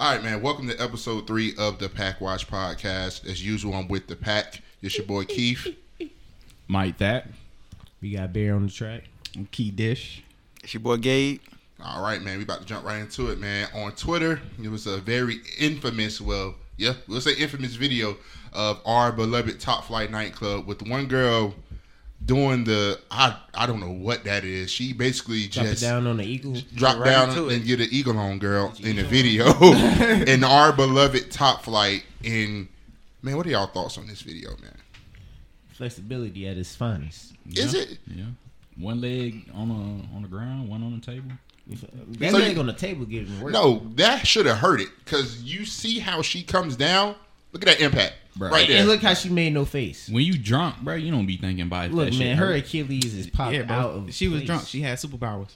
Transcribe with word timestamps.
All 0.00 0.12
right, 0.12 0.24
man. 0.24 0.42
Welcome 0.42 0.66
to 0.66 0.82
episode 0.82 1.24
three 1.24 1.54
of 1.56 1.78
the 1.78 1.88
Pack 1.88 2.20
Watch 2.20 2.48
podcast. 2.48 3.24
As 3.30 3.46
usual, 3.46 3.74
I'm 3.74 3.86
with 3.86 4.08
the 4.08 4.16
pack. 4.16 4.60
It's 4.82 4.98
your 4.98 5.06
boy 5.06 5.24
Keith. 5.24 5.68
Mike 6.66 6.98
that. 6.98 7.28
We 8.02 8.16
got 8.16 8.32
Bear 8.32 8.56
on 8.56 8.66
the 8.66 8.72
track. 8.72 9.04
Key 9.52 9.70
Dish. 9.70 10.24
It's 10.64 10.74
your 10.74 10.80
boy 10.80 10.96
Gabe. 10.96 11.40
All 11.80 12.02
right, 12.02 12.20
man. 12.20 12.38
We 12.38 12.42
about 12.42 12.62
to 12.62 12.66
jump 12.66 12.84
right 12.84 12.98
into 12.98 13.30
it, 13.30 13.38
man. 13.38 13.68
On 13.72 13.92
Twitter, 13.92 14.40
it 14.60 14.68
was 14.68 14.88
a 14.88 14.98
very 14.98 15.36
infamous, 15.60 16.20
well, 16.20 16.56
yeah, 16.76 16.94
let's 17.06 17.24
say 17.24 17.36
infamous 17.36 17.76
video 17.76 18.16
of 18.52 18.80
our 18.84 19.12
beloved 19.12 19.60
Top 19.60 19.84
Flite 19.84 20.10
nightclub 20.10 20.66
with 20.66 20.82
one 20.82 21.06
girl 21.06 21.54
doing 22.24 22.64
the 22.64 22.98
I 23.10 23.36
I 23.54 23.66
don't 23.66 23.80
know 23.80 23.90
what 23.92 24.24
that 24.24 24.44
is. 24.44 24.70
She 24.70 24.92
basically 24.92 25.46
Drop 25.48 25.66
just 25.66 25.82
it 25.82 25.86
down 25.86 26.06
on 26.06 26.16
the 26.18 26.24
eagle. 26.24 26.56
drop 26.74 26.98
Right 26.98 27.04
down 27.06 27.30
and 27.30 27.50
it. 27.52 27.64
get 27.66 27.80
an 27.80 27.88
eagle 27.90 28.18
on 28.18 28.38
girl 28.38 28.72
in 28.80 28.96
the 28.96 29.04
video 29.04 29.46
in 30.26 30.42
our 30.44 30.72
beloved 30.72 31.30
Top 31.30 31.62
Flite. 31.64 32.04
And 32.24 32.68
man, 33.22 33.36
what 33.36 33.46
are 33.46 33.50
y'all 33.50 33.66
thoughts 33.66 33.98
on 33.98 34.06
this 34.06 34.22
video, 34.22 34.50
man? 34.62 34.76
Flexibility 35.72 36.46
at 36.46 36.56
its 36.56 36.74
finest. 36.76 37.32
Is 37.50 37.74
it? 37.74 37.98
Yeah. 38.06 38.24
One 38.78 39.00
leg 39.00 39.50
on 39.54 39.68
the 39.68 40.16
on 40.16 40.22
the 40.22 40.28
ground, 40.28 40.68
one 40.68 40.82
on 40.82 40.98
the 41.00 41.04
table. 41.04 41.30
That 42.18 42.30
So 42.32 42.38
leg 42.38 42.54
you- 42.54 42.60
on 42.60 42.66
the 42.66 42.72
table 42.72 43.04
giving 43.06 43.40
work. 43.40 43.52
No, 43.52 43.82
that 43.96 44.26
should 44.26 44.46
have 44.46 44.58
hurt 44.58 44.80
it 44.80 44.88
because 45.04 45.42
you 45.42 45.64
see 45.64 45.98
how 45.98 46.22
she 46.22 46.42
comes 46.42 46.76
down. 46.76 47.14
Look 47.52 47.66
at 47.66 47.78
that 47.78 47.80
impact 47.84 48.14
Bruh. 48.38 48.50
right 48.50 48.66
there. 48.68 48.78
And 48.80 48.88
look 48.88 49.00
how 49.02 49.14
she 49.14 49.28
made 49.28 49.52
no 49.52 49.64
face. 49.64 50.08
When 50.08 50.24
you 50.24 50.36
drunk, 50.36 50.80
bro, 50.82 50.94
you 50.96 51.10
don't 51.10 51.26
be 51.26 51.36
thinking 51.36 51.62
about 51.66 51.86
it. 51.86 51.92
Look, 51.92 52.10
that 52.10 52.18
man, 52.18 52.36
her. 52.36 52.52
Achilles 52.52 53.14
is 53.14 53.28
popped 53.28 53.54
Yeah, 53.54 53.62
bro. 53.62 53.76
out 53.76 53.90
of. 53.90 54.14
she 54.14 54.28
was 54.28 54.40
place. 54.40 54.46
drunk. 54.46 54.66
She 54.66 54.80
had 54.80 54.98
superpowers. 54.98 55.50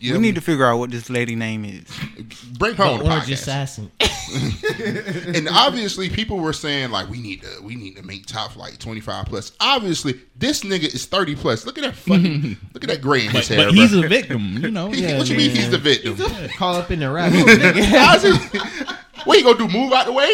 Yeah, 0.00 0.12
We 0.14 0.18
need 0.20 0.34
to 0.36 0.40
figure 0.40 0.64
out 0.66 0.78
what 0.78 0.90
this 0.90 1.08
lady 1.10 1.34
name 1.36 1.64
is. 1.64 1.84
bring 2.58 2.74
her 2.74 2.84
on 2.84 2.98
The 2.98 3.04
the 3.04 3.10
orange 3.10 3.24
podcast. 3.26 3.32
assassin. 3.32 3.90
and 5.36 5.48
obviously, 5.48 6.08
people 6.08 6.38
were 6.38 6.52
saying 6.52 6.90
like, 6.90 7.08
we 7.10 7.20
need 7.20 7.42
to, 7.42 7.62
we 7.62 7.74
need 7.74 7.96
to 7.96 8.02
make 8.02 8.26
Top 8.26 8.52
Flite 8.52 8.78
twenty 8.80 9.00
five 9.00 9.26
plus. 9.26 9.52
Obviously, 9.60 10.18
this 10.36 10.62
nigga 10.62 10.92
is 10.94 11.04
thirty 11.06 11.34
plus. 11.36 11.66
Look 11.66 11.76
at 11.78 11.84
that 11.84 11.94
fucking, 11.96 12.56
look 12.74 12.84
at 12.84 12.90
that 12.90 13.02
gray 13.02 13.26
in 13.26 13.30
his 13.30 13.48
hair. 13.48 13.66
but 13.66 13.74
he's 13.74 13.90
bruh. 13.92 14.04
a 14.04 14.08
victim, 14.08 14.56
you 14.62 14.70
know. 14.70 14.90
He- 14.90 15.02
Yeah, 15.02 15.18
what 15.18 15.28
you 15.28 15.36
mean 15.36 15.50
he's 15.50 15.70
the 15.70 15.78
victim? 15.78 16.16
Call 16.56 16.76
up 16.76 16.90
in 16.90 17.00
the 17.00 17.10
rap. 17.10 17.32
nigga. 17.32 17.82
How's 17.84 18.24
what 19.26 19.38
you 19.38 19.44
gonna 19.44 19.58
do? 19.58 19.68
Move 19.68 19.92
out 19.92 20.06
the 20.06 20.12
way? 20.12 20.30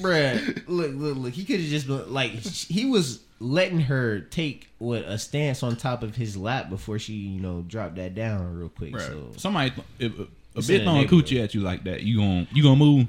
Bruh, 0.00 0.62
look, 0.68 0.92
look, 0.94 1.16
look. 1.16 1.32
He 1.32 1.44
could 1.44 1.60
have 1.60 1.68
just 1.68 1.86
been 1.86 2.12
like 2.12 2.30
he 2.32 2.84
was 2.86 3.18
letting 3.40 3.80
her 3.80 4.20
take 4.20 4.68
what 4.78 5.02
a 5.02 5.18
stance 5.18 5.62
on 5.62 5.76
top 5.76 6.02
of 6.02 6.16
his 6.16 6.36
lap 6.36 6.70
before 6.70 6.98
she, 6.98 7.12
you 7.14 7.40
know, 7.40 7.62
dropped 7.66 7.96
that 7.96 8.14
down 8.14 8.56
real 8.56 8.68
quick. 8.68 8.92
Bruh, 8.92 9.06
So, 9.06 9.32
Somebody, 9.36 9.72
if, 9.98 10.18
a 10.18 10.26
It's 10.56 10.66
bit 10.68 10.80
in 10.80 10.86
the 10.86 10.90
throwing 10.92 11.08
coochie 11.08 11.42
at 11.42 11.54
you 11.54 11.60
like 11.60 11.84
that, 11.84 12.02
you 12.02 12.18
gon' 12.18 12.46
you 12.52 12.62
gonna 12.62 12.76
move? 12.76 13.06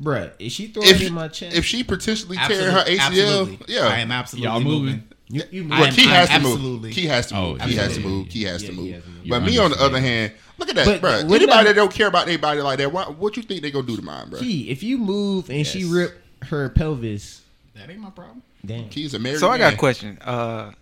bruh, 0.00 0.32
is 0.38 0.52
she 0.52 0.68
throwing 0.68 0.88
If 0.88 1.02
in 1.02 1.12
my 1.12 1.28
chest? 1.28 1.56
if 1.56 1.64
she 1.64 1.82
potentially 1.84 2.36
tear 2.36 2.70
her 2.70 2.84
ACL, 2.84 3.00
Absolutely. 3.00 3.58
yeah, 3.74 3.86
I 3.86 3.98
am 3.98 4.10
absolutely 4.12 4.48
Y'all 4.48 4.60
moving. 4.60 4.84
moving? 4.86 5.02
you, 5.28 5.42
you 5.50 5.64
I 5.72 5.80
Well, 5.80 5.88
am- 5.88 5.94
Key 5.94 6.06
has 6.06 6.28
to 6.28 6.40
move. 6.40 6.52
absolutely. 6.52 6.92
Key 6.92 7.06
has 7.06 7.26
to 7.28 7.36
Oh, 7.36 7.52
move. 7.52 7.60
Key 7.62 7.74
has 7.76 7.94
to 7.94 8.00
move. 8.00 8.28
Key 8.28 8.42
has 8.44 8.62
Yeah, 8.62 8.68
to 8.68 8.74
he 8.74 8.80
move. 8.80 8.94
has 8.94 9.02
to 9.04 9.08
move. 9.10 9.28
But 9.28 9.42
me, 9.42 9.58
on 9.58 9.70
the 9.72 9.80
other 9.82 10.00
hand, 10.00 10.32
look 10.58 10.68
at 10.68 10.74
that, 10.76 10.86
But 10.86 11.00
bro. 11.00 11.10
what 11.10 11.22
Anybody 11.24 11.44
about- 11.44 11.64
that 11.64 11.74
don't 11.74 11.92
care 11.92 12.06
about 12.06 12.28
anybody 12.28 12.60
like 12.60 12.78
that, 12.78 12.92
why, 12.92 13.04
what 13.04 13.36
you 13.36 13.42
think 13.42 13.62
they 13.62 13.70
gonna 13.70 13.86
do 13.86 13.96
to 13.96 14.02
mine, 14.02 14.30
bro? 14.30 14.38
Key, 14.38 14.68
if 14.70 14.82
you 14.82 14.98
move 14.98 15.50
and 15.50 15.66
she 15.66 15.84
rip 15.84 16.20
her 16.44 16.68
pelvis, 16.68 17.40
That 17.74 17.90
ain't 17.90 17.98
my 18.00 18.10
problem. 18.10 18.42
Damn. 18.66 18.88
Key's 18.88 19.14
a 19.14 19.18
married 19.18 19.38
So 19.38 19.48
I 19.50 19.58
got 19.58 19.66
man. 19.66 19.74
a 19.74 19.76
question. 19.76 20.18
Uh, 20.20 20.72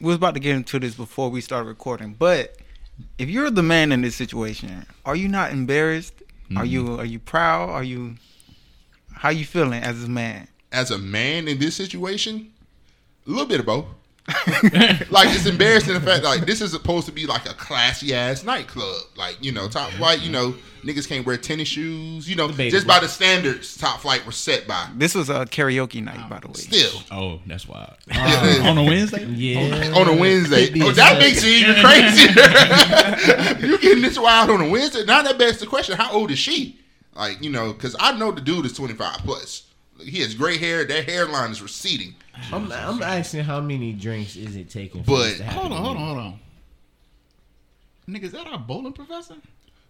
we 0.00 0.06
was 0.06 0.16
about 0.16 0.34
to 0.34 0.40
get 0.40 0.54
into 0.56 0.78
this 0.78 0.94
before 0.94 1.28
we 1.30 1.40
started 1.40 1.68
recording, 1.68 2.14
but 2.18 2.56
if 3.18 3.28
you're 3.28 3.50
the 3.50 3.62
man 3.62 3.92
in 3.92 4.00
this 4.02 4.14
situation, 4.16 4.86
are 5.04 5.16
you 5.16 5.28
not 5.28 5.52
embarrassed? 5.52 6.14
Are 6.56 6.64
you 6.64 6.98
are 6.98 7.04
you 7.04 7.18
proud? 7.18 7.68
Are 7.68 7.84
you 7.84 8.14
how 9.12 9.28
you 9.28 9.44
feeling 9.44 9.82
as 9.82 10.02
a 10.04 10.08
man? 10.08 10.48
As 10.72 10.90
a 10.90 10.96
man 10.98 11.46
in 11.46 11.58
this 11.58 11.76
situation, 11.76 12.52
a 13.26 13.30
little 13.30 13.46
bit 13.46 13.60
of 13.60 13.66
both. 13.66 13.84
like 15.10 15.28
it's 15.34 15.46
embarrassing 15.46 15.94
the 15.94 16.00
fact 16.00 16.22
like 16.22 16.44
this 16.44 16.60
is 16.60 16.70
supposed 16.72 17.06
to 17.06 17.12
be 17.12 17.26
like 17.26 17.48
a 17.48 17.54
classy 17.54 18.14
ass 18.14 18.44
nightclub. 18.44 19.02
Like 19.16 19.38
you 19.40 19.52
know, 19.52 19.68
top 19.68 19.90
flite. 19.92 20.20
You 20.20 20.30
know, 20.30 20.54
niggas 20.84 21.08
can't 21.08 21.24
wear 21.24 21.38
tennis 21.38 21.68
shoes. 21.68 22.28
You 22.28 22.36
know, 22.36 22.46
Debatable. 22.48 22.70
just 22.70 22.86
by 22.86 23.00
the 23.00 23.08
standards 23.08 23.76
top 23.78 24.00
flite 24.00 24.26
was 24.26 24.36
set 24.36 24.66
by. 24.68 24.88
This 24.96 25.14
was 25.14 25.30
a 25.30 25.46
karaoke 25.46 26.04
night, 26.04 26.20
oh. 26.22 26.28
by 26.28 26.40
the 26.40 26.48
way. 26.48 26.54
Still, 26.54 27.02
Oh, 27.10 27.40
that's 27.46 27.66
wild. 27.66 27.94
Yeah. 28.08 28.68
on 28.68 28.76
a 28.76 28.84
Wednesday? 28.84 29.24
Yeah. 29.24 29.92
on 29.94 30.08
a 30.08 30.14
Wednesday. 30.16 30.70
Oh, 30.82 30.92
that 30.92 31.18
makes 31.18 31.42
it 31.42 31.48
even 31.48 31.76
crazier. 31.82 33.66
you 33.66 33.78
getting 33.78 34.02
this 34.02 34.18
wild 34.18 34.50
on 34.50 34.60
a 34.60 34.68
Wednesday? 34.68 35.04
Now 35.04 35.22
that 35.22 35.38
begs 35.38 35.58
the 35.58 35.66
question: 35.66 35.96
How 35.96 36.12
old 36.12 36.30
is 36.30 36.38
she? 36.38 36.78
Like 37.14 37.42
you 37.42 37.50
know, 37.50 37.72
because 37.72 37.96
I 37.98 38.12
know 38.18 38.30
the 38.30 38.40
dude 38.42 38.66
is 38.66 38.74
twenty 38.74 38.94
five 38.94 39.16
plus. 39.18 39.64
He 40.02 40.20
has 40.20 40.34
gray 40.34 40.56
hair. 40.58 40.84
That 40.84 41.04
hairline 41.08 41.50
is 41.50 41.60
receding. 41.62 42.14
I'm, 42.52 42.70
I'm 42.72 43.02
asking 43.02 43.44
how 43.44 43.60
many 43.60 43.92
drinks 43.92 44.36
is 44.36 44.54
it 44.56 44.70
taking? 44.70 45.02
for 45.02 45.10
But- 45.12 45.24
this 45.24 45.38
to 45.38 45.44
happen 45.44 45.60
Hold 45.60 45.72
on, 45.72 45.78
to 45.78 45.84
hold 45.84 45.96
me? 45.96 46.02
on, 46.02 46.08
hold 46.08 46.18
on. 46.26 46.40
Nigga, 48.08 48.22
is 48.24 48.32
that 48.32 48.46
our 48.46 48.58
bowling 48.58 48.92
professor? 48.92 49.34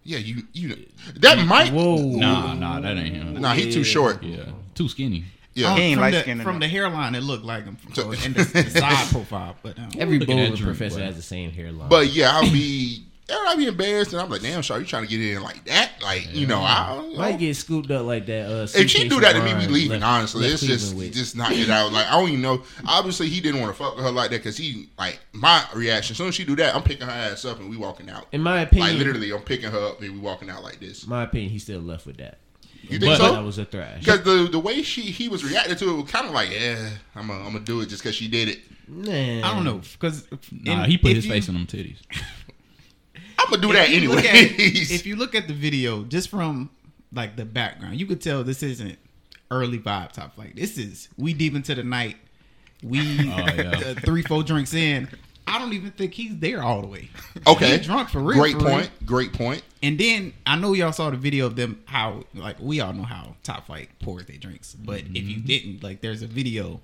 Yeah, 0.05 0.19
you 0.19 0.43
you 0.53 0.87
that 1.17 1.45
might. 1.47 1.73
Whoa. 1.73 1.97
Nah, 1.99 2.55
nah, 2.55 2.81
that 2.81 2.97
ain't 2.97 3.15
him. 3.15 3.35
Nah, 3.41 3.53
he 3.55 3.71
too 3.71 3.85
short. 3.85 4.23
Yeah, 4.23 4.45
too 4.75 4.89
skinny. 4.89 5.25
Yeah, 5.55 5.73
Um, 5.73 5.77
He 5.79 5.83
ain't 5.85 5.95
from 5.97 6.01
light 6.03 6.11
the, 6.13 6.21
skinned 6.21 6.43
from 6.43 6.51
enough. 6.57 6.61
the 6.63 6.69
hairline, 6.69 7.15
it 7.17 7.23
looked 7.23 7.45
like 7.45 7.65
him. 7.65 7.77
So- 7.93 8.13
So, 8.13 8.25
and 8.25 8.35
the, 8.35 8.45
the 8.45 8.71
side 8.71 9.09
profile, 9.13 9.57
but 9.63 9.77
um, 9.79 9.89
Every 9.99 10.19
Look 10.19 10.29
at 10.29 10.33
that 10.33 10.35
bowling 10.35 10.55
drink, 10.55 10.65
professor 10.65 10.99
boy. 11.01 11.05
has 11.05 11.17
the 11.17 11.23
same 11.23 11.51
hairline. 11.51 11.89
but 11.89 12.09
yeah, 12.09 12.31
I'll 12.33 12.43
be. 12.51 13.05
I'd 13.31 13.57
be 13.59 13.67
embarrassed, 13.67 14.13
and 14.13 14.21
I'm 14.23 14.31
like, 14.31 14.41
damn, 14.43 14.63
Shaw, 14.63 14.77
you 14.77 14.85
trying 14.87 15.05
to 15.05 15.09
get 15.09 15.21
in 15.21 15.43
like 15.43 15.65
that? 15.65 15.93
Like, 16.03 16.35
you 16.35 16.47
know, 16.47 16.61
I. 16.61 16.95
don't 16.95 17.13
know. 17.13 17.19
might 17.19 17.39
get 17.39 17.55
scooped 17.57 17.91
up 17.91 18.07
like 18.07 18.25
that. 18.27 18.47
Uh, 18.51 18.63
If 18.75 18.91
she 18.91 19.09
do 19.09 19.21
that 19.21 19.33
to 19.35 19.43
me, 19.43 19.55
we 19.55 19.67
leaving. 19.67 20.01
left- 20.01 20.05
honestly, 20.05 20.43
left 20.43 20.55
it's 20.55 20.63
just 20.63 20.85
Cleveland 20.93 21.09
with. 21.11 21.15
just 21.17 21.37
knock 21.37 21.53
it 21.53 21.69
out. 21.69 21.93
Like 21.93 22.07
I 22.07 22.13
don't 22.13 22.29
even 22.29 22.41
know. 22.43 22.63
Obviously, 22.87 23.29
he 23.29 23.41
didn't 23.41 23.61
want 23.61 23.75
to 23.77 23.83
fuck 23.83 23.97
with 23.97 24.05
her 24.05 24.11
like 24.11 24.31
that 24.31 24.39
because 24.39 24.57
he 24.57 24.89
like 24.99 25.19
my 25.33 25.63
reaction. 25.75 26.15
As 26.15 26.19
soon 26.19 26.29
as 26.29 26.35
she 26.35 26.45
do 26.45 26.57
that, 26.57 26.75
I'm 26.75 26.83
picking 26.83 27.07
her 27.07 27.13
ass 27.13 27.45
up 27.45 27.59
and 27.61 27.69
we 27.69 27.77
walking 27.77 28.09
out. 28.11 28.27
In 28.33 28.43
my 28.43 28.61
opinion, 28.63 28.89
Like 28.91 28.99
literally, 28.99 29.33
I'm 29.33 29.43
picking 29.43 29.71
her 29.71 29.87
up 29.89 30.01
and 30.01 30.13
we 30.13 30.19
walking 30.19 30.49
out 30.51 30.63
like 30.63 30.81
this. 30.81 31.07
my 31.07 31.25
opinion, 31.25 31.51
he 31.51 31.59
still 31.59 31.81
left 31.81 32.07
with 32.07 32.17
that. 32.19 32.39
You 32.83 32.99
think 32.99 33.03
But- 33.13 33.19
so? 33.19 33.33
That 33.35 33.45
was 33.45 33.59
a 33.59 33.65
thrash. 33.67 34.01
Because 34.01 34.23
the 34.23 34.49
the 34.51 34.59
way 34.59 34.83
she 34.83 35.03
he 35.03 35.29
was 35.29 35.45
reacting 35.45 35.77
to 35.77 35.91
it 35.91 36.03
was 36.03 36.11
kind 36.11 36.27
of 36.27 36.33
like, 36.33 36.51
yeah, 36.51 36.91
I'm 37.15 37.27
gonna 37.27 37.41
I'm 37.45 37.53
gonna 37.53 37.61
do 37.65 37.81
it 37.83 37.89
just 37.91 38.03
because 38.03 38.15
she 38.17 38.29
did 38.29 38.49
it. 38.49 38.61
Man, 38.89 39.45
I 39.45 39.53
don't 39.55 39.65
know 39.65 39.83
because 39.93 40.27
Nah, 40.51 40.85
he 40.85 40.97
put 40.97 41.13
his 41.13 41.27
face 41.27 41.49
in 41.49 41.55
them 41.55 41.67
titties. 41.67 41.99
I'm 43.39 43.51
gonna 43.51 43.63
do 43.63 43.73
that 43.73 43.89
anyway. 43.91 44.23
if 44.25 45.07
you 45.07 45.17
look 45.17 45.35
at 45.35 45.49
the 45.49 45.55
video, 45.55 46.05
just 46.05 46.29
from 46.29 46.71
like 47.13 47.37
the 47.37 47.45
background, 47.45 47.99
you 47.99 48.07
could 48.07 48.21
tell 48.21 48.45
this 48.45 48.63
isn't 48.63 48.99
early 49.51 49.79
vibe 49.79 50.13
top 50.13 50.35
flite. 50.35 50.57
This 50.57 50.77
is 50.79 51.09
we 51.17 51.33
deep 51.35 51.55
into 51.55 51.75
the 51.75 51.85
night. 51.85 52.17
We 52.83 53.01
yeah. 53.01 53.83
uh, 53.87 53.95
three 54.05 54.23
four 54.23 54.43
drinks 54.43 54.75
in. 54.75 55.09
I 55.47 55.59
don't 55.59 55.73
even 55.73 55.93
think 55.93 56.13
he's 56.13 56.37
there 56.39 56.63
all 56.63 56.83
the 56.83 56.87
way. 56.89 57.09
okay, 57.47 57.79
He 57.79 57.85
drunk 57.85 58.11
for 58.11 58.21
real. 58.21 58.39
Great 58.39 58.59
for 58.59 58.65
real. 58.67 58.75
point. 58.75 58.91
Great 59.07 59.33
point. 59.33 59.63
And 59.83 59.99
then 59.99 60.35
I 60.47 60.57
know 60.57 60.75
y'all 60.75 60.93
saw 60.93 61.09
the 61.09 61.17
video 61.17 61.47
of 61.47 61.57
them 61.57 61.83
how 61.87 62.25
like 62.35 62.57
we 62.61 62.81
all 62.81 62.93
know 62.93 63.05
how 63.05 63.35
Top 63.45 63.67
Flite 63.67 63.89
pours 64.01 64.27
their 64.27 64.37
drinks, 64.37 64.75
but 64.75 65.01
if 65.01 65.25
you 65.25 65.39
didn't, 65.41 65.83
like 65.83 66.03
there's 66.03 66.21
a 66.21 66.27
video 66.27 66.81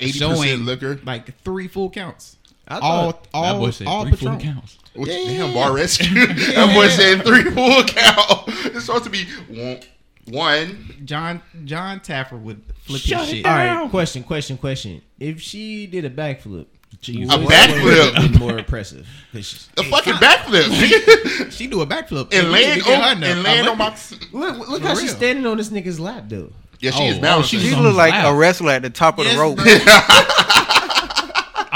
Eighty 0.00 0.18
showing 0.18 0.36
percent 0.36 0.64
liquor. 0.64 1.00
like 1.04 1.38
three 1.42 1.68
full 1.68 1.90
counts. 1.90 2.38
I 2.68 2.78
all 2.78 3.12
thought- 3.12 3.24
That 3.24 3.28
all 3.34 3.58
boy 3.58 3.70
said 3.70 3.86
all 3.86 4.04
three 4.06 4.16
full 4.16 4.36
counts. 4.38 4.78
Which, 4.94 5.08
Yeah, 5.10 5.24
damn, 5.46 5.54
bar 5.54 5.72
rescue. 5.74 6.26
that 6.26 6.74
boy 6.74 6.88
said 6.88 7.24
three 7.24 7.44
full 7.44 7.82
count. 7.84 8.48
It's 8.74 8.86
supposed 8.86 9.04
to 9.04 9.10
be 9.10 9.24
one. 9.48 9.80
one. 10.28 10.94
John 11.04 11.42
Jon 11.64 12.00
Taffer 12.00 12.40
would 12.40 12.62
flip 12.84 13.00
Shut 13.00 13.20
his 13.22 13.28
it 13.30 13.36
shit. 13.38 13.46
All 13.46 13.52
right, 13.54 13.90
question, 13.90 14.22
question, 14.22 14.56
question. 14.56 15.02
If 15.18 15.40
she 15.42 15.86
did 15.86 16.04
a 16.04 16.10
backflip, 16.10 16.66
Jesus. 17.00 17.34
A 17.34 17.38
backflip? 17.38 17.82
would 17.84 18.14
have 18.14 18.30
been 18.32 18.40
more 18.40 18.56
impressive. 18.58 19.06
'Cause 19.32 19.46
she- 19.46 19.58
A 19.78 19.82
fucking 19.84 20.14
backflip. 20.14 21.50
She 21.52 21.66
do 21.66 21.80
a 21.80 21.86
backflip 21.86 22.32
and 22.32 22.46
We 22.48 22.52
land 22.52 22.76
need 22.76 22.84
her 22.86 22.94
on 23.02 23.22
and 23.24 23.42
land 23.42 23.68
on 23.68 23.78
my. 23.78 23.96
Look, 24.32 24.68
look 24.68 24.82
For 24.82 24.88
how 24.88 24.94
she's 24.94 25.10
standing 25.16 25.44
on 25.46 25.56
this 25.56 25.70
nigga's 25.70 25.98
lap, 25.98 26.24
though. 26.28 26.52
Yeah, 26.80 26.90
she 26.92 27.06
is 27.08 27.18
Oh, 27.18 27.20
balancing. 27.20 27.58
oh, 27.58 27.62
She 27.62 27.68
She's 27.68 27.76
on 27.76 27.82
look 27.82 27.94
like 27.96 28.12
lap. 28.12 28.26
a 28.26 28.34
wrestler 28.34 28.72
at 28.72 28.82
the 28.82 28.90
top 28.90 29.18
of 29.18 29.24
Yes, 29.26 29.34
the 29.34 29.40
rope. 29.40 29.58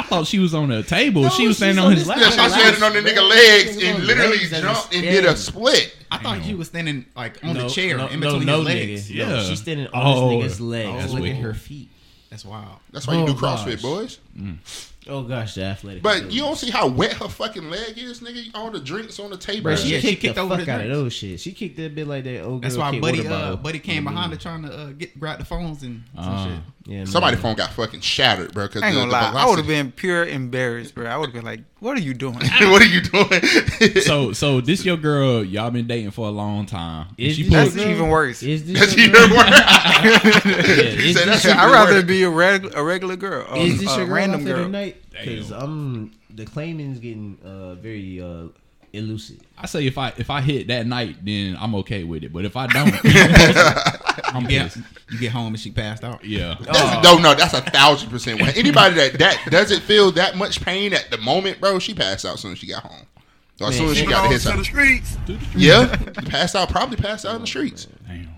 Bro. 0.08 0.16
I 0.16 0.20
thought 0.20 0.26
she 0.26 0.38
was 0.38 0.54
on 0.54 0.70
a 0.70 0.82
table. 0.82 1.28
she 1.30 1.46
was 1.48 1.56
standing 1.56 1.78
on 1.78 1.86
on 1.86 1.92
his 1.92 2.00
his 2.02 2.08
lap. 2.08 2.18
yeah, 2.20 2.30
she's 2.30 2.52
standing 2.54 2.82
on 2.82 2.92
the 2.92 3.00
nigga 3.10 3.28
legs 3.28 3.82
and 3.82 4.04
literally 4.04 4.38
Legs 4.38 4.52
and 4.52 4.62
jumped 4.62 4.82
and 4.94 5.02
stand. 5.02 5.04
did 5.04 5.24
a 5.24 5.36
split. 5.36 5.96
I 6.10 6.18
thought 6.18 6.44
you 6.44 6.56
was 6.56 6.68
standing 6.68 7.06
like 7.16 7.42
on 7.44 7.54
no, 7.54 7.62
the 7.64 7.68
chair 7.68 7.96
no, 7.96 8.06
in 8.08 8.20
no, 8.20 8.30
between 8.30 8.46
no, 8.46 8.56
his 8.58 8.66
legs. 8.66 9.10
nigga. 9.10 9.26
No, 9.28 9.34
Yeah. 9.36 9.42
she's 9.42 9.60
standing 9.60 9.86
on 9.88 9.92
Oh, 9.94 10.42
this 10.42 10.52
nigga's 10.54 10.60
legs. 10.60 10.98
that's 10.98 11.12
Look 11.12 11.24
at 11.24 11.36
her 11.36 11.54
feet. 11.54 11.90
That's 12.30 12.44
wild. 12.44 12.78
That's 12.92 13.06
why 13.06 13.14
you 13.14 13.20
Oh, 13.20 13.26
do 13.28 13.34
CrossFit, 13.34 13.72
gosh. 13.74 13.82
boys. 13.82 14.18
Oh 15.08 15.22
gosh, 15.22 15.54
the 15.54 15.62
athletic. 15.62 16.02
But 16.02 16.16
ability. 16.16 16.34
you 16.34 16.42
don't 16.42 16.56
see 16.56 16.70
how 16.70 16.88
wet 16.88 17.12
her 17.14 17.28
fucking 17.28 17.70
leg 17.70 17.96
is, 17.96 18.20
nigga. 18.20 18.50
All 18.54 18.72
the 18.72 18.80
drinks 18.80 19.20
on 19.20 19.30
the 19.30 19.36
table. 19.36 19.62
Bro, 19.62 19.76
she 19.76 19.88
Yeah, 19.90 19.98
shit. 19.98 20.02
she 20.02 20.08
kicked, 20.10 20.22
kicked 20.22 20.34
the 20.34 20.48
fuck 20.48 20.64
the 20.64 20.72
out 20.72 20.80
of 20.80 20.88
those 20.90 21.12
shit. 21.12 21.38
She 21.38 21.52
kicked 21.52 21.76
that 21.76 21.94
bit 21.94 22.08
like 22.08 22.24
that 22.24 22.42
old 22.42 22.62
That's 22.62 22.74
girl 22.74 22.84
why 22.86 22.90
kicked 22.90 23.02
Buddy 23.02 23.20
water 23.20 23.34
uh. 23.34 23.56
Buddy 23.56 23.78
came 23.78 24.02
behind 24.02 24.32
her 24.32 24.38
trying 24.38 24.62
to 24.64 24.72
uh, 24.76 24.86
get 24.92 25.18
grab 25.18 25.38
the 25.38 25.44
phones 25.44 25.84
and 25.84 26.02
some 26.16 26.24
Uh, 26.24 26.44
shit. 26.46 26.60
Yeah, 26.88 26.98
man. 26.98 27.06
Somebody's 27.06 27.40
phone 27.40 27.56
got 27.56 27.72
fucking 27.72 28.00
shattered, 28.00 28.54
bro. 28.54 28.68
Cause 28.68 28.80
I 28.80 28.86
ain't 28.86 28.94
the, 28.94 29.00
gonna 29.00 29.10
the 29.10 29.34
lie. 29.36 29.42
I 29.42 29.46
would 29.48 29.58
have 29.58 29.66
been 29.66 29.90
pure 29.90 30.24
embarrassed, 30.24 30.94
bro. 30.94 31.06
I 31.06 31.16
would 31.16 31.26
have 31.26 31.34
been 31.34 31.44
like, 31.44 31.60
"What 31.80 31.96
are 31.96 32.00
you 32.00 32.14
doing?" 32.14 32.34
what 32.60 32.80
are 32.80 32.86
you 32.86 33.00
doing? 33.00 33.40
So, 34.02 34.32
so 34.32 34.60
this 34.60 34.84
your 34.84 34.96
girl? 34.96 35.42
Y'all 35.44 35.70
been 35.72 35.88
dating 35.88 36.12
for 36.12 36.28
a 36.28 36.30
long 36.30 36.64
time. 36.64 37.08
And 37.10 37.18
Is 37.18 37.36
she 37.36 37.42
this 37.42 37.52
That's 37.52 37.74
your 37.74 37.84
girl? 37.86 37.94
even 37.94 38.08
worse. 38.08 38.42
Is 38.44 38.64
this 38.66 38.78
That's 38.78 38.96
even 38.98 39.30
worse. 39.30 39.50
Yeah, 40.04 40.18
He 40.20 41.10
is 41.10 41.16
said 41.16 41.26
this 41.28 41.42
that's 41.42 41.44
your- 41.44 41.54
I'd 41.54 41.72
rather 41.72 41.94
worse. 41.94 42.04
be 42.04 42.22
a, 42.22 42.30
reg- 42.30 42.72
a 42.76 42.82
regular 42.84 43.16
girl, 43.16 43.46
a, 43.50 43.56
Is 43.58 43.80
this 43.80 43.92
a 43.92 43.96
your 43.98 44.06
girl 44.06 44.14
random 44.14 44.44
girl. 44.44 44.68
the? 44.70 44.94
Because 45.10 45.48
Damn. 45.50 45.60
I'm 45.62 46.12
the 46.30 46.44
claiming's 46.44 47.00
getting 47.00 47.38
uh, 47.44 47.74
very 47.74 48.20
uh, 48.20 48.48
elusive. 48.92 49.38
I 49.58 49.66
say 49.66 49.86
if 49.86 49.98
I 49.98 50.12
if 50.16 50.30
I 50.30 50.40
hit 50.40 50.68
that 50.68 50.86
night, 50.86 51.24
then 51.24 51.56
I'm 51.60 51.74
okay 51.76 52.04
with 52.04 52.24
it. 52.24 52.32
But 52.32 52.44
if 52.44 52.56
I 52.56 52.66
don't, 52.68 52.94
I'm 54.34 54.48
Yeah, 54.50 54.64
pissed. 54.64 54.78
you 55.10 55.18
get 55.18 55.32
home 55.32 55.48
and 55.48 55.60
she 55.60 55.70
passed 55.70 56.04
out. 56.04 56.24
Yeah. 56.24 56.56
That's, 56.60 56.78
oh. 56.78 57.00
no, 57.02 57.18
no, 57.18 57.34
that's 57.34 57.54
a 57.54 57.60
thousand 57.62 58.10
percent. 58.10 58.40
When 58.40 58.50
anybody 58.56 58.94
that 58.96 59.18
that 59.18 59.42
doesn't 59.50 59.82
feel 59.82 60.10
that 60.12 60.36
much 60.36 60.60
pain 60.60 60.92
at 60.92 61.10
the 61.10 61.18
moment, 61.18 61.60
bro, 61.60 61.78
she 61.78 61.94
passed 61.94 62.24
out 62.24 62.34
as 62.34 62.40
soon 62.40 62.52
as 62.52 62.58
she 62.58 62.66
got 62.66 62.82
home. 62.82 63.06
Or 63.60 63.68
as 63.68 63.76
soon 63.76 63.88
as 63.88 63.96
she 63.96 64.06
got 64.06 64.30
to 64.30 64.38
the 64.38 64.64
streets. 64.64 65.16
Yeah, 65.54 65.94
passed 66.26 66.54
out. 66.54 66.68
Probably 66.68 66.96
passed 66.96 67.24
out 67.24 67.36
in 67.36 67.40
the 67.40 67.46
streets. 67.46 67.86
Damn. 68.06 68.28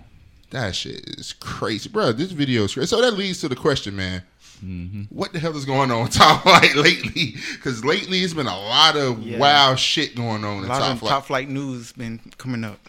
That 0.51 0.75
shit 0.75 1.07
is 1.19 1.33
crazy, 1.33 1.89
bro. 1.89 2.11
This 2.11 2.31
video 2.31 2.63
is 2.63 2.73
crazy. 2.73 2.87
So 2.87 3.01
that 3.01 3.11
leads 3.11 3.41
to 3.41 3.49
the 3.49 3.55
question, 3.55 3.95
man. 3.95 4.23
Mm-hmm. 4.63 5.03
What 5.09 5.33
the 5.33 5.39
hell 5.39 5.55
is 5.57 5.65
going 5.65 5.91
on 5.91 6.03
with 6.03 6.13
Top 6.15 6.43
Flite 6.43 6.75
lately? 6.75 7.35
Because 7.53 7.83
lately 7.85 8.19
it's 8.19 8.33
been 8.33 8.47
a 8.47 8.57
lot 8.59 8.95
of 8.95 9.21
Yeah. 9.21 9.37
wild 9.39 9.79
shit 9.79 10.15
going 10.15 10.43
on 10.43 10.59
A 10.59 10.61
in 10.63 10.67
lot 10.67 10.79
Top 10.79 10.91
of 10.93 10.99
Flight. 10.99 11.09
top 11.11 11.25
flite 11.25 11.49
news 11.49 11.91
been 11.93 12.19
coming 12.37 12.63
up. 12.63 12.79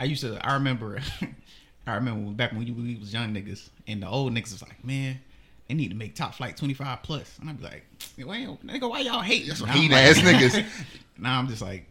I 0.00 0.04
used 0.04 0.22
to. 0.22 0.38
I 0.46 0.54
remember. 0.54 0.98
I 1.88 1.94
remember 1.94 2.32
back 2.32 2.52
when 2.52 2.60
we 2.64 2.96
was 2.96 3.12
young 3.12 3.32
niggas, 3.32 3.68
and 3.86 4.02
the 4.02 4.08
old 4.08 4.32
niggas 4.32 4.52
was 4.52 4.62
like, 4.62 4.84
"Man, 4.84 5.20
they 5.68 5.74
need 5.74 5.88
to 5.90 5.94
make 5.96 6.14
Top 6.16 6.34
Flite 6.34 6.56
twenty 6.56 6.74
five 6.74 7.02
plus," 7.02 7.38
and 7.40 7.48
I'd 7.48 7.58
be 7.58 7.64
like, 7.64 7.84
"Why, 8.24 8.38
nigga, 8.64 8.90
why 8.90 9.00
y'all 9.00 9.20
hate?" 9.20 9.46
That's 9.46 9.60
some 9.60 9.68
Now 9.68 9.74
I'm 9.74 9.88
like- 9.88 9.92
ass 10.04 10.18
niggas. 10.18 10.64
Now 11.18 11.38
I'm 11.38 11.48
just 11.48 11.62
like, 11.62 11.86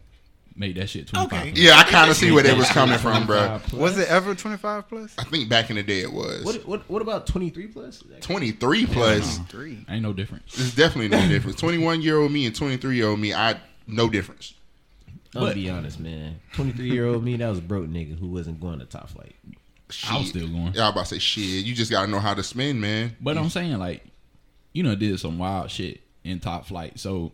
Made 0.58 0.76
that 0.76 0.88
shit 0.88 1.06
25. 1.08 1.40
Okay. 1.40 1.52
Yeah, 1.54 1.76
I 1.76 1.84
kind 1.84 2.10
of 2.10 2.16
see 2.16 2.30
where 2.32 2.42
they 2.42 2.54
was 2.54 2.68
coming 2.70 2.98
from, 3.06 3.26
bro. 3.26 3.60
Was 3.74 3.98
it 3.98 4.08
ever 4.08 4.34
25 4.34 4.88
plus? 4.88 5.14
I 5.18 5.24
think 5.24 5.50
back 5.50 5.68
in 5.68 5.76
the 5.76 5.82
day 5.82 6.00
it 6.00 6.10
was 6.10 6.44
What 6.44 6.66
what 6.66 6.88
what 6.90 7.02
about 7.02 7.26
twenty 7.26 7.50
three 7.50 7.66
plus? 7.66 8.02
twenty 8.22 8.52
three 8.52 8.86
plus. 8.86 9.38
Three. 9.50 9.84
Ain't 9.88 10.02
no 10.02 10.14
difference. 10.14 10.54
There's 10.56 10.74
definitely 10.74 11.08
no 11.08 11.28
difference. 11.28 11.60
Twenty 11.60 11.76
one 11.78 12.00
year 12.00 12.18
old 12.18 12.32
me 12.32 12.46
and 12.46 12.56
twenty 12.56 12.78
three 12.78 12.96
year 12.96 13.08
old 13.08 13.20
me, 13.20 13.34
I 13.34 13.60
no 13.86 14.08
difference. 14.08 14.54
I'm 15.34 15.42
gonna 15.42 15.54
be 15.54 15.68
honest, 15.68 16.00
man. 16.00 16.40
Twenty 16.54 16.72
three 16.72 16.90
year 16.90 17.06
old 17.06 17.22
me, 17.22 17.36
that 17.36 17.48
was 17.48 17.58
a 17.58 17.62
broke 17.62 17.86
nigga 17.88 18.18
who 18.18 18.28
wasn't 18.28 18.58
going 18.58 18.78
to 18.78 18.86
top 18.86 19.10
flite. 19.10 19.36
I 20.08 20.18
was 20.18 20.30
still 20.30 20.48
going. 20.48 20.72
Yeah, 20.72 20.86
I 20.86 20.88
about 20.90 21.06
to 21.06 21.14
say 21.14 21.18
shit. 21.18 21.66
You 21.66 21.74
just 21.74 21.90
gotta 21.90 22.10
know 22.10 22.18
how 22.18 22.32
to 22.32 22.42
spin, 22.42 22.80
man. 22.80 23.14
But 23.20 23.36
I'm 23.36 23.50
saying 23.50 23.76
like, 23.78 24.02
you 24.72 24.82
know, 24.82 24.94
did 24.94 25.20
some 25.20 25.38
wild 25.38 25.70
shit 25.70 26.00
in 26.24 26.40
top 26.40 26.64
flite. 26.66 26.98
So 26.98 27.32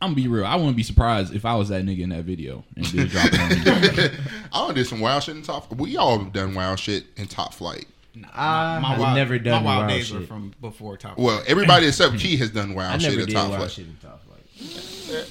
I'm 0.00 0.10
gonna 0.10 0.16
be 0.16 0.28
real. 0.28 0.44
I 0.44 0.56
wouldn't 0.56 0.76
be 0.76 0.82
surprised 0.82 1.34
if 1.34 1.44
I 1.44 1.54
was 1.54 1.70
that 1.70 1.84
nigga 1.84 2.00
in 2.00 2.10
that 2.10 2.24
video 2.24 2.62
and 2.76 2.90
did 2.92 3.08
drop 3.08 3.26
it 3.32 3.40
on 3.40 3.48
me. 3.48 4.18
I 4.52 4.66
done 4.66 4.74
did 4.74 4.86
some 4.86 5.00
wild 5.00 5.22
shit 5.22 5.36
in 5.36 5.42
top. 5.42 5.72
We 5.74 5.96
all 5.96 6.18
have 6.18 6.32
done 6.32 6.54
wild 6.54 6.78
shit 6.78 7.06
in 7.16 7.26
top 7.26 7.54
flite. 7.54 7.86
I 8.32 8.78
my 8.80 8.90
have 8.90 9.00
wild, 9.00 9.16
never 9.16 9.38
done 9.38 9.64
my 9.64 9.70
wild 9.76 9.78
wild 9.86 9.90
days 9.90 10.06
shit. 10.06 10.20
were 10.20 10.26
from 10.26 10.52
before 10.60 10.96
Top. 10.96 11.18
Well, 11.18 11.42
everybody 11.46 11.86
except 11.88 12.18
Key 12.18 12.36
has 12.36 12.50
done 12.50 12.72
I 12.72 12.74
wild 12.74 13.02
shit 13.02 13.10
never 13.12 13.22
in 13.22 13.28
top 13.34 13.48
wild 13.48 13.56
flight. 13.60 13.70
shit 13.70 13.86
in 13.86 13.96
top 13.96 14.20
flite. 14.24 15.26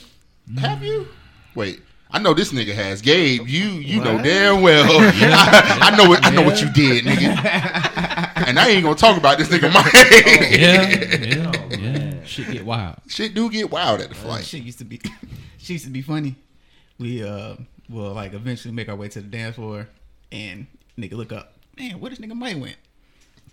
Have 0.60 0.84
you? 0.84 1.08
Wait. 1.56 1.82
I 2.16 2.20
know 2.20 2.34
this 2.36 2.52
nigga 2.54 2.76
has. 2.76 3.02
Gabe, 3.02 3.48
you 3.48 3.64
you 3.70 4.00
know 4.00 4.22
damn 4.22 4.62
well. 4.62 4.86
I, 4.88 5.80
I 5.92 5.98
know 5.98 6.08
what 6.08 6.24
I 6.24 6.30
know 6.30 6.44
what 6.44 6.62
you 6.62 6.70
did, 6.72 7.06
nigga. 7.06 7.28
and 8.48 8.60
I 8.60 8.70
ain't 8.70 8.84
gonna 8.84 8.96
talk 8.96 9.18
about 9.18 9.40
this 9.40 9.48
nigga 9.50 9.74
Mike. 9.74 9.88
Oh, 9.96 10.08
yeah, 10.56 10.90
yeah, 10.90 11.78
yeah. 11.80 11.83
Shit 12.34 12.52
get 12.52 12.66
wild. 12.66 12.96
Shit 13.08 13.34
do 13.34 13.50
get 13.50 13.70
wild 13.72 14.02
at 14.02 14.10
the 14.10 14.16
That 14.16 14.22
flight. 14.22 14.46
shit 14.46 14.64
used 14.64 14.80
to 14.80 14.86
be, 14.86 15.00
she 15.58 15.74
used 15.74 15.86
to 15.86 15.92
be 15.92 16.02
funny. 16.02 16.36
We 17.00 17.24
uh 17.24 17.56
will 17.90 18.14
like 18.14 18.34
eventually 18.34 18.74
make 18.74 18.90
our 18.90 18.96
way 18.96 19.08
to 19.10 19.22
the 19.22 19.28
dance 19.28 19.56
floor, 19.56 19.88
and 20.32 20.68
nigga 20.98 21.14
look 21.14 21.32
up, 21.32 21.54
man, 21.78 22.00
where 22.00 22.10
this 22.10 22.20
nigga 22.20 22.34
Mike 22.34 22.60
went? 22.60 22.78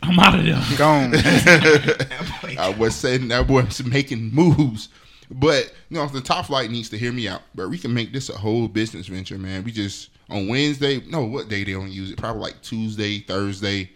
I'm 0.03 0.19
out 0.19 0.38
of 0.38 0.44
there. 0.44 0.62
Gone. 0.79 1.12
I 1.15 2.75
was 2.79 2.94
saying 2.94 3.29
that 3.29 3.47
boy 3.47 3.65
was 3.65 3.85
making 3.85 4.32
moves. 4.32 4.88
But 5.31 5.73
you 5.91 5.97
know, 5.99 6.06
the 6.06 6.21
top 6.21 6.47
flite 6.47 6.71
needs 6.71 6.88
to 6.91 6.99
hear 6.99 7.12
me 7.12 7.29
out. 7.29 7.43
But 7.55 7.69
we 7.69 7.79
can 7.79 7.93
make 7.94 8.12
this 8.12 8.31
a 8.31 8.37
whole 8.37 8.67
business 8.67 9.06
venture, 9.06 9.38
man. 9.38 9.62
We 9.62 9.73
just 9.73 10.11
on 10.29 10.49
Wednesday, 10.49 11.00
no, 11.09 11.25
what 11.25 11.49
day 11.49 11.65
they 11.65 11.73
don't 11.73 11.91
use 11.93 12.11
it? 12.11 12.17
Probably 12.19 12.43
like 12.43 12.62
Tuesday, 12.62 13.21
Thursday. 13.21 13.91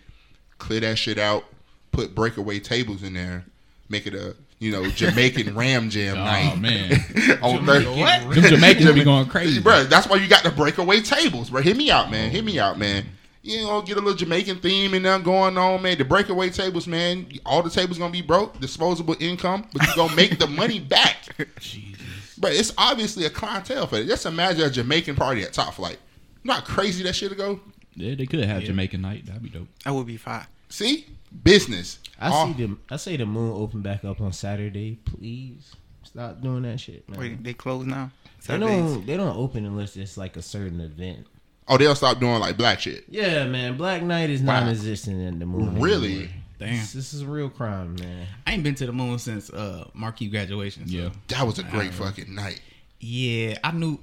Clear 0.58 0.80
that 0.80 0.96
shit 0.98 1.19
out. 1.19 1.44
Put 1.90 2.14
breakaway 2.14 2.60
tables 2.60 3.02
in 3.02 3.14
there. 3.14 3.44
Make 3.88 4.06
it 4.06 4.14
a 4.14 4.37
you 4.58 4.70
know 4.70 4.86
Jamaican 4.88 5.54
Ram 5.56 5.90
Jam 5.90 6.16
night. 6.16 6.52
Oh 6.52 6.56
night. 6.56 6.60
man, 6.60 7.38
on 7.42 7.66
Thursday. 7.66 8.00
What? 8.00 8.34
them 8.34 8.44
Jamaicans 8.44 8.92
be 8.92 9.04
going 9.04 9.26
crazy. 9.26 9.60
Bro, 9.60 9.84
that's 9.84 10.08
why 10.08 10.16
you 10.16 10.28
got 10.28 10.44
the 10.44 10.50
breakaway 10.50 11.00
tables, 11.00 11.50
bro. 11.50 11.62
Hit 11.62 11.76
me 11.76 11.90
out, 11.90 12.10
man. 12.10 12.30
Hit 12.30 12.44
me 12.44 12.58
oh. 12.60 12.64
out, 12.64 12.78
man. 12.78 13.04
You 13.42 13.62
know, 13.62 13.82
get 13.82 13.98
a 13.98 14.00
little 14.00 14.16
Jamaican 14.16 14.60
theme 14.60 14.94
and 14.94 15.04
there 15.04 15.18
going 15.18 15.58
on, 15.58 15.82
man. 15.82 15.98
The 15.98 16.04
breakaway 16.04 16.48
tables, 16.48 16.86
man. 16.86 17.26
All 17.44 17.62
the 17.62 17.68
tables 17.68 17.98
gonna 17.98 18.10
be 18.10 18.22
broke, 18.22 18.58
disposable 18.58 19.16
income, 19.20 19.66
but 19.72 19.86
you 19.86 19.94
gonna 19.94 20.16
make 20.16 20.38
the 20.38 20.46
money 20.46 20.80
back. 20.80 21.26
Jesus. 21.60 22.38
But 22.38 22.52
it's 22.52 22.72
obviously 22.78 23.26
a 23.26 23.30
clientele 23.30 23.86
for 23.86 23.96
it. 23.96 24.06
Just 24.06 24.24
imagine 24.26 24.64
a 24.64 24.70
Jamaican 24.70 25.16
party 25.16 25.42
at 25.42 25.52
Top 25.52 25.74
Flite. 25.74 25.98
Not 26.42 26.64
crazy 26.64 27.02
that 27.04 27.14
shit 27.14 27.30
to 27.30 27.36
go. 27.36 27.60
Yeah, 27.96 28.14
they 28.14 28.26
could 28.26 28.42
have 28.44 28.62
Jamaican 28.62 29.00
night. 29.00 29.26
That'd 29.26 29.42
be 29.42 29.50
dope. 29.50 29.68
That 29.84 29.94
would 29.94 30.06
be 30.06 30.16
fine. 30.16 30.46
See, 30.68 31.06
business. 31.42 31.98
I 32.20 32.28
All- 32.31 32.46
see 32.46 32.52
them. 32.62 32.81
I 32.90 32.96
say 32.96 33.16
the 33.16 33.26
moon 33.26 33.52
open 33.54 33.81
back 33.82 34.04
up 34.04 34.20
on 34.20 34.32
Saturday. 34.32 34.98
Please 35.04 35.75
stop 36.02 36.40
doing 36.40 36.62
that 36.62 36.78
shit. 36.81 37.08
Man. 37.08 37.19
Wait, 37.20 37.42
they 37.44 37.54
close 37.54 37.86
now. 37.86 38.10
they 38.25 38.31
Saturdays. 38.40 38.69
don't. 38.94 39.06
They 39.06 39.16
don't 39.16 39.36
open 39.36 39.64
unless 39.66 39.96
it's 39.96 40.16
like 40.16 40.36
a 40.36 40.42
certain 40.42 40.81
event. 40.81 41.26
Oh, 41.66 41.78
they'll 41.78 41.94
stop 41.94 42.20
doing 42.20 42.40
like 42.40 42.56
black 42.56 42.81
shit. 42.81 43.04
Yeah, 43.08 43.46
man. 43.46 43.76
Black 43.76 44.02
Night 44.02 44.28
is 44.31 44.42
Wow. 44.42 44.60
non-existent 44.60 45.19
in 45.20 45.38
the 45.38 45.46
moon. 45.46 45.81
Really? 45.81 46.14
anymore. 46.14 46.28
Damn. 46.58 46.70
This, 46.76 46.92
this 46.92 47.14
is 47.14 47.22
a 47.22 47.26
real 47.26 47.48
crime, 47.48 47.96
man. 47.96 48.26
I 48.46 48.52
ain't 48.52 48.62
been 48.62 48.75
to 48.76 48.87
the 48.87 48.92
moon 48.92 49.19
since 49.19 49.50
uh 49.50 49.88
marquee 49.94 50.28
graduation. 50.28 50.87
So. 50.87 50.94
Yeah. 50.94 51.08
That 51.28 51.46
was 51.46 51.58
a 51.58 51.62
great 51.64 51.92
fucking 51.92 52.32
night. 52.34 52.60
yeah. 53.00 53.58
I 53.64 53.72
knew. 53.72 53.98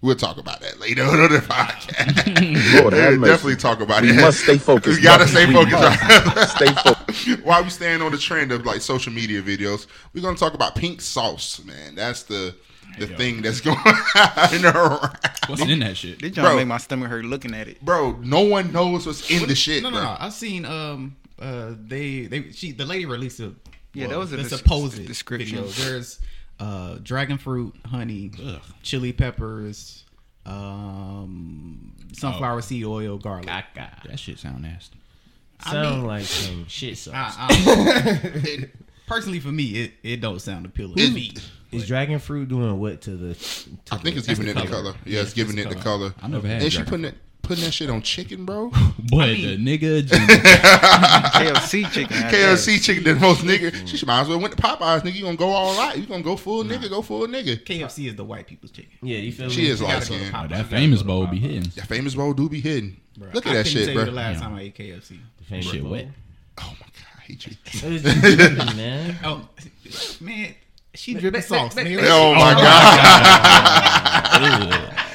We'll 0.00 0.14
talk 0.14 0.36
about 0.38 0.60
that 0.60 0.78
later 0.78 1.02
on 1.02 1.32
the 1.32 1.38
podcast. 1.40 2.80
Lord 2.82 2.92
We'll 2.94 3.20
definitely 3.28 3.56
talk 3.56 3.80
about 3.80 4.02
We 4.02 4.10
it. 4.10 4.16
must 4.20 4.40
stay 4.40 4.56
focused, 4.70 4.98
We 4.98 5.02
gotta 5.02 5.26
stay 5.26 5.46
We 5.46 5.54
focused. 5.54 5.74
right? 5.74 6.48
stay 6.56 6.72
focused. 6.72 7.40
While 7.44 7.64
we 7.64 7.70
staying 7.70 8.00
on 8.02 8.12
the 8.12 8.18
trend 8.18 8.52
of 8.52 8.64
like 8.64 8.80
social 8.80 9.12
media 9.12 9.42
videos, 9.42 9.86
we're 10.14 10.20
gonna 10.22 10.36
talk 10.36 10.54
about 10.54 10.76
pink 10.76 11.00
sauce, 11.00 11.60
man. 11.64 11.96
That's 11.96 12.22
the 12.22 12.54
the 12.98 13.06
thing 13.08 13.42
that's 13.42 13.60
going 13.60 13.76
on 13.78 14.64
around. 14.64 15.16
What's 15.48 15.62
in 15.62 15.80
that 15.80 15.96
shit? 15.96 16.20
They 16.20 16.30
trying 16.30 16.44
Bro. 16.46 16.50
to 16.52 16.56
make 16.58 16.66
my 16.68 16.78
stomach 16.78 17.08
hurt 17.08 17.24
looking 17.24 17.54
at 17.54 17.66
it. 17.68 17.84
Bro, 17.84 18.18
no 18.22 18.40
one 18.42 18.72
knows 18.72 19.06
what's 19.06 19.28
in 19.30 19.46
the 19.48 19.54
shit, 19.54 19.82
No, 19.82 19.90
no, 19.90 19.96
bro. 19.96 20.04
no. 20.04 20.16
I've 20.20 20.32
seen 20.32 20.64
um 20.64 21.16
uh 21.40 21.72
they 21.86 22.22
they 22.22 22.52
she 22.52 22.70
the 22.72 22.84
lady 22.86 23.04
released 23.06 23.40
a 23.40 23.52
Yeah, 23.94 24.06
that 24.08 24.18
was 24.18 24.32
a 24.32 24.36
the 24.36 24.42
des- 24.44 24.48
supposed 24.56 25.04
description. 25.06 25.64
video. 25.64 25.70
There's 25.70 26.20
uh 26.60 26.96
dragon 27.02 27.38
fruit, 27.38 27.74
honey, 27.86 28.30
Ugh. 28.44 28.60
chili 28.82 29.12
peppers, 29.12 30.04
um 30.46 31.92
sunflower 32.12 32.62
seed 32.62 32.84
oil, 32.84 33.18
garlic. 33.18 33.46
That 33.46 34.18
shit 34.18 34.38
sound 34.38 34.62
nasty. 34.62 34.98
Sound 35.64 35.98
mean- 35.98 36.06
like 36.06 36.24
some 36.24 36.66
shit 36.68 36.96
sauce. 36.98 37.34
I- 37.38 37.48
I- 37.48 38.70
personally, 39.06 39.40
for 39.40 39.48
me, 39.52 39.64
it, 39.84 39.92
it 40.02 40.20
don't 40.20 40.40
sound 40.40 40.66
appealing 40.66 40.96
to 40.96 41.10
me. 41.10 41.32
is 41.72 41.86
dragon 41.86 42.18
fruit 42.18 42.48
doing 42.48 42.78
what 42.80 43.02
to 43.02 43.10
the? 43.16 43.34
To 43.34 43.94
I 43.94 43.96
think 43.98 44.14
the, 44.14 44.18
it's 44.20 44.26
giving 44.28 44.48
it 44.48 44.54
the 44.54 44.66
color. 44.66 44.94
Yeah, 45.04 45.20
it's 45.22 45.32
giving 45.34 45.58
it 45.58 45.68
the 45.68 45.74
color. 45.76 46.14
I 46.22 46.28
never 46.28 46.46
had 46.46 46.62
And 46.62 46.72
she 46.72 46.78
dragon 46.78 46.90
putting 46.90 47.04
it 47.06 47.14
putting 47.48 47.64
that 47.64 47.72
shit 47.72 47.88
on 47.90 48.02
chicken, 48.02 48.44
bro. 48.44 48.70
But 49.10 49.26
the 49.28 49.56
nigga, 49.56 50.02
KFC 50.02 51.90
chicken. 51.90 52.14
KFC 52.16 52.80
chicken, 52.82 53.02
the 53.04 53.14
most 53.14 53.40
nigga. 53.40 53.72
She 53.88 54.04
might 54.06 54.20
as 54.20 54.28
well 54.28 54.38
went 54.38 54.54
to 54.56 54.62
Popeyes, 54.62 55.00
nigga. 55.00 55.14
You 55.14 55.22
gonna 55.24 55.36
go 55.36 55.48
all 55.48 55.78
out? 55.80 55.96
You 55.98 56.04
gonna 56.06 56.22
go 56.22 56.36
full 56.36 56.62
nigga? 56.64 56.88
Go 56.90 57.00
full 57.02 57.26
nigga. 57.26 57.56
KFC 57.64 58.08
is 58.08 58.14
the 58.16 58.24
white 58.24 58.46
people's 58.46 58.70
chicken. 58.70 58.92
Yeah, 59.02 59.18
you 59.18 59.32
feel 59.32 59.48
She 59.50 59.60
me? 59.62 59.66
She 59.66 59.70
is 59.70 59.80
light 59.82 59.94
gotta 59.94 60.08
go 60.10 60.14
to 60.14 60.20
skinned. 60.20 60.34
Popeyes. 60.34 60.44
Oh, 60.44 60.48
that 60.48 60.58
You 60.58 60.64
famous 60.78 61.02
bowl 61.02 61.26
be 61.26 61.38
Popeyes. 61.38 61.40
hitting. 61.40 61.62
That 61.76 61.86
famous 61.86 62.14
bowl 62.14 62.32
do 62.34 62.48
be 62.48 62.60
hidden. 62.60 62.96
Bruh, 63.18 63.34
Look 63.34 63.46
I 63.46 63.50
at 63.50 63.54
that 63.54 63.66
shit, 63.66 63.94
bro. 63.94 64.04
the 64.04 64.12
last 64.12 64.34
Yeah. 64.36 64.40
time 64.42 64.54
I 64.54 64.60
ate 64.62 64.74
KFC. 64.76 65.18
The 65.38 65.44
famous 65.44 65.66
Shit 65.66 65.82
bowl. 65.82 65.92
wet. 65.92 66.08
Oh 66.60 66.72
my 66.80 66.86
god, 66.86 67.06
I 67.16 67.20
hate 67.22 67.46
you. 67.46 67.52
It 67.64 67.82
was 67.92 68.02
just 68.02 68.20
dripping, 68.20 68.76
man. 68.76 69.16
Oh 69.24 69.48
man, 70.20 70.54
she 70.94 71.14
dripping 71.14 71.42
sauce. 71.42 71.74
nigga. 71.74 71.98
Oh 72.10 72.34
my 72.34 72.52
god. 72.54 72.98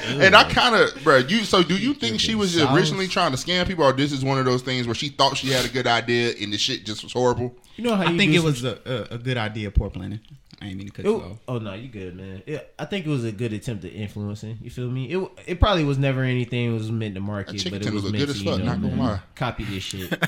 And 0.08 0.34
I 0.34 0.44
kind 0.44 0.74
of, 0.74 1.02
bro, 1.02 1.18
you. 1.18 1.44
So, 1.44 1.62
do 1.62 1.76
you 1.76 1.94
think 1.94 2.20
she 2.20 2.34
was 2.34 2.54
Dripping 2.54 2.74
originally 2.74 3.08
trying 3.08 3.32
to 3.32 3.36
scam 3.36 3.66
people, 3.66 3.84
or 3.84 3.92
this 3.92 4.12
is 4.12 4.24
one 4.24 4.38
of 4.38 4.44
those 4.44 4.62
things 4.62 4.86
where 4.86 4.94
she 4.94 5.08
thought 5.08 5.36
she 5.36 5.50
had 5.50 5.64
a 5.64 5.68
good 5.68 5.86
idea 5.86 6.34
and 6.40 6.52
the 6.52 6.58
shit 6.58 6.84
just 6.84 7.02
was 7.02 7.12
horrible? 7.12 7.54
You 7.76 7.84
know 7.84 7.96
how 7.96 8.04
I 8.04 8.10
you 8.10 8.18
think 8.18 8.32
it 8.34 8.42
was 8.42 8.64
a, 8.64 9.08
a, 9.10 9.14
a 9.14 9.18
good 9.18 9.36
idea. 9.36 9.70
Poor 9.70 9.90
planning. 9.90 10.20
I 10.62 10.66
ain't 10.68 10.76
mean 10.76 10.86
to 10.86 10.92
cut 10.92 11.04
you 11.04 11.16
off. 11.16 11.38
oh 11.48 11.58
no, 11.58 11.74
you 11.74 11.88
good, 11.88 12.16
man. 12.16 12.42
Yeah, 12.46 12.60
I 12.78 12.84
think 12.84 13.06
it 13.06 13.10
was 13.10 13.24
a 13.24 13.32
good 13.32 13.52
attempt 13.52 13.84
at 13.84 13.92
influencing. 13.92 14.58
You 14.62 14.70
feel 14.70 14.88
me? 14.90 15.10
It 15.12 15.30
it 15.46 15.60
probably 15.60 15.84
was 15.84 15.98
never 15.98 16.22
anything 16.22 16.70
it 16.70 16.74
was 16.74 16.90
meant 16.90 17.14
to 17.14 17.20
market, 17.20 17.62
but 17.70 17.84
it 17.84 17.92
was 17.92 18.04
meant 18.10 18.24
to, 18.24 18.30
as 18.30 18.42
you 18.42 18.58
know, 18.58 18.76
man, 18.76 19.20
copy 19.34 19.64
this 19.64 19.82
shit. 19.82 20.16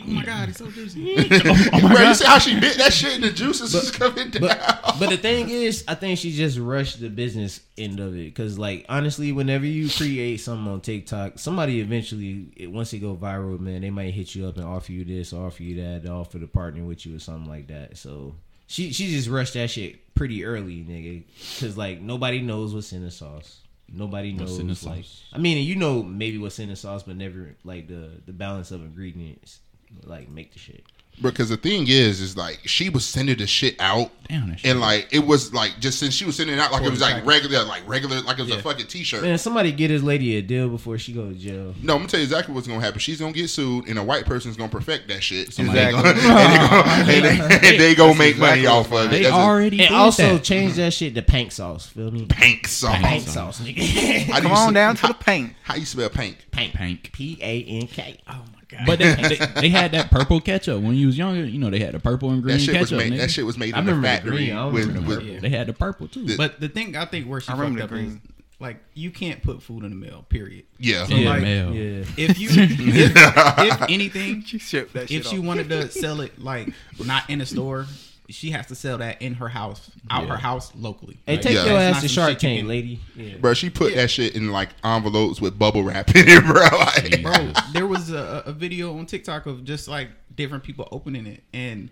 Oh 0.00 0.10
my 0.10 0.24
god, 0.24 0.48
it's 0.48 0.58
so 0.58 0.70
juicy. 0.70 1.14
bro, 1.28 2.00
you 2.02 2.14
see 2.14 2.24
how 2.24 2.38
she 2.38 2.58
bit 2.58 2.78
that 2.78 2.92
shit 2.92 3.14
and 3.16 3.24
the 3.24 3.30
juices 3.30 3.74
is 3.74 3.90
coming 3.90 4.30
down? 4.30 4.40
But 4.42 4.94
but 4.98 5.10
the 5.10 5.16
thing 5.16 5.48
is, 5.50 5.84
I 5.88 5.94
think 5.96 6.18
she 6.18 6.30
just 6.32 6.56
rushed 6.56 7.00
the 7.00 7.10
business 7.10 7.60
end 7.76 7.98
of 8.00 8.14
it 8.14 8.26
because, 8.34 8.58
like, 8.58 8.86
honestly, 8.88 9.32
whenever 9.32 9.66
you 9.66 9.90
create 9.90 10.38
something 10.40 10.72
on 10.72 10.80
TikTok, 10.82 11.38
somebody 11.38 11.80
eventually, 11.80 12.46
it- 12.56 12.70
once 12.70 12.92
it 12.92 13.00
go 13.00 13.16
viral, 13.16 13.58
man, 13.58 13.80
they 13.82 13.90
might 13.90 14.14
hit 14.14 14.34
you 14.34 14.46
up 14.46 14.56
and 14.56 14.64
offer 14.66 14.92
you 14.92 15.04
this, 15.04 15.32
offer 15.32 15.62
you 15.62 15.82
that, 15.82 16.08
offer 16.08 16.38
to 16.38 16.46
partner 16.46 16.84
with 16.84 17.04
you 17.04 17.16
or 17.16 17.18
something 17.18 17.48
like 17.50 17.66
that. 17.66 17.96
So 17.98 18.34
she 18.68 18.92
she 18.92 19.10
just 19.10 19.28
rushed 19.28 19.54
that 19.54 19.70
shit 19.70 20.14
pretty 20.14 20.44
early, 20.44 20.84
nigga, 20.84 21.24
because 21.54 21.76
like 21.76 22.00
nobody 22.00 22.40
knows 22.40 22.74
what's 22.74 22.92
in 22.92 23.02
the 23.02 23.10
sauce. 23.10 23.62
Nobody 23.90 24.32
knows 24.32 24.50
What's 24.50 24.60
in 24.60 24.66
the 24.66 24.90
like 24.90 25.04
sauce? 25.04 25.24
I 25.32 25.38
mean, 25.38 25.66
you 25.66 25.74
know 25.74 26.02
maybe 26.02 26.36
what's 26.36 26.58
in 26.58 26.68
the 26.68 26.76
sauce, 26.76 27.02
but 27.02 27.16
never 27.16 27.56
like 27.64 27.88
the 27.88 28.10
the 28.26 28.34
balance 28.34 28.70
of 28.70 28.82
ingredients 28.82 29.60
like 30.04 30.28
make 30.28 30.52
the 30.52 30.58
shit. 30.58 30.84
Because 31.20 31.48
the 31.48 31.56
thing 31.56 31.86
is, 31.88 32.20
is 32.20 32.36
like 32.36 32.60
she 32.66 32.88
was 32.88 33.04
sending 33.04 33.36
the 33.38 33.46
shit 33.46 33.76
out, 33.80 34.10
Damn, 34.28 34.56
shit. 34.56 34.70
and 34.70 34.80
like 34.80 35.08
it 35.12 35.26
was 35.26 35.52
like 35.54 35.78
just 35.80 35.98
since 35.98 36.14
she 36.14 36.24
was 36.24 36.36
sending 36.36 36.56
it 36.56 36.60
out, 36.60 36.70
like 36.72 36.82
it 36.84 36.90
was 36.90 37.00
like 37.00 37.24
regular, 37.26 37.64
like 37.64 37.82
regular, 37.88 38.20
like 38.22 38.38
it 38.38 38.42
was 38.42 38.50
a 38.52 38.62
fucking 38.62 38.86
t-shirt. 38.86 39.22
Man, 39.22 39.36
somebody 39.38 39.72
get 39.72 39.88
this 39.88 40.02
lady 40.02 40.36
a 40.36 40.42
deal 40.42 40.68
before 40.68 40.98
she 40.98 41.12
go 41.12 41.28
to 41.28 41.34
jail. 41.34 41.74
No, 41.82 41.94
I'm 41.94 41.98
gonna 42.00 42.08
tell 42.08 42.20
you 42.20 42.24
exactly 42.24 42.54
what's 42.54 42.66
gonna 42.66 42.80
happen. 42.80 42.98
She's 43.00 43.20
gonna 43.20 43.32
get 43.32 43.48
sued, 43.48 43.88
and 43.88 43.98
a 43.98 44.02
white 44.02 44.26
person's 44.26 44.56
gonna 44.56 44.68
perfect 44.70 45.08
that 45.08 45.22
shit. 45.22 45.52
Somebody- 45.52 45.78
And 45.78 45.86
they 45.88 45.92
gonna, 45.92 46.08
and 46.08 47.08
they 47.08 47.28
gonna, 47.28 47.44
and 47.44 47.62
they, 47.62 47.68
and 47.70 47.80
they 47.80 47.94
gonna 47.94 48.18
make 48.18 48.38
money 48.38 48.66
off 48.66 48.92
of 48.92 49.06
it. 49.06 49.10
they 49.10 49.22
That's 49.22 49.34
a 49.34 49.38
already 49.38 49.84
And 49.84 49.94
also 49.94 50.34
that. 50.34 50.44
change 50.44 50.74
that 50.74 50.92
shit 50.92 51.14
to 51.14 51.22
pank 51.22 51.52
sauce. 51.52 51.86
Feel 51.86 52.10
me? 52.10 52.26
pank 52.26 52.66
sauce. 52.68 52.96
Pank 52.96 53.22
sauce. 53.22 53.56
sauce, 53.58 53.60
nigga. 53.66 54.30
Come 54.42 54.52
on 54.52 54.72
down 54.74 54.96
to 54.96 55.06
the 55.08 55.14
paint. 55.14 55.52
How 55.62 55.74
you 55.74 55.84
spell 55.86 56.08
pank? 56.10 56.46
Pank. 56.50 56.72
Pank. 56.74 57.10
P 57.12 57.38
A 57.40 57.62
N 57.64 57.86
K. 57.86 58.18
Oh 58.28 58.32
my 58.52 58.57
god. 58.68 58.86
But 58.86 58.98
they, 58.98 59.14
they, 59.14 59.36
they 59.60 59.68
had 59.68 59.92
that 59.92 60.10
purple 60.10 60.40
ketchup 60.40 60.82
when 60.82 60.94
you 60.94 61.06
was 61.06 61.16
younger. 61.18 61.44
You 61.44 61.58
know 61.58 61.70
they 61.70 61.78
had 61.80 61.94
the 61.94 62.00
purple 62.00 62.30
and 62.30 62.42
green 62.42 62.56
That 62.58 62.62
shit 62.62 62.78
was 62.80 62.90
ketchup. 62.90 62.98
made. 62.98 63.12
nigga. 63.12 63.18
That 63.22 63.30
shit 63.30 63.46
was 63.46 63.58
made 63.58 63.74
I 63.74 63.78
in 63.80 63.86
the 63.86 63.94
remember 63.94 64.24
the 64.24 64.30
green, 64.36 64.56
I 64.56 64.66
with, 64.66 64.86
remember 64.86 65.08
with 65.16 65.22
Yeah. 65.24 65.40
They 65.40 65.48
had 65.50 65.66
the 65.66 65.72
purple 65.72 66.08
too. 66.08 66.24
The- 66.24 66.36
But 66.36 66.60
the 66.60 66.68
thing 66.68 66.96
I 66.96 67.04
think 67.06 67.26
where 67.26 67.40
she 67.40 67.48
I 67.48 67.52
fucked 67.52 67.60
remember 67.62 67.82
up 67.84 67.90
the 67.90 67.96
is 67.96 68.02
green. 68.08 68.20
like 68.60 68.76
you 68.94 69.10
can't 69.10 69.42
put 69.42 69.62
food 69.62 69.84
in 69.84 69.90
the 69.90 69.96
mail. 69.96 70.24
Period. 70.28 70.64
yeah. 70.78 71.06
So, 71.06 71.14
yeah, 71.14 71.30
like, 71.30 71.42
mail. 71.42 71.72
Yeah. 71.74 72.04
If 72.16 72.38
you 72.40 72.48
if, 72.50 73.12
if 73.16 73.82
anything, 73.88 74.42
She 74.42 74.58
that 74.58 75.08
shit 75.08 75.10
if 75.20 75.26
she 75.26 75.38
wanted 75.38 75.68
to 75.70 75.90
sell 75.90 76.20
it 76.20 76.38
like 76.38 76.72
not 77.04 77.28
in 77.30 77.40
a 77.40 77.46
store, 77.46 77.86
she 78.28 78.50
has 78.50 78.66
to 78.66 78.74
sell 78.74 78.98
that 78.98 79.22
in 79.22 79.34
her 79.34 79.48
house, 79.48 79.90
out 80.10 80.24
Yeah. 80.24 80.30
her 80.30 80.36
house 80.36 80.72
locally. 80.76 81.16
Hey, 81.26 81.34
Like, 81.36 81.42
take 81.42 81.54
Yeah. 81.54 81.64
your 81.66 81.78
ass 81.78 82.02
to 82.02 82.08
Shark 82.08 82.38
Tank, 82.38 82.68
lady. 82.68 83.00
Yeah. 83.16 83.36
Bro, 83.38 83.54
she 83.54 83.70
put 83.70 83.94
that 83.94 84.10
shit 84.10 84.34
in 84.36 84.50
like 84.52 84.68
envelopes 84.84 85.40
with 85.40 85.58
bubble 85.58 85.82
wrap 85.82 86.14
in 86.14 86.28
it, 86.28 86.44
bro. 86.46 86.62
Like, 86.78 87.22
Bro, 87.22 87.52
there 87.72 87.86
was 87.86 88.10
a, 88.10 88.42
a 88.46 88.52
video 88.52 88.96
on 88.98 89.06
TikTok 89.06 89.46
of 89.46 89.64
just 89.64 89.88
like 89.88 90.10
different 90.36 90.62
people 90.64 90.86
opening 90.92 91.26
it 91.26 91.42
and 91.52 91.88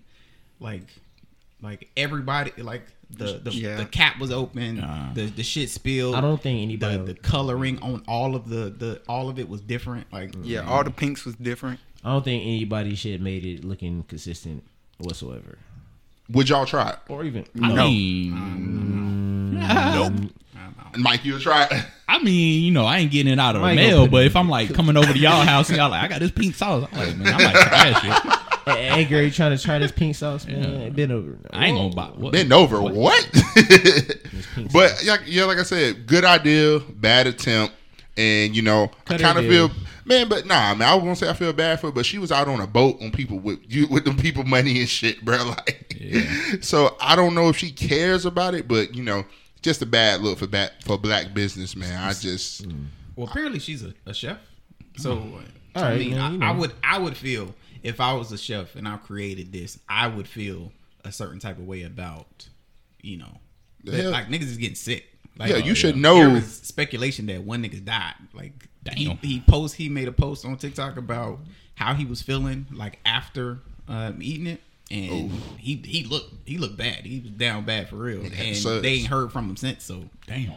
like 0.61 0.83
like 1.63 1.89
everybody 1.97 2.53
like 2.59 2.83
the 3.09 3.41
the, 3.43 3.53
Yeah. 3.53 3.77
the 3.77 3.87
cap 3.87 4.19
was 4.19 4.31
open, 4.31 4.77
Nah. 4.77 5.15
the 5.15 5.27
the 5.27 5.43
shit 5.43 5.71
spilled. 5.71 6.15
I 6.17 6.21
don't 6.21 6.41
think 6.43 6.59
the, 6.59 6.63
anybody. 6.87 7.13
the 7.13 7.19
coloring 7.19 7.79
on 7.81 8.03
all 8.07 8.35
of 8.37 8.49
the 8.49 8.69
the 8.77 9.01
all 9.09 9.29
of 9.31 9.39
it 9.39 9.49
was 9.49 9.61
different. 9.63 10.13
Like 10.13 10.35
Yeah, 10.43 10.69
all 10.69 10.85
the 10.85 10.91
pinks 10.91 11.25
was 11.25 11.35
different. 11.37 11.81
I 12.05 12.11
don't 12.13 12.25
think 12.25 12.43
anybody 12.45 12.95
shit 12.95 13.21
made 13.21 13.45
it 13.47 13.65
looking 13.65 14.03
consistent 14.05 14.65
whatsoever. 14.99 15.59
Would 16.31 16.49
y'all 16.49 16.67
try 16.67 16.91
it? 16.91 16.99
Or 17.09 17.25
even 17.25 17.45
I 17.63 17.73
no. 17.73 17.89
mean, 17.89 18.33
mm. 18.33 19.95
Nope. 19.95 20.33
Mike, 20.99 21.25
you 21.25 21.39
try 21.39 21.65
it? 21.65 21.73
I 22.09 22.23
mean, 22.23 22.65
you 22.65 22.71
know, 22.71 22.85
I 22.85 22.99
ain't 22.99 23.11
getting 23.11 23.33
it 23.33 23.39
out 23.39 23.57
of 23.57 23.63
the 23.63 23.67
I 23.67 23.73
ain't 23.73 23.81
gonna 23.81 23.93
mail, 23.93 24.09
but 24.09 24.23
it 24.23 24.27
if 24.27 24.37
I'm 24.37 24.49
like 24.49 24.73
coming 24.75 24.97
over 24.97 25.13
to 25.13 25.19
y'all 25.19 25.43
house 25.43 25.69
and 25.69 25.77
y'all 25.77 25.91
like, 25.91 26.03
I 26.05 26.09
got 26.09 26.21
this 26.21 26.31
pink 26.31 26.55
sauce, 26.55 26.89
I'm 26.93 26.99
like, 26.99 27.17
man, 27.17 27.35
I 27.35 27.45
might 27.45 27.53
try 27.53 27.91
that 27.91 28.03
shit. 28.03 28.75
Hey, 28.75 28.89
hey, 28.89 29.05
girl, 29.05 29.23
you 29.23 29.31
trying 29.31 29.57
to 29.57 29.63
try 29.63 29.79
this 29.79 29.93
pink 29.93 30.17
sauce, 30.17 30.47
man? 30.47 30.83
Yeah. 30.83 30.89
Been 30.89 31.13
over. 31.13 31.39
I 31.51 31.67
ain't 31.67 31.77
gonna 31.77 31.95
buy. 31.95 32.17
What? 32.17 32.33
Bend 32.33 32.53
over. 32.53 32.81
What? 32.81 33.29
pink 33.55 34.73
but 34.73 35.03
yeah, 35.05 35.19
yeah, 35.25 35.45
like 35.45 35.59
I 35.59 35.63
said, 35.63 36.07
good 36.07 36.25
idea, 36.25 36.81
bad 36.81 37.27
attempt, 37.27 37.75
and 38.17 38.57
you 38.57 38.63
know, 38.63 38.91
Cut 39.05 39.21
I 39.21 39.23
kind 39.23 39.39
of 39.39 39.47
feel, 39.47 39.71
man. 40.07 40.29
But 40.29 40.47
nah, 40.47 40.75
man, 40.75 40.89
I 40.89 40.95
was 40.95 41.03
gonna 41.05 41.17
say 41.17 41.29
I 41.29 41.35
feel 41.35 41.53
bad 41.53 41.81
for, 41.81 41.89
her, 41.89 41.93
but 41.93 42.07
she 42.07 42.19
was 42.19 42.33
out 42.33 42.49
on 42.49 42.61
a 42.61 42.67
boat 42.67 42.97
on 43.03 43.11
people 43.11 43.39
with 43.39 43.59
you 43.69 43.87
with 43.89 44.05
them 44.05 44.17
people 44.17 44.45
money 44.45 44.79
and 44.81 44.89
shit, 44.89 45.25
bro. 45.25 45.37
Like, 45.57 45.97
Yeah. 46.01 46.23
so 46.61 46.97
I 47.01 47.17
don't 47.17 47.35
know 47.35 47.49
if 47.49 47.57
she 47.57 47.71
cares 47.73 48.25
about 48.27 48.55
it, 48.55 48.67
but 48.69 48.95
you 48.95 49.03
know, 49.03 49.25
just 49.63 49.83
a 49.83 49.87
bad 49.87 50.21
look 50.23 50.39
for 50.39 50.47
back 50.47 50.73
for 50.85 50.97
black 50.99 51.35
business, 51.35 51.75
man. 51.77 52.03
I 52.03 52.13
just. 52.15 52.67
Well, 53.17 53.27
apparently 53.29 53.59
she's 53.61 53.83
a, 53.83 53.93
a 54.07 54.13
chef. 54.15 54.39
So 54.99 55.13
All 55.13 55.41
I 55.75 55.91
right, 55.91 55.99
mean, 55.99 56.11
man, 56.17 56.35
you 56.35 56.43
I, 56.43 56.51
I 56.51 56.53
would 56.53 56.73
I 56.85 56.99
would 56.99 57.17
feel 57.17 57.55
if 57.83 58.01
I 58.01 58.13
was 58.15 58.33
a 58.33 58.39
chef 58.39 58.75
and 58.77 58.87
I 58.89 58.97
created 58.99 59.53
this, 59.53 59.79
I 59.89 60.07
would 60.09 60.27
feel 60.29 60.73
a 61.05 61.13
certain 61.13 61.39
type 61.39 61.59
of 61.59 61.67
way 61.67 61.83
about 61.83 62.49
you 63.03 63.17
know, 63.19 63.39
that, 63.85 64.05
like 64.07 64.27
niggas 64.29 64.43
is 64.43 64.57
getting 64.57 64.75
sick. 64.75 65.05
Like, 65.39 65.51
Yeah, 65.51 65.59
you 65.59 65.73
uh, 65.73 65.75
should 65.75 65.97
know- 65.97 66.17
There 66.17 66.31
was 66.31 66.47
speculation 66.53 67.27
that 67.27 67.43
one 67.45 67.63
nigga 67.63 67.85
died. 67.85 68.15
Like 68.35 68.69
he, 68.76 68.76
Damn. 68.87 69.17
he 69.19 69.41
post 69.41 69.77
he 69.77 69.89
made 69.89 70.09
a 70.09 70.13
post 70.13 70.45
on 70.45 70.57
TikTok 70.57 70.97
about 70.97 71.41
how 71.75 71.95
he 71.95 72.05
was 72.05 72.23
feeling 72.23 72.67
like 72.73 72.99
after 73.05 73.59
um, 73.89 74.19
eating 74.21 74.47
it. 74.47 74.61
And 74.89 75.33
he 75.59 75.83
he 75.85 76.05
looked 76.05 76.33
he 76.49 76.59
looked 76.59 76.77
bad. 76.77 77.05
He 77.05 77.19
was 77.21 77.33
down 77.33 77.65
bad 77.65 77.89
for 77.89 77.97
real, 77.97 78.21
and 78.21 78.57
sucks. 78.57 78.83
they 78.83 78.91
ain't 78.91 79.09
heard 79.09 79.33
from 79.33 79.51
him 79.51 79.57
since. 79.57 79.83
So 79.83 80.05
Damn. 80.27 80.53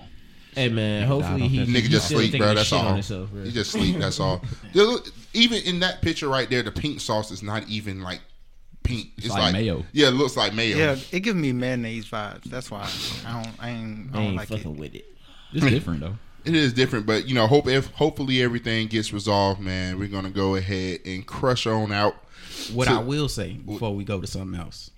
Hey 0.53 0.69
man, 0.69 1.07
hopefully 1.07 1.43
off 1.43 1.51
he 1.51 1.65
he 1.65 1.73
Nigga 1.73 1.89
just 1.89 2.05
still 2.07 2.19
sleep, 2.19 2.37
bro. 2.37 2.53
That's 2.53 2.71
all. 2.71 2.93
himself, 2.93 3.31
bro. 3.31 3.43
He 3.43 3.51
just 3.51 3.71
sleep. 3.71 3.97
That's 3.97 4.19
all. 4.19 4.43
Just 4.73 5.11
Even 5.33 5.61
in 5.63 5.79
that 5.79 6.01
picture 6.01 6.27
right 6.27 6.49
there, 6.49 6.63
the 6.63 6.71
pink 6.71 6.99
sauce 7.01 7.31
is 7.31 7.41
not 7.41 7.67
even 7.67 8.01
like 8.01 8.19
pink. 8.83 9.09
It's, 9.17 9.29
like 9.29 9.53
mayo. 9.53 9.85
Yeah, 9.93 10.07
it 10.07 10.11
looks 10.11 10.35
like 10.35 10.53
mayo. 10.53 10.77
Yeah, 10.77 10.95
it 11.11 11.21
gives 11.21 11.37
me 11.37 11.53
mayonnaise 11.53 12.09
vibes. 12.09 12.43
That's 12.45 12.69
why 12.69 12.89
I 13.27 13.43
don't. 13.43 13.55
I 13.59 13.69
ain't. 13.69 14.09
I 14.13 14.17
I 14.17 14.21
don't 14.21 14.23
ain't 14.23 14.35
like 14.35 14.51
it. 14.51 14.65
with 14.65 14.95
it. 14.95 15.05
It's 15.53 15.65
different 15.69 16.01
though. 16.01 16.15
It 16.45 16.55
is 16.55 16.73
different, 16.73 17.05
but 17.05 17.27
you 17.27 17.35
know, 17.35 17.47
hope 17.47 17.67
if 17.67 17.87
hopefully 17.91 18.41
everything 18.41 18.87
gets 18.87 19.11
resolved, 19.13 19.59
man. 19.59 19.99
We're 19.99 20.07
gonna 20.07 20.29
go 20.29 20.55
ahead 20.55 20.99
and 21.05 21.25
crush 21.25 21.67
on 21.67 21.91
out. 21.91 22.15
What 22.73 22.85
To- 22.87 22.93
I 22.95 22.99
will 22.99 23.27
say 23.29 23.53
before 23.53 23.93
we 23.95 24.03
go 24.03 24.19
to 24.21 24.27
something 24.27 24.59
else. 24.59 24.91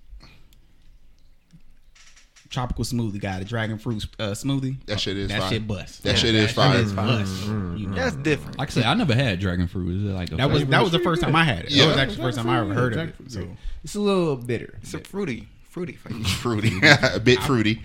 Tropical 2.50 2.84
smoothie 2.84 3.20
guy, 3.22 3.40
the 3.40 3.46
dragon 3.46 3.78
fruit 3.78 4.06
uh, 4.20 4.32
smoothie. 4.32 4.76
That 4.86 5.00
shit 5.00 5.16
is 5.16 5.30
that 5.30 5.40
fire. 5.40 5.50
shit 5.52 5.68
bust. 5.68 6.04
That 6.04 6.18
shit 6.18 6.36
is 6.36 6.52
fire. 6.52 6.78
is 6.80 6.92
bust. 6.92 7.46
You 7.46 7.88
know. 7.88 7.96
That's 7.96 8.16
different. 8.18 8.58
Like 8.60 8.68
I 8.70 8.72
said, 8.74 8.84
I 8.84 8.94
never 8.94 9.16
had 9.16 9.40
dragon 9.40 9.68
fruit. 9.68 9.96
Is 9.96 10.04
it 10.04 10.14
like 10.14 10.34
a 10.34 10.36
That 10.36 10.50
was 10.52 10.66
that 10.66 10.84
was 10.84 10.92
the 10.92 11.00
first 11.00 11.22
time 11.22 11.34
I 11.34 11.46
had 11.46 11.66
it. 11.66 11.72
Yeah. 11.72 11.86
That 11.86 11.90
was 11.92 11.98
actually 11.98 12.16
the 12.18 12.22
first 12.24 12.38
time 12.40 12.50
I 12.50 12.60
ever 12.60 12.74
heard 12.74 12.94
of 12.98 13.08
it. 13.08 13.16
So 13.30 13.48
It's 13.86 13.96
a 13.96 14.02
little 14.02 14.36
bitter. 14.36 14.78
It's 14.82 14.94
a 14.94 15.00
fruity, 15.00 15.48
fruity 15.70 15.94
flavor. 15.94 16.24
Fruity, 16.28 16.74
a 16.84 17.20
bit 17.22 17.40
fruity. 17.44 17.82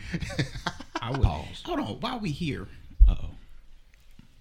I 1.01 1.11
would 1.13 1.23
Pause. 1.23 1.63
hold 1.65 1.79
on. 1.79 1.87
While 2.01 2.19
we 2.19 2.31
here, 2.33 2.67
Uh 3.09 3.15
oh. 3.23 3.31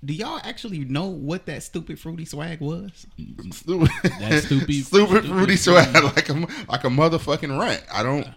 Do 0.06 0.14
y'all 0.14 0.40
actually 0.44 0.80
know 0.86 1.08
what 1.08 1.46
that 1.48 1.64
stupid 1.64 2.00
fruity 2.00 2.26
swag 2.26 2.60
was? 2.62 3.06
stupid, 3.52 3.90
That 4.20 4.44
stupid- 4.46 4.86
stupid 4.86 5.26
fruity 5.26 5.56
swag 5.56 5.94
like 6.04 6.30
a 6.30 6.34
like 6.34 6.84
a 6.84 6.90
motherfucking 6.90 7.60
rant. 7.60 7.84
I 7.92 8.04
don't. 8.04 8.28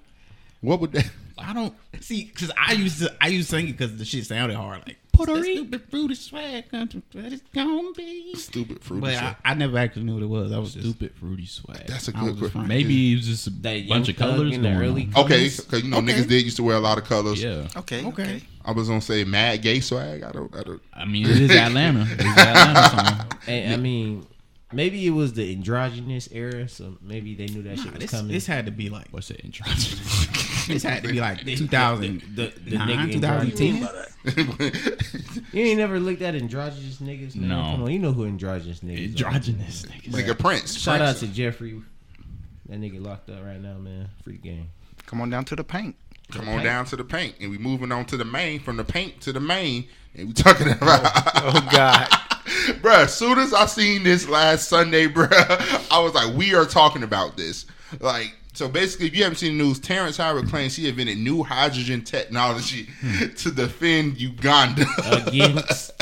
What 0.60 0.80
would 0.80 0.92
that? 0.92 1.10
I 1.36 1.52
don't 1.52 1.74
see 2.00 2.24
because 2.24 2.50
I 2.58 2.72
used 2.72 2.98
to 3.00 3.14
I 3.20 3.28
used 3.28 3.50
to 3.50 3.56
think 3.56 3.68
it 3.70 3.78
because 3.78 3.96
the 3.96 4.04
shit 4.04 4.26
sounded 4.26 4.56
hard 4.56 4.82
like 4.86 4.98
Puerto 5.18 5.34
Rico. 5.34 5.60
stupid 5.62 5.82
fruity 5.90 6.14
swag 6.14 6.70
country 6.70 7.02
what 7.12 7.24
it's 7.32 7.42
gonna 7.54 7.92
be. 7.96 8.34
Stupid 8.34 8.82
fruity. 8.82 9.00
But 9.02 9.14
I, 9.14 9.18
swag. 9.18 9.36
I 9.44 9.54
never 9.54 9.78
actually 9.78 10.04
knew 10.04 10.14
what 10.14 10.22
it 10.22 10.26
was. 10.26 10.52
I 10.52 10.58
was 10.58 10.72
just 10.74 10.86
Stupid 10.88 11.12
fruity 11.18 11.46
swag. 11.46 11.86
That's 11.86 12.08
a 12.08 12.16
I 12.16 12.22
was 12.22 12.32
good 12.32 12.38
just 12.40 12.40
question. 12.52 12.60
fine. 12.60 12.68
Maybe 12.68 13.12
it 13.12 13.16
was 13.16 13.26
just 13.26 13.46
a 13.46 13.50
That 13.50 13.88
bunch 13.88 14.08
of 14.08 14.16
colors 14.16 14.54
in 14.54 14.62
the 14.62 14.68
going 14.70 14.80
early 14.82 15.08
on. 15.14 15.24
Okay, 15.24 15.48
because 15.48 15.82
you 15.82 15.90
know 15.90 15.98
Okay. 15.98 16.06
niggas 16.12 16.28
did 16.28 16.44
used 16.44 16.56
to 16.56 16.62
wear 16.62 16.76
a 16.76 16.80
lot 16.80 16.96
of 16.98 17.04
colors. 17.04 17.42
Yeah. 17.42 17.66
Okay. 17.76 18.04
Okay. 18.04 18.06
Okay. 18.06 18.42
I 18.64 18.72
was 18.72 18.88
gonna 18.88 19.00
say 19.00 19.24
mad 19.24 19.62
gay 19.62 19.80
swag. 19.80 20.22
I 20.22 20.30
don't. 20.32 20.54
I 20.54 20.62
don't. 20.62 20.82
I 20.92 21.04
mean, 21.04 21.24
it 21.26 21.38
is 21.40 21.50
Atlanta. 21.56 22.06
It's 22.10 22.22
Atlanta 22.24 22.88
song. 22.90 23.38
Hey, 23.46 23.72
I 23.72 23.76
mean, 23.76 24.26
maybe 24.72 25.06
it 25.06 25.10
was 25.10 25.32
the 25.34 25.52
androgynous 25.52 26.28
era, 26.32 26.68
so 26.68 26.96
maybe 27.00 27.34
they 27.34 27.46
knew 27.46 27.62
that 27.62 27.76
Nah, 27.76 27.82
shit 27.82 27.92
was 27.92 28.00
this, 28.00 28.10
coming. 28.10 28.32
this 28.32 28.46
had 28.46 28.66
to 28.66 28.72
be 28.72 28.88
like 28.90 29.06
What's 29.10 29.28
that 29.28 29.40
intro? 29.44 29.66
this 30.68 30.82
had 30.82 31.02
to 31.04 31.08
be 31.08 31.20
like 31.20 31.44
2000 31.44 32.22
the- 32.34 32.52
the 32.64 32.76
nine, 32.78 33.10
nigga 33.10 33.12
2010. 33.12 33.88
you 35.52 35.62
ain't 35.64 35.78
never 35.78 35.98
looked 36.00 36.22
at 36.22 36.34
androgynous 36.34 36.98
niggas, 36.98 37.36
man. 37.36 37.48
No. 37.48 37.62
Come 37.72 37.82
on, 37.84 37.90
you 37.92 37.98
know 37.98 38.12
who 38.12 38.26
androgynous 38.26 38.80
niggas. 38.80 39.20
are. 39.22 39.26
Androgynous 39.26 39.82
niggas. 39.86 40.12
Nigga 40.12 40.38
Prince. 40.38 40.78
Shout 40.78 40.98
Prince. 40.98 41.22
out 41.22 41.26
to 41.28 41.32
Jeffrey. 41.32 41.80
That 42.68 42.80
nigga 42.80 43.02
locked 43.04 43.30
up 43.30 43.42
right 43.44 43.60
now, 43.60 43.78
man. 43.78 44.10
Free 44.22 44.36
game. 44.36 44.68
Come 45.06 45.20
on 45.22 45.30
down 45.30 45.44
to 45.46 45.56
the 45.56 45.64
paint. 45.64 45.96
Come 46.30 46.46
on 46.50 46.62
down 46.62 46.84
to 46.86 46.96
the 46.96 47.04
paint, 47.04 47.36
and 47.40 47.50
we 47.50 47.56
moving 47.56 47.90
on 47.90 48.04
to 48.06 48.18
the 48.18 48.24
main. 48.26 48.60
From 48.60 48.76
the 48.76 48.84
paint 48.84 49.18
to 49.22 49.32
the 49.32 49.40
main, 49.40 49.88
and 50.14 50.28
we 50.28 50.34
talking 50.34 50.68
about. 50.70 51.00
Oh, 51.36 51.52
oh 51.54 51.68
God. 51.72 52.06
bruh, 52.80 53.04
as 53.04 53.14
soon 53.14 53.38
as 53.38 53.52
I 53.52 53.66
seen 53.66 54.02
this 54.02 54.28
last 54.28 54.68
Sunday, 54.68 55.06
bruh, 55.08 55.30
I 55.90 56.00
was 56.00 56.14
like, 56.14 56.34
we 56.34 56.54
are 56.54 56.64
talking 56.64 57.02
about 57.02 57.36
this. 57.36 57.66
Like, 58.00 58.34
so 58.54 58.68
basically, 58.68 59.06
if 59.06 59.14
you 59.14 59.22
haven't 59.22 59.36
seen 59.36 59.58
the 59.58 59.64
news, 59.64 59.78
Terrence 59.78 60.16
Howard 60.16 60.48
claims 60.48 60.74
he 60.74 60.88
invented 60.88 61.18
new 61.18 61.42
hydrogen 61.42 62.02
technology 62.02 62.88
to 63.36 63.50
defend 63.50 64.20
Uganda. 64.20 64.86
Against 65.04 65.92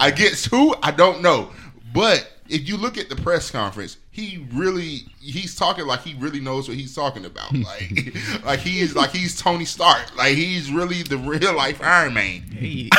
Against 0.00 0.46
who? 0.46 0.74
I 0.82 0.90
don't 0.90 1.22
know. 1.22 1.50
But 1.94 2.30
if 2.48 2.68
you 2.68 2.76
look 2.76 2.98
at 2.98 3.08
the 3.08 3.16
press 3.16 3.50
conference, 3.50 3.98
he 4.10 4.46
really 4.52 5.06
he's 5.20 5.54
talking 5.56 5.86
like 5.86 6.02
he 6.02 6.14
really 6.14 6.40
knows 6.40 6.68
what 6.68 6.76
he's 6.76 6.94
talking 6.94 7.24
about. 7.24 7.52
Like 7.52 8.14
like 8.44 8.60
he 8.60 8.80
is 8.80 8.94
like 8.94 9.10
he's 9.10 9.40
Tony 9.40 9.64
Stark. 9.64 10.16
Like 10.16 10.34
he's 10.34 10.70
really 10.70 11.02
the 11.02 11.16
real 11.16 11.54
life 11.54 11.80
Iron 11.82 12.14
Man. 12.14 12.42
Hey, 12.42 12.90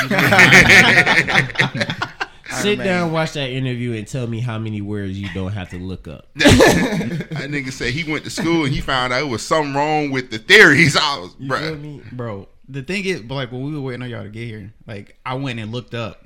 sit 2.61 2.77
Man. 2.77 2.87
down, 2.87 3.11
watch 3.11 3.33
that 3.33 3.49
interview, 3.49 3.93
and 3.93 4.07
tell 4.07 4.27
me 4.27 4.39
how 4.39 4.57
many 4.57 4.81
words 4.81 5.19
you 5.19 5.27
don't 5.33 5.51
have 5.51 5.69
to 5.69 5.77
look 5.77 6.07
up. 6.07 6.27
That 6.35 7.49
nigga 7.49 7.71
said 7.71 7.93
he 7.93 8.09
went 8.09 8.23
to 8.23 8.29
school 8.29 8.63
and 8.65 8.73
he 8.73 8.79
found 8.79 9.11
out 9.11 9.21
it 9.21 9.27
was 9.27 9.41
something 9.45 9.73
wrong 9.73 10.11
with 10.11 10.31
the 10.31 10.37
theories. 10.37 10.95
I 10.95 11.19
was, 11.19 11.35
You 11.39 11.49
feel 11.49 11.75
me? 11.75 12.01
bro, 12.11 12.47
the 12.69 12.81
thing 12.83 13.03
is, 13.05 13.23
like 13.23 13.51
when 13.51 13.63
we 13.63 13.73
were 13.75 13.81
waiting 13.81 14.01
on 14.03 14.09
y'all 14.09 14.23
to 14.23 14.29
get 14.29 14.45
here, 14.47 14.73
like 14.87 15.17
I 15.25 15.33
went 15.35 15.59
and 15.59 15.71
looked 15.71 15.93
up 15.93 16.23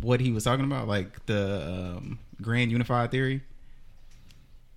what 0.00 0.20
he 0.20 0.32
was 0.32 0.44
talking 0.44 0.64
about, 0.64 0.88
like 0.88 1.24
the 1.26 1.94
um, 1.96 2.18
grand 2.42 2.70
unified 2.72 3.10
theory. 3.10 3.42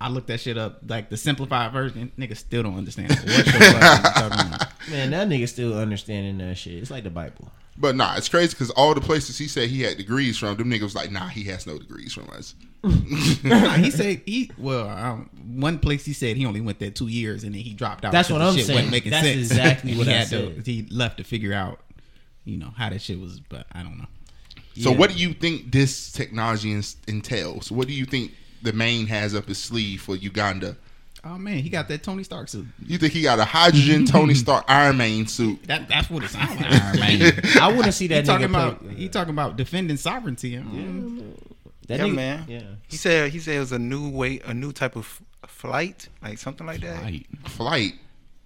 I 0.00 0.08
looked 0.08 0.26
that 0.28 0.40
shit 0.40 0.58
up, 0.58 0.80
like 0.88 1.10
the 1.10 1.16
simplified 1.16 1.72
version. 1.72 2.10
Nigga 2.18 2.36
still 2.36 2.64
don't 2.64 2.76
understand 2.76 3.10
what 3.10 3.22
the 3.24 3.30
fuck 3.32 4.14
talking 4.14 4.46
about. 4.48 4.68
Man, 4.90 5.10
that 5.12 5.28
nigga 5.28 5.48
still 5.48 5.78
understanding 5.78 6.38
that 6.38 6.58
shit. 6.58 6.74
It's 6.74 6.90
like 6.90 7.04
the 7.04 7.10
Bible. 7.10 7.50
But 7.76 7.96
nah, 7.96 8.16
it's 8.16 8.28
crazy 8.28 8.50
because 8.50 8.70
all 8.70 8.94
the 8.94 9.00
places 9.00 9.38
he 9.38 9.48
said 9.48 9.70
he 9.70 9.82
had 9.82 9.96
degrees 9.96 10.36
from, 10.38 10.56
them 10.56 10.70
niggas 10.70 10.82
was 10.82 10.94
like, 10.94 11.10
nah, 11.10 11.28
he 11.28 11.44
has 11.44 11.66
no 11.66 11.78
degrees 11.78 12.12
from 12.12 12.28
us. 12.30 12.54
Nah, 13.44 13.74
he 13.74 13.90
said 13.90 14.22
he 14.26 14.50
well, 14.58 14.88
um, 14.88 15.30
one 15.56 15.78
place 15.78 16.04
he 16.04 16.12
said 16.12 16.36
he 16.36 16.44
only 16.46 16.60
went 16.60 16.78
there 16.80 16.90
two 16.90 17.06
years 17.08 17.44
and 17.44 17.54
then 17.54 17.62
he 17.62 17.72
dropped 17.74 18.04
out. 18.04 18.12
That's 18.12 18.28
what 18.30 18.42
I'm 18.42 18.54
shit 18.56 18.66
saying. 18.66 18.76
Wasn't 18.76 18.90
making 18.92 19.10
That's 19.12 19.26
sense. 19.26 19.38
exactly 19.50 19.94
what 19.98 20.06
he 20.06 20.12
I 20.12 20.16
had 20.16 20.28
to- 20.30 20.54
said. 20.56 20.66
he 20.66 20.86
left 20.90 21.18
to 21.18 21.24
figure 21.24 21.52
out, 21.52 21.80
you 22.44 22.56
know, 22.58 22.70
how 22.76 22.90
that 22.90 23.00
shit 23.00 23.20
was. 23.20 23.40
But 23.40 23.66
I 23.72 23.82
don't 23.82 23.98
know. 23.98 24.06
So 24.74 24.90
Yeah. 24.90 24.96
what 24.98 25.10
do 25.10 25.16
you 25.16 25.32
think 25.32 25.70
this 25.72 26.10
technology 26.12 26.78
entails? 27.06 27.70
What 27.70 27.86
do 27.88 27.94
you 27.94 28.04
think 28.04 28.32
the 28.62 28.72
main 28.72 29.06
has 29.06 29.34
up 29.34 29.46
his 29.46 29.58
sleeve 29.58 30.02
for 30.02 30.16
Uganda? 30.16 30.76
Oh 31.24 31.38
man, 31.38 31.58
he 31.58 31.68
got 31.68 31.86
that 31.88 32.02
Tony 32.02 32.24
Stark 32.24 32.48
suit. 32.48 32.66
You 32.84 32.98
think 32.98 33.12
he 33.12 33.22
got 33.22 33.38
a 33.38 33.44
hydrogen 33.44 34.04
Tony 34.06 34.34
Stark 34.34 34.64
Iron 34.68 34.96
Man 34.96 35.26
suit? 35.28 35.62
That 35.66 35.88
that's 35.88 36.10
what 36.10 36.24
it 36.24 36.30
sounds 36.30 36.60
like. 36.60 36.72
Iron 36.72 36.98
Man. 36.98 37.32
I 37.60 37.72
want 37.72 37.84
to 37.84 37.92
see 37.92 38.08
that. 38.08 38.14
He 38.16 38.20
that 38.22 38.26
talking 38.26 38.46
about 38.46 38.80
play- 38.84 38.94
he 38.94 39.08
talking 39.08 39.32
about 39.32 39.56
defending 39.56 39.96
sovereignty. 39.96 40.56
Um, 40.56 41.34
that 41.88 41.98
Yeah, 42.00 42.04
nigga- 42.06 42.14
man. 42.14 42.44
Yeah. 42.48 42.62
He 42.88 42.96
said 42.96 43.30
he 43.30 43.38
said 43.38 43.56
it 43.56 43.60
was 43.60 43.72
a 43.72 43.78
new 43.78 44.08
way, 44.10 44.40
a 44.44 44.52
new 44.52 44.72
type 44.72 44.96
of 44.96 45.20
flight, 45.46 46.08
like 46.22 46.38
something 46.38 46.66
like 46.66 46.80
that. 46.80 47.02
Right. 47.02 47.26
Flight. 47.46 47.92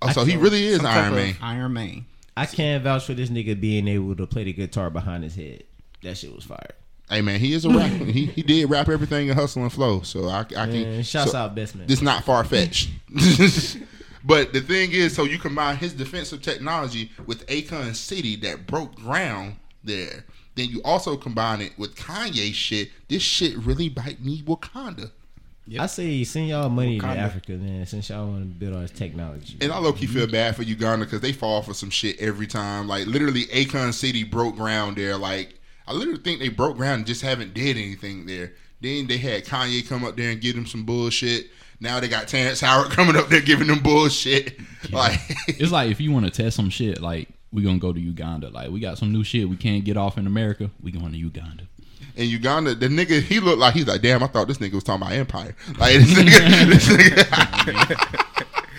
Oh, 0.03 0.09
I 0.09 0.13
so 0.13 0.25
he 0.25 0.37
really 0.37 0.67
is 0.67 0.85
Iron 0.85 1.15
Man. 1.15 1.37
Iron 1.41 1.73
Man. 1.73 2.07
I 2.37 2.45
can't 2.45 2.85
vouch 2.85 3.07
for 3.07 3.15
this 3.15 3.31
nigga 3.31 3.59
being 3.59 3.89
able 3.89 4.15
to 4.17 4.27
play 4.27 4.45
the 4.45 4.53
guitar 4.53 4.91
behind 4.91 5.25
his 5.25 5.35
head. 5.35 5.65
That 6.03 6.19
shit 6.19 6.35
was 6.35 6.45
fire. 6.45 6.75
Hey 7.09 7.21
man, 7.21 7.39
he 7.39 7.53
is 7.53 7.65
a 7.65 7.71
rapper. 7.71 8.05
he 8.05 8.27
he 8.27 8.43
did 8.43 8.69
rap 8.69 8.89
everything 8.89 9.29
in 9.29 9.37
Hustle 9.37 9.63
and 9.63 9.73
Flow. 9.73 10.03
So 10.03 10.29
I 10.29 10.41
I 10.41 10.45
can. 10.45 10.83
Man, 10.83 11.03
shouts 11.03 11.33
so- 11.33 11.39
out 11.39 11.55
best 11.55 11.77
man. 11.77 11.87
This 11.87 12.03
not 12.03 12.25
far 12.25 12.43
fetched. 12.45 12.91
but 14.25 14.53
the 14.53 14.61
thing 14.61 14.91
is, 14.93 15.15
so 15.15 15.25
you 15.25 15.39
combine 15.39 15.77
his 15.77 15.93
defensive 15.93 16.43
technology 16.43 17.13
with 17.27 17.47
Akon 17.47 17.95
City 17.95 18.37
that 18.37 18.67
broke 18.67 18.95
ground 18.97 19.57
there. 19.85 20.25
Then 20.57 20.69
you 20.69 20.81
also 20.85 21.17
combine 21.17 21.61
it 21.61 21.79
with 21.79 21.95
Kanye 21.97 22.53
shit. 22.53 22.91
This 23.09 23.23
shit 23.23 23.57
really 23.59 23.89
bite 23.89 24.25
me 24.25 24.43
Wakanda. 24.43 25.11
I 25.79 25.87
say 25.87 26.23
send 26.25 26.49
y'all 26.49 26.69
money 26.69 26.99
Wakanda. 26.99 27.15
to 27.15 27.21
Africa, 27.21 27.53
man. 27.53 27.87
Since 27.87 28.09
y'all 28.09 28.27
want 28.27 28.43
to 28.43 28.47
build 28.47 28.75
all 28.75 28.81
this 28.81 28.91
technology. 28.91 29.57
And 29.61 29.71
I 29.71 29.79
low 29.79 29.93
key 29.93 30.07
feel 30.07 30.27
bad 30.27 30.57
for 30.57 30.63
Uganda 30.63 31.05
because 31.05 31.21
they 31.21 31.33
fall 31.33 31.63
for 31.63 31.75
some 31.75 31.91
shit 31.91 32.19
every 32.19 32.47
time. 32.47 32.89
Like 32.89 33.07
literally, 33.07 33.45
Akon 33.47 33.93
City 33.93 34.25
broke 34.25 34.57
ground 34.57 34.97
there. 34.97 35.17
Like 35.17 35.56
I 35.89 35.93
literally 35.93 36.21
think 36.21 36.41
they 36.41 36.49
broke 36.49 36.77
ground 36.77 36.99
and 36.99 37.07
just 37.07 37.23
haven't 37.23 37.55
did 37.55 37.77
anything 37.77 38.27
there. 38.27 38.53
Then 38.81 39.07
they 39.07 39.17
had 39.19 39.45
Kanye 39.45 39.87
come 39.89 40.05
up 40.05 40.17
there 40.17 40.31
and 40.31 40.41
give 40.41 40.55
them 40.55 40.67
some 40.67 40.85
bullshit. 40.85 41.47
Now 41.81 42.01
they 42.01 42.09
got 42.09 42.29
Terrence 42.29 42.61
Howard 42.61 42.91
coming 42.91 43.17
up 43.17 43.29
there 43.29 43.41
giving 43.41 43.67
them 43.69 43.81
bullshit. 43.81 44.59
Like 44.91 45.19
It's 45.49 45.73
like 45.73 45.91
if 45.91 46.01
you 46.01 46.13
want 46.13 46.25
to 46.27 46.31
test 46.31 46.57
some 46.57 46.71
shit, 46.71 47.01
like 47.01 47.29
we 47.53 47.63
gonna 47.63 47.79
go 47.79 47.93
to 47.93 48.01
Uganda. 48.01 48.49
Like 48.51 48.71
we 48.71 48.81
got 48.81 48.99
some 48.99 49.13
new 49.13 49.25
shit 49.25 49.49
we 49.49 49.57
can't 49.57 49.85
get 49.85 49.97
off 49.97 50.19
in 50.19 50.27
America. 50.27 50.71
We 50.83 50.91
going 50.93 51.13
to 51.13 51.19
Uganda. 51.19 51.65
in 52.17 52.29
Uganda, 52.29 52.75
the 52.75 52.89
nigga 52.89 53.21
he 53.23 53.41
looked 53.41 53.59
like 53.59 53.75
he's 53.75 53.87
like, 53.87 54.03
damn, 54.03 54.23
I 54.23 54.27
thought 54.27 54.49
this 54.49 54.59
nigga 54.59 54.73
was 54.75 54.85
talking 54.85 55.03
about 55.03 55.13
Empire. 55.15 55.55
Like 55.79 55.95
this 55.95 56.13
nigga, 56.15 56.67
this 56.69 56.89
nigga 56.89 58.27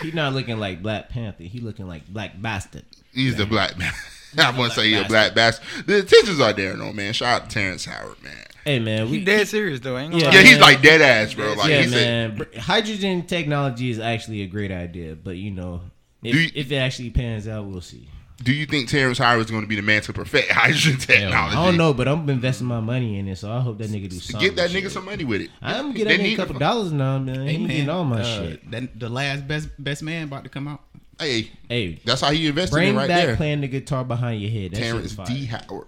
He 0.02 0.12
not 0.12 0.34
looking 0.34 0.60
like 0.60 0.82
Black 0.84 1.10
Panther. 1.10 1.44
He 1.44 1.60
looking 1.60 1.88
like 1.88 2.08
Black 2.08 2.40
Bastard. 2.40 2.84
he's 3.14 3.36
the 3.36 3.46
black 3.46 3.78
man. 3.78 3.94
I 4.38 4.58
want 4.58 4.74
to 4.74 4.80
say 4.80 4.90
he's 4.90 5.02
a 5.02 5.06
black 5.06 5.34
bastard. 5.36 5.66
The 5.86 6.00
intentions 6.00 6.40
are 6.40 6.54
there, 6.54 6.76
though, 6.76 6.94
man. 6.94 7.14
Shout 7.14 7.42
out 7.44 7.50
to 7.50 7.54
Terrence 7.54 7.86
Howard, 7.86 8.22
man. 8.24 8.34
Hey 8.66 8.80
man, 8.80 9.10
we 9.10 9.20
He 9.20 9.24
dead 9.26 9.48
serious 9.48 9.80
though, 9.80 9.98
ain't 9.98 10.12
gonna 10.12 10.26
Yeah. 10.26 10.34
Yeah, 10.34 10.42
he's 10.42 10.60
like 10.60 10.82
dead 10.82 11.00
ass, 11.02 11.34
bro. 11.34 11.54
Like 11.54 11.70
yeah, 11.70 11.84
he 11.84 11.88
said, 11.88 12.38
man. 12.38 12.38
Br- 12.52 12.60
Hydrogen 12.60 13.26
technology 13.26 13.90
is 13.90 13.98
actually 13.98 14.42
a 14.42 14.48
great 14.48 14.72
idea, 14.72 15.16
but 15.16 15.38
you 15.38 15.52
know, 15.52 15.82
if, 16.22 16.36
you- 16.36 16.52
if 16.54 16.70
it 16.70 16.76
actually 16.76 17.12
pans 17.12 17.48
out, 17.48 17.66
we'll 17.66 17.80
see. 17.80 18.10
Do 18.44 18.52
you 18.54 18.66
think 18.66 18.90
Terrence 18.90 19.18
Howard 19.20 19.46
is 19.46 19.50
going 19.50 19.64
to 19.64 19.68
be 19.68 19.78
the 19.78 19.82
man 19.82 20.02
to 20.04 20.12
perfect 20.14 20.52
hydrogen 20.52 20.98
technology? 20.98 21.56
I 21.56 21.66
don't 21.66 21.78
know, 21.78 21.94
but 21.94 22.08
I'm 22.10 22.30
investing 22.30 22.68
my 22.68 22.82
money 22.82 23.18
in 23.18 23.28
it, 23.30 23.38
so 23.38 23.50
I 23.52 23.62
hope 23.62 23.78
that 23.80 23.90
nigga 23.90 24.10
do 24.10 24.20
something. 24.20 24.48
Get 24.48 24.58
that 24.58 24.70
nigga 24.70 24.82
shit. 24.84 24.92
some 24.92 25.06
money 25.06 25.24
with 25.24 25.42
it. 25.42 25.50
I'm 25.62 25.94
get 25.94 26.08
They 26.10 26.18
that 26.18 26.22
nigga 26.22 26.24
need 26.24 26.34
a 26.34 26.38
couple 26.38 26.60
dollars 26.60 26.92
now, 26.92 27.18
man. 27.20 27.46
Hey 27.48 27.54
he 27.54 27.58
man, 27.60 27.68
getting 27.70 27.90
all 27.90 28.04
my 28.04 28.20
uh, 28.22 28.24
shit. 28.26 28.70
That, 28.72 29.00
the 29.00 29.08
last 29.10 29.48
best 29.48 29.70
best 29.80 30.04
man 30.04 30.26
about 30.26 30.44
to 30.44 30.50
come 30.50 30.68
out. 30.68 30.82
Hey, 31.20 31.50
Hey, 31.68 32.00
that's 32.06 32.22
how 32.22 32.32
he 32.32 32.48
invested 32.48 32.74
bring 32.76 32.90
in 32.90 32.96
right 32.96 33.08
back 33.08 33.26
there. 33.26 33.36
playing 33.36 33.62
the 33.62 33.68
guitar 33.68 34.04
behind 34.06 34.42
your 34.42 34.52
head. 34.52 34.72
That 34.72 34.78
shit 34.78 34.86
Terrence. 34.86 35.16
D. 35.30 35.46
Howard. 35.46 35.88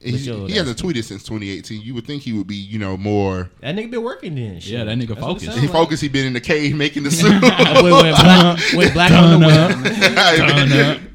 He, 0.00 0.10
yo, 0.18 0.44
he 0.46 0.54
hasn't 0.56 0.76
tweeted 0.78 1.04
since 1.04 1.22
2018. 1.22 1.80
You 1.80 1.94
would 1.94 2.06
think 2.06 2.22
he 2.22 2.34
would 2.34 2.46
be, 2.46 2.56
you 2.56 2.78
know, 2.78 2.94
more. 2.96 3.50
That 3.60 3.74
nigga 3.74 3.90
been 3.90 4.02
working 4.02 4.34
then. 4.34 4.60
Shit. 4.60 4.72
Yeah, 4.72 4.84
that 4.84 4.98
nigga 4.98 5.08
That's 5.08 5.20
what 5.22 5.40
focused. 5.40 5.52
He 5.58 5.60
like. 5.62 5.70
focused. 5.72 6.02
He 6.02 6.08
been 6.08 6.26
in 6.26 6.32
the 6.34 6.42
cave 6.42 6.74
making 6.76 7.04
the 7.04 7.10
suit. 7.12 7.30
Went, 7.40 7.42
went 7.42 8.16
black, 8.16 8.58
went 8.74 8.92
black 8.92 9.12
on 9.12 9.40
the 9.40 9.46
Done 9.46 9.82
web. 9.82 11.00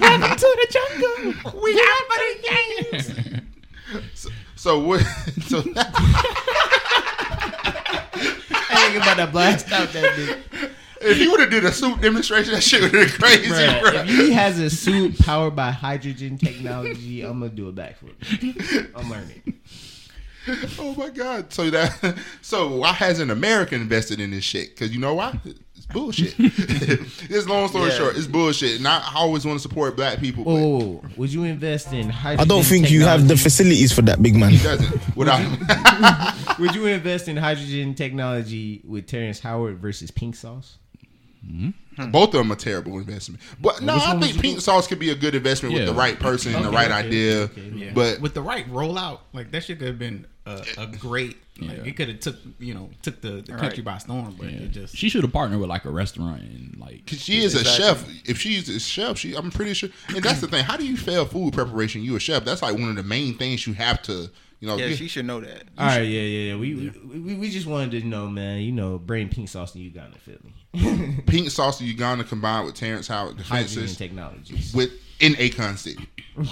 Welcome 0.00 0.36
to 0.36 0.48
the 0.60 0.66
jungle. 0.70 1.16
We 1.62 1.70
out 1.80 2.04
for 2.08 2.18
the 2.20 2.34
games. 2.92 4.28
so 4.56 4.78
what? 4.80 5.00
So 5.46 5.62
I 8.14 8.88
ain't 8.92 8.96
about 9.02 9.16
to 9.16 9.26
blast 9.26 9.70
out 9.72 9.88
that 9.92 10.12
nigga. 10.16 10.70
if 11.00 11.16
he 11.18 11.28
would 11.28 11.40
have 11.40 11.50
did 11.50 11.64
a 11.64 11.72
suit 11.72 12.00
demonstration, 12.00 12.54
that 12.54 12.62
shit 12.62 12.82
would 12.82 12.94
have 12.94 13.10
been 13.10 13.20
crazy, 13.20 13.50
Bruh, 13.50 13.80
bro. 13.80 13.92
if 14.02 14.08
he 14.08 14.32
has 14.32 14.58
a 14.58 14.70
suit 14.70 15.18
powered 15.18 15.54
by 15.56 15.70
hydrogen 15.70 16.38
technology, 16.38 17.22
I'm 17.22 17.40
gonna 17.40 17.50
do 17.50 17.68
a 17.68 17.72
backflip. 17.72 18.90
I'm 18.94 19.10
learning. 19.10 19.60
Oh 20.78 20.94
my 20.98 21.08
god! 21.08 21.52
So 21.54 21.70
that 21.70 22.16
so 22.42 22.76
why 22.76 22.92
hasn't 22.92 23.30
America 23.30 23.74
invested 23.74 24.20
in 24.20 24.30
this 24.30 24.44
shit? 24.44 24.70
Because 24.70 24.92
you 24.92 25.00
know 25.00 25.14
why? 25.14 25.40
It's 25.84 25.92
bullshit. 25.92 26.34
it's 26.38 27.46
long 27.46 27.68
story 27.68 27.90
Yeah. 27.90 27.96
short, 27.96 28.16
it's 28.16 28.26
bullshit. 28.26 28.78
And 28.78 28.88
I 28.88 29.12
always 29.14 29.44
want 29.44 29.58
to 29.58 29.62
support 29.62 29.96
black 29.96 30.18
people, 30.18 30.44
but 30.44 30.50
Whoa, 30.52 30.60
whoa, 30.78 30.78
whoa. 30.78 31.04
would 31.16 31.32
you 31.32 31.44
invest 31.44 31.92
in 31.92 32.08
hydrogen? 32.08 32.40
I 32.40 32.54
don't 32.54 32.64
think 32.64 32.90
you 32.90 33.02
have 33.02 33.28
the 33.28 33.36
facilities 33.36 33.92
for 33.92 34.02
that, 34.02 34.22
big 34.22 34.34
man. 34.36 34.50
he 34.52 34.58
doesn't. 34.62 35.16
Without 35.16 35.40
Would 36.58 36.74
you 36.74 36.86
invest 36.86 37.28
in 37.28 37.36
hydrogen 37.36 37.94
technology 37.94 38.80
with 38.86 39.06
Terrence 39.06 39.40
Howard 39.40 39.78
versus 39.78 40.10
Pink 40.10 40.36
Sauce? 40.36 40.78
Hmm. 41.96 42.10
both 42.10 42.28
of 42.28 42.38
them 42.38 42.50
are 42.50 42.56
terrible 42.56 42.98
investment. 42.98 43.40
But 43.60 43.82
no, 43.82 43.94
I 43.96 44.18
think 44.18 44.34
you 44.34 44.40
Pink 44.40 44.54
do? 44.56 44.60
Sauce 44.60 44.86
could 44.86 44.98
be 44.98 45.10
a 45.10 45.14
good 45.14 45.34
investment 45.34 45.74
with 45.74 45.86
the 45.86 45.94
right 45.94 46.18
person 46.18 46.54
and 46.54 46.64
the 46.64 46.70
right 46.70 46.90
okay, 46.90 47.06
idea. 47.06 47.40
okay. 47.42 47.60
Yeah. 47.74 47.90
But 47.94 48.20
with 48.20 48.34
the 48.34 48.42
right 48.42 48.66
rollout, 48.70 49.20
like 49.32 49.50
that 49.52 49.64
shit 49.64 49.78
could 49.78 49.88
have 49.88 49.98
been 49.98 50.26
a, 50.46 50.64
a 50.78 50.86
great. 50.86 51.36
Like, 51.60 51.70
Yeah. 51.78 51.84
It 51.84 51.96
could 51.96 52.08
have 52.08 52.18
took 52.20 52.36
you 52.58 52.74
know 52.74 52.90
took 53.02 53.20
the, 53.20 53.42
the 53.46 53.52
country 53.52 53.82
by 53.84 53.98
storm, 53.98 54.34
but 54.36 54.50
Yeah. 54.50 54.58
it 54.62 54.72
just 54.72 54.96
She 54.96 55.08
should 55.08 55.22
have 55.22 55.32
partnered 55.32 55.60
with 55.60 55.68
like 55.68 55.84
a 55.84 55.90
restaurant 55.90 56.40
and 56.42 56.76
like 56.80 57.06
'cause 57.06 57.20
she 57.20 57.42
is 57.44 57.54
a 57.54 57.64
chef. 57.64 58.04
If 58.28 58.40
she's 58.40 58.68
a 58.68 58.80
chef, 58.80 59.18
she 59.18 59.34
I'm 59.36 59.50
pretty 59.52 59.74
sure. 59.74 59.90
And 60.08 60.24
that's 60.24 60.40
the 60.40 60.48
thing. 60.48 60.64
How 60.64 60.76
do 60.76 60.84
you 60.86 60.96
fail 60.96 61.26
food 61.26 61.52
preparation? 61.54 62.02
You 62.02 62.16
a 62.16 62.20
chef. 62.20 62.44
That's 62.44 62.62
like 62.62 62.74
one 62.74 62.88
of 62.90 62.96
the 62.96 63.04
main 63.04 63.36
things 63.38 63.66
you 63.68 63.74
have 63.74 64.02
to. 64.02 64.30
You 64.60 64.68
know, 64.68 64.76
Yeah, 64.78 64.88
get- 64.88 64.98
she 64.98 65.08
should 65.08 65.26
know 65.26 65.40
that. 65.40 65.64
All 65.78 65.86
right, 65.86 66.00
yeah, 66.00 66.20
yeah, 66.22 66.52
yeah. 66.52 66.56
We, 66.56 66.74
We, 66.74 67.18
we 67.20 67.34
we 67.34 67.50
just 67.50 67.66
wanted 67.66 68.00
to 68.00 68.06
know, 68.08 68.28
man. 68.28 68.62
You 68.62 68.72
know, 68.72 68.98
bring 68.98 69.28
Pink 69.28 69.48
Sauce 69.50 69.72
to 69.72 69.78
Uganda, 69.78 70.18
feel 70.18 70.38
me? 70.42 70.54
Pink 71.26 71.50
Sauce 71.50 71.78
to 71.78 71.84
Uganda 71.84 72.24
combined 72.24 72.66
with 72.66 72.74
Terrence 72.74 73.08
Howard 73.08 73.36
defenses. 73.36 73.96
technologies. 73.96 74.74
with 74.74 74.90
in 75.20 75.34
Akon 75.34 75.76
City. 75.78 76.08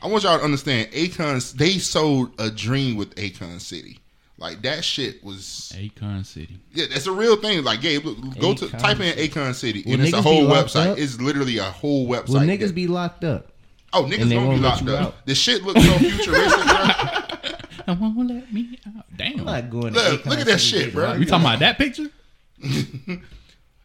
I 0.00 0.08
want 0.08 0.24
y'all 0.24 0.38
to 0.38 0.44
understand, 0.44 0.90
Akon 0.90 1.52
they 1.54 1.78
sold 1.78 2.32
a 2.40 2.50
dream 2.50 2.96
with 2.96 3.14
Akon 3.14 3.60
City. 3.60 3.98
Like 4.38 4.62
that 4.62 4.84
shit 4.84 5.22
was 5.22 5.72
Akon 5.76 6.26
City. 6.26 6.58
yeah, 6.72 6.86
that's 6.90 7.06
a 7.06 7.12
real 7.12 7.36
thing. 7.36 7.62
Like, 7.62 7.80
Gabe, 7.80 8.04
look, 8.04 8.38
go 8.40 8.54
to 8.54 8.64
Akon 8.66 8.78
type 8.78 8.98
in 9.00 9.16
Akon 9.16 9.54
City, 9.54 9.84
Will 9.86 9.94
and 9.94 10.02
it's 10.02 10.12
a 10.12 10.20
whole 10.20 10.46
website. 10.46 10.88
up? 10.92 10.98
It's 10.98 11.20
literally 11.20 11.58
a 11.58 11.64
whole 11.64 12.08
website. 12.08 12.28
Will 12.30 12.40
niggas 12.40 12.66
that- 12.68 12.74
be 12.74 12.86
locked 12.88 13.22
up? 13.24 13.48
oh 13.94 14.04
niggas 14.04 14.32
gonna 14.32 14.54
be 14.54 14.60
locked 14.60 14.82
you 14.82 14.92
up. 14.94 15.00
out? 15.08 15.26
The 15.26 15.34
shit 15.34 15.62
looks 15.62 15.84
so 15.84 15.92
futuristic, 15.98 16.64
bro. 16.64 17.52
I 17.86 17.92
won't 18.00 18.26
let 18.28 18.52
me 18.52 18.78
out. 18.96 19.04
Damn. 19.16 19.40
I'm 19.40 19.44
not 19.44 19.70
going. 19.70 19.92
Look, 19.92 20.22
Akon 20.22 20.26
look 20.30 20.38
at 20.40 20.46
that 20.46 20.60
City 20.60 20.84
shit, 20.86 20.94
bro. 20.94 21.12
You 21.12 21.24
talking 21.26 21.46
about 21.46 21.58
that 21.60 21.78
picture? 21.78 22.08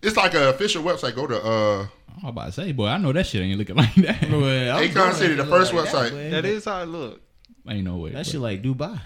It's 0.01 0.15
like 0.15 0.33
an 0.35 0.43
official 0.43 0.83
website. 0.83 1.15
Go 1.15 1.27
to 1.27 1.43
uh 1.43 1.81
I 1.83 2.25
was 2.25 2.29
about 2.29 2.45
to 2.47 2.51
say, 2.51 2.71
boy, 2.71 2.87
I 2.87 2.97
know 2.97 3.11
that 3.13 3.25
shit 3.27 3.41
ain't 3.41 3.57
looking 3.59 3.75
like 3.83 3.93
that. 3.95 4.21
Well, 4.29 4.77
I'm 4.77 4.89
Akon 4.89 5.13
City, 5.13 5.35
the 5.35 5.45
first 5.45 5.73
like 5.73 5.85
website. 5.87 6.11
boy. 6.11 6.29
That 6.31 6.45
is 6.45 6.65
how 6.65 6.81
it 6.81 6.87
look. 6.87 7.21
ain't 7.69 7.83
no 7.85 7.97
way. 7.97 8.09
That 8.11 8.23
bro. 8.25 8.31
shit 8.31 8.41
like 8.41 8.61
Dubai. 8.63 8.99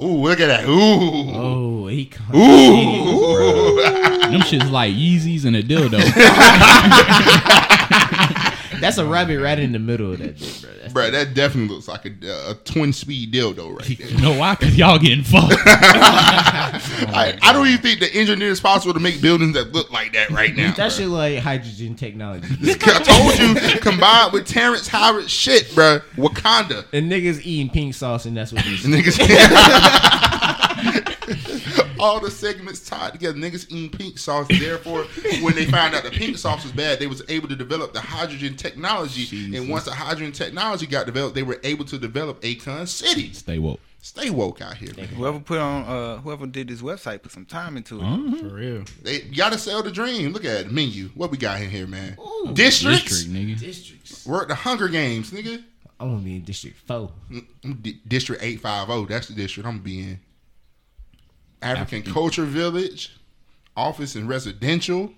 Ooh, 0.00 0.22
look 0.22 0.38
at 0.40 0.46
that. 0.46 0.64
Ooh. 0.64 0.70
Oh, 0.70 1.88
Akon. 1.90 2.34
Ooh. 2.34 4.30
Them 4.30 4.42
shit's 4.42 4.70
like 4.70 4.94
Yeezys 4.94 5.44
and 5.44 5.56
a 5.56 5.62
dildo. 5.62 5.98
That's 8.80 8.98
a 8.98 9.04
rabbit 9.06 9.40
right 9.40 9.58
in 9.58 9.72
the 9.72 9.78
middle 9.78 10.12
of 10.12 10.18
that 10.18 10.38
bro. 10.38 10.70
That's 10.80 10.92
Bro, 10.92 11.10
that 11.10 11.34
definitely 11.34 11.74
looks 11.74 11.88
like 11.88 12.06
a, 12.06 12.10
uh, 12.32 12.52
a 12.52 12.54
twin 12.54 12.92
speed 12.92 13.32
dildo 13.32 13.76
right 13.76 13.98
there. 13.98 14.08
you 14.08 14.18
know 14.20 14.38
why? 14.38 14.54
Cause 14.54 14.74
y'all 14.74 14.98
getting 14.98 15.24
fucked. 15.24 15.54
I, 15.66 17.38
I 17.42 17.52
don't 17.52 17.66
even 17.66 17.80
think 17.82 18.00
the 18.00 18.12
engineer 18.14 18.48
is 18.48 18.60
possible 18.60 18.94
to 18.94 19.00
make 19.00 19.20
buildings 19.20 19.54
that 19.54 19.72
look 19.72 19.90
like 19.92 20.12
that 20.12 20.30
right 20.30 20.54
now. 20.56 20.68
that 20.68 20.76
bro. 20.76 20.88
shit 20.88 21.08
like 21.08 21.38
hydrogen 21.38 21.94
technology. 21.94 22.46
I 22.62 22.74
told 23.02 23.38
you, 23.38 23.80
combined 23.80 24.32
with 24.32 24.46
Terrence 24.46 24.88
Howard 24.88 25.30
shit, 25.30 25.74
bro. 25.74 26.00
Wakanda. 26.16 26.84
and 26.92 27.10
niggas 27.10 27.40
eating 27.44 27.70
pink 27.70 27.94
sauce, 27.94 28.24
and 28.26 28.36
that's 28.36 28.52
what 28.52 28.64
these. 28.66 28.84
Niggas. 28.84 29.18
All 32.00 32.20
the 32.20 32.30
segments 32.30 32.88
tied 32.88 33.12
together. 33.12 33.38
Niggas 33.38 33.70
eating 33.70 33.90
pink 33.90 34.18
sauce. 34.18 34.46
Therefore, 34.48 35.04
when 35.42 35.54
they 35.54 35.64
found 35.66 35.94
out 35.94 36.04
the 36.04 36.10
pink 36.10 36.38
sauce 36.38 36.62
was 36.62 36.72
bad, 36.72 36.98
they 36.98 37.06
was 37.06 37.22
able 37.28 37.48
to 37.48 37.56
develop 37.56 37.92
the 37.92 38.00
hydrogen 38.00 38.56
technology. 38.56 39.56
And 39.56 39.68
once 39.68 39.84
the 39.84 39.92
hydrogen 39.92 40.32
technology 40.32 40.86
got 40.86 41.06
developed, 41.06 41.34
they 41.34 41.42
were 41.42 41.60
able 41.64 41.84
to 41.86 41.98
develop 41.98 42.40
Akon 42.42 42.86
City. 42.88 43.32
Stay 43.32 43.58
woke. 43.58 43.80
Stay 44.00 44.30
woke 44.30 44.62
out 44.62 44.76
here, 44.76 44.94
man. 44.96 45.06
Whoever 45.08 45.40
put 45.40 45.58
on, 45.58 45.82
uh, 45.84 46.16
whoever 46.18 46.46
did 46.46 46.68
this 46.68 46.80
website 46.80 47.20
put 47.22 47.32
some 47.32 47.44
time 47.44 47.76
into 47.76 47.98
it. 47.98 48.04
Uh-huh. 48.04 48.36
For 48.36 48.54
real. 48.54 48.84
They 49.02 49.20
gotta 49.20 49.58
sell 49.58 49.82
the 49.82 49.90
dream. 49.90 50.32
Look 50.32 50.44
at 50.44 50.66
the 50.66 50.72
menu. 50.72 51.10
What 51.14 51.32
we 51.32 51.36
got 51.36 51.60
in 51.60 51.68
here, 51.68 51.86
man? 51.86 52.16
Districts. 52.52 53.24
District, 53.24 53.34
nigga. 53.34 53.58
districts. 53.58 54.24
We're 54.24 54.42
at 54.42 54.48
the 54.48 54.54
Hunger 54.54 54.88
Games, 54.88 55.32
nigga. 55.32 55.64
I 56.00 56.04
want 56.04 56.20
to 56.20 56.24
be 56.24 56.36
in 56.36 56.42
District 56.42 56.76
Four. 56.86 57.10
Mm, 57.30 57.82
D- 57.82 58.00
district 58.06 58.42
850. 58.42 59.12
That's 59.12 59.26
the 59.28 59.34
district 59.34 59.66
I'm 59.66 59.74
gonna 59.74 59.82
be 59.82 59.98
in. 60.00 60.20
African 61.62 61.82
African. 61.98 62.12
Culture 62.12 62.44
Village, 62.44 63.16
Office 63.76 64.14
and 64.14 64.28
Residential, 64.28 65.12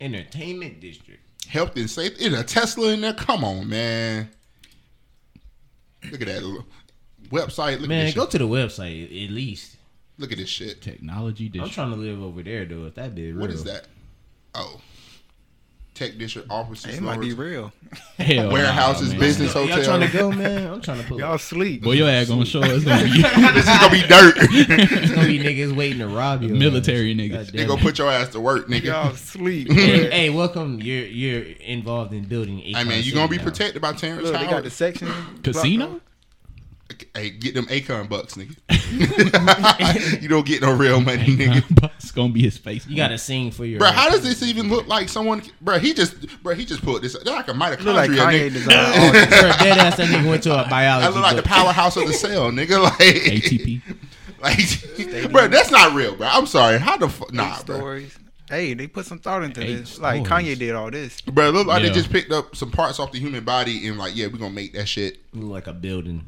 Entertainment 0.00 0.80
District. 0.80 1.20
Health 1.48 1.76
and 1.76 1.88
Safety. 1.88 2.24
Is 2.26 2.32
a 2.38 2.44
Tesla 2.44 2.92
in 2.92 3.00
there? 3.00 3.14
Come 3.14 3.42
on, 3.44 3.68
man. 3.68 4.28
Look 6.10 6.20
at 6.20 6.28
that 6.28 6.42
website. 7.30 7.74
Look 7.74 7.82
at 7.84 7.88
Man, 7.88 8.06
this 8.06 8.14
go 8.14 8.22
shit. 8.22 8.32
to 8.32 8.38
the 8.38 8.46
website 8.48 9.04
at 9.24 9.30
least. 9.30 9.76
Look 10.18 10.32
at 10.32 10.38
this 10.38 10.48
shit. 10.48 10.82
Technology 10.82 11.50
I'm 11.60 11.68
trying 11.70 11.90
to 11.90 11.96
live 11.96 12.22
over 12.22 12.42
there 12.42 12.64
though. 12.64 12.86
If 12.86 12.94
that 12.96 13.14
be 13.14 13.32
real, 13.32 13.40
What 13.40 13.50
is 13.50 13.64
that? 13.64 13.86
Oh. 14.54 14.80
Tech 15.98 16.16
District 16.16 16.48
Offices. 16.48 16.96
It 16.96 17.00
might 17.00 17.18
be 17.20 17.32
real. 17.32 17.72
Hell 18.18 18.52
Warehouses, 18.52 19.08
nah, 19.08 19.14
man. 19.14 19.20
business 19.20 19.52
Y'all 19.52 19.66
hotel. 19.66 19.84
trying 19.84 20.08
to 20.08 20.16
go, 20.16 20.30
man? 20.30 20.72
I'm 20.72 20.80
trying 20.80 21.00
to 21.00 21.04
pull 21.08 21.18
Y'all 21.18 21.38
sleep. 21.38 21.82
Boy, 21.82 21.94
your 21.94 22.08
ass 22.08 22.28
gonna 22.28 22.44
show 22.44 22.60
us 22.60 22.84
gonna 22.84 23.02
be 23.02 23.10
this 23.22 23.66
is 23.68 23.78
gonna 23.78 23.90
be 23.90 24.02
dirt. 24.02 24.34
It's 24.38 25.10
gonna 25.12 25.26
be 25.26 25.40
niggas 25.40 25.74
waiting 25.74 25.98
to 25.98 26.06
rob 26.06 26.42
you. 26.42 26.54
military 26.54 27.16
niggas. 27.16 27.50
They 27.50 27.58
damn 27.58 27.68
gonna 27.68 27.82
put 27.82 27.98
your 27.98 28.12
ass 28.12 28.28
to 28.28 28.40
work, 28.40 28.68
nigga. 28.68 28.84
Y'all 28.84 29.14
sleep. 29.16 29.72
hey, 29.72 30.08
hey, 30.08 30.30
welcome. 30.30 30.80
You're 30.80 31.06
you're 31.06 31.42
involved 31.60 32.12
in 32.12 32.26
building. 32.26 32.62
I 32.76 32.84
mean, 32.84 33.02
you 33.02 33.12
Akon 33.12 33.14
gonna 33.16 33.28
be 33.28 33.34
City 33.34 33.38
now. 33.38 33.50
protected 33.50 33.82
by 33.82 33.92
Terrence 33.94 34.22
Look, 34.28 34.40
they 34.40 34.46
got 34.46 34.62
the 34.62 34.70
section. 34.70 35.08
Casino? 35.42 36.00
Hey, 37.14 37.30
get 37.30 37.54
them 37.54 37.66
Akon 37.66 38.08
bucks, 38.08 38.34
nigga. 38.34 38.56
you 40.22 40.28
don't 40.28 40.46
get 40.46 40.62
no 40.62 40.72
real 40.74 41.00
money, 41.00 41.24
nigga. 41.36 41.90
It's 41.96 42.10
gonna 42.12 42.32
be 42.32 42.42
his 42.42 42.56
face. 42.56 42.86
You 42.86 42.96
gotta 42.96 43.18
sing 43.18 43.50
for 43.50 43.64
your. 43.64 43.78
Bro, 43.78 43.90
how 43.92 44.08
does 44.10 44.22
this 44.22 44.42
even 44.42 44.68
look 44.68 44.86
like 44.86 45.08
someone? 45.08 45.42
Bro, 45.60 45.80
he 45.80 45.92
just, 45.92 46.42
bro, 46.42 46.54
he 46.54 46.64
just 46.64 46.82
put 46.82 47.02
this. 47.02 47.16
They're 47.22 47.34
like 47.34 47.48
a 47.48 47.52
mitochondria, 47.52 47.84
Look 47.84 47.96
like 47.96 48.10
Kanye 48.10 48.48
nigga. 48.48 48.52
designed 48.52 49.02
all 49.02 49.12
this. 49.12 49.28
Bro, 49.28 49.50
dead 49.58 49.78
ass 49.78 49.96
that 49.98 50.08
nigga 50.08 50.28
went 50.28 50.42
to 50.44 50.64
a 50.64 50.68
biology. 50.68 51.06
I 51.06 51.10
look 51.10 51.22
like 51.22 51.36
the 51.36 51.42
powerhouse 51.42 51.96
of 51.96 52.06
the 52.06 52.12
cell, 52.14 52.50
nigga. 52.50 52.78
Like, 54.40 54.52
ATP. 54.52 55.22
like, 55.22 55.32
bro, 55.32 55.48
that's 55.48 55.70
not 55.70 55.94
real, 55.94 56.14
bro. 56.16 56.28
I'm 56.30 56.46
sorry. 56.46 56.78
How 56.78 56.96
the 56.96 57.08
fuck? 57.08 57.32
Nah, 57.32 57.56
Eight 57.58 57.66
bro. 57.66 57.76
stories. 57.76 58.18
Hey, 58.48 58.72
they 58.74 58.86
put 58.86 59.04
some 59.04 59.18
thought 59.18 59.42
into 59.42 59.62
Eight 59.62 59.74
this. 59.78 59.98
Like. 59.98 60.22
Kanye 60.22 60.56
did 60.58 60.74
all 60.74 60.90
this. 60.90 61.20
Bro, 61.22 61.50
look 61.50 61.66
like 61.66 61.82
Yeah. 61.82 61.88
they 61.88 61.94
just 61.94 62.10
picked 62.10 62.30
up 62.32 62.54
some 62.56 62.70
parts 62.70 62.98
off 63.00 63.10
the 63.12 63.18
human 63.18 63.44
body 63.44 63.86
and 63.88 63.98
like, 63.98 64.16
yeah, 64.16 64.26
we're 64.28 64.38
gonna 64.38 64.54
make 64.54 64.72
that 64.74 64.86
shit. 64.86 65.18
Look 65.34 65.50
like 65.50 65.66
a 65.66 65.72
building. 65.72 66.24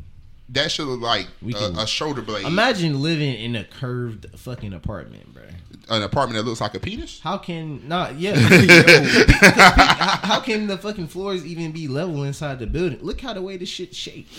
That 0.53 0.71
should 0.73 0.87
look 0.87 1.01
like 1.01 1.29
We 1.41 1.55
a, 1.55 1.59
can- 1.59 1.79
a 1.79 1.87
shoulder 1.87 2.23
blade. 2.23 2.45
Imagine 2.47 3.01
living 3.01 3.35
in 3.35 3.55
a 3.57 3.65
curved 3.65 4.27
fucking 4.39 4.73
apartment, 4.73 5.33
bro. 5.33 5.43
An 5.89 6.03
apartment 6.03 6.37
that 6.43 6.49
looks 6.49 6.61
like 6.61 6.75
a 6.75 6.81
penis. 6.81 7.21
How 7.21 7.39
can 7.39 7.87
not? 7.89 8.17
Yeah. 8.19 8.35
how, 8.39 10.17
how 10.23 10.41
can 10.41 10.67
the 10.67 10.77
fucking 10.79 11.09
floors 11.09 11.45
even 11.45 11.73
be 11.73 11.89
level 11.89 12.23
inside 12.25 12.59
the 12.59 12.67
building? 12.67 12.99
Look 13.03 13.21
how 13.21 13.33
the 13.33 13.43
way 13.43 13.57
the 13.57 13.67
shit 13.67 13.95
shaped. 13.95 14.31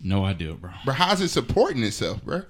No 0.00 0.24
idea, 0.24 0.54
bro. 0.54 0.70
But 0.84 0.94
how's 0.96 1.20
it 1.20 1.28
supporting 1.28 1.82
itself, 1.82 2.24
bro? 2.24 2.42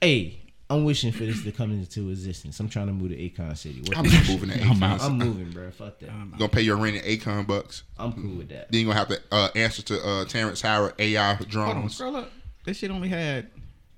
Hey, 0.00 0.38
I'm 0.68 0.84
wishing 0.84 1.12
for 1.12 1.24
this 1.24 1.44
to 1.44 1.52
come 1.52 1.70
into 1.72 2.10
existence. 2.10 2.58
I'm 2.58 2.68
trying 2.68 2.88
to 2.88 2.92
move 2.92 3.10
to 3.10 3.16
Akon 3.16 3.56
City. 3.56 3.82
What 3.86 3.96
I'm 3.98 4.04
just 4.04 4.28
moving 4.28 4.50
to 4.50 4.60
I'm 4.64 4.82
I'm 4.82 5.16
moving, 5.18 5.50
bro. 5.52 5.70
Fuck 5.70 6.00
that. 6.00 6.06
You 6.10 6.32
gonna 6.38 6.48
pay 6.48 6.62
your 6.62 6.76
rent 6.76 6.96
in 6.96 7.02
Akon 7.18 7.46
bucks. 7.46 7.84
I'm 7.98 8.12
cool 8.12 8.38
with 8.38 8.48
that. 8.48 8.72
Then 8.72 8.80
you 8.80 8.86
gonna 8.86 8.98
have 8.98 9.08
to 9.08 9.20
uh, 9.30 9.48
answer 9.54 9.82
to 9.82 10.04
uh, 10.04 10.24
Terrence 10.24 10.60
Howard 10.62 10.94
AI 10.98 11.34
Hold 11.34 11.42
on, 11.42 11.48
drones. 11.50 11.94
scroll 11.94 12.16
up. 12.16 12.32
This 12.64 12.78
shit 12.78 12.90
only 12.90 13.08
had 13.08 13.48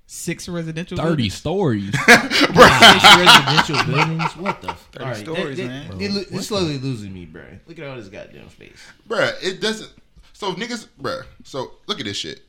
six 0.05 0.47
residential. 0.47 0.95
Thirty 0.97 1.07
buildings. 1.29 1.33
stories. 1.33 1.91
Six 2.07 3.17
residential 3.17 3.83
buildings. 3.85 4.37
What 4.37 4.61
the? 4.61 4.69
F- 4.69 4.89
30 4.91 5.03
All 5.03 5.09
right, 5.11 5.17
stories, 5.17 5.57
that- 5.57 5.67
man. 5.67 5.87
that- 5.97 6.01
It, 6.03 6.11
lo- 6.11 6.23
it's 6.31 6.47
slowly 6.47 6.77
losing 6.77 7.13
me, 7.13 7.25
bro. 7.25 7.43
Look 7.67 7.79
at 7.79 7.87
all 7.87 7.95
this 7.95 8.09
goddamn 8.09 8.49
space. 8.49 8.77
Bruh, 9.07 9.33
it 9.41 9.59
doesn't. 9.61 9.91
So 10.33 10.53
niggas, 10.53 10.87
bruh. 11.01 11.23
So 11.43 11.71
look 11.87 11.99
at 11.99 12.05
this 12.05 12.17
shit. 12.17 12.41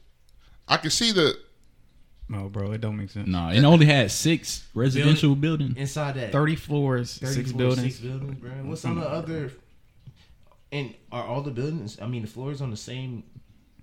I 0.68 0.76
can 0.76 0.90
see 0.90 1.12
the. 1.12 1.38
No, 2.30 2.48
bro, 2.48 2.70
it 2.72 2.80
don't 2.80 2.96
make 2.96 3.10
sense. 3.10 3.26
nah, 3.28 3.50
it 3.50 3.64
only 3.64 3.86
had 3.86 4.10
six 4.10 4.64
residential 4.72 5.34
buildings. 5.34 5.76
Inside 5.76 6.14
that, 6.14 6.30
Thirty 6.32 6.54
floors, 6.56 7.18
30 7.18 7.32
six 7.34 7.50
floors, 7.50 7.58
buildings. 7.76 7.94
Six 7.96 7.98
buildings, 8.06 8.34
bro. 8.36 8.50
What's 8.62 8.84
on 8.84 9.00
the 9.00 9.08
other? 9.08 9.50
And 10.72 10.94
are 11.10 11.24
all 11.24 11.42
the 11.42 11.50
buildings? 11.50 11.98
I 12.00 12.06
mean, 12.06 12.22
the 12.22 12.28
floors 12.28 12.60
on 12.62 12.70
the 12.70 12.76
same. 12.76 13.24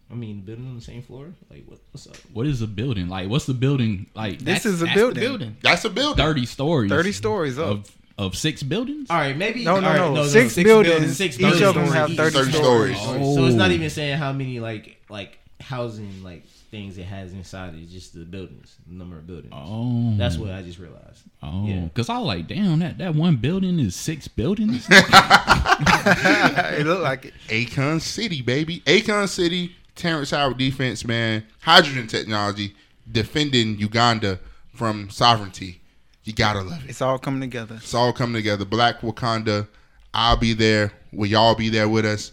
I 0.10 0.14
mean, 0.16 0.40
building 0.42 0.66
on 0.68 0.76
the 0.76 0.82
same 0.82 1.02
floor. 1.02 1.34
Like 1.50 1.66
what? 1.66 1.80
What's 1.92 2.08
up? 2.08 2.16
What 2.32 2.48
is 2.48 2.62
a 2.62 2.68
building? 2.68 3.10
Like, 3.10 3.30
what's 3.30 3.46
the 3.46 3.54
building? 3.54 4.08
Like, 4.16 4.40
This 4.40 4.66
is 4.66 4.82
a 4.82 4.86
That's 4.86 4.96
building. 4.96 5.20
building. 5.22 5.58
That's 5.62 5.84
a 5.84 5.90
building. 5.90 6.24
thirty 6.24 6.46
stories. 6.46 6.90
30 6.90 7.12
stories 7.12 7.60
up. 7.60 7.68
of 7.68 7.92
of 8.18 8.36
six 8.38 8.64
buildings. 8.64 9.10
All 9.12 9.18
right, 9.18 9.36
maybe. 9.38 9.64
No, 9.66 9.80
no, 9.82 9.88
all 9.90 9.94
right, 9.94 10.14
no. 10.14 10.26
Six 10.26 10.56
buildings. 10.56 11.18
Six 11.18 11.36
Each 11.36 11.42
buildings. 11.42 11.62
of 11.62 11.76
them 11.76 11.88
have 11.88 12.10
30 12.14 12.32
30 12.38 12.52
stories. 12.54 12.98
stories. 12.98 13.36
So 13.36 13.46
it's 13.46 13.56
not 13.56 13.70
Oh. 13.70 13.74
even 13.74 13.90
saying 13.90 14.18
how 14.18 14.32
many 14.32 14.60
like 14.62 15.04
like 15.10 15.38
housing 15.60 16.24
like 16.24 16.44
things 16.70 16.98
it 16.98 17.04
has 17.06 17.34
inside 17.34 17.74
it. 17.76 17.82
It's 17.84 17.92
just 17.92 18.14
the 18.14 18.26
buildings, 18.26 18.76
the 18.88 18.94
number 18.94 19.18
of 19.18 19.26
buildings. 19.28 19.54
Oh, 19.56 20.14
That's 20.18 20.38
what 20.38 20.52
I 20.52 20.62
just 20.62 20.80
realized. 20.80 21.24
Oh, 21.42 21.66
Yeah. 21.66 21.82
because 21.86 22.10
I 22.10 22.18
was 22.18 22.28
like, 22.28 22.48
damn, 22.48 22.80
that 22.80 22.98
that 22.98 23.16
one 23.16 23.38
building 23.38 23.80
is 23.80 23.96
six 23.96 24.28
buildings. 24.28 24.88
it 24.92 26.86
looked 26.86 27.04
like 27.04 27.26
it. 27.26 27.34
Akon 27.48 28.02
City, 28.02 28.42
baby. 28.42 28.82
Akon 28.82 29.28
City, 29.28 29.76
Terrence 29.96 30.32
Howard 30.32 30.58
defense, 30.58 31.06
man. 31.06 31.46
Hydrogen 31.62 32.08
technology, 32.08 32.76
defending 33.12 33.78
Uganda 33.80 34.40
from 34.74 35.10
sovereignty. 35.10 35.82
You 36.24 36.34
gotta 36.34 36.62
love 36.62 36.84
it. 36.84 36.90
It's 36.90 37.02
all 37.02 37.18
coming 37.20 37.42
together. 37.42 37.76
It's 37.76 37.94
all 37.94 38.12
coming 38.14 38.36
together. 38.36 38.66
Black 38.66 39.02
Wakanda. 39.02 39.68
I'll 40.14 40.38
be 40.38 40.54
there. 40.54 40.92
Will 41.14 41.28
y'all 41.28 41.56
be 41.56 41.70
there 41.70 41.88
with 41.88 42.06
us? 42.06 42.32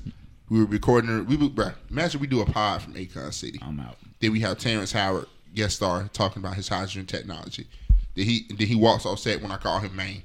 We 0.48 0.58
were 0.60 0.66
recording. 0.66 1.26
We 1.26 1.36
would, 1.36 1.54
bruh, 1.54 1.74
imagine 1.90 2.20
we 2.20 2.26
do 2.26 2.40
a 2.40 2.46
pod 2.46 2.82
from 2.82 2.94
Akon 2.94 3.32
City. 3.32 3.58
I'm 3.62 3.78
out. 3.80 3.96
Then 4.24 4.32
we 4.32 4.40
have 4.40 4.56
Terrence 4.56 4.90
Howard 4.92 5.26
guest 5.54 5.76
star 5.76 6.08
talking 6.14 6.42
about 6.42 6.54
his 6.54 6.66
hydrogen 6.66 7.04
technology. 7.04 7.66
Then 8.14 8.24
he 8.24 8.46
then 8.48 8.66
he 8.66 8.74
walks 8.74 9.04
off 9.04 9.18
set 9.18 9.42
when 9.42 9.50
I 9.50 9.58
call 9.58 9.80
him 9.80 9.94
man. 9.94 10.22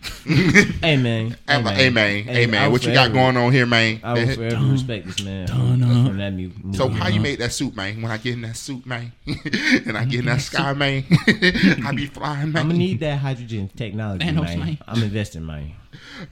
Hey 0.80 0.96
man, 0.96 1.36
I'm 1.48 1.62
like, 1.62 1.76
hey 1.76 1.90
man, 1.90 2.24
hey 2.24 2.44
I 2.44 2.46
man, 2.46 2.72
what 2.72 2.86
you 2.86 2.94
got 2.94 3.12
going 3.12 3.36
on 3.36 3.52
here, 3.52 3.66
man? 3.66 4.00
I 4.02 4.14
will 4.14 4.34
forever 4.34 4.64
respect 4.64 5.08
this 5.08 5.22
man 5.22 5.46
from, 5.46 6.06
from 6.06 6.16
that 6.16 6.32
movie. 6.32 6.72
So 6.72 6.88
how 6.88 7.08
you 7.08 7.20
made 7.20 7.40
that 7.40 7.52
suit, 7.52 7.76
man? 7.76 8.00
When 8.00 8.10
I 8.10 8.16
get 8.16 8.32
in 8.32 8.40
that 8.40 8.56
suit, 8.56 8.86
man, 8.86 9.12
and 9.26 9.98
I 9.98 10.06
get 10.06 10.20
in 10.20 10.26
that 10.26 10.40
sky, 10.40 10.72
man, 10.72 11.04
I 11.84 11.92
be 11.94 12.06
flying, 12.06 12.52
man. 12.52 12.62
I'm 12.62 12.68
gonna 12.68 12.78
need 12.78 13.00
that 13.00 13.18
hydrogen 13.18 13.68
technology, 13.76 14.24
Thanos, 14.24 14.42
man. 14.42 14.58
man. 14.58 14.78
I'm 14.88 15.02
investing, 15.02 15.44
man. 15.44 15.72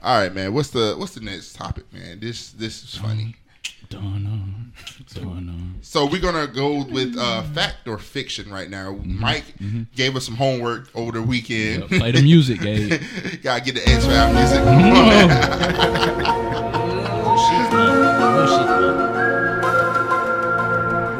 All 0.02 0.18
right, 0.18 0.32
man. 0.32 0.54
What's 0.54 0.70
the 0.70 0.94
what's 0.96 1.12
the 1.12 1.20
next 1.20 1.56
topic, 1.56 1.92
man? 1.92 2.20
This 2.20 2.52
this 2.52 2.82
is 2.84 2.94
funny. 2.94 3.24
Mm. 3.24 3.45
Don't 3.88 4.24
know. 4.24 4.56
Don't. 5.14 5.46
So 5.88 6.04
we're 6.04 6.20
gonna 6.20 6.46
go 6.48 6.84
with 6.84 7.16
uh, 7.16 7.42
fact 7.42 7.86
or 7.86 7.96
fiction 7.96 8.50
right 8.50 8.68
now. 8.68 8.92
Mm-hmm. 8.92 9.20
Mike 9.20 9.44
mm-hmm. 9.58 9.84
gave 9.94 10.16
us 10.16 10.26
some 10.26 10.34
homework 10.34 10.88
over 10.96 11.12
the 11.12 11.22
weekend. 11.22 11.90
Yeah, 11.90 11.98
play 11.98 12.10
the 12.10 12.22
music, 12.22 12.60
Gabe. 12.60 12.90
Gotta 13.42 13.64
get 13.64 13.76
the 13.76 13.88
X 13.88 14.04
File 14.04 14.32
music. 14.34 14.62
Bullshit, 17.22 17.72
man. 17.72 18.20
Bullshit, 18.36 18.66
man. 18.66 18.96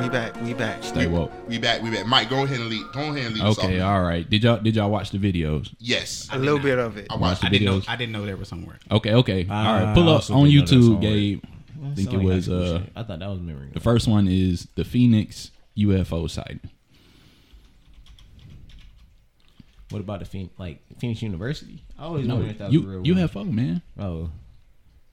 We 0.03 0.09
back. 0.11 0.43
We 0.43 0.53
back. 0.53 0.83
Stay 0.83 1.07
woke. 1.07 1.31
we 1.49 1.59
back. 1.59 1.81
We 1.81 1.91
back. 1.91 2.07
Mike, 2.07 2.29
go 2.29 2.43
ahead 2.45 2.59
and 2.59 2.69
lead. 2.69 2.85
Go 2.93 3.01
ahead 3.03 3.27
and 3.27 3.37
lead 3.37 3.45
Okay, 3.45 3.81
all 3.81 4.03
right. 4.03 4.29
Did 4.29 4.43
y'all 4.43 4.59
did 4.59 4.75
y'all 4.75 4.91
watch 4.91 5.11
the 5.11 5.19
videos? 5.19 5.73
Yes, 5.79 6.29
A 6.33 6.39
little 6.39 6.59
bit 6.59 6.79
of 6.79 6.97
it. 6.97 7.07
I 7.09 7.15
Watch 7.15 7.21
watched 7.21 7.41
the 7.43 7.47
I 7.47 7.51
didn't 7.51 7.67
know. 7.67 7.79
videos. 7.79 7.89
I 7.89 7.97
didn't 7.97 8.13
know 8.13 8.27
there 8.27 8.37
was 8.37 8.49
somewhere. 8.49 8.79
Okay, 8.91 9.15
okay. 9.15 9.47
all 9.49 9.57
I 9.57 9.81
right. 9.81 9.89
Ah, 9.89 9.95
pull 9.95 10.09
up 10.09 10.29
on 10.31 10.45
didn't 10.45 10.55
know 10.55 10.61
that 10.61 10.75
YouTube, 10.75 10.87
song 10.87 11.01
Gabe. 11.01 11.45
I 11.93 11.95
think 11.95 12.13
it 12.13 12.19
was 12.19 12.49
uh 12.49 12.81
shit. 12.81 12.93
I 12.97 13.03
thought 13.03 13.19
that 13.21 13.29
was 13.29 13.41
memory. 13.41 13.71
the 13.73 13.81
first 13.81 14.07
one 14.09 14.29
is 14.29 14.69
the 14.75 14.85
Phoenix 14.85 15.51
UFO 15.79 16.29
sighting. 16.31 16.61
What 19.91 20.01
about 20.01 20.19
the 20.19 20.25
Phoenix, 20.25 20.53
like 20.59 20.83
Phoenix 20.99 21.23
University? 21.23 21.85
I 21.99 22.05
always 22.05 22.27
No, 22.27 22.35
wondered 22.37 22.51
if 22.53 22.59
that 22.59 22.65
was 22.67 22.75
U, 22.75 22.83
a 22.83 22.87
real 22.99 22.99
one. 22.99 23.29
UFO 23.29 23.53
man. 23.53 23.83
Oh, 23.99 24.31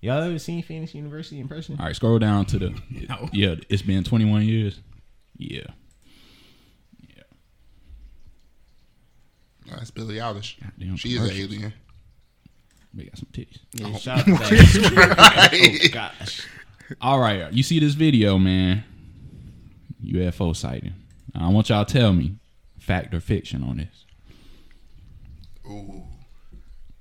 y'all 0.02 0.22
ever 0.24 0.40
seen 0.40 0.64
Phoenix 0.64 0.96
University 0.96 1.40
in 1.40 1.48
person? 1.48 1.78
All 1.80 1.86
right, 1.86 1.96
scroll 1.96 2.18
down 2.20 2.46
to 2.48 2.58
the. 2.60 2.82
No. 3.10 3.30
Yeah, 3.32 3.56
it's 3.70 3.82
been 3.84 4.04
21 4.04 4.44
years. 4.44 4.80
Yeah. 5.38 5.62
Yeah. 7.08 7.24
That's 9.68 9.92
Billie 9.92 10.16
Eilish. 10.16 10.56
Damn 10.80 10.96
She 10.96 11.10
is 11.16 11.24
an 11.30 11.36
alien. 11.36 11.74
We 12.96 13.06
got 13.06 13.18
some 13.18 13.30
titties. 13.32 13.58
Yeah. 13.74 13.96
Shout 13.98 14.20
out 14.20 14.26
to 14.26 14.32
that. 14.34 15.52
oh 15.86 15.88
gosh. 15.92 16.48
All 17.02 17.20
right, 17.20 17.52
you 17.54 17.64
see 17.64 17.80
this 17.80 17.94
video, 17.94 18.38
man? 18.38 18.84
UFO 20.06 20.56
sighting. 20.56 20.94
I 21.36 21.48
want 21.50 21.70
y'all 21.70 21.86
to 21.86 21.92
tell 21.94 22.14
me 22.14 22.36
fact 22.80 23.14
or 23.14 23.20
fiction 23.20 23.64
on 23.64 23.78
this. 23.78 24.06
Ooh, 25.66 26.04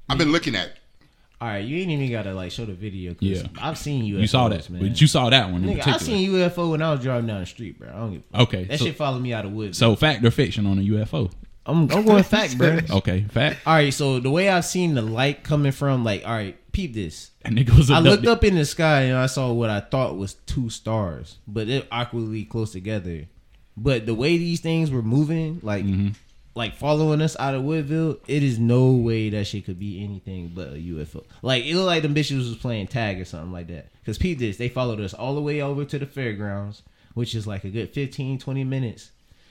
I've 0.08 0.18
been 0.18 0.32
looking 0.32 0.54
at. 0.54 0.72
All 1.40 1.48
right, 1.48 1.64
you 1.64 1.78
ain't 1.78 1.90
even 1.90 2.10
gotta 2.10 2.32
like 2.32 2.52
show 2.52 2.64
the 2.64 2.72
video. 2.72 3.14
'cause 3.14 3.22
Yeah. 3.28 3.42
I've 3.60 3.76
seen 3.76 4.04
UFOs. 4.04 4.20
You 4.20 4.26
saw 4.28 4.48
that, 4.48 4.70
man. 4.70 4.80
but 4.88 5.00
you 5.00 5.06
saw 5.08 5.28
that 5.30 5.50
one 5.50 5.64
in 5.64 5.76
Nigga, 5.76 5.86
I 5.88 5.96
seen 5.98 6.30
UFO 6.30 6.70
when 6.70 6.80
I 6.80 6.92
was 6.92 7.00
driving 7.02 7.26
down 7.26 7.40
the 7.40 7.46
street, 7.46 7.78
bro. 7.78 7.88
I 7.88 7.92
don't 7.98 8.12
give. 8.12 8.22
a. 8.32 8.42
Okay, 8.42 8.64
that 8.64 8.78
so- 8.78 8.84
shit 8.86 8.96
followed 8.96 9.20
me 9.22 9.32
out 9.34 9.44
of 9.44 9.52
woods. 9.52 9.76
so 9.76 9.96
fact 9.96 10.24
or 10.24 10.30
fiction 10.30 10.66
on 10.66 10.78
a 10.78 10.82
UFO? 10.82 11.30
I'm 11.66 11.90
I'm 11.90 12.04
going 12.04 12.22
fact, 12.22 12.56
bro. 12.58 12.78
Okay, 12.90 13.22
fact. 13.30 13.58
All 13.66 13.74
right, 13.74 13.92
so 13.92 14.20
the 14.20 14.30
way 14.30 14.48
I've 14.48 14.64
seen 14.64 14.94
the 14.94 15.02
light 15.02 15.42
coming 15.42 15.72
from, 15.72 16.04
like, 16.04 16.24
all 16.24 16.32
right, 16.32 16.56
peep 16.72 16.94
this. 16.94 17.30
That 17.42 17.52
nigga 17.52 17.76
was 17.76 17.90
I 17.90 18.00
looked 18.00 18.26
up 18.26 18.44
in 18.44 18.54
the 18.54 18.64
sky 18.64 19.02
and 19.02 19.16
I 19.16 19.26
saw 19.26 19.52
what 19.52 19.70
I 19.70 19.80
thought 19.80 20.16
was 20.16 20.34
two 20.46 20.70
stars, 20.70 21.38
but 21.46 21.66
they're 21.66 21.84
awkwardly 21.92 22.44
close 22.44 22.72
together. 22.72 23.26
But 23.76 24.06
the 24.06 24.14
way 24.14 24.36
these 24.38 24.60
things 24.60 24.90
were 24.90 25.02
moving, 25.02 25.60
like, 25.62 25.84
Mm-hmm. 25.84 26.08
like 26.54 26.74
following 26.76 27.22
us 27.22 27.36
out 27.38 27.54
of 27.54 27.62
Woodville, 27.62 28.18
it 28.28 28.42
is 28.42 28.58
no 28.58 28.90
way 28.92 29.30
that 29.30 29.46
shit 29.46 29.64
could 29.64 29.78
be 29.78 30.04
anything 30.04 30.52
but 30.54 30.68
a 30.68 30.76
UFO. 30.76 31.24
Like, 31.40 31.64
it 31.64 31.74
looked 31.74 31.86
like 31.86 32.02
them 32.02 32.14
bitches 32.14 32.36
was 32.38 32.56
playing 32.56 32.88
tag 32.88 33.20
or 33.20 33.24
something 33.24 33.52
like 33.52 33.68
that. 33.68 33.88
Cause 34.04 34.18
peep 34.18 34.38
this, 34.38 34.56
they 34.58 34.68
followed 34.68 35.00
us 35.00 35.14
all 35.14 35.34
the 35.34 35.40
way 35.40 35.62
over 35.62 35.84
to 35.84 35.98
the 35.98 36.06
fairgrounds, 36.06 36.82
which 37.14 37.34
is 37.34 37.46
like 37.46 37.64
a 37.64 37.70
good 37.70 37.90
15, 37.94 38.38
20 38.38 38.64
minutes, 38.64 39.10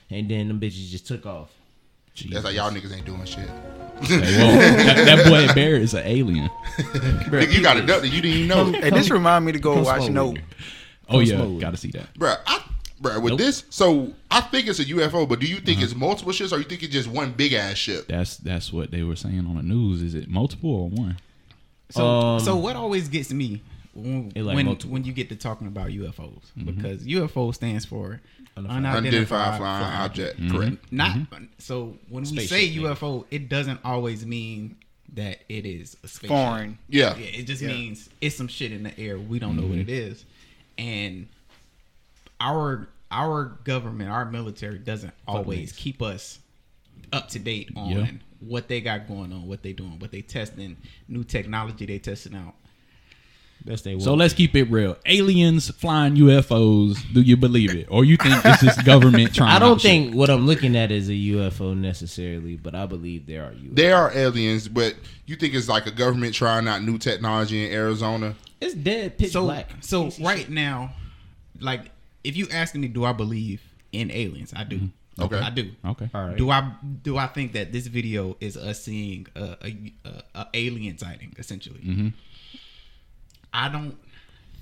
and 0.10 0.30
then 0.30 0.48
them 0.50 0.60
bitches 0.60 0.90
just 0.90 1.08
took 1.08 1.26
off. 1.26 1.52
That's 2.30 2.44
like 2.46 2.56
y'all 2.56 2.72
niggas 2.72 2.96
ain't 2.96 3.06
doing 3.06 3.24
shit. 3.26 3.48
Say, 4.04 4.18
that, 4.20 5.04
that 5.06 5.28
boy 5.28 5.54
Bear 5.54 5.76
is 5.76 5.94
an 5.94 6.04
alien. 6.06 6.50
Nigga, 6.78 7.52
you 7.54 7.62
got 7.62 7.78
abducted. 7.78 8.12
You 8.12 8.22
didn't 8.22 8.38
even 8.38 8.48
know, 8.48 8.66
Hey, 8.80 8.90
this 8.90 9.10
remind 9.10 9.46
me 9.46 9.52
to 9.52 9.60
go 9.60 9.82
watch 9.82 10.06
slowly. 10.06 10.12
Nope. 10.12 10.38
Oh 11.10 11.20
yeah, 11.20 11.36
slowly. 11.38 11.60
got 11.60 11.72
to 11.72 11.78
see 11.78 11.92
that. 11.92 12.14
Bruh, 12.16 12.38
I, 12.48 12.64
bruh, 13.02 13.22
with 13.22 13.32
Nope. 13.32 13.40
this, 13.40 13.64
so 13.70 14.14
I 14.30 14.42
think 14.42 14.68
it's 14.68 14.80
a 14.80 14.86
UFO, 14.86 15.28
but 15.28 15.40
do 15.40 15.46
you 15.46 15.58
think 15.58 15.82
it's 15.82 15.94
multiple 15.96 16.32
ships 16.34 16.52
or 16.52 16.58
you 16.58 16.64
think 16.64 16.84
it's 16.84 16.94
just 16.94 17.08
one 17.10 17.32
big 17.34 17.54
ass 17.54 17.78
ship? 17.78 18.08
That's 18.08 18.38
that's 18.38 18.74
what 18.74 18.92
they 18.92 19.04
were 19.04 19.16
saying 19.16 19.46
on 19.48 19.56
the 19.56 19.64
news. 19.64 20.02
Is 20.02 20.16
it 20.16 20.28
multiple 20.30 20.74
or 20.74 20.90
one? 20.90 21.18
So, 21.92 22.06
Um, 22.06 22.40
so 22.40 22.56
what 22.56 22.76
always 22.76 23.08
gets 23.10 23.32
me 23.34 23.62
when 23.94 24.32
like 24.36 24.56
when, 24.56 24.66
multiple. 24.66 24.92
when 24.92 25.04
you 25.04 25.14
get 25.14 25.30
to 25.30 25.36
talking 25.36 25.68
about 25.68 25.90
UFOs 25.90 26.44
mm-hmm. 26.58 26.72
because 26.72 27.04
UFO 27.04 27.54
stands 27.54 27.86
for 27.86 28.22
Unidentified 28.56 28.98
Unidentified 28.98 29.58
flying 29.58 29.86
object. 29.86 30.40
Mm-hmm. 30.40 30.56
Correct. 30.56 30.72
Mm-hmm. 30.74 30.96
Not 30.96 31.42
so 31.58 31.98
when 32.10 32.24
we 32.24 32.46
say 32.46 32.70
thing. 32.70 32.84
UFO, 32.84 33.26
it 33.32 33.50
doesn't 33.50 33.80
always 33.84 34.26
mean 34.26 34.78
that 35.14 35.40
it 35.50 35.66
is 35.66 35.98
a 36.04 36.08
spaceship. 36.08 36.30
Foreign. 36.30 36.78
Yeah. 36.88 37.16
Yeah, 37.18 37.26
it 37.26 37.44
just 37.44 37.62
Yeah. 37.62 37.70
means 37.70 38.10
it's 38.22 38.36
some 38.36 38.48
shit 38.48 38.72
in 38.72 38.84
the 38.84 38.98
air. 39.00 39.20
We 39.20 39.40
don't 39.40 39.56
know 39.56 39.68
what 39.68 39.78
it 39.78 39.90
is, 39.90 40.26
and 40.78 41.28
our 42.40 42.88
our 43.12 43.58
government, 43.66 44.10
our 44.10 44.26
military 44.26 44.80
doesn't 44.80 45.14
always 45.28 45.74
niggas. 45.74 45.78
keep 45.78 46.02
us 46.02 46.40
up 47.12 47.28
to 47.30 47.40
date 47.40 47.70
on 47.76 47.90
Yeah. 47.90 48.12
what 48.40 48.70
they 48.70 48.80
got 48.80 49.08
going 49.08 49.34
on, 49.34 49.48
what 49.48 49.64
they 49.64 49.74
doing, 49.74 50.00
what 50.00 50.12
they 50.12 50.22
testing, 50.22 50.78
new 51.10 51.24
technology 51.26 51.86
they 51.86 52.00
testing 52.00 52.36
out. 52.36 52.56
Best 53.66 53.84
they 53.84 54.00
So 54.00 54.16
let's 54.16 54.34
keep 54.34 54.56
it 54.56 54.64
real. 54.72 54.98
Aliens 55.06 55.70
flying 55.70 56.16
UFOs. 56.16 56.98
Do 57.14 57.22
you 57.22 57.38
believe 57.38 57.76
it, 57.76 57.88
or 57.90 58.04
you 58.04 58.18
think 58.18 58.44
it's 58.44 58.62
just 58.64 58.84
government 58.86 59.36
trying? 59.36 59.52
I 59.52 59.60
don't 59.60 59.74
out 59.74 59.82
shit? 59.82 59.92
think 59.92 60.16
what 60.16 60.30
I'm 60.30 60.48
looking 60.48 60.76
at 60.76 60.92
is 60.92 61.10
a 61.10 61.14
UFO 61.14 61.78
necessarily, 61.78 62.56
but 62.56 62.74
I 62.74 62.86
believe 62.88 63.28
there 63.28 63.44
are 63.44 63.52
UFOs. 63.52 63.76
There 63.76 63.96
are 63.96 64.12
aliens, 64.16 64.68
but 64.68 64.96
you 65.28 65.36
think 65.36 65.54
it's 65.54 65.70
like 65.70 65.86
a 65.86 65.92
government 65.92 66.34
trying 66.34 66.68
out 66.68 66.84
new 66.84 66.98
technology 66.98 67.66
in 67.66 67.72
Arizona? 67.72 68.36
It's 68.60 68.74
dead 68.74 69.18
pitch 69.18 69.32
so 69.32 69.44
black. 69.44 69.70
so 69.82 70.04
Can't 70.10 70.20
right 70.20 70.40
shit. 70.40 70.50
now, 70.50 70.94
like 71.60 71.92
if 72.24 72.36
you 72.36 72.48
ask 72.52 72.74
me, 72.76 72.88
do 72.88 73.06
I 73.06 73.14
believe 73.14 73.62
in 73.92 74.12
aliens? 74.12 74.54
I 74.56 74.64
do. 74.64 74.90
Okay. 75.20 75.38
I 75.38 75.50
do. 75.50 75.72
Okay. 75.86 76.10
All 76.14 76.28
right. 76.28 76.38
Do 76.38 76.50
I 76.50 76.72
do 77.04 77.18
I 77.18 77.28
think 77.28 77.54
that 77.54 77.72
this 77.72 77.88
video 77.88 78.38
is 78.40 78.58
us 78.58 78.82
seeing 78.82 79.28
a, 79.36 79.58
a, 79.64 79.94
a, 80.06 80.24
a 80.36 80.48
alien 80.54 80.98
sighting 80.98 81.34
essentially? 81.38 81.82
Mm-hmm. 81.82 82.08
I 83.54 83.70
don't 83.70 83.98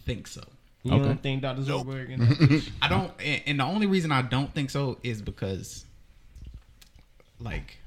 think 0.06 0.28
so. 0.28 0.42
You 0.84 0.94
Okay. 0.94 1.04
don't 1.06 1.22
think 1.22 1.42
Dr. 1.42 1.62
Zoidberg 1.62 2.10
in 2.10 2.20
that? 2.22 2.70
I 2.82 2.88
don't, 2.88 3.12
and, 3.24 3.42
and 3.46 3.60
the 3.60 3.64
only 3.66 3.86
reason 3.86 4.12
I 4.12 4.22
don't 4.22 4.54
think 4.54 4.70
so 4.70 4.98
is 5.04 5.22
because, 5.22 5.86
like, 7.40 7.78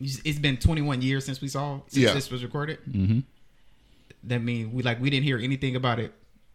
it's 0.00 0.20
it's 0.24 0.38
been 0.38 0.56
21 0.56 1.02
years 1.02 1.24
since 1.24 1.40
we 1.40 1.48
saw 1.48 1.80
since 1.88 2.04
Yeah. 2.04 2.12
this 2.14 2.30
was 2.30 2.42
recorded. 2.44 2.78
Mm-hmm. 2.88 3.20
That 4.24 4.42
mean 4.42 4.72
we 4.72 4.82
like 4.82 5.00
we 5.00 5.10
didn't 5.10 5.24
hear 5.24 5.38
anything 5.38 5.76
about 5.76 5.98
it 5.98 6.12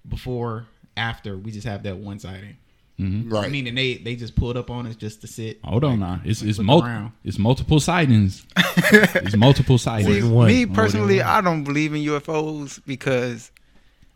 before, 0.07 0.65
after. 0.97 1.37
We 1.37 1.51
just 1.51 1.67
have 1.67 1.83
that 1.83 1.97
one 1.97 2.19
sighting. 2.19 2.57
Right. 2.99 3.49
Meaning 3.49 3.75
they 3.75 3.95
they 3.95 4.15
just 4.17 4.35
pulled 4.35 4.57
up 4.57 4.69
on 4.69 4.85
us 4.85 4.95
just 4.97 5.21
to 5.21 5.27
sit. 5.27 5.59
Hold 5.63 5.85
on 5.85 5.99
like, 6.01 6.09
now. 6.09 6.21
It's 6.25 6.41
like, 6.41 6.49
it's 6.49 6.57
look 6.59 6.65
mul- 6.67 7.11
It's 7.23 7.39
multiple 7.39 7.79
sightings. 7.79 8.45
it's 8.57 9.37
multiple 9.37 9.77
See, 9.77 9.83
sightings. 9.85 10.25
one. 10.25 10.47
me 10.47 10.65
personally. 10.65 11.21
I 11.21 11.39
don't 11.41 11.63
believe 11.63 11.93
in 11.93 12.01
UFOs 12.01 12.81
because 12.85 13.51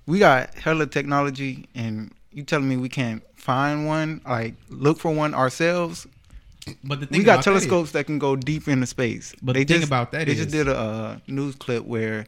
we 0.06 0.20
got 0.20 0.54
hella 0.56 0.86
technology, 0.88 1.70
and 1.74 2.12
you 2.34 2.44
telling 2.44 2.68
me 2.68 2.76
we 2.76 2.90
can't 2.90 3.24
find 3.36 3.88
one, 3.88 4.20
like 4.26 4.56
look 4.70 5.00
for 5.00 5.12
one 5.14 5.34
ourselves. 5.34 6.06
But 6.84 7.00
the 7.00 7.06
thing 7.06 7.20
We 7.20 7.24
got 7.24 7.36
about 7.36 7.46
that 7.46 7.52
is- 7.56 7.62
telescopes 7.64 7.92
that, 7.92 8.06
can 8.06 8.20
go 8.20 8.36
deep 8.36 8.68
into 8.68 8.86
space. 8.86 9.34
But 9.42 9.54
they 9.54 9.64
the 9.64 9.74
thing 9.76 9.82
just, 9.82 9.88
about 9.90 10.12
that 10.12 10.26
they 10.28 10.34
is- 10.34 10.40
just 10.40 10.52
did 10.52 10.68
a 10.68 10.78
uh, 10.78 11.18
news 11.28 11.56
clip 11.56 11.86
where 11.86 12.26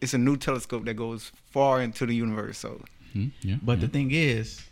it's 0.00 0.14
a 0.14 0.18
new 0.18 0.36
telescope 0.36 0.84
that 0.84 0.94
goes 0.94 1.32
far 1.50 1.82
into 1.82 2.06
the 2.06 2.14
universe. 2.14 2.58
So 2.58 2.80
Hmm, 3.12 3.28
yeah. 3.42 3.56
But 3.60 3.80
the 3.80 3.88
thing 3.88 4.12
is, 4.12 4.62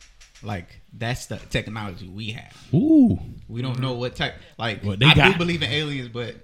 like 0.42 0.80
that's 0.92 1.26
the 1.26 1.36
technology 1.36 2.08
we 2.08 2.30
have. 2.32 2.56
Ooh. 2.74 3.18
We 3.48 3.62
don't 3.62 3.80
know 3.80 3.94
what 3.94 4.16
type. 4.16 4.34
Like 4.58 4.82
What 4.84 4.98
they 4.98 5.06
I 5.06 5.14
got. 5.14 5.32
do 5.32 5.38
believe 5.38 5.62
in 5.62 5.70
aliens, 5.70 6.08
but 6.08 6.34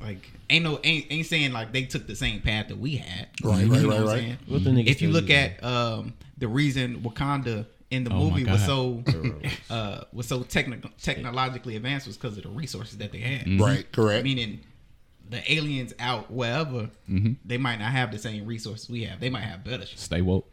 like 0.00 0.30
ain't 0.48 0.64
no 0.64 0.80
ain't, 0.84 1.06
ain't 1.10 1.26
saying 1.26 1.52
like 1.52 1.72
they 1.72 1.84
took 1.84 2.06
the 2.06 2.16
same 2.16 2.40
path 2.40 2.68
that 2.68 2.78
we 2.78 2.96
had. 2.96 3.28
Right, 3.42 3.64
You 3.64 3.72
right, 3.72 3.82
know 3.82 3.88
right, 3.88 3.88
what 3.88 3.96
I'm 4.00 4.06
right. 4.06 4.18
saying? 4.18 4.38
What 4.46 4.64
the 4.64 4.88
If 4.88 5.02
you 5.02 5.10
look 5.10 5.30
at 5.30 5.62
um 5.64 6.14
the 6.38 6.48
reason 6.48 7.00
Wakanda 7.02 7.66
in 7.90 8.04
the 8.04 8.12
Oh 8.12 8.30
movie 8.30 8.44
was 8.44 8.64
so 8.64 9.02
uh 9.70 10.02
was 10.12 10.26
so 10.26 10.42
technical 10.42 10.90
technologically 11.02 11.76
advanced 11.76 12.06
was 12.06 12.16
because 12.16 12.36
of 12.36 12.44
the 12.44 12.48
resources 12.50 12.98
that 12.98 13.12
they 13.12 13.18
had. 13.18 13.60
Right. 13.60 13.90
Correct. 13.92 14.24
Meaning 14.24 14.60
the 15.28 15.52
aliens 15.52 15.92
out 15.98 16.30
wherever 16.30 16.90
Mm-hmm. 17.08 17.32
they 17.44 17.58
might 17.58 17.78
not 17.78 17.92
have 17.92 18.10
the 18.12 18.18
same 18.18 18.46
resources 18.46 18.88
we 18.88 19.04
have. 19.04 19.20
They 19.20 19.30
might 19.30 19.42
have 19.42 19.64
better 19.64 19.86
shit. 19.86 19.98
Stay 19.98 20.20
woke. 20.22 20.50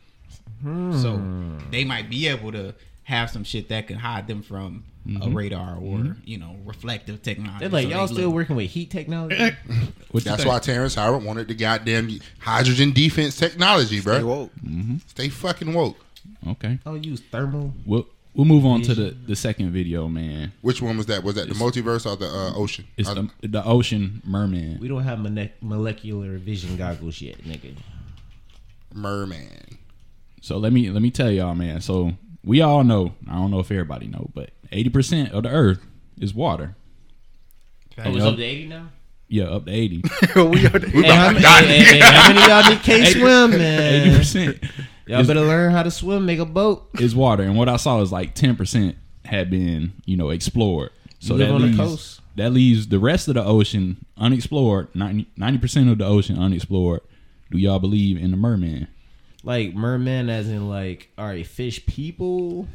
So 0.64 1.16
hmm. 1.16 1.60
they 1.70 1.84
might 1.84 2.10
be 2.10 2.28
able 2.28 2.52
to 2.52 2.74
have 3.04 3.30
some 3.30 3.44
shit 3.44 3.70
that 3.70 3.88
can 3.88 3.98
hide 3.98 4.28
them 4.28 4.42
from 4.42 4.84
a 5.06 5.10
mm-hmm. 5.10 5.34
radar 5.34 5.76
or 5.76 5.98
mm-hmm. 6.00 6.12
you 6.26 6.38
know 6.38 6.58
reflective 6.66 7.22
technology. 7.22 7.60
They're 7.60 7.70
like, 7.70 7.84
So 7.84 7.90
y'all 7.90 8.08
they 8.08 8.14
still 8.14 8.26
look- 8.26 8.36
working 8.36 8.56
with 8.58 8.70
heat 8.70 8.92
technology? 8.92 9.36
Eh. 9.38 9.52
That's 10.14 10.46
why 10.46 10.60
Terrence 10.60 10.96
Howard 10.96 11.24
wanted 11.24 11.48
the 11.48 11.54
goddamn 11.54 12.20
hydrogen 12.40 12.92
defense 12.92 13.38
technology, 13.38 14.02
bro. 14.02 14.16
Stay 14.16 14.24
woke. 14.24 14.52
Mm-hmm. 14.56 14.96
Stay 15.08 15.30
fucking 15.30 15.74
woke. 15.74 15.98
Okay. 16.48 16.80
I'll 16.86 16.98
use 16.98 17.22
thermal. 17.32 17.74
We'll 17.86 18.08
we'll 18.34 18.46
move 18.46 18.66
on 18.66 18.82
to 18.84 18.94
the 18.94 19.12
the 19.12 19.36
second 19.36 19.72
video, 19.72 20.10
man. 20.10 20.52
Which 20.62 20.82
one 20.82 20.98
was 20.98 21.06
that? 21.06 21.24
Was 21.24 21.36
that 21.36 21.48
the 21.48 21.56
multiverse 21.56 22.06
or 22.06 22.18
the 22.18 22.28
uh, 22.28 22.54
ocean? 22.56 22.88
It's 22.98 23.10
the 23.10 23.30
the 23.42 23.64
ocean 23.64 24.22
merman. 24.26 24.80
We 24.80 24.90
don't 24.90 25.04
have 25.04 25.20
mone- 25.20 25.52
molecular 25.62 26.38
vision 26.38 26.76
goggles 26.76 27.22
yet, 27.22 27.38
nigga. 27.44 27.76
merman. 28.94 29.78
So 30.42 30.58
let 30.58 30.72
me 30.74 30.90
let 30.90 31.02
me 31.02 31.12
tell 31.12 31.32
y'all, 31.32 31.56
man. 31.56 31.82
So 31.82 32.14
we 32.44 32.62
all 32.62 32.84
know. 32.84 33.14
I 33.30 33.34
don't 33.34 33.52
know 33.52 33.60
if 33.60 33.72
everybody 33.72 34.08
know, 34.08 34.30
but 34.34 34.52
eighty 34.72 34.90
percent 34.90 35.32
of 35.32 35.44
the 35.44 35.50
Earth 35.50 35.80
is 36.20 36.34
water. 36.34 36.76
Oh, 38.00 38.16
it's 38.16 38.24
up 38.24 38.36
to 38.36 38.44
80 38.44 38.68
now? 38.68 38.90
Yeah, 39.28 39.46
up 39.46 39.66
to 39.66 39.72
eighty. 39.72 40.04
we 40.36 40.66
are 40.68 40.80
the- 40.80 40.90
Hey, 40.94 41.10
how, 41.10 41.32
many, 41.32 41.40
hey, 41.68 41.84
hey, 41.84 41.84
hey, 41.96 42.00
how 42.00 42.28
many 42.34 42.42
of 42.44 42.48
y'all 42.48 42.70
need 42.72 42.84
can't 42.84 43.08
swim, 43.18 43.54
Eighty 43.60 44.16
percent 44.16 44.60
Y'all 45.08 45.26
better 45.26 45.42
learn 45.42 45.72
how 45.72 45.84
to 45.84 45.90
swim, 45.92 46.26
make 46.26 46.38
a 46.40 46.46
boat. 46.46 46.90
is 47.00 47.16
water, 47.16 47.44
and 47.44 47.58
what 47.58 47.70
I 47.70 47.78
saw 47.78 48.02
is 48.02 48.12
like 48.12 48.36
ten 48.36 48.56
percent 48.56 48.96
had 49.26 49.50
been 49.50 49.94
you 50.06 50.16
know 50.16 50.30
explored. 50.30 50.92
So 51.20 51.34
You 51.34 51.40
live 51.40 51.48
that 51.50 51.54
on 51.56 51.72
the 51.72 51.78
coast. 51.78 52.22
that 52.36 52.52
leaves 52.52 52.88
the 52.90 53.00
rest 53.00 53.28
of 53.28 53.34
the 53.34 53.44
ocean 53.44 54.06
unexplored. 54.18 54.94
90 54.94 55.58
percent 55.58 55.90
of 55.90 55.98
the 55.98 56.06
ocean 56.06 56.38
unexplored. 56.38 57.02
Do 57.50 57.58
y'all 57.58 57.80
believe 57.80 58.18
in 58.22 58.30
the 58.32 58.38
merman? 58.38 58.88
Like 59.44 59.74
merman, 59.74 60.30
as 60.30 60.50
in 60.50 60.68
like, 60.70 61.10
all 61.18 61.26
right, 61.26 61.46
fish 61.46 61.86
people. 61.86 62.68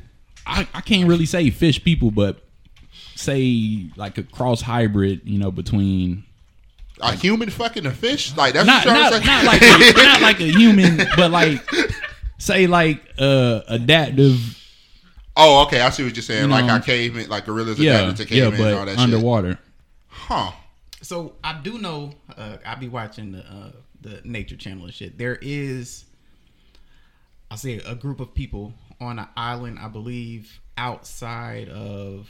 I, 0.46 0.66
I 0.72 0.80
can't 0.80 1.08
really 1.08 1.26
say 1.26 1.50
fish 1.50 1.82
people, 1.84 2.10
but 2.10 2.42
say 3.14 3.90
like 3.96 4.18
a 4.18 4.22
cross 4.22 4.62
hybrid, 4.62 5.22
you 5.24 5.38
know, 5.38 5.50
between 5.50 6.24
A 7.00 7.12
human 7.12 7.50
fucking 7.50 7.84
a 7.86 7.90
fish? 7.90 8.36
Like 8.36 8.54
that's 8.54 8.66
not 8.66 8.86
what 8.86 8.94
you're 8.94 9.20
not, 9.20 9.24
not 9.24 9.44
like 9.44 9.62
a, 9.62 10.02
not 10.02 10.20
like 10.22 10.40
a 10.40 10.50
human, 10.50 10.98
but 11.16 11.30
like 11.30 11.68
say 12.38 12.66
like 12.66 13.02
uh 13.18 13.60
adaptive, 13.68 14.58
oh, 15.36 15.64
okay. 15.64 15.80
I 15.80 15.90
see 15.90 16.04
what 16.04 16.14
you're 16.14 16.22
saying. 16.22 16.44
You 16.44 16.48
like 16.48 16.66
know, 16.66 16.74
our 16.74 16.80
cavemen, 16.80 17.28
like 17.28 17.44
gorillas 17.46 17.78
yeah, 17.78 18.02
adapted 18.02 18.28
to 18.28 18.34
yeah, 18.34 18.44
cavemen 18.44 18.66
and 18.66 18.78
all 18.78 18.86
that 18.86 18.98
underwater. 18.98 19.50
shit. 19.50 19.58
Huh. 20.08 20.52
So 21.02 21.34
I 21.42 21.60
do 21.60 21.78
know. 21.78 22.12
Uh, 22.36 22.58
I 22.64 22.76
be 22.76 22.88
watching 22.88 23.32
the 23.32 23.40
uh, 23.40 23.72
the 24.00 24.20
Nature 24.24 24.56
Channel 24.56 24.84
and 24.84 24.94
shit. 24.94 25.18
There 25.18 25.38
is, 25.42 26.04
I'll 27.52 27.58
say, 27.58 27.76
a 27.86 27.94
group 27.94 28.18
of 28.18 28.32
people 28.34 28.72
on 28.98 29.18
an 29.18 29.28
island. 29.36 29.78
I 29.78 29.88
believe 29.88 30.58
outside 30.78 31.68
of 31.68 32.26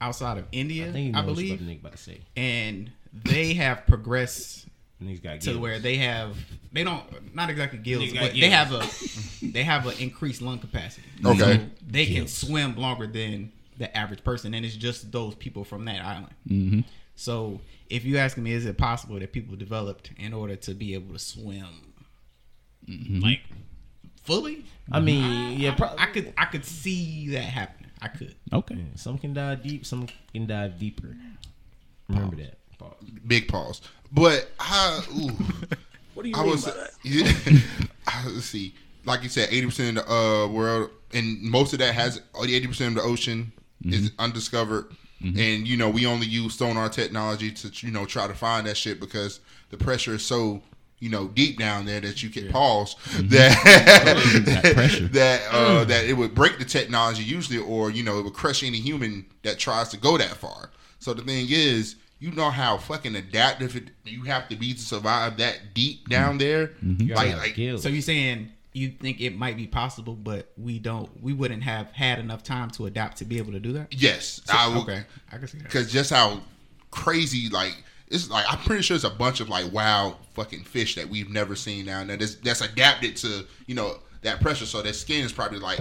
outside 0.00 0.36
of 0.36 0.46
India. 0.50 0.86
I 0.86 0.88
I, 0.88 0.92
think 0.92 1.06
you 1.06 1.12
know 1.12 1.18
what 1.20 1.26
believe, 1.26 1.58
the 1.60 1.64
nigga 1.64 1.78
about 1.80 1.92
to 1.92 1.98
say. 1.98 2.20
and 2.36 2.90
they 3.14 3.54
have 3.54 3.86
progressed 3.86 4.66
Niggas 5.00 5.22
got 5.22 5.40
to 5.42 5.46
gills. 5.46 5.58
where 5.58 5.78
they 5.78 5.94
have 5.98 6.36
they 6.72 6.82
don't 6.82 7.04
not 7.36 7.50
exactly 7.50 7.78
gills, 7.78 8.02
Niggas 8.06 8.14
got 8.14 8.20
but 8.22 8.32
they 8.32 8.50
have 8.50 8.72
a 8.72 9.46
they 9.46 9.62
have 9.62 9.86
an 9.86 9.94
increased 10.00 10.42
lung 10.42 10.58
capacity. 10.58 11.06
Okay. 11.24 11.38
So 11.38 11.60
they 11.86 12.06
can 12.06 12.26
swim 12.26 12.74
longer 12.74 13.06
than 13.06 13.52
the 13.78 13.96
average 13.96 14.24
person, 14.24 14.54
and 14.54 14.66
it's 14.66 14.74
just 14.74 15.12
those 15.12 15.36
people 15.36 15.62
from 15.62 15.84
that 15.84 16.04
island. 16.04 16.34
hmm 16.48 16.80
So 17.14 17.60
if 17.88 18.04
you 18.04 18.18
asking 18.18 18.42
me, 18.42 18.54
is 18.54 18.66
it 18.66 18.76
possible 18.76 19.20
that 19.20 19.32
people 19.32 19.54
developed 19.54 20.10
in 20.18 20.32
order 20.32 20.56
to 20.56 20.74
be 20.74 20.94
able 20.94 21.12
to 21.12 21.20
swim 21.20 21.92
like 23.22 23.42
fully? 24.24 24.64
I 24.92 25.00
mean, 25.00 25.58
yeah, 25.60 25.74
pro- 25.74 25.94
I 25.96 26.06
could 26.06 26.32
I 26.36 26.46
could 26.46 26.64
see 26.64 27.28
that 27.30 27.42
happening. 27.42 27.90
I 28.02 28.08
could. 28.08 28.34
Okay. 28.52 28.78
some 28.96 29.18
can 29.18 29.34
dive 29.34 29.62
deep, 29.62 29.84
some 29.86 30.08
can 30.32 30.46
dive 30.46 30.78
deeper. 30.78 31.14
Remember 32.08 32.36
that. 32.36 32.58
Pause. 32.78 32.94
Big 33.26 33.46
pause. 33.48 33.80
But 34.12 34.50
I, 34.58 35.02
ooh, 35.16 35.28
What 36.14 36.22
do 36.24 36.28
you 36.30 36.34
I 36.34 36.42
mean 36.42 36.50
was, 36.50 36.64
by 36.64 36.70
that? 36.72 36.90
yeah, 37.04 37.58
I- 38.06 38.26
let's 38.28 38.46
see. 38.46 38.74
Like 39.04 39.22
you 39.22 39.28
said, 39.28 39.48
eighty 39.50 39.66
percent 39.66 39.98
of 39.98 40.06
the 40.06 40.12
uh, 40.12 40.46
world, 40.48 40.90
and 41.12 41.40
most 41.42 41.72
of 41.72 41.78
that 41.78 41.94
has 41.94 42.20
eighty 42.42 42.66
percent 42.66 42.96
of 42.96 43.02
the 43.02 43.08
ocean 43.08 43.52
is 43.84 44.12
undiscovered. 44.18 44.86
And 45.22 45.68
you 45.68 45.76
know, 45.76 45.90
we 45.90 46.06
only 46.06 46.26
use 46.26 46.54
sonar 46.54 46.88
technology 46.88 47.50
to 47.52 47.86
you 47.86 47.92
know 47.92 48.06
try 48.06 48.26
to 48.26 48.34
find 48.34 48.66
that 48.66 48.76
shit 48.78 48.98
because 49.00 49.40
the 49.70 49.76
pressure 49.76 50.14
is 50.14 50.24
so 50.24 50.62
you 51.00 51.08
know 51.08 51.28
deep 51.28 51.58
down 51.58 51.86
there 51.86 52.00
that 52.00 52.22
you 52.22 52.30
can 52.30 52.48
pause 52.50 52.94
that 53.14 53.56
That 54.44 55.08
that 55.12 55.40
uh, 55.50 55.84
mm. 55.84 55.86
that 55.88 56.04
it 56.04 56.12
would 56.12 56.34
break 56.34 56.58
the 56.58 56.64
technology 56.64 57.22
usually, 57.22 57.58
or 57.58 57.90
you 57.90 58.02
know, 58.02 58.18
it 58.18 58.22
would 58.22 58.34
crush 58.34 58.62
any 58.62 58.78
human 58.78 59.26
that 59.42 59.58
tries 59.58 59.88
to 59.90 59.96
go 59.96 60.16
that 60.18 60.36
far. 60.36 60.70
So 60.98 61.14
the 61.14 61.22
thing 61.22 61.46
is, 61.48 61.96
you 62.18 62.30
know 62.32 62.50
how 62.50 62.76
fucking 62.76 63.16
adaptive 63.16 63.74
it, 63.76 63.84
you 64.04 64.24
have 64.24 64.48
to 64.50 64.56
be 64.56 64.74
to 64.74 64.80
survive 64.80 65.38
that 65.38 65.74
deep 65.74 66.08
down 66.08 66.38
there. 66.38 66.72
Like, 66.82 67.36
like 67.36 67.56
So 67.80 67.88
you're 67.88 68.02
saying 68.02 68.52
you 68.72 68.90
think 68.90 69.20
it 69.20 69.36
might 69.36 69.56
be 69.56 69.66
possible, 69.66 70.14
but 70.14 70.52
we 70.56 70.78
don't. 70.78 71.10
We 71.22 71.32
wouldn't 71.32 71.62
have 71.62 71.90
had 71.92 72.18
enough 72.18 72.42
time 72.42 72.70
to 72.72 72.86
adapt 72.86 73.18
to 73.18 73.24
be 73.24 73.38
able 73.38 73.52
to 73.52 73.60
do 73.60 73.72
that. 73.72 73.94
yes, 73.94 74.40
I 74.52 74.68
would, 74.68 74.82
okay, 74.82 75.04
I 75.32 75.38
can 75.38 75.48
see 75.48 75.58
that. 75.58 75.64
because 75.64 75.90
just 75.90 76.10
how 76.10 76.42
crazy 76.90 77.48
like 77.48 77.82
it's 78.10 78.28
like 78.28 78.44
I'm 78.48 78.58
pretty 78.58 78.82
sure 78.82 78.94
it's 78.94 79.04
a 79.04 79.10
bunch 79.10 79.40
of 79.40 79.48
like 79.48 79.72
wild 79.72 80.16
fucking 80.34 80.64
fish 80.64 80.96
that 80.96 81.08
we've 81.08 81.30
never 81.30 81.54
seen 81.56 81.86
now 81.86 82.00
and 82.00 82.10
that's, 82.10 82.34
that's 82.36 82.60
adapted 82.60 83.16
to 83.16 83.46
you 83.66 83.74
know 83.74 83.96
that 84.22 84.40
pressure, 84.40 84.66
so 84.66 84.82
their 84.82 84.92
skin 84.92 85.24
is 85.24 85.32
probably 85.32 85.58
like 85.58 85.80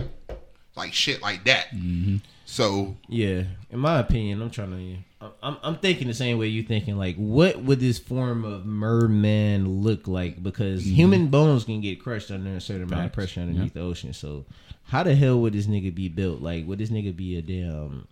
like 0.75 0.93
shit 0.93 1.21
like 1.21 1.43
that. 1.45 1.69
Mm-hmm. 1.71 2.17
So 2.45 2.95
Yeah, 3.07 3.43
in 3.69 3.79
my 3.79 3.99
opinion, 3.99 4.41
I'm 4.41 4.49
trying 4.49 4.71
to. 4.71 5.27
I'm, 5.43 5.57
I'm 5.61 5.77
thinking 5.77 6.07
the 6.07 6.13
same 6.13 6.37
way 6.37 6.47
you're 6.47 6.65
thinking. 6.65 6.97
Like, 6.97 7.17
what 7.17 7.61
would 7.61 7.81
this 7.81 7.99
form 7.99 8.45
of 8.45 8.65
merman 8.65 9.81
look 9.81 10.07
like? 10.07 10.41
Because 10.41 10.81
mm-hmm. 10.81 10.95
human 10.95 11.27
bones 11.27 11.65
can 11.65 11.81
get 11.81 12.01
crushed 12.01 12.31
under 12.31 12.55
a 12.55 12.61
certain 12.61 12.83
amount 12.83 13.07
of 13.07 13.13
pressure 13.13 13.41
underneath 13.41 13.73
the 13.73 13.81
ocean. 13.81 14.13
So, 14.13 14.45
how 14.85 15.03
the 15.03 15.15
hell 15.15 15.41
would 15.41 15.53
this 15.53 15.67
nigga 15.67 15.93
be 15.93 16.07
built? 16.07 16.41
Like, 16.41 16.65
would 16.65 16.79
this 16.79 16.89
nigga 16.89 17.15
be 17.15 17.37
a 17.37 17.41
damn 17.41 18.07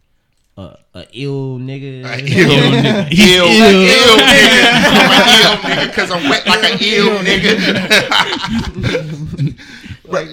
uh, 0.57 0.75
a 0.95 1.05
ill 1.13 1.59
nigga? 1.59 2.03
a 2.03 2.17
ill 2.17 2.49
nigga, 2.73 3.07
ill, 3.11 3.45
ill 3.45 4.17
nigga, 4.17 4.65
I'm 4.97 5.13
an 5.13 5.27
ill 5.37 5.57
nigga 5.61 5.85
because 5.87 6.09
I'm 6.11 6.29
wet 6.29 6.45
like 6.47 6.63
an 6.63 6.79
ill 6.81 7.19
nigga. 7.19 7.53
like, 10.05 10.29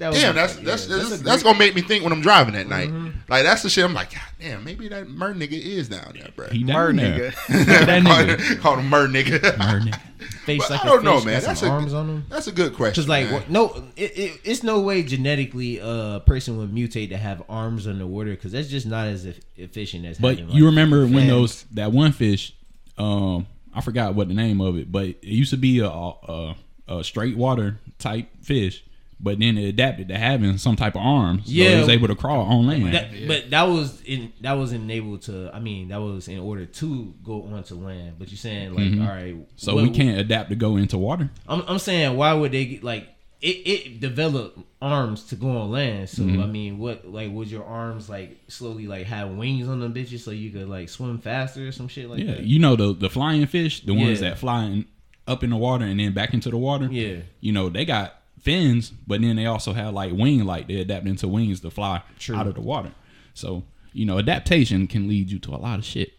that 0.00 0.08
was 0.08 0.18
Damn, 0.18 0.34
that's 0.34 0.56
yeah, 0.56 0.64
that's 0.64 0.86
that's, 0.86 1.12
a 1.12 1.16
that's, 1.18 1.42
gonna 1.42 1.58
make 1.58 1.74
me 1.74 1.82
think 1.82 2.02
when 2.02 2.10
I'm 2.10 2.22
driving 2.22 2.56
at 2.56 2.66
night. 2.66 2.90
Like 3.28 3.44
that's 3.44 3.62
the 3.62 3.68
shit. 3.68 3.84
I'm 3.84 3.92
like, 3.92 4.12
God 4.12 4.22
damn, 4.40 4.64
maybe 4.64 4.88
that 4.88 5.08
mer 5.08 5.34
nigga 5.34 5.52
is 5.52 5.90
down 5.90 6.14
there, 6.14 6.30
bro. 6.34 6.48
He 6.48 6.64
Mer 6.64 6.90
down 6.90 6.96
there. 6.96 7.30
nigga. 7.32 7.46
that 7.86 8.02
nigga. 8.02 8.60
called 8.60 8.78
him 8.78 8.88
mer 8.88 9.06
nigga. 9.08 9.42
Mer 9.58 9.80
nigga. 9.80 10.00
face 10.44 10.62
But 10.62 10.70
like 10.70 10.84
I 10.84 10.88
a 10.88 10.90
don't 10.90 11.04
know, 11.04 11.16
fish, 11.18 11.26
man. 11.26 11.42
That's 11.42 11.60
some 11.60 11.68
a 11.68 11.72
arms 11.72 11.92
on 11.92 12.08
him. 12.08 12.24
that's 12.30 12.46
a 12.46 12.52
good 12.52 12.74
question. 12.74 13.02
Cause 13.02 13.08
like 13.08 13.30
man. 13.30 13.42
no, 13.50 13.74
it, 13.94 14.18
it, 14.18 14.40
it's 14.42 14.62
no 14.62 14.80
way 14.80 15.02
genetically 15.02 15.78
a 15.82 16.22
person 16.24 16.56
would 16.56 16.72
mutate 16.72 17.10
to 17.10 17.18
have 17.18 17.42
arms 17.50 17.86
underwater 17.86 18.30
because 18.30 18.52
that's 18.52 18.68
just 18.68 18.86
not 18.86 19.06
as 19.06 19.26
efficient 19.56 20.06
as. 20.06 20.18
But 20.18 20.38
having, 20.38 20.54
you 20.54 20.64
like, 20.64 20.70
remember 20.70 21.06
when 21.06 21.26
those 21.26 21.64
that 21.72 21.92
one 21.92 22.12
fish, 22.12 22.54
um, 22.96 23.46
I 23.74 23.82
forgot 23.82 24.14
what 24.14 24.28
the 24.28 24.34
name 24.34 24.62
of 24.62 24.78
it, 24.78 24.90
but 24.90 25.08
it 25.08 25.22
used 25.22 25.50
to 25.50 25.58
be 25.58 25.80
a 25.80 25.88
a, 25.90 26.56
a 26.88 27.04
straight 27.04 27.36
water 27.36 27.78
type 27.98 28.30
fish, 28.42 28.82
but 29.22 29.38
then 29.38 29.58
it 29.58 29.64
adapted 29.68 30.08
to 30.08 30.16
having 30.16 30.56
some 30.58 30.76
type 30.76 30.94
of 30.94 31.02
arms. 31.02 31.44
so 31.46 31.52
Yeah. 31.52 31.76
it 31.76 31.80
was 31.80 31.88
able 31.90 32.08
to 32.08 32.14
crawl 32.14 32.46
on 32.46 32.66
land. 32.66 32.94
That, 32.94 33.10
But 33.28 33.50
that 33.50 33.64
was 33.64 34.00
in 34.02 34.32
that 34.40 34.52
was 34.54 34.72
enabled 34.72 35.22
to. 35.22 35.50
I 35.54 35.60
mean, 35.60 35.88
that 35.88 36.00
was 36.00 36.26
in 36.28 36.38
order 36.38 36.64
to 36.66 37.14
go 37.22 37.42
onto 37.44 37.74
land. 37.74 38.14
But 38.18 38.30
you're 38.30 38.38
saying 38.38 38.74
like, 38.74 39.00
all 39.06 39.14
right, 39.14 39.34
Mm-hmm. 39.34 39.42
so 39.56 39.74
what- 39.74 39.84
we 39.84 39.90
can't 39.90 40.18
adapt 40.18 40.48
to 40.50 40.56
go 40.56 40.76
into 40.76 40.96
water. 40.98 41.30
I'm, 41.46 41.62
I'm 41.68 41.78
saying 41.78 42.16
why 42.16 42.32
would 42.32 42.52
they 42.52 42.64
get 42.64 42.82
like 42.84 43.08
it? 43.42 43.46
It 43.66 44.00
developed 44.00 44.58
arms 44.82 45.24
to 45.24 45.34
go 45.36 45.50
on 45.56 45.70
land. 45.70 46.08
So 46.08 46.22
Mm-hmm. 46.22 46.42
I 46.42 46.46
mean, 46.46 46.78
what 46.78 47.06
like 47.10 47.30
would 47.30 47.48
your 47.50 47.64
arms 47.64 48.08
like 48.08 48.38
slowly 48.48 48.86
like 48.86 49.06
have 49.06 49.30
wings 49.30 49.68
on 49.68 49.80
them 49.80 49.92
bitches 49.94 50.20
so 50.20 50.30
you 50.30 50.50
could 50.50 50.68
like 50.68 50.88
swim 50.88 51.18
faster 51.18 51.68
or 51.68 51.72
some 51.72 51.88
shit 51.88 52.08
like 52.08 52.20
Yeah, 52.20 52.36
that? 52.36 52.44
you 52.44 52.58
know 52.58 52.74
the 52.76 52.94
the 52.94 53.10
flying 53.10 53.46
fish, 53.46 53.80
the 53.80 53.92
ones 53.94 54.20
Yeah. 54.20 54.30
that 54.30 54.38
fly 54.38 54.64
in, 54.64 54.86
up 55.26 55.44
in 55.44 55.50
the 55.50 55.56
water 55.56 55.84
and 55.84 56.00
then 56.00 56.12
back 56.12 56.32
into 56.34 56.50
the 56.50 56.56
water. 56.58 56.88
Yeah. 56.90 57.18
you 57.40 57.52
know 57.52 57.68
they 57.68 57.84
got 57.84 58.14
fins, 58.40 58.90
but 59.06 59.20
then 59.20 59.36
they 59.36 59.46
also 59.46 59.72
have 59.72 59.94
like 59.94 60.12
wing, 60.12 60.44
like 60.44 60.66
they 60.68 60.80
adapt 60.80 61.06
into 61.06 61.28
wings 61.28 61.60
to 61.60 61.70
fly 61.70 62.02
True. 62.18 62.36
out 62.36 62.46
of 62.46 62.54
the 62.54 62.60
water. 62.60 62.92
So 63.34 63.62
you 63.92 64.04
know 64.06 64.18
adaptation 64.18 64.86
can 64.86 65.08
lead 65.08 65.30
you 65.30 65.38
to 65.40 65.50
a 65.50 65.56
lot 65.58 65.78
of 65.78 65.84
shit. 65.84 66.12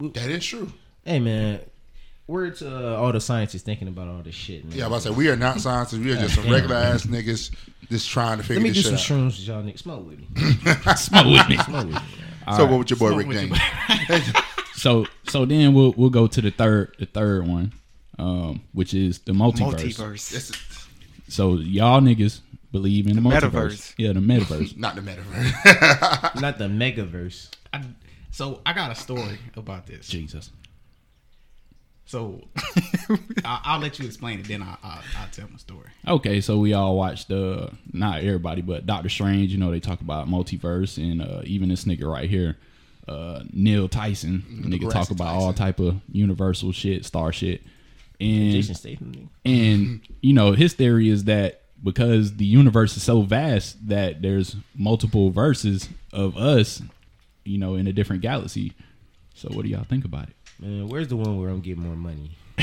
that 0.00 0.30
is 0.30 0.44
true. 0.44 0.72
Hey 1.04 1.18
man, 1.20 1.60
word 2.26 2.56
to 2.56 2.94
uh, 2.94 2.96
all 2.96 3.12
the 3.12 3.20
scientists 3.20 3.62
thinking 3.62 3.88
about 3.88 4.08
all 4.08 4.22
this 4.22 4.34
shit. 4.34 4.64
Man. 4.64 4.76
Yeah, 4.76 4.84
I'm 4.84 4.92
about 4.92 5.02
to 5.02 5.08
say 5.08 5.14
we 5.14 5.28
are 5.28 5.36
not 5.36 5.60
scientists. 5.60 5.98
We 5.98 6.12
are 6.12 6.16
just 6.16 6.34
some 6.36 6.48
regular 6.48 6.76
ass 6.76 7.04
niggas 7.06 7.50
just 7.90 8.08
trying 8.08 8.38
to 8.38 8.42
figure 8.44 8.56
Let 8.56 8.62
me 8.62 8.70
this 8.70 8.84
do 8.84 8.96
some 8.96 9.18
out. 9.18 9.32
shrooms 9.32 9.38
with 9.38 9.46
y'all 9.48 9.62
niggas. 9.62 9.78
Smoke 9.80 10.06
with 10.06 10.18
me. 10.18 10.96
Smoke 10.96 11.26
with 11.26 11.48
me. 11.48 11.56
Smoke 11.58 11.86
with 11.86 11.94
me. 11.94 12.00
All 12.46 12.56
so 12.56 12.62
right. 12.64 12.70
what 12.72 12.78
with 12.78 12.90
your 12.90 12.98
boy 12.98 13.08
Smoke 13.08 13.18
Rick 13.18 13.28
with 13.28 13.42
your 14.08 14.18
James? 14.18 14.32
So 14.74 15.06
so 15.28 15.44
then 15.44 15.74
we'll 15.74 15.92
we'll 15.96 16.10
go 16.10 16.26
to 16.26 16.40
the 16.40 16.50
third 16.50 16.96
the 16.98 17.06
third 17.06 17.46
one, 17.46 17.72
um, 18.18 18.62
which 18.72 18.94
is 18.94 19.20
the 19.20 19.32
multiverse. 19.32 19.74
Multiverse. 19.74 20.81
This 21.32 21.36
So 21.38 21.54
y'all 21.54 22.02
niggas 22.02 22.40
believe 22.72 23.06
in 23.06 23.16
the, 23.16 23.22
multiverse. 23.22 23.50
metaverse. 23.50 23.94
Yeah, 23.96 24.12
the 24.12 24.20
metaverse. 24.20 24.76
not 24.76 24.96
the 24.96 25.00
metaverse. 25.00 26.34
Not 26.42 26.58
the 26.58 26.64
megaverse. 26.66 27.48
I, 27.72 27.82
so 28.30 28.60
I 28.66 28.74
got 28.74 28.90
a 28.90 28.94
story 28.94 29.38
about 29.56 29.86
this. 29.86 30.08
Jesus. 30.08 30.50
So 32.04 32.42
I, 33.46 33.60
I'll 33.64 33.80
let 33.80 33.98
you 33.98 34.04
explain 34.04 34.40
it, 34.40 34.48
then 34.48 34.62
I'll, 34.62 34.76
I'll, 34.82 35.00
I'll 35.18 35.28
tell 35.32 35.48
my 35.48 35.56
story. 35.56 35.88
Okay, 36.06 36.42
so 36.42 36.58
we 36.58 36.74
all 36.74 36.98
watched 36.98 37.30
uh 37.30 37.68
not 37.94 38.18
everybody, 38.18 38.60
but 38.60 38.84
Doctor 38.84 39.08
Strange, 39.08 39.52
you 39.52 39.58
know, 39.58 39.70
they 39.70 39.80
talk 39.80 40.02
about 40.02 40.28
multiverse 40.28 40.98
and 40.98 41.22
uh 41.22 41.40
even 41.44 41.70
this 41.70 41.84
nigga 41.84 42.04
right 42.06 42.28
here, 42.28 42.58
uh 43.08 43.42
Neil 43.54 43.88
Tyson, 43.88 44.44
nigga 44.66 44.82
talk 44.82 45.08
Grassy 45.08 45.14
about 45.14 45.34
all 45.36 45.54
type 45.54 45.80
of 45.80 46.02
universal 46.10 46.72
shit, 46.72 47.06
star 47.06 47.32
shit. 47.32 47.62
And 48.22 48.52
Jason 48.52 48.74
Statham. 48.74 49.30
and 49.44 50.00
you 50.20 50.32
know, 50.32 50.52
his 50.52 50.74
theory 50.74 51.08
is 51.08 51.24
that 51.24 51.62
because 51.82 52.36
the 52.36 52.44
universe 52.44 52.96
is 52.96 53.02
so 53.02 53.22
vast 53.22 53.88
that 53.88 54.22
there's 54.22 54.56
multiple 54.76 55.30
verses 55.30 55.88
of 56.12 56.36
us, 56.36 56.82
you 57.44 57.58
know, 57.58 57.74
in 57.74 57.86
a 57.86 57.92
different 57.92 58.22
galaxy. 58.22 58.72
So 59.34 59.48
what 59.48 59.64
do 59.64 59.68
y'all 59.68 59.84
think 59.84 60.04
about 60.04 60.28
it? 60.28 60.34
Man, 60.60 60.88
where's 60.88 61.08
the 61.08 61.16
one 61.16 61.40
where 61.40 61.50
I'm 61.50 61.60
getting 61.60 61.82
more 61.82 61.96
money? 61.96 62.30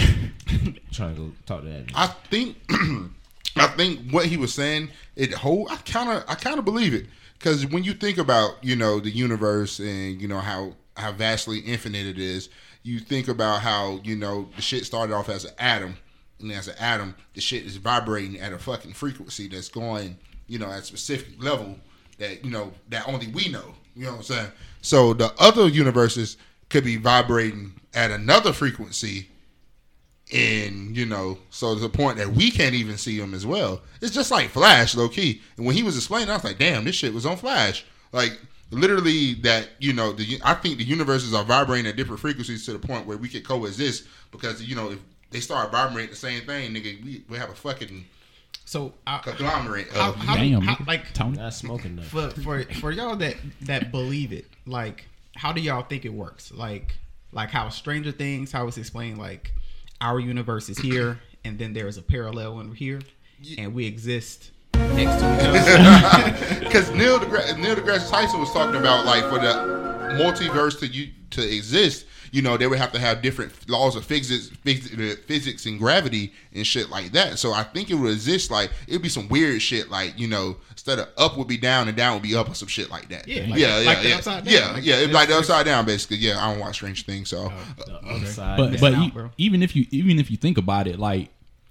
trying 0.91 1.15
to 1.15 1.21
go 1.21 1.31
talk 1.45 1.61
to 1.63 1.67
that. 1.67 1.87
nigga. 1.87 1.91
I 1.95 2.07
think 2.29 2.57
I 3.55 3.67
think 3.67 4.11
what 4.11 4.27
he 4.27 4.37
was 4.37 4.53
saying 4.53 4.89
it 5.15 5.33
whole 5.33 5.67
I 5.69 5.75
kind 5.77 6.09
of 6.09 6.23
I 6.27 6.35
kind 6.35 6.59
of 6.59 6.65
believe 6.65 6.93
it 6.93 7.07
because 7.37 7.65
when 7.65 7.83
you 7.83 7.93
think 7.93 8.17
about 8.17 8.63
you 8.63 8.75
know 8.75 8.99
the 8.99 9.09
universe 9.09 9.79
and 9.79 10.21
you 10.21 10.27
know 10.27 10.39
how 10.39 10.75
how 10.95 11.11
vastly 11.11 11.59
infinite 11.59 12.05
it 12.05 12.19
is, 12.19 12.49
you 12.83 12.99
think 12.99 13.27
about 13.27 13.61
how 13.61 13.99
you 14.03 14.15
know 14.15 14.49
the 14.55 14.61
shit 14.61 14.85
started 14.85 15.13
off 15.13 15.29
as 15.29 15.45
an 15.45 15.53
atom, 15.59 15.97
and 16.39 16.51
as 16.51 16.67
an 16.67 16.75
atom, 16.79 17.15
the 17.33 17.41
shit 17.41 17.65
is 17.65 17.77
vibrating 17.77 18.39
at 18.39 18.53
a 18.53 18.59
fucking 18.59 18.93
frequency 18.93 19.47
that's 19.47 19.69
going 19.69 20.17
you 20.47 20.59
know 20.59 20.71
at 20.71 20.79
a 20.79 20.83
specific 20.83 21.41
level 21.41 21.77
that 22.17 22.43
you 22.43 22.51
know 22.51 22.71
that 22.89 23.07
only 23.07 23.27
we 23.27 23.49
know. 23.49 23.73
You 23.95 24.05
know 24.05 24.11
what 24.11 24.17
I'm 24.17 24.23
saying? 24.23 24.51
So 24.81 25.13
the 25.13 25.33
other 25.39 25.67
universes 25.67 26.37
could 26.69 26.83
be 26.83 26.95
vibrating 26.95 27.73
at 27.93 28.11
another 28.11 28.53
frequency 28.53 29.27
and 30.31 30.95
you 30.95 31.05
know, 31.05 31.39
so 31.49 31.73
to 31.73 31.79
the 31.79 31.89
point 31.89 32.17
that 32.17 32.29
we 32.29 32.51
can't 32.51 32.75
even 32.75 32.97
see 32.97 33.19
them 33.19 33.33
as 33.33 33.45
well. 33.45 33.81
It's 34.01 34.13
just 34.13 34.29
like 34.29 34.49
Flash, 34.49 34.95
low 34.95 35.09
key. 35.09 35.41
And 35.57 35.65
when 35.65 35.75
he 35.75 35.83
was 35.83 35.97
explaining, 35.97 36.29
I 36.29 36.35
was 36.35 36.43
like, 36.43 36.59
"Damn, 36.59 36.83
this 36.83 36.95
shit 36.95 37.13
was 37.13 37.25
on 37.25 37.37
Flash." 37.37 37.85
Like 38.11 38.39
literally, 38.71 39.33
that 39.35 39.69
you 39.79 39.93
know, 39.93 40.11
the 40.11 40.39
I 40.43 40.53
think 40.55 40.77
the 40.77 40.83
universes 40.83 41.33
are 41.33 41.43
vibrating 41.43 41.87
at 41.87 41.95
different 41.95 42.19
frequencies 42.19 42.65
to 42.65 42.73
the 42.73 42.79
point 42.79 43.05
where 43.07 43.17
we 43.17 43.29
could 43.29 43.45
coexist 43.47 44.05
because 44.31 44.61
you 44.63 44.75
know 44.75 44.91
if 44.91 44.99
they 45.31 45.39
start 45.39 45.71
vibrating 45.71 46.09
the 46.09 46.15
same 46.15 46.41
thing, 46.45 46.73
nigga, 46.73 47.03
we, 47.03 47.23
we 47.29 47.37
have 47.37 47.49
a 47.49 47.55
fucking 47.55 48.05
So 48.65 48.93
I, 49.05 49.19
conglomerate. 49.19 49.91
how, 49.91 50.09
Of, 50.09 50.15
how, 50.17 50.35
Damn, 50.35 50.61
how- 50.61 50.75
nigga. 50.75 50.87
like 50.87 51.13
Tony. 51.13 51.37
Not 51.37 51.53
smoking 51.53 51.95
though. 51.97 52.03
for 52.03 52.29
for 52.41 52.63
for 52.75 52.91
y'all 52.91 53.15
that 53.17 53.35
that 53.61 53.91
believe 53.91 54.31
it, 54.33 54.45
like 54.65 55.05
how 55.35 55.51
do 55.53 55.61
y'all 55.61 55.83
think 55.83 56.05
it 56.05 56.13
works? 56.13 56.51
Like 56.51 56.97
like 57.31 57.49
how 57.51 57.69
Stranger 57.69 58.11
Things, 58.11 58.51
how 58.51 58.67
it's 58.67 58.77
explained, 58.77 59.17
like 59.19 59.53
our 60.01 60.19
universe 60.19 60.67
is 60.69 60.77
here, 60.79 61.19
and 61.43 61.59
then 61.59 61.73
there 61.73 61.87
is 61.87 61.97
a 61.97 62.01
parallel 62.01 62.55
one 62.55 62.73
here, 62.73 63.01
and 63.57 63.73
we 63.73 63.85
exist 63.85 64.51
next 64.95 65.19
to 65.21 65.35
each 65.35 66.39
other. 66.53 66.59
Because 66.59 66.91
Neil 66.91 67.19
deGrasse, 67.19 67.57
Neil 67.59 67.75
deGrasse 67.75 68.09
Tyson 68.09 68.39
was 68.39 68.51
talking 68.51 68.75
about 68.79 69.05
like 69.05 69.23
for 69.23 69.39
the 69.39 69.53
multiverse 70.21 70.79
to 70.79 70.87
you 70.87 71.09
to 71.31 71.41
exist, 71.55 72.05
you 72.31 72.41
know, 72.41 72.57
they 72.57 72.67
would 72.67 72.77
have 72.79 72.91
to 72.91 72.99
have 72.99 73.21
different 73.21 73.51
laws 73.69 73.95
of 73.95 74.05
physics, 74.05 74.49
physics, 74.63 75.21
physics 75.25 75.65
and 75.65 75.79
gravity 75.79 76.31
and 76.53 76.65
shit 76.65 76.89
like 76.89 77.11
that. 77.13 77.39
So 77.39 77.53
I 77.53 77.63
think 77.63 77.89
it 77.89 77.95
would 77.95 78.11
exist 78.11 78.51
like 78.51 78.71
it'd 78.87 79.01
be 79.01 79.09
some 79.09 79.27
weird 79.29 79.61
shit 79.61 79.89
like 79.89 80.17
you 80.19 80.27
know 80.27 80.57
instead 80.71 80.99
of 80.99 81.07
up 81.17 81.37
would 81.37 81.47
be 81.47 81.57
down 81.57 81.87
and 81.87 81.97
down 81.97 82.13
would 82.13 82.23
be 82.23 82.35
up 82.35 82.49
or 82.49 82.53
some 82.55 82.67
shit 82.67 82.89
like 82.89 83.09
that. 83.09 83.27
Yeah, 83.27 83.41
like- 83.41 83.59
yeah, 83.59 83.79
yeah, 83.79 83.85
like 83.87 84.01
the 84.01 84.09
yeah. 84.09 84.15
upside 84.15 84.45
down. 84.45 84.53
yeah, 84.53 84.71
Like, 84.73 84.85
yeah. 84.85 84.95
It'd 84.97 85.11
like 85.11 85.29
the 85.29 85.37
upside 85.37 85.65
down 85.65 85.85
basically. 85.85 86.17
Yeah, 86.17 86.43
I 86.43 86.51
don't 86.51 86.59
watch 86.59 86.75
Strange 86.75 87.05
Things, 87.05 87.29
so 87.29 87.51
oh, 87.51 87.65
The 87.85 87.93
uh, 87.93 88.45
other 88.45 88.57
but 88.57 88.71
missing 88.71 88.79
but 88.81 88.93
out, 89.23 89.29
e- 89.29 89.29
even 89.45 89.63
if 89.63 89.75
you 89.75 89.85
even 89.91 90.19
if 90.19 90.29
you 90.31 90.37
think 90.37 90.57
about 90.57 90.87
it, 90.87 90.99
like 90.99 91.29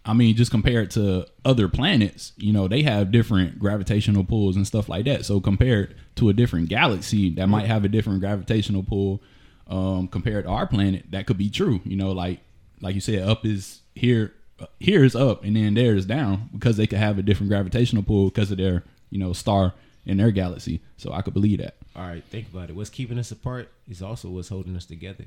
I 0.09 0.15
mean, 0.15 0.35
just 0.37 0.51
compared 0.51 0.91
to 0.93 1.27
other 1.45 1.69
planets, 1.69 2.33
you 2.39 2.51
know, 2.51 2.67
they 2.67 2.83
have 2.83 3.13
different 3.13 3.59
gravitational 3.59 4.25
pulls 4.25 4.57
and 4.57 4.67
stuff 4.67 4.89
like 4.89 5.05
that. 5.05 5.27
So 5.27 5.39
compared 5.39 5.95
to 6.15 6.31
a 6.31 6.33
different 6.33 6.71
galaxy 6.71 7.29
that 7.35 7.47
might 7.47 7.67
have 7.67 7.85
a 7.85 7.89
different 7.89 8.21
gravitational 8.21 8.83
pull, 8.83 9.23
um, 9.67 10.09
compared 10.09 10.45
to 10.47 10.51
our 10.51 10.67
planet, 10.67 11.05
that 11.11 11.27
could 11.27 11.37
be 11.37 11.51
true. 11.51 11.83
You 11.85 11.97
know, 11.97 12.13
like 12.13 12.41
like 12.81 12.95
you 12.95 13.03
said, 13.03 13.29
up 13.29 13.45
is 13.45 13.83
here, 13.95 14.33
uh, 14.59 14.67
here 14.81 15.05
is 15.05 15.15
up, 15.15 15.45
and 15.45 15.55
then 15.55 15.75
there 15.75 15.95
is 15.95 16.07
down 16.07 16.49
because 16.55 16.79
they 16.79 16.87
could 16.87 17.01
have 17.01 17.19
a 17.19 17.23
different 17.23 17.51
gravitational 17.51 18.03
pull 18.03 18.31
because 18.31 18.51
of 18.51 18.57
their 18.57 18.85
you 19.11 19.19
know 19.19 19.35
star 19.35 19.75
in 20.07 20.17
their 20.17 20.31
galaxy. 20.31 20.81
So 20.97 21.13
I 21.13 21.21
could 21.21 21.35
believe 21.35 21.59
that. 21.59 21.77
All 21.95 22.07
right, 22.07 22.25
think 22.25 22.49
about 22.49 22.71
it. 22.71 22.77
What's 22.77 22.89
keeping 22.89 23.19
us 23.19 23.31
apart 23.31 23.71
is 23.87 24.01
also 24.01 24.31
what's 24.31 24.49
holding 24.49 24.75
us 24.75 24.87
together. 24.87 25.27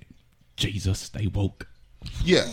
Jesus, 0.55 0.97
stay 0.97 1.27
woke. 1.27 1.67
Yeah. 2.23 2.47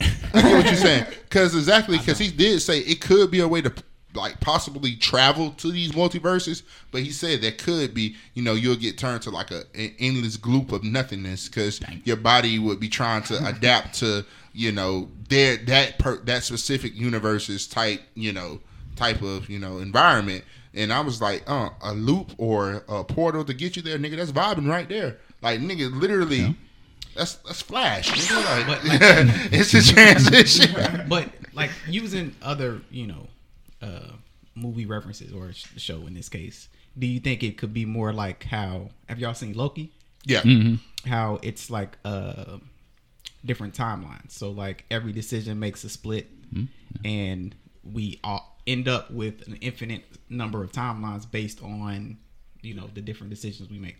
I 0.00 0.42
get 0.42 0.52
what 0.52 0.66
you're 0.66 0.74
saying. 0.74 1.06
Because 1.22 1.54
exactly, 1.54 1.98
because 1.98 2.18
he 2.18 2.30
did 2.30 2.60
say 2.60 2.80
it 2.80 3.00
could 3.00 3.30
be 3.30 3.40
a 3.40 3.48
way 3.48 3.62
to 3.62 3.72
like 4.14 4.40
possibly 4.40 4.96
travel 4.96 5.50
to 5.52 5.70
these 5.70 5.92
multiverses, 5.92 6.62
but 6.90 7.02
he 7.02 7.10
said 7.10 7.42
that 7.42 7.58
could 7.58 7.94
be, 7.94 8.16
you 8.34 8.42
know, 8.42 8.54
you'll 8.54 8.76
get 8.76 8.98
turned 8.98 9.22
to 9.22 9.30
like 9.30 9.50
a 9.50 9.64
an 9.74 9.94
endless 9.98 10.36
gloop 10.36 10.72
of 10.72 10.82
nothingness 10.82 11.48
because 11.48 11.80
your 12.04 12.16
body 12.16 12.58
would 12.58 12.80
be 12.80 12.88
trying 12.88 13.22
to 13.24 13.46
adapt 13.46 13.98
to, 13.98 14.24
you 14.52 14.72
know, 14.72 15.08
their 15.28 15.56
that 15.58 15.98
per, 15.98 16.16
that 16.18 16.42
specific 16.42 16.94
universe's 16.94 17.66
type, 17.66 18.00
you 18.14 18.32
know, 18.32 18.60
type 18.96 19.22
of 19.22 19.48
you 19.48 19.58
know 19.58 19.78
environment. 19.78 20.44
And 20.74 20.92
I 20.92 21.00
was 21.00 21.22
like, 21.22 21.42
uh, 21.46 21.70
a 21.82 21.94
loop 21.94 22.32
or 22.36 22.84
a 22.86 23.02
portal 23.02 23.44
to 23.44 23.54
get 23.54 23.76
you 23.76 23.82
there, 23.82 23.98
nigga. 23.98 24.16
That's 24.16 24.32
vibing 24.32 24.68
right 24.68 24.86
there. 24.86 25.18
Like, 25.40 25.60
nigga, 25.60 25.90
literally. 25.98 26.54
That's 27.16 27.34
that's 27.36 27.62
flash. 27.62 28.10
Nigga. 28.10 28.68
Like, 28.68 28.78
it's 29.52 29.74
a 29.74 29.92
transition. 29.92 31.06
but 31.08 31.28
like 31.54 31.70
using 31.88 32.34
other, 32.42 32.80
you 32.90 33.06
know, 33.06 33.26
uh, 33.82 34.12
movie 34.54 34.86
references 34.86 35.32
or 35.32 35.52
sh- 35.52 35.66
show 35.76 36.06
in 36.06 36.14
this 36.14 36.28
case, 36.28 36.68
do 36.98 37.06
you 37.06 37.20
think 37.20 37.42
it 37.42 37.58
could 37.58 37.72
be 37.72 37.84
more 37.84 38.12
like 38.12 38.44
how 38.44 38.90
have 39.08 39.18
y'all 39.18 39.34
seen 39.34 39.54
Loki? 39.54 39.92
yeah. 40.24 40.42
How 41.06 41.38
it's 41.42 41.70
like 41.70 41.98
uh 42.04 42.58
different 43.44 43.74
timelines. 43.74 44.32
So 44.32 44.50
like 44.50 44.84
every 44.90 45.12
decision 45.12 45.58
makes 45.58 45.84
a 45.84 45.88
split, 45.88 46.28
and 47.04 47.54
we 47.84 48.18
all 48.24 48.58
end 48.66 48.88
up 48.88 49.10
with 49.10 49.46
an 49.46 49.56
infinite 49.60 50.02
number 50.28 50.64
of 50.64 50.72
timelines 50.72 51.30
based 51.30 51.62
on 51.62 52.18
you 52.62 52.74
know 52.74 52.90
the 52.92 53.00
different 53.00 53.30
decisions 53.30 53.70
we 53.70 53.78
make. 53.78 53.96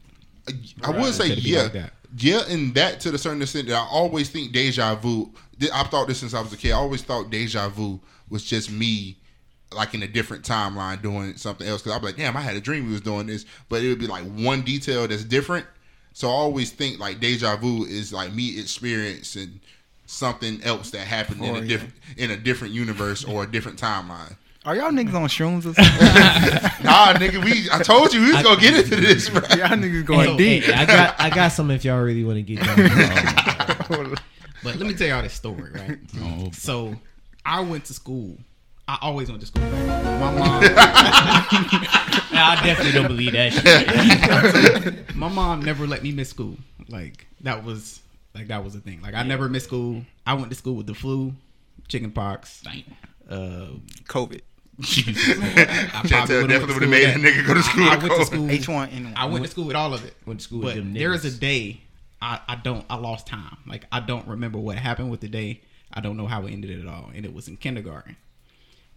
I 0.82 0.90
would 0.90 1.14
say 1.14 1.28
Could 1.30 1.38
it 1.38 1.44
be 1.44 1.50
yeah, 1.50 1.62
like 1.62 1.90
yeah, 2.18 2.42
and 2.48 2.74
that 2.74 3.00
to 3.00 3.10
the 3.10 3.18
certain 3.18 3.42
extent 3.42 3.68
that 3.68 3.74
I 3.74 3.86
always 3.90 4.28
think 4.30 4.52
deja 4.52 4.94
vu. 4.94 5.30
I've 5.72 5.88
thought 5.88 6.06
this 6.08 6.18
since 6.18 6.34
I 6.34 6.40
was 6.40 6.52
a 6.52 6.56
kid. 6.56 6.72
I 6.72 6.76
always 6.76 7.02
thought 7.02 7.30
deja 7.30 7.68
vu 7.68 7.98
was 8.30 8.44
just 8.44 8.70
me, 8.70 9.16
like 9.74 9.94
in 9.94 10.02
a 10.02 10.06
different 10.08 10.44
timeline 10.44 11.00
doing 11.02 11.36
something 11.36 11.66
else. 11.66 11.82
Because 11.82 11.96
I'd 11.96 12.00
be 12.00 12.06
like, 12.06 12.16
damn, 12.16 12.36
I 12.36 12.40
had 12.40 12.56
a 12.56 12.60
dream 12.60 12.86
we 12.86 12.92
was 12.92 13.00
doing 13.00 13.26
this, 13.26 13.44
but 13.68 13.82
it 13.82 13.88
would 13.88 13.98
be 13.98 14.06
like 14.06 14.24
one 14.24 14.62
detail 14.62 15.06
that's 15.08 15.24
different. 15.24 15.66
So 16.12 16.28
I 16.28 16.32
always 16.32 16.70
think 16.72 16.98
like 16.98 17.20
deja 17.20 17.56
vu 17.56 17.84
is 17.84 18.12
like 18.12 18.32
me 18.32 18.58
experiencing 18.58 19.60
something 20.06 20.62
else 20.62 20.90
that 20.92 21.00
happened 21.06 21.42
in 21.44 21.50
Oh, 21.50 21.58
a 21.58 21.60
yeah. 21.60 21.66
different 21.66 21.94
in 22.16 22.30
a 22.30 22.36
different 22.36 22.72
universe 22.72 23.24
or 23.24 23.42
a 23.42 23.46
different 23.50 23.78
timeline. 23.80 24.36
Are 24.66 24.74
y'all 24.74 24.90
niggas 24.90 25.14
on 25.14 25.28
shrooms 25.28 25.58
or 25.60 25.72
something? 25.74 26.84
Nah, 26.84 27.14
nigga, 27.14 27.42
we 27.44 27.70
I 27.70 27.82
told 27.84 28.12
you 28.12 28.20
we 28.20 28.32
was 28.32 28.42
gonna 28.42 28.60
get 28.60 28.74
into 28.74 28.96
this, 28.96 29.28
bro. 29.30 29.40
y'all 29.50 29.68
niggas 29.76 30.04
going 30.04 30.30
Hey, 30.30 30.36
deep. 30.36 30.64
hey, 30.64 30.72
I 30.74 30.84
got 30.84 31.20
I 31.20 31.30
got 31.30 31.48
some 31.52 31.70
if 31.70 31.84
y'all 31.84 32.02
really 32.02 32.24
want 32.24 32.36
to 32.36 32.42
get 32.42 32.64
down. 32.64 34.14
But 34.64 34.76
let 34.76 34.86
me 34.88 34.94
tell 34.94 35.06
y'all 35.06 35.22
this 35.22 35.34
story, 35.34 35.70
right? 35.70 35.98
Oh, 36.18 36.50
So 36.52 36.96
I 37.44 37.60
went 37.60 37.84
to 37.84 37.94
school. 37.94 38.36
I 38.88 38.98
always 39.00 39.28
went 39.28 39.40
to 39.42 39.46
school. 39.46 39.62
My 39.62 40.32
mom, 40.34 40.60
I 40.64 42.60
definitely 42.64 42.92
don't 42.92 43.06
believe 43.06 43.32
that 43.32 43.52
shit. 43.52 45.14
my 45.16 45.28
mom 45.28 45.62
never 45.62 45.86
let 45.86 46.02
me 46.02 46.10
miss 46.10 46.30
school. 46.30 46.56
Like 46.88 47.28
that 47.42 47.62
was 47.62 48.00
like 48.34 48.48
that 48.48 48.64
was 48.64 48.74
a 48.74 48.80
thing. 48.80 49.00
Like 49.02 49.14
I 49.14 49.22
never 49.22 49.48
missed 49.48 49.66
school. 49.66 50.02
I 50.26 50.34
went 50.34 50.50
to 50.50 50.56
school 50.56 50.74
with 50.74 50.86
the 50.88 50.94
flu, 50.94 51.32
chicken 51.86 52.10
pox. 52.10 52.62
dang. 52.62 52.82
Uh, 53.30 53.68
COVID. 54.08 54.40
I 54.78 54.82
Chantel 56.04 56.42
would've 56.42 56.48
definitely 56.48 56.48
went 56.48 56.50
to 56.50 56.66
would've 56.66 56.74
school 56.74 56.88
made 56.88 57.04
a 57.04 57.12
with 57.14 57.22
nigga 57.22 57.46
go 57.46 57.54
to 57.54 57.62
school 57.62 57.84
I, 57.84 57.94
with 57.96 58.02
went 58.02 58.20
to 58.20 58.26
school. 58.26 58.46
H1N1. 58.46 59.12
I 59.16 59.26
went 59.26 59.44
to 59.44 59.50
school 59.50 59.64
with 59.64 59.76
all 59.76 59.94
of 59.94 60.04
it. 60.04 60.14
Went 60.26 60.40
to 60.40 60.44
school 60.44 60.58
with 60.60 60.74
But 60.74 60.74
them 60.76 60.94
there 60.94 61.14
is 61.14 61.24
a 61.24 61.30
day 61.30 61.80
I, 62.20 62.40
I 62.48 62.56
don't 62.56 62.84
I 62.88 62.96
lost 62.96 63.26
time. 63.26 63.58
Like 63.66 63.86
I 63.92 64.00
don't 64.00 64.26
remember 64.26 64.58
what 64.58 64.76
happened 64.76 65.10
with 65.10 65.20
the 65.20 65.28
day. 65.28 65.62
I 65.92 66.00
don't 66.00 66.16
know 66.16 66.26
how 66.26 66.44
it 66.46 66.52
ended 66.52 66.78
at 66.78 66.86
all. 66.86 67.10
And 67.14 67.24
it 67.24 67.32
was 67.32 67.48
in 67.48 67.56
kindergarten. 67.56 68.16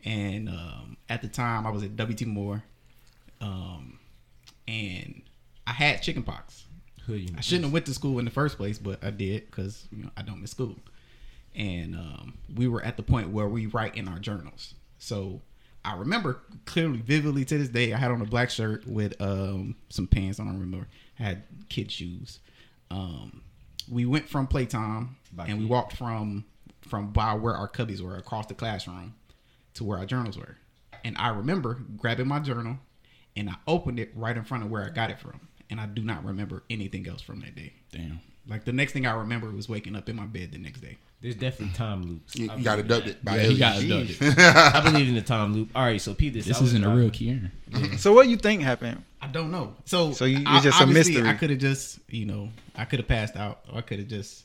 And 0.06 0.50
um, 0.50 0.98
at 1.10 1.22
the 1.22 1.28
time 1.28 1.68
I 1.68 1.72
was 1.72 1.84
at 1.84 1.92
WT 1.96 2.26
Moore. 2.26 2.64
Um, 3.42 4.00
and 4.68 5.22
I 5.66 5.72
had 5.72 6.02
chicken 6.02 6.24
pox. 6.24 6.66
Hood 7.06 7.34
I 7.38 7.42
shouldn't 7.42 7.66
have 7.66 7.74
went 7.74 7.86
to 7.88 7.94
school 7.94 8.20
in 8.20 8.26
the 8.26 8.32
first 8.32 8.58
place, 8.58 8.78
but 8.78 9.04
I 9.04 9.12
did 9.12 9.46
because 9.46 9.88
you 9.92 10.04
know 10.04 10.10
I 10.18 10.22
don't 10.22 10.42
miss 10.42 10.52
school. 10.52 10.76
And 11.56 11.96
um, 11.96 12.38
we 12.54 12.68
were 12.68 12.84
at 12.84 12.98
the 12.98 13.04
point 13.04 13.30
where 13.30 13.48
we 13.48 13.66
write 13.66 13.96
in 13.96 14.08
our 14.08 14.20
journals. 14.20 14.76
So 15.00 15.42
I 15.84 15.96
remember 15.96 16.42
clearly, 16.66 17.00
vividly 17.00 17.46
to 17.46 17.58
this 17.58 17.70
day. 17.70 17.94
I 17.94 17.98
had 17.98 18.12
on 18.12 18.22
a 18.22 18.26
black 18.26 18.50
shirt 18.50 18.86
with 18.86 19.20
um, 19.22 19.76
some 19.90 20.08
pants. 20.08 20.40
I 20.40 20.44
don't 20.44 20.60
remember. 20.60 20.88
I 21.20 21.24
had 21.24 21.44
kid 21.70 21.92
shoes. 21.92 22.40
Um, 22.92 23.42
we 23.90 24.06
went 24.06 24.28
from 24.30 24.48
playtime 24.48 25.18
and 25.38 25.60
we 25.60 25.66
walked 25.66 25.96
from 25.96 26.46
from 26.82 27.12
by 27.12 27.34
where 27.34 27.56
our 27.56 27.68
cubbies 27.68 28.02
were 28.02 28.16
across 28.16 28.48
the 28.48 28.54
classroom 28.54 29.14
to 29.76 29.84
where 29.84 29.98
our 29.98 30.06
journals 30.06 30.38
were. 30.38 30.58
And 31.04 31.16
I 31.18 31.30
remember 31.30 31.80
grabbing 31.98 32.28
my 32.28 32.40
journal 32.40 32.78
and 33.36 33.50
I 33.50 33.56
opened 33.68 34.00
it 34.00 34.12
right 34.16 34.36
in 34.36 34.44
front 34.44 34.64
of 34.64 34.72
where 34.72 34.84
I 34.84 34.90
got 34.90 35.10
it 35.10 35.20
from. 35.20 35.48
And 35.70 35.80
I 35.80 35.86
do 35.86 36.02
not 36.02 36.26
remember 36.26 36.64
anything 36.70 37.08
else 37.08 37.22
from 37.22 37.42
that 37.42 37.56
day. 37.56 37.74
Damn. 37.92 38.22
Like 38.48 38.66
the 38.66 38.74
next 38.74 38.94
thing 38.94 39.06
I 39.06 39.14
remember 39.14 39.52
was 39.52 39.70
waking 39.70 39.96
up 39.96 40.10
in 40.10 40.16
my 40.16 40.26
bed 40.26 40.52
the 40.52 40.58
next 40.58 40.82
day. 40.82 40.98
There's 41.22 41.36
definitely 41.36 41.76
time 41.76 42.04
loops. 42.04 42.36
You, 42.38 42.50
I 42.50 42.56
you 42.56 42.64
got 42.64 42.78
believe 42.78 42.92
in 42.92 42.98
abducted 42.98 43.26
by 43.26 43.36
Yeah, 43.38 43.44
he 43.44 43.58
got 43.58 43.76
aliens. 43.78 44.12
abducted. 44.22 44.40
I 44.46 44.82
believe 44.84 45.10
in 45.10 45.16
the 45.16 45.22
time 45.22 45.54
loop. 45.54 45.70
All 45.76 45.84
right, 45.84 46.00
so 46.00 46.14
Pete, 46.14 46.34
this 46.34 46.46
This 46.46 46.62
isn't 46.62 46.84
a 46.84 46.90
real 46.96 47.10
Kieran. 47.10 47.52
So 47.98 48.14
what 48.14 48.28
you 48.30 48.38
think 48.38 48.62
happened? 48.62 49.04
I 49.22 49.28
don't 49.28 49.52
know. 49.52 49.76
So, 49.86 50.14
So 50.14 50.24
you- 50.26 50.44
I- 50.46 50.56
it's 50.56 50.64
just 50.66 50.80
a 50.82 50.88
mystery. 50.88 51.28
I 51.28 51.34
could 51.34 51.50
have 51.50 51.60
just, 51.60 52.00
you 52.08 52.26
know, 52.26 52.50
I 52.76 52.86
could 52.86 53.00
have 53.00 53.08
passed 53.10 53.36
out, 53.36 53.60
or 53.72 53.80
I 53.80 53.82
could 53.82 54.00
have 54.00 54.08
just. 54.08 54.44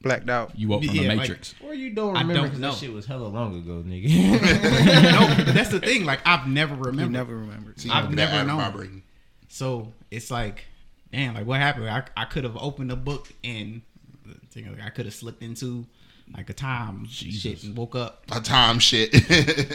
Blacked 0.00 0.28
out. 0.30 0.56
You 0.56 0.68
woke 0.68 0.84
from 0.84 0.94
Yeah, 0.94 1.02
the 1.02 1.08
like- 1.08 1.18
Matrix. 1.18 1.54
Or 1.60 1.74
you 1.74 1.90
don't 1.90 2.08
remember? 2.12 2.18
I 2.18 2.20
remember 2.20 2.34
don't 2.34 2.44
because 2.46 2.60
know. 2.60 2.70
that 2.70 2.78
shit 2.78 2.92
was 2.92 3.06
hella 3.06 3.26
long 3.26 3.56
ago, 3.58 3.82
nigga. 3.86 4.08
no, 5.38 5.44
but 5.44 5.54
that's 5.54 5.70
the 5.70 5.80
thing. 5.80 6.04
Like 6.04 6.20
I've 6.24 6.46
never 6.48 6.74
You 6.76 6.82
remembered. 6.82 7.12
never 7.12 7.36
remembered. 7.36 7.80
See, 7.80 7.90
I've 7.90 8.12
never 8.14 8.44
known. 8.44 8.58
my. 8.58 8.86
So 9.48 9.92
it's 10.10 10.30
like, 10.30 10.66
damn, 11.12 11.34
like 11.34 11.46
what 11.46 11.58
happened? 11.58 11.88
I, 11.90 12.04
I 12.16 12.26
could 12.26 12.44
have 12.44 12.56
opened 12.56 12.92
a 12.92 12.96
book 12.96 13.28
and 13.42 13.82
you 14.58 14.64
know, 14.66 14.76
I 14.84 14.90
could 14.90 15.06
have 15.06 15.14
slipped 15.14 15.42
into 15.42 15.86
like 16.34 16.50
a 16.50 16.52
time 16.52 17.06
shit 17.06 17.62
and 17.64 17.76
woke 17.76 17.94
up. 17.94 18.24
A 18.32 18.40
time 18.40 18.78
shit. 18.78 19.12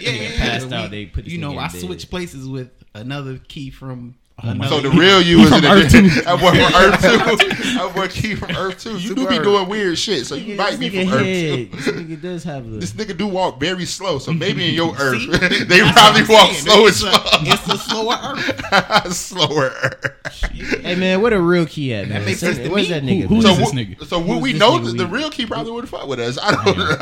Yeah, 0.03 0.11
yeah, 0.11 0.37
passed 0.37 0.69
yeah. 0.69 0.83
out, 0.83 0.91
they 0.91 1.05
put 1.05 1.25
you 1.25 1.37
know, 1.37 1.57
I 1.57 1.67
bed. 1.69 1.81
switched 1.81 2.09
places 2.09 2.47
with 2.47 2.69
another 2.93 3.37
key 3.37 3.69
from. 3.69 4.15
Oh 4.41 4.47
my 4.47 4.51
another 4.65 4.67
so 4.67 4.81
the 4.81 4.89
real 4.89 5.21
you 5.21 5.39
is 5.41 5.45
in 5.45 5.49
from 5.51 5.61
the 5.61 5.69
Earth 5.71 5.91
two. 5.91 6.09
That 6.09 6.39
boy 6.39 6.51
from 6.51 6.73
Earth 6.75 7.47
two. 7.47 7.77
That 7.77 7.91
boy 7.95 8.07
Key 8.07 8.35
from 8.35 8.51
Earth 8.55 8.79
two. 8.79 8.97
You 8.97 9.09
do 9.15 9.27
be 9.27 9.35
Super 9.35 9.43
doing 9.43 9.69
weird 9.69 9.97
shit, 9.97 10.25
so 10.25 10.35
you 10.35 10.55
Nigga, 10.55 10.57
might 10.57 10.79
be 10.79 10.89
nigga 10.89 11.03
from 11.05 11.13
Earth 11.13 11.25
head, 11.25 11.71
two. 11.71 11.77
This 11.77 11.87
nigga 11.87 12.21
does 12.21 12.43
have 12.43 12.65
a. 12.65 12.69
This 12.79 12.93
nigga 12.93 13.15
do 13.15 13.27
walk 13.27 13.59
very 13.59 13.85
slow, 13.85 14.17
so 14.19 14.33
maybe 14.33 14.67
in 14.67 14.73
your 14.73 14.95
Earth 14.99 15.21
they 15.67 15.79
That's 15.81 15.91
probably 15.93 16.21
walk 16.33 16.51
saying. 16.51 16.65
slow 16.65 16.87
as 16.87 17.01
It's 17.01 17.03
a- 17.03 17.11
fuck. 17.11 17.41
It's 17.43 17.67
a 17.67 17.77
slower 17.77 18.17
earth. 18.23 19.13
Slower. 19.13 19.71
Earth. 19.83 20.81
hey 20.81 20.95
man, 20.95 21.21
what 21.21 21.31
a 21.31 21.39
real 21.39 21.65
key 21.67 21.93
at, 21.93 22.09
man? 22.09 22.25
makes 22.25 22.39
Say- 22.39 22.53
sense 22.53 22.57
to 22.67 22.69
Where's 22.73 22.89
me. 22.89 22.93
that 22.93 23.03
nigga? 23.03 23.21
Who- 23.27 23.35
who 23.35 23.41
man? 23.43 23.51
is 23.51 23.57
So, 23.57 23.63
this 23.63 23.71
nigga? 23.73 24.05
so 24.07 24.19
would 24.19 24.41
we 24.41 24.51
this 24.53 24.59
know 24.59 24.79
nigga 24.79 24.85
that 24.87 24.97
the 24.97 25.07
real 25.07 25.29
Key 25.29 25.45
probably 25.45 25.71
would 25.71 25.83
have 25.83 25.89
fucked 25.91 26.07
with 26.07 26.19
us? 26.19 26.37
I 26.41 26.51
don't 26.65 26.77
know. 26.77 26.97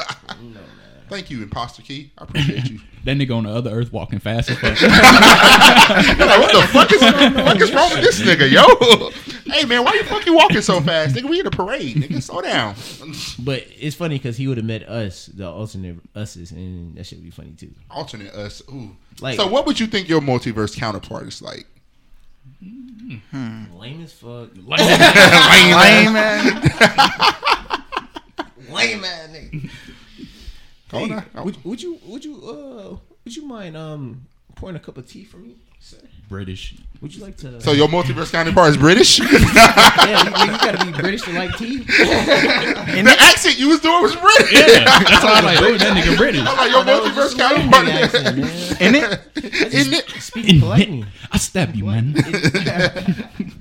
Thank 1.12 1.30
you, 1.30 1.43
Imposter 1.43 1.82
Key. 1.82 2.09
I 2.18 2.24
appreciate 2.24 2.70
you. 2.70 2.80
That 3.03 3.18
nigga 3.18 3.36
on 3.36 3.45
the 3.45 3.49
other 3.49 3.72
earth 3.72 3.91
walking 3.91 4.20
fast 4.20 4.51
as 4.51 4.59
fuck. 4.59 4.80
You're 6.18 6.28
like, 6.28 6.39
what 6.39 6.51
the 6.53 6.68
fuck 6.72 6.91
is, 6.93 6.99
fuck 7.01 7.59
is 7.59 7.72
wrong 7.74 7.89
with 7.89 8.01
this 8.03 8.22
nigga, 8.28 8.47
yo? 8.47 9.09
Hey 9.51 9.66
man, 9.66 9.84
why 9.84 9.93
you 9.95 10.03
fucking 10.03 10.32
walking 10.32 10.62
so 10.62 10.80
fast, 10.82 11.16
nigga? 11.16 11.28
We 11.28 11.39
in 11.39 11.47
a 11.47 11.49
parade, 11.51 11.95
nigga. 11.95 12.22
Slow 12.22 12.41
down. 12.41 12.76
But 13.43 13.66
it's 13.76 13.95
funny 13.95 14.20
because 14.20 14.38
he 14.38 14.47
would 14.47 14.57
have 14.57 14.68
met 14.68 14.84
us, 14.88 15.26
the 15.26 15.49
alternate 15.49 15.97
uses, 16.16 16.51
and 16.51 16.95
that 16.95 17.07
should 17.07 17.24
be 17.24 17.32
funny 17.32 17.53
too. 17.57 17.72
Alternate 17.89 18.36
us. 18.36 18.62
Ooh. 18.70 18.95
Like- 19.20 19.36
so, 19.38 19.47
what 19.47 19.66
would 19.66 19.80
you 19.80 19.88
think 19.88 20.07
your 20.07 20.22
multiverse 20.22 20.78
counterpart 20.78 21.24
is 21.28 21.41
like? 21.41 21.66
Hmm. 23.32 23.64
Lame 23.76 24.03
as 24.03 24.14
fuck. 24.14 24.49
Lame 24.55 24.78
man. 26.14 26.45
Lame 28.70 29.01
man, 29.01 29.30
nigga. 29.34 29.70
Go 30.91 31.03
on, 31.03 31.09
now. 31.09 31.43
Would, 31.43 31.63
would 31.63 31.81
you 31.81 31.99
would 32.05 32.25
you 32.25 32.35
uh 32.43 32.97
would 33.23 33.35
you 33.35 33.45
mind 33.45 33.77
um 33.77 34.27
pouring 34.55 34.75
a 34.75 34.79
cup 34.79 34.97
of 34.97 35.07
tea 35.07 35.23
for 35.23 35.37
me, 35.37 35.55
sir? 35.79 35.97
British. 36.27 36.75
Would 37.01 37.15
you 37.15 37.23
like 37.23 37.35
to? 37.37 37.59
So 37.61 37.71
your 37.71 37.87
multiverse 37.87 38.31
counterpart 38.31 38.69
is 38.69 38.77
British. 38.77 39.19
yeah, 39.19 40.45
you, 40.45 40.51
you 40.51 40.57
gotta 40.59 40.85
be 40.85 40.91
British 40.91 41.23
to 41.23 41.33
like 41.33 41.57
tea. 41.57 41.77
the 41.79 43.15
accent 43.19 43.59
you 43.59 43.69
was 43.69 43.79
doing 43.81 44.01
was 44.01 44.15
British. 44.15 44.53
Yeah, 44.53 44.85
that's 44.85 45.23
why 45.23 45.33
I'm 45.33 45.45
like, 45.45 45.61
oh, 45.61 45.77
that 45.77 45.97
nigga 45.97 46.17
British. 46.17 46.41
I'm 46.45 46.57
like 46.57 46.71
your 46.71 46.83
multiverse 46.83 47.37
counterpart. 47.37 47.87
accent, 47.87 48.37
man. 48.37 48.77
In 48.79 48.95
it? 48.95 49.73
Isn't 49.73 49.93
it? 49.93 50.09
Speaking 50.21 50.59
politely. 50.59 51.05
I 51.31 51.37
stab 51.37 51.75
you, 51.75 51.85
man. 51.85 52.15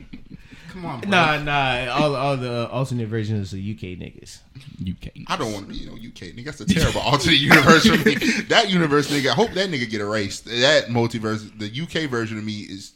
Come 0.80 0.90
on, 0.90 1.00
bro. 1.00 1.10
Nah, 1.10 1.42
nah. 1.42 1.92
All 1.92 2.16
all 2.16 2.36
the 2.38 2.68
alternate 2.70 3.08
versions 3.08 3.52
of 3.52 3.58
UK 3.58 3.98
niggas. 3.98 4.38
UK. 4.80 5.12
can't. 5.14 5.30
I 5.30 5.36
don't 5.36 5.52
want 5.52 5.66
to 5.66 5.72
be, 5.72 5.78
you 5.78 5.86
know, 5.86 5.92
UK 5.92 6.34
nigga. 6.34 6.46
That's 6.46 6.60
a 6.62 6.66
terrible 6.66 7.00
alternate 7.04 7.36
universe 7.36 7.86
for 7.86 7.98
me. 7.98 8.14
That 8.48 8.70
universe 8.70 9.10
nigga, 9.10 9.30
I 9.30 9.34
hope 9.34 9.50
that 9.52 9.68
nigga 9.68 9.90
get 9.90 10.00
erased. 10.00 10.46
That 10.46 10.86
multiverse, 10.86 11.58
the 11.58 11.82
UK 11.82 12.08
version 12.08 12.38
of 12.38 12.44
me 12.44 12.60
is. 12.60 12.92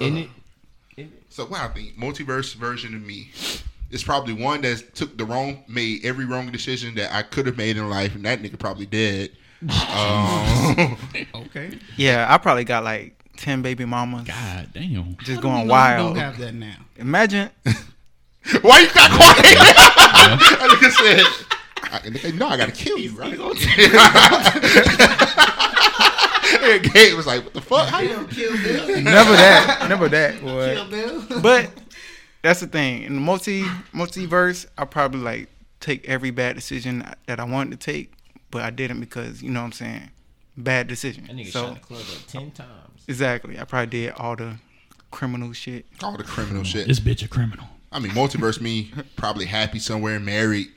In 0.00 0.28
it, 0.96 1.08
So 1.28 1.46
what 1.46 1.60
I 1.60 1.68
think, 1.68 1.96
multiverse 1.96 2.54
version 2.54 2.94
of 2.94 3.02
me 3.02 3.30
is 3.90 4.02
probably 4.02 4.34
one 4.34 4.62
that 4.62 4.94
took 4.94 5.16
the 5.16 5.24
wrong, 5.24 5.62
made 5.68 6.04
every 6.04 6.24
wrong 6.24 6.50
decision 6.50 6.96
that 6.96 7.14
I 7.14 7.22
could 7.22 7.46
have 7.46 7.56
made 7.56 7.76
in 7.76 7.88
life, 7.88 8.16
and 8.16 8.24
that 8.24 8.42
nigga 8.42 8.58
probably 8.58 8.86
dead. 8.86 9.30
Um, 9.62 10.98
Okay. 11.34 11.78
Yeah, 11.96 12.26
I 12.28 12.36
probably 12.36 12.64
got 12.64 12.84
like 12.84 13.15
ten 13.36 13.62
baby 13.62 13.84
mamas 13.84 14.26
God 14.26 14.68
damn. 14.72 15.16
just 15.18 15.36
How 15.36 15.40
going 15.40 15.54
know 15.54 15.62
you 15.64 15.70
wild. 15.70 16.14
Don't 16.14 16.24
have 16.24 16.38
that 16.38 16.54
now. 16.54 16.76
Imagine 16.96 17.50
why 18.62 18.80
you 18.80 18.88
got 18.92 19.10
quiet? 19.10 19.42
that 19.56 20.68
nigga 20.70 20.90
said. 20.90 21.26
I, 21.82 21.98
nigga, 22.00 22.34
no, 22.34 22.48
I 22.48 22.56
gotta 22.56 22.72
kill 22.72 22.98
you, 22.98 23.12
right? 23.12 23.38
And 26.62 26.82
Gabe 26.92 27.16
was 27.16 27.26
like, 27.26 27.44
"What 27.44 27.54
the 27.54 27.60
fuck? 27.60 27.88
How 27.88 28.00
you?" 28.00 28.16
never 29.02 29.32
that, 29.32 29.86
never 29.88 30.08
that, 30.08 30.40
boy. 30.40 31.40
But 31.40 31.70
that's 32.42 32.60
the 32.60 32.66
thing. 32.66 33.02
In 33.02 33.14
the 33.14 33.20
multi 33.20 33.62
multiverse, 33.92 34.66
I 34.76 34.84
probably 34.84 35.20
like 35.20 35.48
take 35.80 36.06
every 36.08 36.30
bad 36.30 36.56
decision 36.56 37.04
that 37.26 37.40
I 37.40 37.44
wanted 37.44 37.80
to 37.80 37.84
take, 37.84 38.12
but 38.50 38.62
I 38.62 38.70
didn't 38.70 39.00
because 39.00 39.42
you 39.42 39.50
know 39.50 39.60
what 39.60 39.66
I'm 39.66 39.72
saying, 39.72 40.10
bad 40.56 40.88
decision. 40.88 41.24
that 41.26 41.36
nigga 41.36 41.50
So 41.52 41.66
shot 41.66 41.74
the 41.74 41.80
club 41.80 42.00
up 42.00 42.26
ten 42.26 42.50
times. 42.50 43.02
exactly, 43.08 43.58
I 43.58 43.64
probably 43.64 43.86
did 43.86 44.12
all 44.16 44.36
the 44.36 44.56
criminal 45.10 45.52
shit. 45.52 45.86
All 46.02 46.16
the 46.16 46.24
criminal 46.24 46.64
shit. 46.64 46.86
This 46.88 47.00
bitch 47.00 47.24
a 47.24 47.28
criminal. 47.28 47.66
I 47.92 47.98
mean, 48.00 48.12
multiverse 48.12 48.60
me 48.60 48.90
probably 49.16 49.46
happy 49.46 49.78
somewhere, 49.78 50.18
married, 50.20 50.68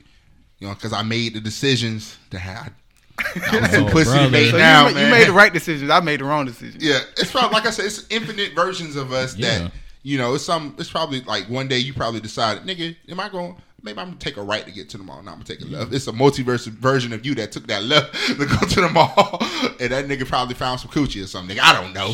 you 0.58 0.68
know, 0.68 0.74
because 0.74 0.92
I 0.92 1.02
made 1.02 1.34
the 1.34 1.40
decisions 1.40 2.16
that 2.30 2.38
had. 2.38 2.72
I 3.18 3.60
was 3.60 3.70
too 3.70 3.76
Oh, 3.86 3.90
pussy 3.90 4.04
to 4.04 4.10
brother. 4.16 4.30
make 4.30 4.50
So 4.52 4.56
now, 4.58 4.88
you, 4.88 4.94
man. 4.94 5.04
you 5.06 5.10
made 5.10 5.28
the 5.28 5.32
right 5.32 5.52
decisions. 5.52 5.90
I 5.90 6.00
made 6.00 6.20
the 6.20 6.24
wrong 6.24 6.46
decisions. 6.46 6.82
Yeah, 6.82 7.00
it's 7.18 7.30
probably 7.30 7.50
like 7.54 7.66
I 7.66 7.70
said, 7.70 7.84
it's 7.86 8.06
infinite 8.08 8.54
versions 8.54 8.96
of 8.96 9.12
us 9.12 9.36
Yeah. 9.36 9.58
that 9.58 9.72
you 10.02 10.16
know. 10.16 10.34
It's 10.34 10.44
some. 10.44 10.74
It's 10.78 10.90
probably 10.90 11.20
like 11.22 11.44
one 11.50 11.68
day 11.68 11.78
you 11.78 11.92
probably 11.92 12.20
decided, 12.20 12.62
nigga, 12.62 12.96
am 13.10 13.20
I 13.20 13.28
going? 13.28 13.56
Maybe 13.82 13.98
I'm 13.98 14.08
gonna 14.08 14.18
take 14.18 14.36
a 14.36 14.42
right 14.42 14.64
to 14.66 14.70
get 14.72 14.88
to 14.90 14.98
the 14.98 15.04
mall. 15.04 15.22
Now 15.22 15.30
I'm 15.32 15.36
gonna 15.38 15.44
take 15.44 15.62
a 15.62 15.64
left. 15.66 15.92
It's 15.92 16.06
a 16.06 16.12
multiverse 16.12 16.66
version 16.66 17.12
of 17.12 17.24
you 17.24 17.34
that 17.36 17.52
took 17.52 17.66
that 17.68 17.82
left 17.82 18.14
to 18.26 18.34
go 18.46 18.56
to 18.66 18.80
the 18.82 18.88
mall, 18.90 19.38
and 19.80 19.90
that 19.92 20.06
nigga 20.06 20.26
probably 20.26 20.54
found 20.54 20.80
some 20.80 20.90
coochie 20.90 21.22
or 21.24 21.26
something. 21.26 21.58
I 21.58 21.72
don't 21.72 21.92
know. 21.94 22.12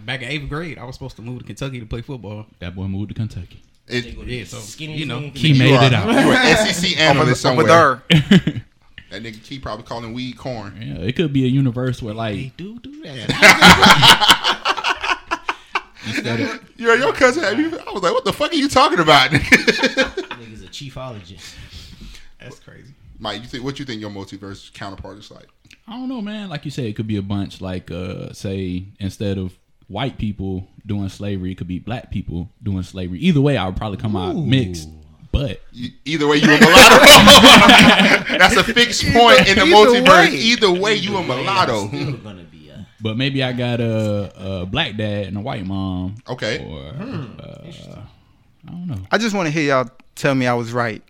Back 0.06 0.22
in 0.22 0.28
eighth 0.28 0.48
grade, 0.48 0.78
I 0.78 0.84
was 0.84 0.94
supposed 0.94 1.16
to 1.16 1.22
move 1.22 1.40
to 1.40 1.44
Kentucky 1.44 1.80
to 1.80 1.86
play 1.86 2.02
football. 2.02 2.46
That 2.60 2.74
boy 2.76 2.84
moved 2.86 3.08
to 3.08 3.14
Kentucky. 3.14 3.62
it, 3.88 4.04
Yeah, 4.26 4.44
so 4.44 4.58
Skinny 4.58 4.96
you 4.96 5.06
know, 5.06 5.20
nigga. 5.20 5.36
He 5.36 5.48
you 5.48 5.58
made 5.58 5.74
are, 5.76 5.84
it 5.84 5.92
out. 5.94 6.08
You 6.08 6.30
are 6.30 6.72
SEC 6.72 6.98
analyst 6.98 7.44
Over 7.44 7.62
somewhere. 7.66 8.02
there. 8.08 8.64
That 9.10 9.22
nigga 9.22 9.40
Key 9.44 9.60
probably 9.60 9.84
calling 9.84 10.12
weed 10.12 10.36
corn. 10.36 10.76
Yeah, 10.80 10.94
it 11.06 11.14
could 11.14 11.32
be 11.32 11.44
a 11.44 11.48
universe 11.48 12.02
where 12.02 12.14
like 12.14 12.34
they 12.34 12.52
do 12.56 12.80
do 12.80 13.00
that. 13.04 14.60
Instead 16.06 16.40
of 16.40 16.70
You 16.76 16.86
know, 16.88 16.94
your 17.04 17.12
cousin 17.12 17.42
had 17.44 17.58
me. 17.58 17.64
I 17.64 17.92
was 17.92 18.02
like, 18.02 18.12
what 18.12 18.24
the 18.24 18.32
fuck 18.32 18.52
are 18.52 18.56
you 18.56 18.68
talking 18.68 18.98
about? 19.00 19.30
Nigga's 19.30 20.62
a 20.62 20.66
chiefologist. 20.68 21.54
That's 22.40 22.58
crazy. 22.60 22.92
Mike, 23.18 23.42
you 23.42 23.48
think 23.48 23.64
what 23.64 23.78
you 23.78 23.84
think 23.84 24.00
your 24.00 24.10
multiverse 24.10 24.72
counterpart 24.72 25.18
is 25.18 25.30
like? 25.30 25.48
I 25.86 25.92
don't 25.92 26.08
know, 26.08 26.20
man. 26.22 26.48
Like 26.48 26.64
you 26.64 26.70
said, 26.70 26.84
it 26.86 26.96
could 26.96 27.06
be 27.06 27.16
a 27.16 27.22
bunch. 27.22 27.60
Like, 27.60 27.90
uh, 27.90 28.32
say 28.32 28.84
instead 28.98 29.38
of 29.38 29.56
white 29.88 30.18
people 30.18 30.66
doing 30.86 31.08
slavery, 31.08 31.52
it 31.52 31.58
could 31.58 31.68
be 31.68 31.78
black 31.78 32.10
people 32.10 32.50
doing 32.62 32.82
slavery. 32.82 33.18
Either 33.20 33.40
way, 33.40 33.56
I 33.56 33.66
would 33.66 33.76
probably 33.76 33.98
come 33.98 34.16
out 34.16 34.34
mixed. 34.36 34.88
But 35.30 35.60
You- 35.72 35.90
Either 36.04 36.26
way, 36.28 36.36
you 36.36 36.44
a 36.50 36.58
mulatto. 36.58 37.04
That's 38.38 38.56
a 38.56 38.62
fixed 38.64 39.02
point 39.12 39.48
in 39.48 39.56
the 39.58 39.64
Either 39.64 40.00
multiverse. 40.00 40.08
way. 40.30 40.34
Either 40.36 40.72
way, 40.72 40.94
you 40.94 41.16
a 41.16 41.22
mulatto. 41.24 41.88
But 43.04 43.18
maybe 43.18 43.42
I 43.42 43.52
got 43.52 43.80
a, 43.80 44.62
a 44.62 44.66
black 44.66 44.96
dad 44.96 45.26
and 45.26 45.36
a 45.36 45.40
white 45.40 45.66
mom. 45.66 46.14
Okay. 46.26 46.64
Or 46.64 46.80
uh, 46.88 48.00
I 48.66 48.70
don't 48.70 48.86
know. 48.86 48.96
I 49.12 49.18
just 49.18 49.34
want 49.36 49.46
to 49.46 49.50
hear 49.52 49.62
y'all 49.62 49.90
tell 50.14 50.34
me 50.34 50.46
I 50.46 50.54
was 50.54 50.72
right 50.72 51.02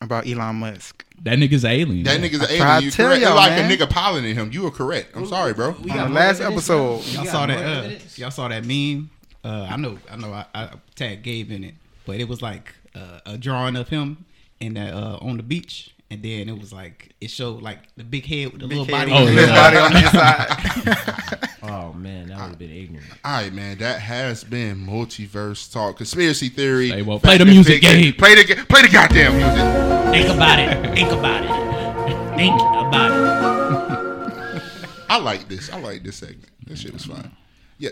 about 0.00 0.28
Elon 0.28 0.54
Musk. 0.54 1.04
That 1.22 1.40
nigga's 1.40 1.64
an 1.64 1.72
alien. 1.72 2.04
That 2.04 2.20
nigga's 2.20 2.42
an 2.42 2.42
I 2.42 2.56
tried 2.56 2.66
alien. 2.68 2.82
You 2.84 2.90
to 2.92 2.96
tell 2.96 3.08
correct. 3.08 3.22
Y'all, 3.22 3.34
like 3.34 3.50
man. 3.50 3.68
a 3.68 3.74
nigga 3.76 3.90
piloting 3.90 4.36
him. 4.36 4.52
You 4.52 4.62
were 4.62 4.70
correct. 4.70 5.16
I'm 5.16 5.26
sorry, 5.26 5.54
bro. 5.54 5.72
We 5.82 5.90
On 5.90 5.96
the 5.96 6.08
last 6.08 6.40
episode. 6.40 7.04
Y'all 7.06 7.24
saw 7.24 7.46
that. 7.46 7.58
Uh, 7.58 7.90
y'all 8.14 8.30
saw 8.30 8.46
that 8.46 8.64
meme. 8.64 9.10
Uh, 9.42 9.66
I 9.68 9.76
know. 9.76 9.98
I 10.08 10.16
know. 10.16 10.32
I, 10.32 10.46
I 10.54 10.70
tagged 10.94 11.24
Gabe 11.24 11.50
in 11.50 11.64
it, 11.64 11.74
but 12.06 12.20
it 12.20 12.28
was 12.28 12.42
like 12.42 12.72
uh, 12.94 13.18
a 13.26 13.36
drawing 13.36 13.74
of 13.74 13.88
him 13.88 14.24
and 14.60 14.76
that 14.76 14.94
uh, 14.94 15.18
on 15.20 15.36
the 15.36 15.42
beach, 15.42 15.96
and 16.10 16.22
then 16.22 16.48
it 16.48 16.58
was 16.58 16.72
like 16.72 17.14
it 17.20 17.30
showed 17.30 17.62
like 17.62 17.78
the 17.96 18.04
big 18.04 18.24
head 18.24 18.52
with 18.52 18.60
the 18.60 18.66
little 18.66 18.86
body. 18.86 19.12
Oh, 19.12 19.26
on 19.26 19.34
the 19.34 19.42
yeah. 19.42 19.54
Body 19.54 19.76
on 19.76 19.92
the 19.92 19.98
inside. 19.98 21.44
Oh 21.60 21.92
man, 21.92 22.28
that 22.28 22.40
would 22.40 22.48
have 22.50 22.58
been 22.58 22.70
ignorant. 22.70 23.06
All 23.24 23.42
right, 23.42 23.52
man. 23.52 23.78
That 23.78 24.00
has 24.00 24.42
been 24.42 24.76
multiverse 24.86 25.70
talk, 25.70 25.98
conspiracy 25.98 26.48
theory. 26.48 26.88
Say, 26.90 27.02
well, 27.02 27.18
play 27.18 27.36
the 27.36 27.44
music, 27.44 27.82
fiction. 27.82 28.00
Gabe. 28.00 28.16
Play 28.16 28.34
the 28.36 28.64
play 28.68 28.82
the 28.82 28.88
goddamn 28.88 29.36
music. 29.36 30.14
Think 30.14 30.34
about 30.34 30.58
it. 30.58 30.94
Think 30.94 31.12
about 31.12 31.44
it. 31.44 32.36
Think 32.36 32.54
about 32.60 33.10
it. 33.10 34.62
I 35.10 35.18
like 35.18 35.48
this. 35.48 35.70
I 35.70 35.78
like 35.80 36.04
this 36.04 36.16
segment. 36.16 36.48
This 36.66 36.80
shit 36.80 36.92
was 36.92 37.04
fun. 37.04 37.32
Yeah. 37.78 37.90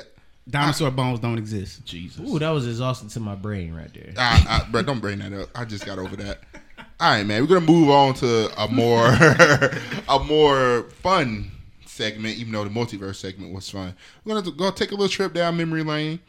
Dinosaur 0.49 0.91
bones 0.91 1.19
don't 1.19 1.39
exist. 1.39 1.85
Jesus. 1.85 2.21
Ooh, 2.21 2.39
that 2.39 2.51
was 2.51 2.67
exhausting 2.67 3.09
to 3.11 3.21
my 3.21 3.35
brain 3.35 3.75
right 3.75 3.93
there. 3.93 4.15
I, 4.17 4.63
I, 4.65 4.71
bro, 4.71 4.83
don't 4.83 5.01
bring 5.01 5.19
that 5.19 5.33
up. 5.33 5.49
I 5.55 5.65
just 5.65 5.85
got 5.85 5.99
over 5.99 6.15
that. 6.17 6.39
All 6.79 7.11
right, 7.11 7.27
man. 7.27 7.43
We're 7.43 7.49
gonna 7.49 7.61
move 7.67 7.91
on 7.91 8.15
to 8.15 8.63
a 8.63 8.69
more 8.69 9.07
a 10.09 10.19
more 10.25 10.85
fun 11.03 11.51
segment. 11.85 12.39
Even 12.39 12.53
though 12.53 12.65
the 12.65 12.71
multiverse 12.71 13.17
segment 13.17 13.53
was 13.53 13.69
fun, 13.69 13.95
we're 14.25 14.41
gonna 14.41 14.57
go 14.57 14.71
take 14.71 14.91
a 14.91 14.95
little 14.95 15.09
trip 15.09 15.35
down 15.35 15.57
memory 15.57 15.83
lane. 15.83 16.21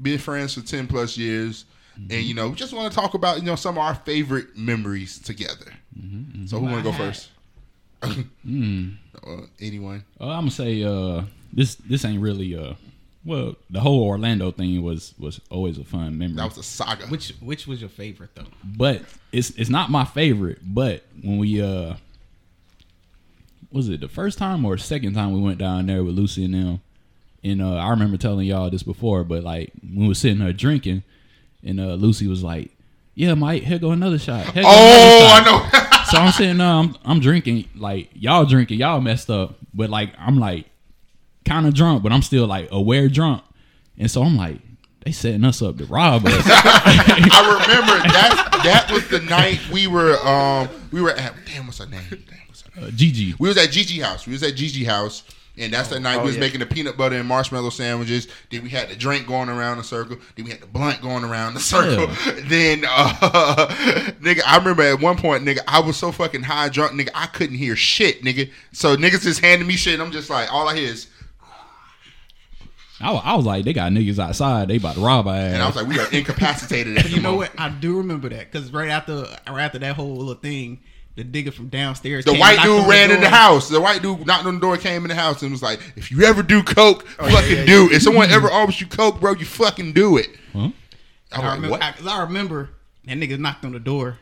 Been 0.00 0.18
friends 0.18 0.54
for 0.54 0.60
ten 0.62 0.86
plus 0.86 1.16
years, 1.16 1.66
and 1.96 2.22
you 2.22 2.34
know, 2.34 2.48
we 2.48 2.54
just 2.54 2.72
want 2.72 2.92
to 2.92 2.98
talk 2.98 3.14
about 3.14 3.38
you 3.38 3.44
know 3.44 3.54
some 3.56 3.76
of 3.76 3.84
our 3.84 3.94
favorite 3.94 4.56
memories 4.56 5.18
together. 5.18 5.72
So 6.46 6.58
who 6.58 6.66
want 6.66 6.84
to 6.84 6.90
go 6.90 6.96
first? 6.96 7.30
Mm. 8.46 8.96
Uh, 9.26 9.46
anyone? 9.60 10.04
Uh, 10.20 10.28
I'm 10.28 10.40
gonna 10.40 10.50
say 10.50 10.82
uh, 10.82 11.22
this. 11.52 11.76
This 11.76 12.04
ain't 12.04 12.20
really 12.20 12.54
uh, 12.54 12.74
well, 13.24 13.56
the 13.70 13.80
whole 13.80 14.02
Orlando 14.04 14.50
thing 14.50 14.82
was 14.82 15.14
was 15.18 15.40
always 15.50 15.78
a 15.78 15.84
fun 15.84 16.18
memory. 16.18 16.36
That 16.36 16.48
was 16.48 16.58
a 16.58 16.62
saga. 16.62 17.06
Which 17.06 17.30
which 17.40 17.66
was 17.66 17.80
your 17.80 17.90
favorite 17.90 18.34
though? 18.34 18.44
but 18.64 19.02
it's 19.32 19.50
it's 19.50 19.70
not 19.70 19.90
my 19.90 20.04
favorite. 20.04 20.58
But 20.62 21.04
when 21.22 21.38
we 21.38 21.62
uh, 21.62 21.94
was 23.72 23.88
it 23.88 24.00
the 24.00 24.08
first 24.08 24.36
time 24.38 24.64
or 24.64 24.76
second 24.76 25.14
time 25.14 25.32
we 25.32 25.40
went 25.40 25.58
down 25.58 25.86
there 25.86 26.04
with 26.04 26.14
Lucy 26.14 26.44
and 26.44 26.54
them, 26.54 26.80
and 27.42 27.62
uh, 27.62 27.76
I 27.76 27.90
remember 27.90 28.16
telling 28.16 28.46
y'all 28.46 28.68
this 28.70 28.82
before, 28.82 29.24
but 29.24 29.42
like 29.42 29.72
we 29.94 30.06
were 30.06 30.14
sitting 30.14 30.40
there 30.40 30.52
drinking, 30.52 31.02
and 31.64 31.80
uh, 31.80 31.94
Lucy 31.94 32.26
was 32.26 32.44
like, 32.44 32.72
"Yeah, 33.14 33.32
Mike, 33.34 33.62
here 33.62 33.78
go 33.78 33.92
another 33.92 34.18
shot." 34.18 34.44
Here 34.52 34.62
go 34.62 34.68
oh, 34.70 35.40
another 35.40 35.68
shot." 35.70 35.82
I 35.82 35.94
know. 35.94 36.04
so 36.10 36.18
I'm 36.18 36.32
sitting 36.32 36.58
there, 36.58 36.66
I'm, 36.66 36.94
I'm 37.06 37.20
drinking, 37.20 37.70
like 37.74 38.10
y'all 38.12 38.44
drinking, 38.44 38.80
y'all 38.80 39.00
messed 39.00 39.30
up, 39.30 39.56
but 39.72 39.88
like 39.88 40.12
I'm 40.18 40.38
like 40.38 40.66
kind 41.44 41.66
of 41.66 41.74
drunk, 41.74 42.02
but 42.02 42.12
I'm 42.12 42.22
still 42.22 42.46
like 42.46 42.68
aware 42.70 43.08
drunk, 43.08 43.42
and 43.98 44.10
so 44.10 44.22
I'm 44.22 44.36
like, 44.36 44.58
they 45.04 45.12
setting 45.12 45.44
us 45.44 45.60
up 45.62 45.76
to 45.78 45.84
rob 45.86 46.26
us. 46.26 46.32
I 46.46 47.60
remember 47.60 48.08
that. 48.08 48.60
That 48.64 48.90
was 48.90 49.06
the 49.08 49.20
night 49.20 49.60
we 49.70 49.86
were. 49.86 50.16
Um, 50.26 50.68
we 50.90 51.02
were 51.02 51.10
at. 51.10 51.34
Damn, 51.46 51.66
what's 51.66 51.78
her 51.78 51.86
name? 51.86 52.02
Damn, 52.08 52.18
what's 52.48 52.62
her 52.62 52.80
name? 52.80 52.88
uh, 52.88 52.90
Gigi, 52.90 53.34
We 53.38 53.48
was 53.48 53.56
at 53.56 53.70
Gigi 53.70 54.00
house. 54.00 54.26
We 54.26 54.32
was 54.32 54.42
at 54.42 54.54
Gigi 54.54 54.84
house, 54.84 55.22
and 55.56 55.72
that's 55.72 55.88
the 55.88 56.00
night 56.00 56.16
oh, 56.16 56.20
we 56.20 56.26
was 56.26 56.34
yeah. 56.34 56.40
making 56.40 56.60
the 56.60 56.66
peanut 56.66 56.96
butter 56.96 57.16
and 57.16 57.28
marshmallow 57.28 57.70
sandwiches. 57.70 58.28
Then 58.50 58.62
we 58.62 58.70
had 58.70 58.88
the 58.88 58.96
drink 58.96 59.26
going 59.26 59.48
around 59.48 59.78
the 59.78 59.84
circle. 59.84 60.16
Then 60.36 60.44
we 60.44 60.50
had 60.50 60.60
the 60.60 60.66
blunt 60.66 61.00
going 61.00 61.24
around 61.24 61.54
the 61.54 61.60
circle. 61.60 62.08
Then, 62.44 62.84
uh, 62.86 63.68
nigga, 64.20 64.42
I 64.46 64.56
remember 64.58 64.82
at 64.82 65.00
one 65.00 65.16
point, 65.16 65.44
nigga, 65.44 65.60
I 65.66 65.80
was 65.80 65.96
so 65.96 66.12
fucking 66.12 66.42
high 66.42 66.68
drunk, 66.68 66.92
nigga, 66.92 67.10
I 67.14 67.26
couldn't 67.26 67.56
hear 67.56 67.76
shit, 67.76 68.22
nigga. 68.22 68.50
So 68.72 68.96
niggas 68.96 69.22
just 69.22 69.40
handing 69.40 69.66
me 69.66 69.76
shit. 69.76 69.94
And 69.94 70.02
I'm 70.02 70.12
just 70.12 70.30
like, 70.30 70.52
all 70.52 70.68
I 70.68 70.76
hear 70.76 70.88
is, 70.90 71.08
I, 73.04 73.12
I 73.12 73.34
was 73.36 73.44
like, 73.44 73.64
they 73.64 73.72
got 73.72 73.92
niggas 73.92 74.18
outside, 74.18 74.68
they 74.68 74.76
about 74.76 74.94
to 74.96 75.00
rob 75.00 75.26
our 75.28 75.34
ass. 75.34 75.52
and 75.54 75.62
I 75.62 75.66
was 75.66 75.76
like, 75.76 75.86
we 75.86 75.98
are 76.00 76.10
incapacitated. 76.10 76.98
At 76.98 77.10
You 77.10 77.16
know 77.20 77.32
moment. 77.32 77.52
what? 77.54 77.60
I 77.60 77.68
do 77.68 77.98
remember 77.98 78.28
that 78.30 78.50
because 78.50 78.72
right 78.72 78.88
after 78.88 79.26
right 79.48 79.64
after 79.64 79.78
that 79.80 79.94
whole 79.96 80.16
little 80.16 80.34
thing, 80.34 80.80
the 81.16 81.22
digger 81.22 81.52
from 81.52 81.68
downstairs, 81.68 82.24
The 82.24 82.32
came, 82.32 82.40
white 82.40 82.60
dude 82.62 82.80
on 82.82 82.88
ran 82.88 83.10
in 83.12 83.20
the 83.20 83.28
house. 83.28 83.68
The 83.68 83.80
white 83.80 84.02
dude 84.02 84.26
knocked 84.26 84.46
on 84.46 84.54
the 84.56 84.60
door, 84.60 84.76
came 84.78 85.02
in 85.04 85.08
the 85.10 85.14
house, 85.14 85.42
and 85.42 85.52
was 85.52 85.62
like, 85.62 85.80
"If 85.96 86.10
you 86.10 86.22
ever 86.24 86.42
do 86.42 86.62
coke, 86.62 87.06
Oh, 87.20 87.28
fucking 87.28 87.56
yeah, 87.58 87.64
do 87.66 87.86
it. 87.86 87.92
If 87.92 88.02
someone 88.02 88.30
ever 88.30 88.50
offers 88.50 88.80
you 88.80 88.86
coke, 88.88 89.20
bro, 89.20 89.34
you 89.34 89.44
fucking 89.44 89.92
do 89.92 90.16
it." 90.16 90.28
Huh? 90.52 90.70
I 91.30 91.36
I 91.36 91.38
like, 91.38 91.44
remember, 91.54 91.68
"What?" 91.70 91.82
I, 91.82 91.92
'cause 91.92 92.06
I 92.06 92.22
remember 92.22 92.70
that 93.04 93.16
nigga 93.18 93.38
knocked 93.38 93.64
on 93.64 93.72
the 93.72 93.78
door. 93.80 94.18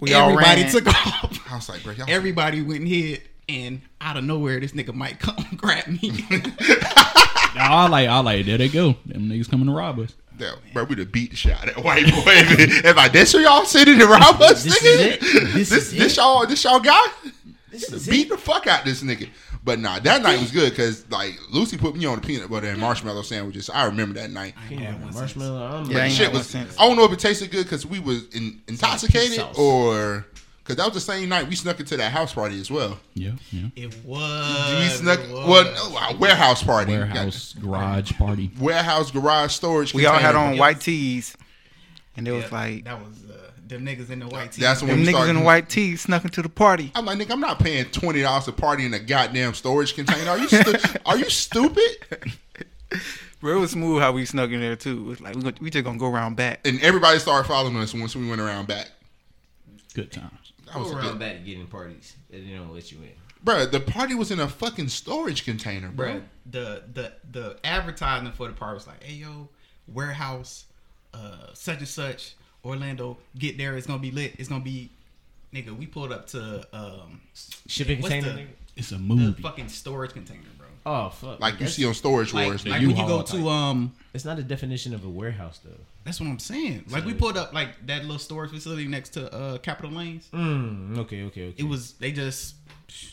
We 0.00 0.12
all 0.14 0.30
Everybody 0.30 0.62
ran. 0.62 0.70
took 0.72 0.86
off. 0.88 1.38
I 1.52 1.54
was 1.56 1.68
like, 1.68 1.82
"Bro, 1.84 1.92
y'all." 1.94 2.06
Everybody 2.08 2.62
went 2.62 2.80
and 2.80 2.88
hid, 2.88 3.22
and 3.48 3.82
out 4.00 4.16
of 4.16 4.24
nowhere, 4.24 4.58
this 4.60 4.72
nigga 4.72 4.94
might 4.94 5.20
come 5.20 5.36
grab 5.56 5.86
me. 5.86 6.24
I 7.54 7.88
like, 7.88 8.08
I 8.08 8.20
like, 8.20 8.46
there 8.46 8.58
they 8.58 8.68
go. 8.68 8.94
Them 9.06 9.28
niggas 9.28 9.50
coming 9.50 9.66
to 9.66 9.72
rob 9.72 9.98
us. 9.98 10.14
Yeah, 10.38 10.52
bro, 10.72 10.84
we'd 10.84 10.98
have 10.98 11.10
beat 11.10 11.30
the 11.30 11.36
shit 11.36 11.52
out 11.52 11.68
of 11.68 11.74
that 11.76 11.84
white 11.84 12.04
boy. 12.04 12.22
if 12.26 12.96
I 12.96 13.08
this 13.08 13.34
where 13.34 13.42
y'all 13.42 13.64
sitting 13.64 13.98
to 13.98 14.06
rob 14.06 14.40
us, 14.40 14.62
This 14.62 14.78
nigga? 14.80 14.84
is 14.84 15.00
it? 15.00 15.20
This, 15.20 15.68
This 15.70 15.90
this, 15.92 16.12
it? 16.12 16.16
y'all, 16.16 16.46
this 16.46 16.62
y'all 16.62 16.78
guy? 16.78 17.00
This 17.72 17.92
is 17.92 18.06
Beat 18.08 18.26
it. 18.26 18.30
the 18.30 18.36
fuck 18.38 18.66
out 18.68 18.84
this 18.84 19.02
nigga. 19.02 19.28
But 19.64 19.80
nah, 19.80 19.98
that 19.98 20.22
night 20.22 20.38
was 20.40 20.52
good 20.52 20.70
because 20.70 21.10
like 21.10 21.34
Lucy 21.50 21.76
put 21.76 21.96
me 21.96 22.06
on 22.06 22.20
the 22.20 22.26
peanut 22.26 22.48
butter 22.48 22.68
and 22.68 22.78
marshmallow 22.80 23.22
sandwiches. 23.22 23.68
I 23.68 23.84
remember 23.86 24.14
that 24.20 24.30
night. 24.30 24.54
Yeah, 24.70 24.96
Marshmallow. 25.12 25.80
I'm 25.82 25.90
Yeah, 25.90 25.98
I 25.98 26.04
ain't 26.04 26.14
Shit 26.14 26.32
was. 26.32 26.46
since. 26.46 26.78
I 26.78 26.86
don't 26.86 26.96
know 26.96 27.04
if 27.04 27.12
it 27.12 27.18
tasted 27.18 27.50
good 27.50 27.64
because 27.64 27.84
we 27.84 27.98
was 27.98 28.28
in, 28.34 28.62
intoxicated 28.68 29.34
Sauce. 29.38 29.58
or 29.58 30.24
because 30.68 30.76
that 30.84 30.92
was 30.92 31.06
the 31.06 31.12
same 31.12 31.30
night 31.30 31.48
we 31.48 31.56
snuck 31.56 31.80
into 31.80 31.96
that 31.96 32.12
house 32.12 32.34
party 32.34 32.60
as 32.60 32.70
well. 32.70 32.98
Yeah, 33.14 33.30
yeah. 33.50 33.68
It 33.74 34.04
was. 34.04 34.78
we 34.78 34.88
snuck 34.88 35.18
was. 35.20 35.48
well, 35.48 35.64
no, 35.90 35.96
our 35.98 36.14
warehouse 36.16 36.62
party, 36.62 36.92
Warehouse 36.92 37.54
garage 37.54 38.12
party. 38.12 38.50
warehouse 38.60 39.10
garage 39.10 39.52
storage. 39.52 39.94
We 39.94 40.04
all 40.04 40.12
had 40.18 40.32
container. 40.32 40.52
on 40.52 40.58
white 40.58 40.80
tees, 40.82 41.34
and 42.18 42.28
it 42.28 42.32
was 42.32 42.52
like 42.52 42.84
that 42.84 43.00
was 43.02 43.14
uh, 43.30 43.50
them 43.66 43.86
niggas 43.86 44.10
in 44.10 44.18
the 44.18 44.28
white 44.28 44.52
tees. 44.52 44.60
That's 44.62 44.82
when 44.82 44.90
them 44.90 45.00
we 45.00 45.06
niggas 45.06 45.10
started- 45.10 45.30
in 45.36 45.44
white 45.44 45.68
tees 45.70 46.02
snuck 46.02 46.24
into 46.24 46.42
the 46.42 46.48
party. 46.50 46.92
I'm 46.94 47.06
like, 47.06 47.18
nigga, 47.18 47.30
I'm 47.32 47.40
not 47.40 47.58
paying 47.58 47.86
twenty 47.86 48.20
dollars 48.20 48.44
to 48.44 48.52
party 48.52 48.84
in 48.84 48.92
a 48.92 48.98
goddamn 48.98 49.54
storage 49.54 49.94
container. 49.94 50.30
Are 50.32 50.38
you 50.38 50.48
stu- 50.48 50.74
are 51.06 51.16
you 51.16 51.30
stupid? 51.30 51.82
Bro, 53.40 53.56
it 53.58 53.60
was 53.60 53.70
smooth 53.70 54.02
how 54.02 54.10
we 54.12 54.24
snuck 54.24 54.50
in 54.50 54.60
there 54.60 54.74
too. 54.76 54.98
It 54.98 55.04
was 55.06 55.20
like 55.20 55.34
we, 55.36 55.42
we 55.60 55.70
just 55.70 55.84
gonna 55.84 55.96
go 55.98 56.10
around 56.10 56.34
back. 56.36 56.66
And 56.66 56.80
everybody 56.82 57.18
started 57.20 57.46
following 57.46 57.76
us 57.76 57.94
once 57.94 58.16
we 58.16 58.28
went 58.28 58.40
around 58.40 58.66
back. 58.66 58.90
Good 59.94 60.10
times. 60.10 60.47
That 60.72 60.78
was 60.78 60.90
Go 60.90 60.96
around 60.98 61.06
good, 61.12 61.18
back 61.18 61.32
to 61.34 61.38
getting 61.40 61.66
parties. 61.66 62.16
They 62.30 62.40
don't 62.40 62.72
let 62.74 62.90
you 62.92 62.98
in. 62.98 63.10
Bro, 63.44 63.66
The 63.66 63.80
party 63.80 64.14
was 64.14 64.30
in 64.30 64.40
a 64.40 64.48
fucking 64.48 64.88
storage 64.88 65.44
container, 65.44 65.88
bro. 65.90 66.14
Bruh, 66.14 66.22
the 66.50 66.82
the 66.92 67.12
the 67.30 67.56
advertisement 67.64 68.34
for 68.36 68.48
the 68.48 68.52
party 68.54 68.74
was 68.74 68.86
like, 68.86 69.02
"Hey 69.04 69.14
yo, 69.14 69.48
warehouse, 69.86 70.64
uh, 71.14 71.52
such 71.54 71.78
and 71.78 71.88
such, 71.88 72.34
Orlando, 72.64 73.16
get 73.38 73.56
there. 73.58 73.76
It's 73.76 73.86
gonna 73.86 73.98
be 74.00 74.10
lit. 74.10 74.34
It's 74.38 74.48
gonna 74.48 74.64
be, 74.64 74.90
nigga. 75.54 75.76
We 75.76 75.86
pulled 75.86 76.12
up 76.12 76.26
to 76.28 76.66
um, 76.72 77.20
Shipping 77.66 78.00
what's 78.00 78.12
container. 78.14 78.36
the. 78.36 78.46
It's 78.76 78.90
a 78.90 78.94
the 78.94 79.00
movie. 79.00 79.42
fucking 79.42 79.68
storage 79.68 80.12
container, 80.12 80.40
bro. 80.56 80.66
Oh 80.86 81.10
fuck. 81.10 81.40
Like 81.40 81.54
you 81.54 81.58
That's- 81.60 81.74
see 81.76 81.84
on 81.86 81.94
Storage 81.94 82.32
Like, 82.32 82.46
Wars. 82.46 82.66
like 82.66 82.80
nigga. 82.80 82.86
when 82.86 82.96
you 82.96 83.02
go 83.02 83.08
U-Haul 83.08 83.22
to 83.24 83.36
type. 83.38 83.46
um, 83.46 83.92
It's 84.14 84.24
not 84.24 84.38
a 84.38 84.42
definition 84.42 84.94
of 84.94 85.04
a 85.04 85.08
warehouse 85.08 85.60
though. 85.64 85.70
That's 86.08 86.20
what 86.20 86.26
I'm 86.30 86.38
saying. 86.38 86.86
Like 86.88 87.04
we 87.04 87.12
pulled 87.12 87.36
up 87.36 87.52
like 87.52 87.86
that 87.86 88.00
little 88.02 88.18
storage 88.18 88.50
facility 88.50 88.86
next 88.86 89.10
to 89.10 89.30
uh 89.30 89.58
Capitol 89.58 89.90
Lanes. 89.90 90.26
Mm, 90.32 90.96
okay, 91.00 91.24
okay, 91.24 91.48
okay. 91.48 91.54
It 91.58 91.68
was 91.68 91.92
they 91.94 92.12
just 92.12 92.54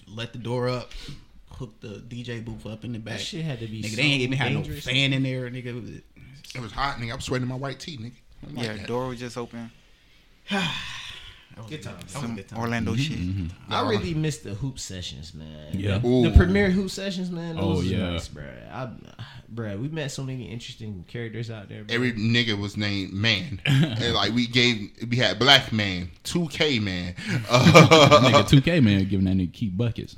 let 0.08 0.32
the 0.32 0.40
door 0.40 0.70
up, 0.70 0.92
hooked 1.52 1.82
the 1.82 2.02
DJ 2.08 2.44
booth 2.44 2.66
up 2.66 2.86
in 2.86 2.94
the 2.94 3.00
back. 3.00 3.16
that 3.18 3.22
shit 3.22 3.44
had 3.44 3.60
to 3.60 3.68
be. 3.68 3.82
Nigga, 3.84 3.90
so 3.90 3.96
they 3.98 4.02
ain't 4.04 4.22
even 4.22 4.38
had 4.38 4.54
no 4.54 4.62
dangerous. 4.62 4.86
fan 4.86 5.12
in 5.12 5.24
there, 5.24 5.50
nigga. 5.50 5.66
It 5.66 5.74
was, 5.76 5.90
It 6.56 6.62
was 6.62 6.72
hot, 6.72 6.96
nigga. 7.00 7.12
I'm 7.12 7.20
sweating 7.20 7.48
my 7.50 7.56
white 7.56 7.82
tee, 7.82 7.98
nigga. 7.98 8.14
I 8.44 8.46
don't 8.46 8.56
like 8.56 8.66
yeah, 8.66 8.74
that. 8.78 8.88
door 8.88 9.08
was 9.10 9.20
just 9.20 9.38
open. 9.38 9.70
Good 11.70 11.80
a 11.80 11.84
times. 11.84 11.84
That 11.86 12.04
was 12.04 12.12
Some 12.12 12.36
good 12.36 12.48
time. 12.50 12.60
Orlando 12.60 12.96
shit. 12.96 13.18
I 13.70 13.88
really 13.90 14.14
missed 14.14 14.44
the 14.44 14.54
hoop 14.54 14.78
sessions, 14.78 15.34
man. 15.34 15.70
Yeah. 15.72 16.00
The, 16.00 16.08
Ooh. 16.08 16.30
the 16.30 16.36
premiere 16.38 16.70
hoop 16.70 16.90
sessions, 16.90 17.32
man. 17.32 17.56
Those 17.56 17.64
Oh, 17.64 17.78
was 17.78 17.92
yeah. 17.92 18.10
nice, 18.12 18.28
bro. 18.28 18.44
I, 18.72 18.90
bro, 19.56 19.78
we 19.78 19.88
met 19.88 20.12
so 20.12 20.24
many 20.24 20.44
interesting 20.52 21.06
characters 21.08 21.50
out 21.50 21.70
there. 21.70 21.84
Bro. 21.84 21.96
Every 21.96 22.14
nigga 22.14 22.60
was 22.60 22.78
named 22.78 23.14
man, 23.14 23.62
and 23.66 24.14
like 24.14 24.34
we 24.34 24.48
gave, 24.48 24.92
we 25.10 25.18
had 25.18 25.40
black 25.40 25.72
man, 25.72 26.12
two 26.24 26.48
K 26.50 26.80
man, 26.80 27.16
uh, 27.50 28.20
nigga 28.24 28.44
2K 28.62 28.84
man 28.84 29.06
giving 29.06 29.26
that 29.26 29.36
nigga 29.36 29.54
keep 29.54 29.78
buckets. 29.78 30.16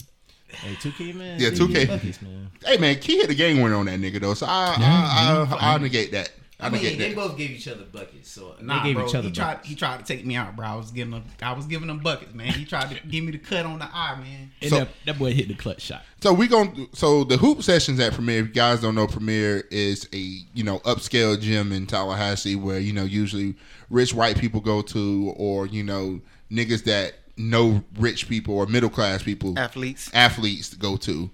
hey, 0.48 0.74
2K 0.76 1.16
man. 1.16 1.40
Yeah, 1.40 1.50
2K. 1.50 1.88
buckets, 1.88 2.22
man. 2.22 2.50
Hey 2.66 2.78
man, 2.78 2.96
Key 3.00 3.18
hit 3.18 3.28
the 3.28 3.36
game 3.36 3.62
winner 3.62 3.76
on 3.76 3.86
that 3.86 4.00
nigga 4.00 4.20
though, 4.20 4.34
so 4.34 4.46
I 4.48 4.76
I, 4.78 5.56
I, 5.56 5.76
I, 5.76 5.78
negate 5.78 6.12
that. 6.12 6.32
I, 6.60 6.68
I 6.68 6.70
mean, 6.72 6.82
negate 6.82 6.98
they 6.98 7.14
both 7.14 7.38
gave 7.38 7.52
each 7.52 7.68
other 7.68 7.84
buckets, 7.84 8.32
so 8.32 8.56
Nah, 8.62 8.82
they 8.82 8.90
gave 8.90 8.96
bro. 8.96 9.08
each 9.08 9.14
other 9.14 9.28
he 9.28 9.34
tried. 9.34 9.54
buckets. 9.56 9.70
He 9.70 9.76
tried 9.76 10.00
to 10.00 10.04
take 10.06 10.26
me 10.26 10.36
out, 10.36 10.56
bro. 10.56 10.66
I 10.66 10.76
was 10.76 10.90
giving 10.90 11.14
him. 11.14 11.24
I 11.42 11.52
was 11.54 11.66
giving 11.68 11.88
him 11.88 12.00
buckets, 12.00 12.34
man. 12.34 12.48
He 12.48 12.66
tried 12.66 12.90
to 12.90 13.08
give 13.08 13.24
me 13.24 13.32
the 13.32 13.38
cut 13.38 13.66
on 13.68 13.78
the 13.78 13.86
eye, 13.86 14.18
man. 14.20 14.52
And 14.62 14.70
So- 14.72 14.80
that, 14.80 14.88
that 15.06 15.20
boy 15.20 15.34
hit 15.34 15.50
the 15.50 15.54
clutch 15.54 15.82
shot. 15.82 16.02
So 16.22 16.34
we 16.34 16.48
going 16.48 16.88
so 16.94 17.24
the 17.24 17.38
hoop 17.38 17.62
sessions 17.62 18.00
at 18.00 18.14
Premier. 18.14 18.40
If 18.40 18.48
you 18.48 18.54
guys 18.54 18.82
don't 18.82 18.96
know, 18.96 19.06
Premier 19.06 19.66
is 19.70 20.10
a 20.14 20.18
you 20.18 20.64
know 20.64 20.80
upscale 20.80 21.40
gym 21.40 21.72
in 21.72 21.86
Tallahassee 21.86 22.56
where 22.56 22.80
you 22.80 22.92
know 22.92 23.04
usually 23.04 23.54
rich 23.92 24.16
white 24.16 24.40
people 24.40 24.60
go 24.60 24.82
to, 24.82 25.34
or 25.38 25.68
you 25.68 25.84
know 25.84 26.22
niggas 26.52 26.86
that 26.86 27.14
know 27.40 27.84
rich 28.00 28.28
people 28.28 28.58
or 28.58 28.66
middle 28.66 28.90
class 28.90 29.22
people 29.22 29.54
Athletes. 29.60 30.10
athletes 30.12 30.70
to 30.72 30.76
go 30.76 30.98
to. 30.98 31.30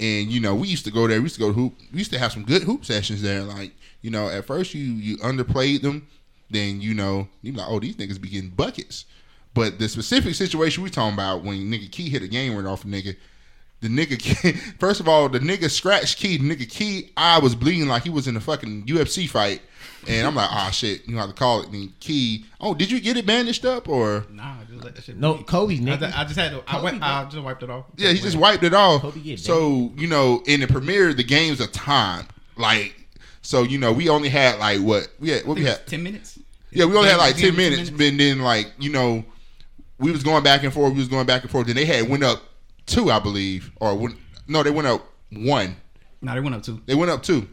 And 0.00 0.28
you 0.32 0.40
know, 0.40 0.54
we 0.54 0.66
used 0.68 0.86
to 0.86 0.90
go 0.90 1.06
there. 1.06 1.18
We 1.18 1.24
used 1.24 1.34
to 1.34 1.40
go 1.42 1.48
to 1.48 1.52
hoop. 1.52 1.74
We 1.92 1.98
used 1.98 2.10
to 2.12 2.18
have 2.18 2.32
some 2.32 2.44
good 2.44 2.62
hoop 2.62 2.86
sessions 2.86 3.20
there. 3.20 3.42
Like 3.42 3.72
you 4.02 4.10
know, 4.10 4.28
at 4.28 4.44
first 4.44 4.74
you 4.74 4.84
you 4.84 5.16
underplayed 5.18 5.82
them, 5.82 6.06
then 6.50 6.80
you 6.80 6.94
know 6.94 7.28
you 7.40 7.52
be 7.52 7.58
like, 7.58 7.68
oh, 7.68 7.80
these 7.80 7.96
niggas 7.96 8.20
be 8.20 8.28
getting 8.28 8.50
buckets. 8.50 9.06
But 9.54 9.78
the 9.78 9.88
specific 9.88 10.34
situation 10.34 10.82
we 10.82 10.90
talking 10.90 11.14
about 11.14 11.42
when 11.42 11.58
nigga 11.70 11.90
Key 11.90 12.08
hit 12.08 12.22
a 12.22 12.28
game 12.28 12.54
winner 12.54 12.68
off 12.68 12.84
a 12.84 12.88
nigga, 12.88 13.16
the 13.80 13.88
nigga 13.88 14.18
Key, 14.18 14.52
first 14.52 15.00
of 15.00 15.08
all 15.08 15.28
the 15.28 15.40
nigga 15.40 15.70
scratched 15.70 16.18
Key. 16.18 16.38
The 16.38 16.44
nigga 16.44 16.68
Key 16.68 17.10
I 17.16 17.38
was 17.38 17.54
bleeding 17.54 17.88
like 17.88 18.02
he 18.02 18.10
was 18.10 18.26
in 18.28 18.36
a 18.36 18.40
fucking 18.40 18.86
UFC 18.86 19.28
fight. 19.28 19.62
And 20.08 20.26
I'm 20.26 20.34
like, 20.34 20.50
ah, 20.50 20.70
shit, 20.70 21.06
you 21.06 21.14
know 21.14 21.20
how 21.20 21.28
to 21.28 21.32
call 21.32 21.62
it. 21.62 21.68
And 21.68 21.98
Key, 22.00 22.44
oh, 22.60 22.74
did 22.74 22.90
you 22.90 23.00
get 23.00 23.16
it 23.16 23.24
bandaged 23.24 23.64
up 23.64 23.88
or? 23.88 24.24
Nah, 24.30 24.56
just 24.68 24.82
let 24.82 24.96
that 24.96 25.04
shit. 25.04 25.16
No, 25.16 25.34
bleed. 25.34 25.46
Kobe, 25.46 25.74
I, 25.74 25.78
nigga. 25.78 26.00
just, 26.00 26.18
I 26.18 26.24
just 26.24 26.36
had 26.36 26.50
to. 26.50 26.62
I, 26.66 26.72
Kobe 26.72 26.82
wiped, 26.82 27.02
I 27.02 27.24
just 27.24 27.38
wiped 27.38 27.62
it 27.62 27.70
off. 27.70 27.84
Yeah, 27.96 28.10
he 28.10 28.18
just 28.18 28.36
wiped 28.36 28.64
it 28.64 28.74
off. 28.74 29.02
Kobe 29.02 29.20
get 29.20 29.38
So 29.38 29.92
you 29.96 30.08
know, 30.08 30.42
in 30.46 30.60
the 30.60 30.66
premiere, 30.66 31.14
the 31.14 31.22
game's 31.22 31.60
a 31.60 31.68
time. 31.68 32.26
Like, 32.56 33.01
So 33.42 33.62
you 33.64 33.78
know, 33.78 33.92
we 33.92 34.08
only 34.08 34.28
had 34.28 34.58
like 34.58 34.80
what 34.80 35.08
we 35.18 35.30
had. 35.30 35.46
What 35.46 35.56
we 35.56 35.64
had? 35.64 35.86
ten 35.86 36.02
minutes. 36.02 36.38
Yeah, 36.70 36.86
we 36.86 36.96
only 36.96 37.10
had 37.10 37.18
like 37.18 37.36
Game- 37.36 37.54
ten 37.54 37.56
minutes. 37.56 37.90
But 37.90 38.16
then 38.16 38.40
like 38.40 38.72
you 38.78 38.90
know, 38.90 39.24
we 39.98 40.10
was 40.10 40.22
going 40.22 40.42
back 40.42 40.62
and 40.62 40.72
forth. 40.72 40.92
We 40.92 41.00
was 41.00 41.08
going 41.08 41.26
back 41.26 41.42
and 41.42 41.50
forth. 41.50 41.66
Then 41.66 41.76
they 41.76 41.84
had 41.84 42.08
went 42.08 42.24
up 42.24 42.42
two, 42.86 43.10
I 43.10 43.18
believe, 43.18 43.70
or 43.80 44.10
no, 44.46 44.62
they 44.62 44.70
went 44.70 44.88
up 44.88 45.06
one. 45.30 45.76
No, 46.20 46.34
they 46.34 46.40
went 46.40 46.54
up 46.54 46.62
two. 46.62 46.80
They 46.86 46.94
went 46.94 47.10
up 47.10 47.22
two. 47.22 47.48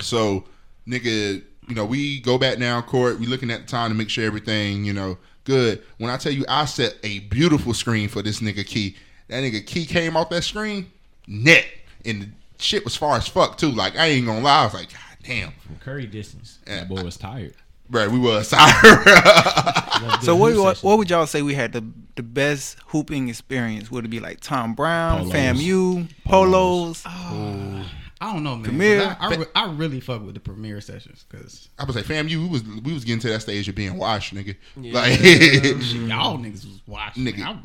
So, 0.00 0.44
nigga, 0.86 1.42
you 1.68 1.74
know, 1.74 1.84
we 1.84 2.20
go 2.20 2.38
back 2.38 2.58
now, 2.58 2.80
court. 2.82 3.18
We 3.18 3.26
looking 3.26 3.50
at 3.50 3.62
the 3.62 3.66
time 3.66 3.90
to 3.90 3.96
make 3.96 4.10
sure 4.10 4.24
everything, 4.24 4.84
you 4.84 4.92
know, 4.92 5.18
good. 5.44 5.82
When 5.98 6.10
I 6.10 6.16
tell 6.16 6.32
you, 6.32 6.44
I 6.48 6.66
set 6.66 6.96
a 7.02 7.20
beautiful 7.20 7.74
screen 7.74 8.08
for 8.08 8.22
this 8.22 8.40
nigga 8.40 8.66
Key. 8.66 8.96
That 9.28 9.42
nigga 9.42 9.66
Key 9.66 9.86
came 9.86 10.16
off 10.16 10.30
that 10.30 10.44
screen, 10.44 10.90
net, 11.26 11.66
and 12.04 12.22
the 12.22 12.28
shit 12.58 12.84
was 12.84 12.96
far 12.96 13.16
as 13.16 13.26
fuck 13.28 13.56
too. 13.58 13.70
Like 13.70 13.96
I 13.96 14.06
ain't 14.06 14.26
gonna 14.26 14.40
lie, 14.40 14.60
I 14.62 14.64
was 14.64 14.74
like, 14.74 14.90
God 14.92 15.00
damn, 15.22 15.52
From 15.52 15.76
Curry 15.76 16.06
distance. 16.06 16.58
That 16.66 16.88
boy 16.88 17.02
was 17.02 17.16
tired. 17.16 17.54
bro, 17.88 18.08
we 18.08 18.18
was 18.18 18.48
tired. 18.52 20.22
So 20.22 20.36
what, 20.36 20.56
what 20.56 20.78
what 20.82 20.98
would 20.98 21.10
y'all 21.10 21.26
say 21.26 21.42
we 21.42 21.54
had 21.54 21.72
the 21.72 21.84
the 22.16 22.22
best 22.22 22.78
hooping 22.88 23.28
experience? 23.28 23.90
Would 23.90 24.04
it 24.04 24.08
be 24.08 24.20
like 24.20 24.40
Tom 24.40 24.74
Brown, 24.74 25.30
Polos. 25.30 25.32
FAMU, 25.32 26.08
Polos? 26.24 27.02
Oh. 27.06 27.90
I 28.20 28.32
don't 28.32 28.42
know, 28.42 28.56
man. 28.56 28.64
Premier- 28.64 29.16
I, 29.20 29.46
I, 29.54 29.66
I 29.66 29.72
really 29.72 30.00
fuck 30.00 30.24
with 30.26 30.34
the 30.34 30.40
premiere 30.40 30.80
sessions 30.80 31.24
because 31.28 31.68
I 31.78 31.84
was 31.84 31.94
like, 31.94 32.04
fam, 32.04 32.26
you 32.26 32.42
we 32.42 32.48
was 32.48 32.64
we 32.64 32.92
was 32.92 33.04
getting 33.04 33.20
to 33.20 33.28
that 33.28 33.42
stage 33.42 33.68
of 33.68 33.76
being 33.76 33.96
washed, 33.96 34.34
nigga. 34.34 34.56
Yeah. 34.76 34.92
Like, 34.92 35.20
y'all 35.22 36.36
niggas 36.44 36.64
was 36.64 36.80
watching. 36.88 37.24
Nigga. 37.24 37.34
Nigga, 37.36 37.44
I 37.46 37.50
was 37.52 37.60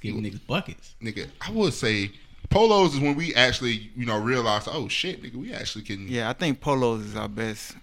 giving 0.00 0.22
niggas 0.24 0.44
buckets. 0.44 0.96
nigga, 1.00 1.28
I 1.40 1.52
would 1.52 1.72
say 1.72 2.10
polos 2.50 2.94
is 2.94 3.00
when 3.00 3.14
we 3.16 3.34
actually, 3.34 3.90
you 3.96 4.06
know, 4.06 4.18
realized, 4.18 4.68
oh 4.70 4.88
shit, 4.88 5.22
nigga, 5.22 5.36
we 5.36 5.52
actually 5.52 5.84
can. 5.84 6.06
Yeah, 6.08 6.28
I 6.30 6.32
think 6.32 6.60
Polos 6.60 7.02
is 7.04 7.16
our 7.16 7.28
best. 7.28 7.76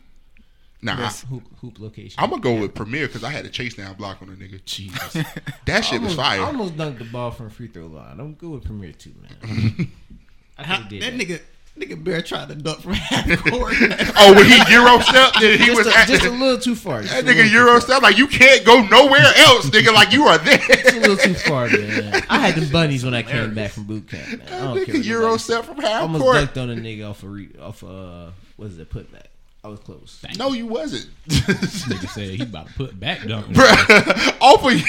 Nah, 0.81 0.97
Yes. 0.97 1.21
hoop 1.23 1.43
hoop 1.61 1.79
location. 1.79 2.21
I'm 2.21 2.29
gonna 2.29 2.41
go 2.41 2.59
with 2.59 2.73
Premier 2.75 3.07
because 3.07 3.23
I 3.23 3.29
had 3.31 3.45
a 3.45 3.49
chase 3.49 3.73
down 3.75 3.95
block 3.95 4.21
on 4.21 4.29
a 4.29 4.33
nigga. 4.33 4.63
Jesus. 4.65 5.15
That 5.65 5.85
shit 5.85 6.01
was 6.01 6.15
fire. 6.15 6.41
I 6.41 6.45
almost 6.45 6.75
dunked 6.75 6.97
the 6.99 7.05
ball 7.05 7.31
from 7.31 7.49
free 7.49 7.67
throw 7.67 7.87
line. 7.87 8.19
I'm 8.19 8.33
good 8.33 8.49
with 8.49 8.65
Premier 8.65 8.91
too, 8.91 9.13
man. 9.21 9.91
I 10.57 10.63
How, 10.63 10.75
that 10.75 10.81
have 10.81 10.89
did 10.89 11.01
that. 11.01 11.13
nigga, 11.13 11.41
nigga 11.77 12.01
Bear 12.03 12.21
tried 12.21 12.49
to 12.49 12.55
duck 12.55 12.81
from 12.81 12.93
half 12.93 13.25
court. 13.45 13.73
oh, 14.17 14.33
when 14.35 14.45
he 14.45 14.73
euro 14.73 14.99
stepped, 14.99 15.39
then 15.39 15.59
he 15.59 15.69
was 15.71 15.85
Just, 15.85 15.95
a, 15.95 15.99
at 15.99 16.07
just 16.07 16.25
a 16.25 16.29
little 16.29 16.59
too 16.59 16.75
far. 16.75 17.01
Just 17.01 17.13
that 17.13 17.25
nigga 17.25 17.49
euro 17.51 17.71
far. 17.73 17.81
step 17.81 18.01
like 18.03 18.17
you 18.17 18.27
can't 18.27 18.65
go 18.65 18.81
nowhere 18.83 19.21
else, 19.37 19.69
nigga. 19.69 19.93
Like 19.93 20.11
you 20.13 20.23
are 20.25 20.37
there. 20.37 20.59
It's 20.69 20.93
a 20.93 20.99
little 20.99 21.17
too 21.17 21.33
far, 21.33 21.67
man. 21.69 22.23
I 22.29 22.39
had 22.39 22.55
the 22.55 22.69
bunnies 22.71 23.03
when 23.03 23.13
I 23.13 23.23
came 23.23 23.53
back 23.53 23.71
from 23.71 23.83
boot 23.85 24.07
camp. 24.07 24.27
Man. 24.39 24.41
I 24.47 24.59
don't 24.73 24.75
care. 24.85 24.85
nigga 24.85 24.97
what 24.97 25.05
euro 25.05 25.21
nobody 25.23 25.39
step 25.43 25.65
from 25.65 25.77
half 25.77 26.01
almost 26.03 26.21
court. 26.23 26.37
dunked 26.37 26.57
on 26.61 26.69
a 26.69 26.75
nigga 26.75 27.09
off 27.09 27.23
a 27.23 27.27
re, 27.27 27.49
off 27.61 27.83
uh 27.83 28.29
what 28.57 28.67
is 28.67 28.77
it 28.79 28.89
putback. 28.89 29.25
I 29.65 29.69
was 29.69 29.79
close. 29.79 30.21
No, 30.37 30.51
you 30.51 30.67
wasn't. 30.67 31.07
Nigga 31.29 32.09
said 32.09 32.29
he 32.31 32.43
about 32.43 32.67
to 32.67 32.73
put 32.73 32.99
back 32.99 33.25
dunk. 33.25 33.47
Bruh, 33.47 34.37
off 34.41 34.65
of 34.65 34.73
you. 34.73 34.85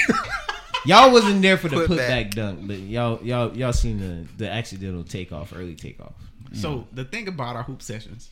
Y'all 0.85 1.11
wasn't 1.11 1.41
there 1.41 1.57
for 1.57 1.67
the 1.69 1.77
Put 1.77 1.91
putback 1.91 2.07
back. 2.25 2.31
dunk, 2.31 2.67
but 2.67 2.77
y'all 2.77 3.19
y'all 3.23 3.55
y'all 3.57 3.71
seen 3.73 3.99
the 3.99 4.27
the 4.43 4.51
accidental 4.51 5.03
takeoff, 5.03 5.53
early 5.55 5.75
takeoff. 5.75 6.13
So 6.55 6.87
the 6.91 7.03
thing 7.05 7.27
about 7.27 7.55
our 7.55 7.63
hoop 7.63 7.81
sessions, 7.81 8.29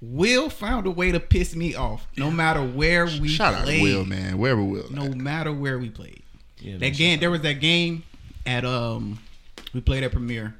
Will 0.00 0.50
found 0.50 0.86
a 0.86 0.90
way 0.90 1.12
to 1.12 1.20
piss 1.20 1.56
me 1.56 1.74
off, 1.74 2.06
no 2.16 2.30
matter 2.30 2.62
where 2.62 3.06
we 3.06 3.28
Shout 3.28 3.54
out 3.54 3.64
played. 3.64 3.78
to 3.78 3.82
Will, 3.82 4.04
man. 4.04 4.38
Wherever 4.38 4.62
Will. 4.62 4.90
No 4.90 5.08
matter 5.08 5.52
where 5.52 5.78
we 5.78 5.88
played. 5.88 6.22
Yeah, 6.58 6.72
man, 6.72 6.80
that 6.80 6.90
game, 6.96 7.20
there 7.20 7.30
was 7.30 7.40
that 7.42 7.54
game 7.60 8.02
at 8.46 8.64
um, 8.64 9.18
we 9.72 9.80
played 9.80 10.02
at 10.04 10.12
Premiere, 10.12 10.54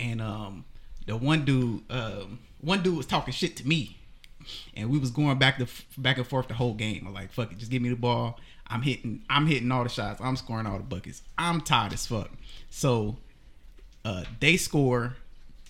and 0.00 0.20
um, 0.20 0.64
the 1.06 1.16
one 1.16 1.44
dude, 1.44 1.82
um, 1.90 2.38
one 2.60 2.82
dude 2.82 2.96
was 2.96 3.06
talking 3.06 3.32
shit 3.32 3.56
to 3.58 3.66
me, 3.68 3.96
and 4.74 4.90
we 4.90 4.98
was 4.98 5.10
going 5.10 5.38
back 5.38 5.58
to 5.58 5.66
back 5.96 6.18
and 6.18 6.26
forth 6.26 6.48
the 6.48 6.54
whole 6.54 6.74
game. 6.74 7.04
I'm 7.06 7.14
like, 7.14 7.32
fuck 7.32 7.52
it, 7.52 7.58
just 7.58 7.70
give 7.70 7.82
me 7.82 7.88
the 7.88 7.96
ball. 7.96 8.38
I'm 8.66 8.82
hitting, 8.82 9.22
I'm 9.30 9.46
hitting 9.46 9.70
all 9.70 9.82
the 9.84 9.90
shots. 9.90 10.20
I'm 10.20 10.34
scoring 10.36 10.66
all 10.66 10.78
the 10.78 10.82
buckets. 10.84 11.22
I'm 11.38 11.60
tired 11.60 11.92
as 11.92 12.06
fuck. 12.06 12.30
So, 12.70 13.16
uh, 14.04 14.24
they 14.40 14.56
score, 14.56 15.16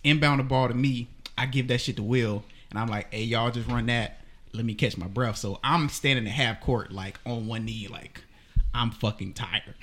inbound 0.05 0.40
the 0.40 0.44
ball 0.44 0.68
to 0.68 0.74
me. 0.74 1.09
I 1.36 1.46
give 1.46 1.68
that 1.68 1.80
shit 1.80 1.96
to 1.96 2.03
Will, 2.03 2.44
and 2.70 2.78
I'm 2.78 2.88
like, 2.88 3.12
hey, 3.12 3.22
y'all 3.22 3.50
just 3.50 3.68
run 3.68 3.86
that. 3.86 4.20
Let 4.53 4.64
me 4.64 4.74
catch 4.74 4.96
my 4.96 5.07
breath. 5.07 5.36
So 5.36 5.59
I'm 5.64 5.88
standing 5.88 6.26
at 6.26 6.32
half 6.32 6.61
court, 6.61 6.92
like 6.92 7.18
on 7.24 7.46
one 7.46 7.64
knee, 7.64 7.88
like 7.90 8.22
I'm 8.74 8.90
fucking 8.90 9.34
tired. 9.34 9.74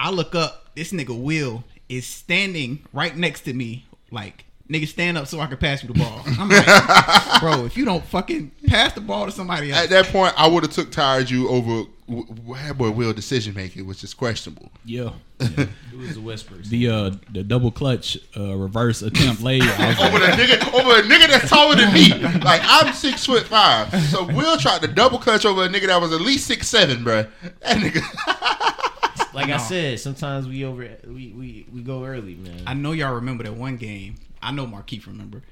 I 0.00 0.10
look 0.10 0.34
up, 0.34 0.74
this 0.74 0.92
nigga 0.92 1.18
Will 1.18 1.64
is 1.88 2.06
standing 2.06 2.80
right 2.92 3.16
next 3.16 3.42
to 3.42 3.54
me, 3.54 3.86
like 4.10 4.44
nigga 4.68 4.88
stand 4.88 5.18
up 5.18 5.26
so 5.26 5.40
I 5.40 5.46
can 5.46 5.58
pass 5.58 5.82
you 5.82 5.92
the 5.92 5.98
ball. 5.98 6.22
I'm 6.26 6.48
like, 6.48 6.66
bro, 7.40 7.64
if 7.64 7.76
you 7.76 7.84
don't 7.84 8.04
fucking 8.04 8.50
pass 8.66 8.92
the 8.92 9.00
ball 9.00 9.26
to 9.26 9.32
somebody 9.32 9.70
else, 9.70 9.84
At 9.84 9.90
that 9.90 10.06
point, 10.06 10.34
I 10.36 10.48
would 10.48 10.62
have 10.62 10.72
took 10.72 10.90
tired 10.90 11.30
you 11.30 11.48
over. 11.48 11.88
W- 12.08 12.26
w- 12.26 12.74
boy 12.74 12.90
Will 12.90 13.12
decision 13.12 13.54
making 13.54 13.86
was 13.86 14.00
just 14.00 14.16
questionable. 14.16 14.70
Yeah. 14.84 15.10
It 15.40 15.98
was 15.98 16.14
the 16.14 16.20
whispers. 16.20 16.68
The 16.70 16.88
uh 16.88 17.10
the 17.32 17.44
double 17.44 17.70
clutch 17.70 18.18
uh 18.36 18.56
reverse 18.56 19.02
attempt 19.02 19.42
lay. 19.42 19.60
Over 19.60 19.68
like, 19.68 19.78
a 19.78 20.36
nigga 20.36 20.74
over 20.74 20.98
a 20.98 21.02
nigga 21.02 21.28
that's 21.28 21.48
taller 21.48 21.76
than 21.76 21.92
me. 21.94 22.08
Like 22.40 22.60
I'm 22.64 22.92
six 22.92 23.24
foot 23.26 23.44
five. 23.44 23.92
So 24.06 24.24
Will 24.24 24.56
tried 24.56 24.82
to 24.82 24.88
double 24.88 25.18
clutch 25.18 25.44
over 25.44 25.64
a 25.64 25.68
nigga 25.68 25.86
that 25.86 26.00
was 26.00 26.12
at 26.12 26.20
least 26.20 26.46
six 26.46 26.68
seven, 26.68 27.04
bro. 27.04 27.26
That 27.60 27.78
nigga. 27.78 28.02
like 29.34 29.50
I 29.50 29.56
said, 29.58 30.00
sometimes 30.00 30.46
we 30.46 30.64
over 30.64 30.88
we 31.06 31.32
we, 31.32 31.66
we 31.72 31.82
go 31.82 32.04
early, 32.04 32.34
man. 32.34 32.62
I 32.66 32.74
know 32.74 32.92
y'all 32.92 33.14
remember 33.14 33.44
that 33.44 33.54
one 33.54 33.76
game. 33.76 34.16
I 34.42 34.52
know 34.52 34.66
Markeith 34.66 35.06
remember. 35.06 35.42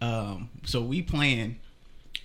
Um, 0.00 0.50
so 0.64 0.82
we 0.82 1.02
playing. 1.02 1.58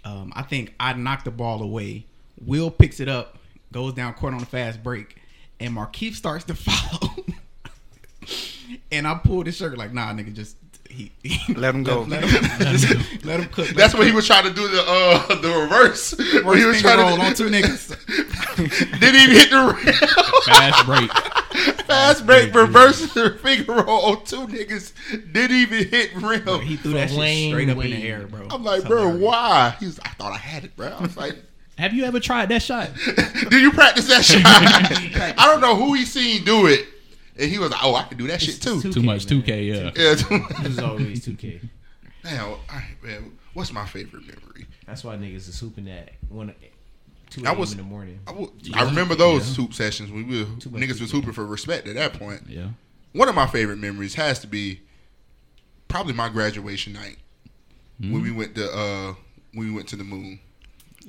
Um, 0.04 0.32
I 0.36 0.44
think 0.44 0.74
I 0.80 0.94
knocked 0.94 1.26
the 1.26 1.32
ball 1.32 1.62
away. 1.62 2.06
Will 2.46 2.70
picks 2.70 3.00
it 3.00 3.10
up, 3.10 3.37
goes 3.72 3.94
down 3.94 4.14
court 4.14 4.34
on 4.34 4.42
a 4.42 4.46
fast 4.46 4.82
break, 4.84 5.18
and 5.60 5.76
Markeith 5.76 6.16
starts 6.16 6.46
to 6.46 6.54
follow. 6.56 7.14
and 8.92 9.08
I 9.08 9.16
pulled 9.16 9.46
his 9.46 9.56
shirt 9.58 9.78
like, 9.78 9.94
nah, 9.94 10.12
nigga, 10.14 10.34
just 10.34 10.58
he, 10.90 11.12
he- 11.24 11.54
Let 11.54 11.76
him 11.76 11.84
go. 11.84 12.02
Let, 12.08 12.24
him, 12.24 12.42
just 12.76 13.24
let 13.26 13.40
him 13.40 13.50
cook. 13.50 13.68
That's 13.70 13.94
when 13.94 14.08
he 14.08 14.14
was 14.14 14.26
trying 14.26 14.46
to 14.46 14.54
do 14.54 14.68
the 14.68 14.84
uh 14.88 15.36
the 15.36 15.50
reverse. 15.50 16.16
when 16.44 16.58
he 16.58 16.66
was 16.66 16.82
finger 16.82 16.96
trying 16.96 17.00
roll 17.08 17.18
to 17.18 17.24
on 17.24 17.34
two 17.36 17.50
niggas. 17.50 17.96
didn't 19.00 19.16
even 19.22 19.36
hit 19.36 19.50
the 19.52 19.78
rim. 19.84 19.94
fast 20.46 20.86
break. 20.86 21.12
Fast 21.86 22.26
break 22.26 22.54
reverse 22.54 23.14
the 23.14 23.32
finger 23.42 23.74
roll 23.74 24.06
on 24.18 24.26
two 24.26 24.48
niggas. 24.48 24.94
Didn't 25.34 25.56
even 25.58 25.88
hit 25.88 26.16
rim. 26.16 26.62
He 26.62 26.78
threw 26.78 26.94
that 26.94 27.10
shit 27.10 27.50
straight 27.52 27.70
up 27.70 27.78
in 27.78 27.92
the 27.92 28.04
air, 28.08 28.26
bro. 28.26 28.48
I'm 28.50 28.64
like, 28.64 28.80
It's 28.80 28.88
bro, 28.88 29.02
hilarious. 29.02 29.22
why? 29.24 29.76
He's. 29.80 30.00
I 30.00 30.10
thought 30.10 30.32
I 30.32 30.38
had 30.38 30.64
it, 30.64 30.76
bro. 30.76 30.88
I 30.88 31.02
was 31.02 31.16
like. 31.18 31.36
Have 31.78 31.94
you 31.94 32.06
ever 32.06 32.20
tried 32.20 32.50
that 32.50 32.62
shot? 32.62 32.90
Did 33.50 33.62
you 33.62 33.72
practice 33.72 34.08
that 34.08 34.24
shot? 34.26 34.42
I 35.40 35.46
don't 35.48 35.62
know 35.62 35.76
who 35.76 35.94
he 35.94 36.06
seen 36.06 36.44
do 36.44 36.66
it, 36.68 36.88
and 37.40 37.50
he 37.52 37.60
was 37.60 37.70
like, 37.72 37.84
"Oh, 37.84 37.94
I 37.96 38.04
can 38.04 38.18
do 38.18 38.28
that 38.28 38.42
shit 38.42 38.62
too." 38.62 38.82
It's 38.84 38.96
Too 38.96 39.04
much 39.04 39.30
man. 39.30 39.42
2K, 39.44 39.48
yeah. 39.68 39.92
Yeah. 39.96 40.16
It 40.20 40.64
was 40.64 40.80
always 40.80 41.24
two 41.24 41.36
K. 41.36 41.62
Damn, 42.24 42.46
all 42.46 42.60
right, 42.74 42.96
man. 43.04 43.38
What's 43.54 43.72
my 43.72 43.86
favorite 43.86 44.22
memory? 44.26 44.66
That's 44.86 45.04
why 45.04 45.16
niggas 45.18 45.48
is 45.50 45.60
hooping 45.60 45.90
at 45.90 46.10
one 46.30 46.54
two 47.30 47.46
I 47.46 47.50
a.m. 47.50 47.60
was- 47.60 47.72
in 47.74 47.78
the 47.78 47.84
morning. 47.84 48.20
I 48.74 48.84
remember 48.84 49.14
those 49.16 49.48
Yeah. 49.50 49.56
hoop 49.64 49.74
sessions 49.74 50.10
when 50.12 50.28
we 50.28 50.40
were 50.40 50.46
Too 50.60 50.70
much 50.72 50.82
niggas 50.82 51.00
was 51.02 51.12
hooping 51.12 51.34
for 51.34 51.46
respect 51.46 51.88
at 51.88 51.96
that 51.96 52.14
point. 52.14 52.44
Yeah. 52.48 52.70
One 53.14 53.30
of 53.30 53.36
my 53.36 53.46
favorite 53.48 53.78
memories 53.78 54.16
has 54.16 54.40
to 54.40 54.48
be 54.48 54.82
probably 55.88 56.14
my 56.14 56.30
graduation 56.30 56.94
night 56.94 57.18
when 58.00 58.22
we 58.22 58.32
went 58.32 58.56
to 58.56 58.72
uh 58.72 59.14
when 59.54 59.68
we 59.68 59.72
went 59.74 59.88
to 59.90 59.96
the 59.96 60.04
moon. 60.04 60.40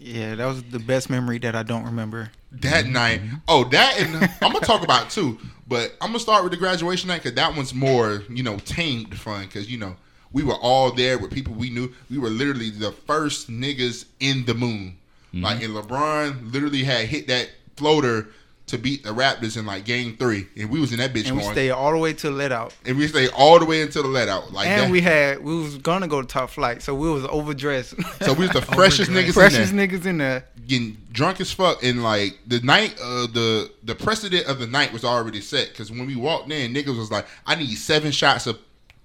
Yeah, 0.00 0.36
that 0.36 0.46
was 0.46 0.62
the 0.62 0.78
best 0.78 1.10
memory 1.10 1.38
that 1.38 1.56
I 1.56 1.64
don't 1.64 1.84
remember. 1.84 2.30
That 2.52 2.84
mm-hmm. 2.84 2.92
night, 2.92 3.20
oh, 3.48 3.64
that 3.64 3.98
and 3.98 4.14
I'm 4.40 4.52
gonna 4.52 4.64
talk 4.64 4.84
about 4.84 5.10
too, 5.10 5.38
but 5.66 5.96
I'm 6.00 6.10
gonna 6.10 6.20
start 6.20 6.44
with 6.44 6.52
the 6.52 6.56
graduation 6.56 7.08
night 7.08 7.22
because 7.24 7.34
that 7.34 7.56
one's 7.56 7.74
more, 7.74 8.22
you 8.30 8.44
know, 8.44 8.58
tamed 8.58 9.18
fun 9.18 9.46
because 9.46 9.68
you 9.68 9.76
know 9.76 9.96
we 10.32 10.44
were 10.44 10.54
all 10.54 10.92
there 10.92 11.18
with 11.18 11.32
people 11.32 11.54
we 11.54 11.70
knew. 11.70 11.92
We 12.08 12.18
were 12.18 12.28
literally 12.28 12.70
the 12.70 12.92
first 12.92 13.50
niggas 13.50 14.04
in 14.20 14.44
the 14.44 14.54
moon. 14.54 14.96
Like, 15.32 15.58
mm-hmm. 15.58 15.76
and 15.76 15.88
LeBron 15.88 16.52
literally 16.52 16.84
had 16.84 17.06
hit 17.06 17.26
that 17.26 17.50
floater 17.76 18.28
to 18.68 18.78
beat 18.78 19.02
the 19.04 19.10
Raptors 19.10 19.56
in 19.56 19.66
like 19.66 19.84
Game 19.84 20.16
Three, 20.16 20.46
and 20.56 20.70
we 20.70 20.80
was 20.80 20.92
in 20.92 20.98
that 20.98 21.12
bitch 21.12 21.26
And 21.26 21.36
we 21.36 21.42
going, 21.42 21.54
stayed 21.54 21.70
all 21.70 21.90
the 21.92 21.98
way 21.98 22.12
to 22.14 22.30
the 22.30 22.36
let 22.36 22.52
out. 22.52 22.74
and 22.86 22.96
we 22.96 23.06
stayed 23.08 23.30
all 23.36 23.58
the 23.58 23.64
way 23.64 23.82
until 23.82 24.02
the 24.04 24.08
let 24.08 24.28
out. 24.28 24.52
Like, 24.52 24.68
And 24.68 24.82
that. 24.84 24.90
we 24.90 25.00
had 25.00 25.42
we 25.42 25.54
was 25.60 25.76
gonna 25.78 26.08
go 26.08 26.22
to 26.22 26.26
top 26.28 26.50
flite, 26.50 26.82
so 26.82 26.94
we 26.94 27.10
was 27.10 27.24
overdressed. 27.26 27.94
so 28.22 28.32
we 28.32 28.44
was 28.46 28.50
the 28.52 28.62
freshest 28.74 29.10
niggas 29.10 29.34
freshest 29.34 29.70
in 29.72 29.76
there. 29.76 29.88
niggas 29.88 30.06
in 30.06 30.18
there. 30.18 30.44
getting 30.66 30.96
drunk 31.12 31.40
as 31.40 31.50
fuck 31.52 31.82
and 31.82 32.02
like 32.02 32.38
the 32.46 32.60
night 32.60 32.94
uh 33.02 33.26
the 33.26 33.70
the 33.82 33.94
precedent 33.94 34.46
of 34.46 34.58
the 34.58 34.66
night 34.66 34.92
was 34.92 35.04
already 35.04 35.40
set 35.40 35.68
because 35.70 35.90
when 35.90 36.06
we 36.06 36.14
walked 36.14 36.50
in 36.52 36.72
niggas 36.74 36.96
was 36.96 37.10
like 37.10 37.26
i 37.46 37.54
need 37.54 37.74
seven 37.74 38.12
shots 38.12 38.46
of 38.46 38.56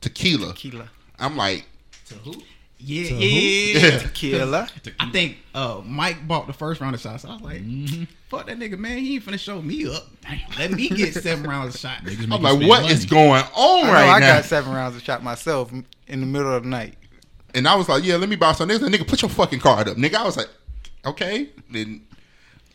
tequila 0.01 0.53
Tequila. 0.53 0.89
i'm 1.19 1.35
like 1.37 1.65
To 2.09 2.15
who? 2.15 2.33
Yeah, 2.85 3.09
So 3.09 3.15
yeah. 3.19 3.97
Tequila. 3.99 4.67
I 4.99 5.09
think 5.11 5.37
uh, 5.55 5.81
Mike 5.85 6.27
bought 6.27 6.47
the 6.47 6.53
first 6.53 6.81
round 6.81 6.95
of 6.95 7.01
shots. 7.01 7.23
I 7.25 7.33
was 7.33 7.41
like, 7.41 7.61
fuck 8.29 8.47
that 8.47 8.57
nigga, 8.59 8.77
man. 8.77 8.97
He 8.97 9.15
ain't 9.15 9.25
finna 9.25 9.39
show 9.39 9.61
me 9.61 9.87
up. 9.87 10.07
Let 10.57 10.71
me 10.71 10.89
get 10.89 11.13
seven 11.23 11.49
rounds 11.49 11.75
of 11.75 11.79
shots. 11.81 12.01
Niggas 12.03 12.23
i'm 12.31 12.41
like 12.41 12.53
spend 12.55 12.67
what 12.69 12.81
money. 12.81 12.93
is 12.93 13.05
going 13.05 13.43
on 13.55 13.83
I 13.85 13.87
know 13.87 13.93
right 13.93 14.09
I 14.15 14.19
now 14.19 14.33
got 14.35 14.45
seven 14.45 14.73
rounds 14.73 14.95
of 14.95 15.01
shot 15.03 15.23
myself 15.23 15.71
in 15.71 16.19
the 16.19 16.25
middle 16.25 16.53
of 16.53 16.63
the 16.63 16.69
night. 16.69 16.95
and 17.55 17.67
I 17.67 17.75
was 17.75 17.87
like, 17.87 18.03
yeah, 18.03 18.15
let 18.17 18.27
me 18.29 18.35
buy 18.35 18.51
some. 18.53 18.67
They 18.67 18.77
was 18.77 18.89
nigga, 18.89 19.07
put 19.07 19.21
your 19.21 19.29
fucking 19.29 19.59
card 19.59 19.87
up, 19.87 19.97
nigga. 19.97 20.15
I 20.15 20.23
was 20.23 20.35
like, 20.37 20.49
okay. 21.05 21.49
Then, 21.71 22.05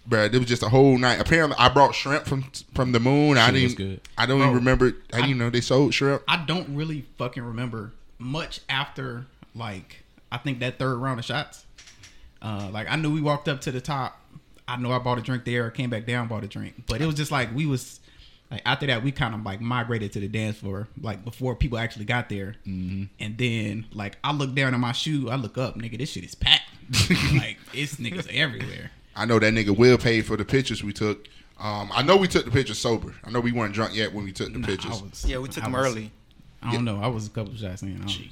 bro, 0.06 0.24
it 0.24 0.32
was 0.32 0.46
just 0.46 0.62
a 0.62 0.68
whole 0.68 0.96
night. 0.96 1.20
Apparently, 1.20 1.56
I 1.58 1.68
brought 1.68 1.94
shrimp 1.94 2.24
from 2.24 2.44
from 2.74 2.92
the 2.92 3.00
moon. 3.00 3.36
I 3.36 3.46
Shit 3.52 3.62
was 3.62 3.74
didn't. 3.74 3.76
good. 3.90 4.00
I 4.16 4.24
don't 4.26 4.40
even 4.40 4.54
remember. 4.54 4.92
I 5.12 5.20
didn't 5.20 5.38
know 5.38 5.50
they 5.50 5.60
sold 5.60 5.92
shrimp. 5.92 6.22
I 6.28 6.44
don't 6.46 6.74
really 6.74 7.04
fucking 7.18 7.42
remember 7.42 7.92
much 8.18 8.60
after 8.68 9.26
like 9.54 10.04
I 10.30 10.38
think 10.38 10.60
that 10.60 10.78
third 10.78 10.96
round 10.96 11.18
of 11.18 11.24
shots. 11.24 11.64
Uh, 12.40 12.68
like 12.72 12.88
I 12.90 12.96
knew 12.96 13.12
we 13.12 13.20
walked 13.20 13.48
up 13.48 13.60
to 13.62 13.72
the 13.72 13.80
top. 13.80 14.20
I 14.66 14.76
know 14.76 14.92
I 14.92 14.98
bought 14.98 15.18
a 15.18 15.22
drink 15.22 15.44
there. 15.44 15.70
Came 15.70 15.90
back 15.90 16.06
down, 16.06 16.28
bought 16.28 16.44
a 16.44 16.46
drink. 16.46 16.84
But 16.86 17.00
it 17.00 17.06
was 17.06 17.14
just 17.14 17.30
like 17.32 17.54
we 17.54 17.66
was 17.66 18.00
like 18.50 18.62
after 18.64 18.86
that 18.86 19.02
we 19.02 19.12
kind 19.12 19.34
of 19.34 19.42
like 19.42 19.60
migrated 19.60 20.12
to 20.12 20.20
the 20.20 20.28
dance 20.28 20.58
floor 20.58 20.88
like 21.00 21.24
before 21.24 21.54
people 21.56 21.78
actually 21.78 22.04
got 22.04 22.28
there. 22.28 22.56
Mm-hmm. 22.66 23.04
And 23.18 23.38
then 23.38 23.86
like 23.92 24.18
I 24.22 24.32
look 24.32 24.54
down 24.54 24.74
at 24.74 24.80
my 24.80 24.92
shoe. 24.92 25.30
I 25.30 25.36
look 25.36 25.58
up, 25.58 25.76
nigga. 25.76 25.98
This 25.98 26.10
shit 26.10 26.24
is 26.24 26.34
packed. 26.34 26.62
like 27.34 27.58
it's 27.74 27.96
niggas 27.96 28.28
everywhere. 28.32 28.90
I 29.16 29.24
know 29.24 29.38
that 29.38 29.52
nigga 29.52 29.76
will 29.76 29.98
pay 29.98 30.20
for 30.22 30.36
the 30.36 30.44
pictures 30.44 30.84
we 30.84 30.92
took. 30.92 31.26
Um, 31.60 31.90
I 31.92 32.02
know 32.02 32.16
we 32.16 32.28
took 32.28 32.44
the 32.44 32.52
pictures 32.52 32.78
sober. 32.78 33.14
I 33.24 33.30
know 33.30 33.40
we 33.40 33.50
weren't 33.50 33.74
drunk 33.74 33.96
yet 33.96 34.12
when 34.14 34.24
we 34.24 34.30
took 34.30 34.52
the 34.52 34.60
Nah, 34.60 34.66
pictures. 34.68 35.02
Was- 35.02 35.24
Yeah, 35.26 35.38
we 35.38 35.48
took 35.48 35.64
I 35.64 35.66
them 35.66 35.72
was- 35.72 35.86
early. 35.86 36.12
I 36.62 36.72
don't 36.72 36.84
know. 36.84 37.00
I 37.02 37.08
was 37.08 37.26
a 37.26 37.30
couple 37.30 37.52
shots 37.56 37.82
in. 37.82 37.96
I 37.96 37.98
don't- 37.98 38.28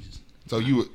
So 0.48 0.58
you, 0.58 0.76
would- 0.76 0.88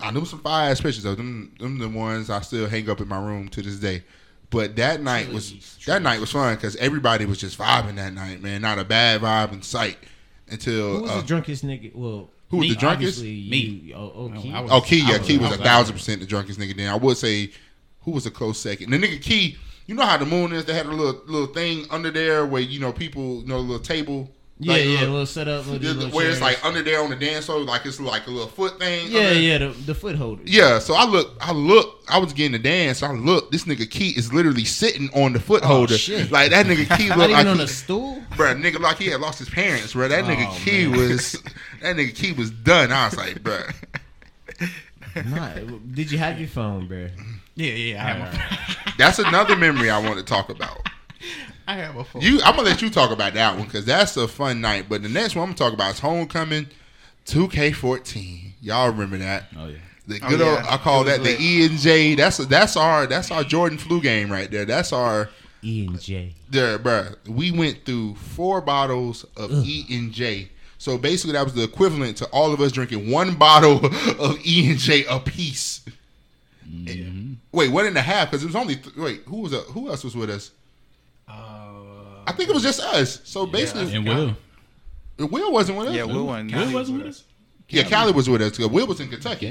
I 0.00 0.10
knew 0.10 0.24
some 0.24 0.40
fire 0.40 0.70
ass 0.70 0.80
pictures 0.80 1.04
of 1.04 1.16
them. 1.16 1.54
Them 1.58 1.78
the 1.78 1.88
ones 1.88 2.30
I 2.30 2.40
still 2.40 2.68
hang 2.68 2.88
up 2.88 3.00
in 3.00 3.08
my 3.08 3.24
room 3.24 3.48
to 3.50 3.62
this 3.62 3.76
day. 3.76 4.02
But 4.50 4.76
that 4.76 5.00
night 5.02 5.32
was 5.32 5.78
that 5.86 6.02
night 6.02 6.20
was 6.20 6.30
fun 6.30 6.54
because 6.54 6.76
everybody 6.76 7.24
was 7.24 7.38
just 7.38 7.58
vibing 7.58 7.96
that 7.96 8.12
night, 8.12 8.42
man. 8.42 8.60
Not 8.60 8.78
a 8.78 8.84
bad 8.84 9.22
vibe 9.22 9.52
in 9.52 9.62
sight 9.62 9.96
until 10.48 10.96
Who 10.96 11.02
was 11.02 11.10
uh, 11.10 11.20
the 11.22 11.26
drunkest 11.26 11.64
nigga? 11.64 11.94
Well, 11.94 12.30
who 12.50 12.58
was 12.58 12.68
the 12.68 12.74
drunkest? 12.76 13.18
obviously, 13.18 13.50
Me. 13.50 13.58
You, 13.58 13.94
oh, 13.94 14.12
oh, 14.14 14.28
No, 14.28 14.40
Key. 14.40 14.52
Was- 14.52 14.70
oh 14.70 14.80
Key, 14.82 14.98
yeah, 15.08 15.18
was- 15.18 15.26
Key 15.26 15.38
I 15.38 15.42
was 15.42 15.52
a 15.58 15.62
thousand 15.62 15.94
percent 15.94 16.20
the 16.20 16.26
drunkest 16.26 16.58
nigga. 16.60 16.76
Then 16.76 16.90
I 16.90 16.96
would 16.96 17.16
say 17.16 17.50
who 18.02 18.10
was 18.10 18.26
a 18.26 18.30
close 18.30 18.58
second. 18.58 18.90
The 18.90 18.98
nigga 18.98 19.22
Key, 19.22 19.56
you 19.86 19.94
know 19.94 20.04
how 20.04 20.18
the 20.18 20.26
moon 20.26 20.52
is? 20.52 20.66
They 20.66 20.74
had 20.74 20.84
a 20.84 20.90
little 20.90 21.22
little 21.26 21.54
thing 21.54 21.86
under 21.90 22.10
there 22.10 22.44
where 22.44 22.60
you 22.60 22.78
know 22.78 22.92
people, 22.92 23.40
you 23.40 23.46
know, 23.46 23.56
a 23.56 23.58
little 23.58 23.78
table. 23.78 24.30
Yeah, 24.64 24.72
like, 24.72 24.84
yeah, 24.84 24.90
little- 24.90 25.08
a 25.08 25.10
little 25.10 25.26
setup, 25.26 25.66
little, 25.66 25.78
the- 25.78 25.94
little 25.94 26.10
where 26.16 26.30
it's 26.30 26.40
like 26.40 26.64
under 26.64 26.82
there 26.82 27.02
on 27.02 27.10
the 27.10 27.16
dance 27.16 27.46
floor, 27.46 27.60
like 27.60 27.84
it's 27.86 28.00
like 28.00 28.26
a 28.26 28.30
little 28.30 28.48
foot 28.48 28.78
thing. 28.78 29.08
yeah, 29.10 29.20
under- 29.20 29.40
yeah, 29.40 29.58
the, 29.58 29.68
the 29.68 29.94
foot 29.94 30.16
holder. 30.16 30.42
Yeah, 30.46 30.78
so 30.78 30.94
I 30.94 31.04
look, 31.04 31.32
I 31.40 31.52
look, 31.52 32.00
I 32.08 32.18
was 32.18 32.32
getting 32.32 32.52
the 32.52 32.58
dance. 32.58 33.02
I 33.02 33.12
look, 33.12 33.50
this 33.50 33.64
nigga 33.64 33.88
Key 33.90 34.10
is 34.16 34.32
literally 34.32 34.64
sitting 34.64 35.10
on 35.14 35.32
the 35.32 35.40
foot 35.40 35.64
holder, 35.64 35.94
Oh, 35.94 35.96
shit. 35.96 36.30
like 36.30 36.50
that 36.50 36.66
nigga 36.66 36.96
Key 36.96 37.08
Not 37.08 37.18
looked 37.18 37.30
even 37.30 37.46
like 37.46 37.46
on 37.46 37.56
he, 37.58 37.64
a 37.64 37.68
stool. 37.68 38.22
bro, 38.36 38.54
nigga 38.54 38.78
like 38.80 38.98
he 38.98 39.06
had 39.06 39.20
lost 39.20 39.38
his 39.38 39.48
parents, 39.50 39.92
bro. 39.92 40.08
That 40.08 40.24
oh, 40.24 40.28
nigga 40.28 40.46
Oh, 40.48 40.58
Key 40.64 40.86
man. 40.86 40.98
was, 40.98 41.32
that 41.80 41.96
nigga 41.96 42.14
Key 42.14 42.32
was 42.32 42.50
done. 42.50 42.92
I 42.92 43.06
was 43.06 43.16
like, 43.16 43.42
bro, 43.42 43.58
Nah, 45.26 45.50
did 45.92 46.10
you 46.10 46.18
have 46.18 46.38
your 46.38 46.48
phone, 46.48 46.88
bro? 46.88 47.08
Yeah, 47.54 47.72
yeah. 47.72 48.02
I 48.04 48.08
have, 48.12 48.34
a, 48.34 48.92
that's 48.96 49.18
another 49.18 49.56
memory 49.56 49.90
I 49.90 49.98
want 49.98 50.18
to 50.18 50.24
talk 50.24 50.48
about. 50.48 50.88
I 51.72 51.76
have 51.76 51.96
a 51.96 52.04
phone. 52.04 52.20
You, 52.20 52.40
I'm 52.42 52.54
gonna 52.54 52.68
let 52.68 52.82
you 52.82 52.90
talk 52.90 53.10
about 53.12 53.32
that 53.34 53.56
one 53.56 53.64
because 53.64 53.86
that's 53.86 54.14
a 54.18 54.28
fun 54.28 54.60
night. 54.60 54.86
But 54.90 55.02
the 55.02 55.08
next 55.08 55.34
one 55.34 55.44
I'm 55.44 55.54
gonna 55.54 55.70
talk 55.70 55.72
about 55.72 55.94
is 55.94 56.00
Homecoming, 56.00 56.66
2K14. 57.26 58.52
Y'all 58.60 58.90
remember 58.90 59.16
that? 59.18 59.44
Oh 59.58 59.68
yeah. 59.68 59.76
The 60.06 60.20
Oh, 60.22 60.28
good 60.28 60.40
old. 60.42 60.58
I 60.58 60.76
call 60.76 61.00
It 61.02 61.04
was 61.04 61.16
that 61.18 61.24
the. 61.38 61.42
E 61.42 61.64
and 61.64 61.78
J. 61.78 62.14
That's 62.14 62.36
that's 62.38 62.76
our 62.76 63.06
that's 63.06 63.30
our 63.30 63.42
Jordan 63.44 63.78
flu 63.78 64.00
game 64.02 64.30
right 64.30 64.50
there. 64.50 64.64
That's 64.66 64.92
our 64.92 65.30
E 65.62 65.86
and 65.86 65.98
J. 66.00 66.34
there, 66.50 66.78
bruh. 66.78 67.16
We 67.26 67.50
went 67.52 67.84
through 67.86 68.16
four 68.16 68.60
bottles 68.60 69.24
of 69.36 69.50
E 69.64 69.86
and 69.90 70.12
J. 70.12 70.50
So 70.76 70.98
basically, 70.98 71.32
that 71.34 71.44
was 71.44 71.54
the 71.54 71.62
equivalent 71.62 72.18
to 72.18 72.26
all 72.26 72.52
of 72.52 72.60
us 72.60 72.72
drinking 72.72 73.10
one 73.10 73.34
bottle 73.38 73.80
of 74.20 74.38
E 74.44 74.68
and 74.70 74.78
J 74.78 75.04
a 75.08 75.20
piece. 75.20 75.80
Wait, 77.52 77.70
one 77.70 77.86
and 77.86 77.96
a 77.96 78.02
half 78.02 78.30
because 78.30 78.42
it 78.42 78.46
was 78.46 78.56
only 78.56 78.76
th- 78.76 78.96
wait. 78.96 79.22
Who 79.26 79.38
was 79.42 79.54
uh, 79.54 79.60
who 79.68 79.88
else 79.88 80.04
was 80.04 80.14
with 80.16 80.28
us? 80.30 80.50
Uh, 82.26 82.30
I 82.30 82.32
think 82.32 82.48
it 82.48 82.54
was 82.54 82.62
just 82.62 82.80
us. 82.80 83.20
So 83.24 83.46
basically, 83.46 83.94
And 83.94 84.06
Will. 84.06 84.36
Will 85.18 85.52
wasn't 85.52 85.78
with 85.78 85.88
us. 85.88 85.94
Yeah, 85.94 86.04
Will 86.04 86.26
wasn't. 86.26 86.54
Will 86.54 86.72
wasn't 86.72 86.98
with 86.98 87.06
us. 87.08 87.24
Yeah, 87.68 87.88
Callie 87.88 88.12
was 88.12 88.28
with 88.28 88.42
us. 88.42 88.56
'cause 88.56 88.66
Will 88.68 88.86
was 88.86 89.00
in 89.00 89.08
Kentucky. 89.08 89.46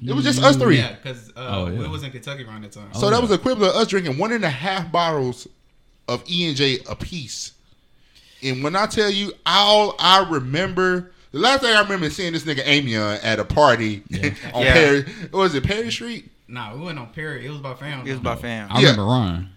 Gabe. 0.00 0.08
It 0.10 0.12
was 0.14 0.24
just 0.24 0.40
us 0.42 0.56
three. 0.56 0.76
Yeah, 0.78 0.92
because 1.02 1.30
uh, 1.30 1.32
Oh, 1.48 1.66
yeah. 1.68 1.78
Will 1.80 1.90
was 1.90 2.02
in 2.04 2.10
Kentucky 2.12 2.44
around 2.44 2.62
that 2.62 2.72
time. 2.72 2.88
So 2.94 3.06
Oh, 3.06 3.10
that 3.10 3.16
yeah. 3.16 3.20
was 3.20 3.30
the 3.30 3.34
equivalent 3.36 3.74
of 3.74 3.80
us 3.82 3.88
drinking 3.88 4.16
one 4.18 4.32
and 4.32 4.44
a 4.44 4.50
half 4.50 4.90
bottles 4.92 5.48
of 6.06 6.22
E 6.30 6.46
and 6.46 6.56
J 6.56 6.78
a 6.88 6.94
piece. 6.94 7.52
And 8.42 8.62
when 8.62 8.76
I 8.76 8.86
tell 8.86 9.10
you, 9.10 9.32
all 9.44 9.96
I 9.98 10.24
remember, 10.30 11.10
the 11.32 11.40
last 11.40 11.62
thing 11.62 11.74
I 11.74 11.80
remember 11.82 12.06
is 12.06 12.14
seeing 12.16 12.32
this 12.32 12.44
nigga 12.44 12.62
Amion 12.64 13.18
at 13.24 13.40
a 13.40 13.44
party 13.44 14.02
on 14.54 14.62
Yeah. 14.62 14.72
Perry. 14.72 15.02
What 15.30 15.40
was 15.40 15.54
it 15.56 15.64
Perry 15.64 15.90
Street? 15.90 16.30
Nah, 16.46 16.74
we 16.74 16.80
went 16.80 16.98
on 16.98 17.08
Perry. 17.08 17.44
It 17.44 17.50
was 17.50 17.58
about 17.58 17.80
family. 17.80 18.08
It 18.08 18.12
was 18.14 18.20
about 18.20 18.40
fam. 18.40 18.68
I 18.70 18.76
Yeah. 18.80 18.90
remember 18.92 19.04
Ron. 19.04 19.50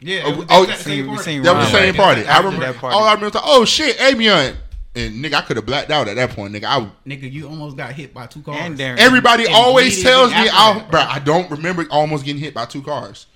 Yeah. 0.00 0.22
Oh, 0.24 0.36
was, 0.36 0.46
oh, 0.50 0.66
that 0.66 0.78
seen- 0.78 0.84
same 0.84 1.02
we 1.02 1.08
party. 1.08 1.22
seen 1.24 1.42
That 1.42 1.56
was 1.56 1.70
the 1.70 1.78
same 1.78 1.94
party. 1.94 2.24
I 2.26 2.38
remember. 2.38 2.66
that 2.66 2.76
party. 2.76 2.96
All 2.96 3.04
I 3.04 3.12
remember 3.14 3.26
was 3.26 3.34
like, 3.34 3.44
oh 3.46 3.64
shit, 3.64 3.96
Amion. 3.98 4.56
And 4.94 5.24
nigga, 5.24 5.34
I 5.34 5.42
could 5.42 5.56
have 5.56 5.66
blacked 5.66 5.90
out 5.90 6.08
at 6.08 6.16
that 6.16 6.30
point, 6.30 6.52
nigga. 6.52 6.64
I 6.64 6.90
Nigga, 7.06 7.30
you 7.30 7.46
almost 7.46 7.76
got 7.76 7.92
hit 7.92 8.12
by 8.12 8.26
two 8.26 8.42
cars. 8.42 8.58
And 8.60 8.76
Darren. 8.76 8.98
everybody 8.98 9.46
always 9.46 10.02
tells 10.02 10.30
me, 10.32 10.48
I, 10.50 10.84
bro, 10.90 11.00
I 11.00 11.18
don't 11.20 11.48
remember 11.50 11.86
almost 11.90 12.24
getting 12.24 12.40
hit 12.40 12.54
by 12.54 12.64
two 12.64 12.82
cars. 12.82 13.26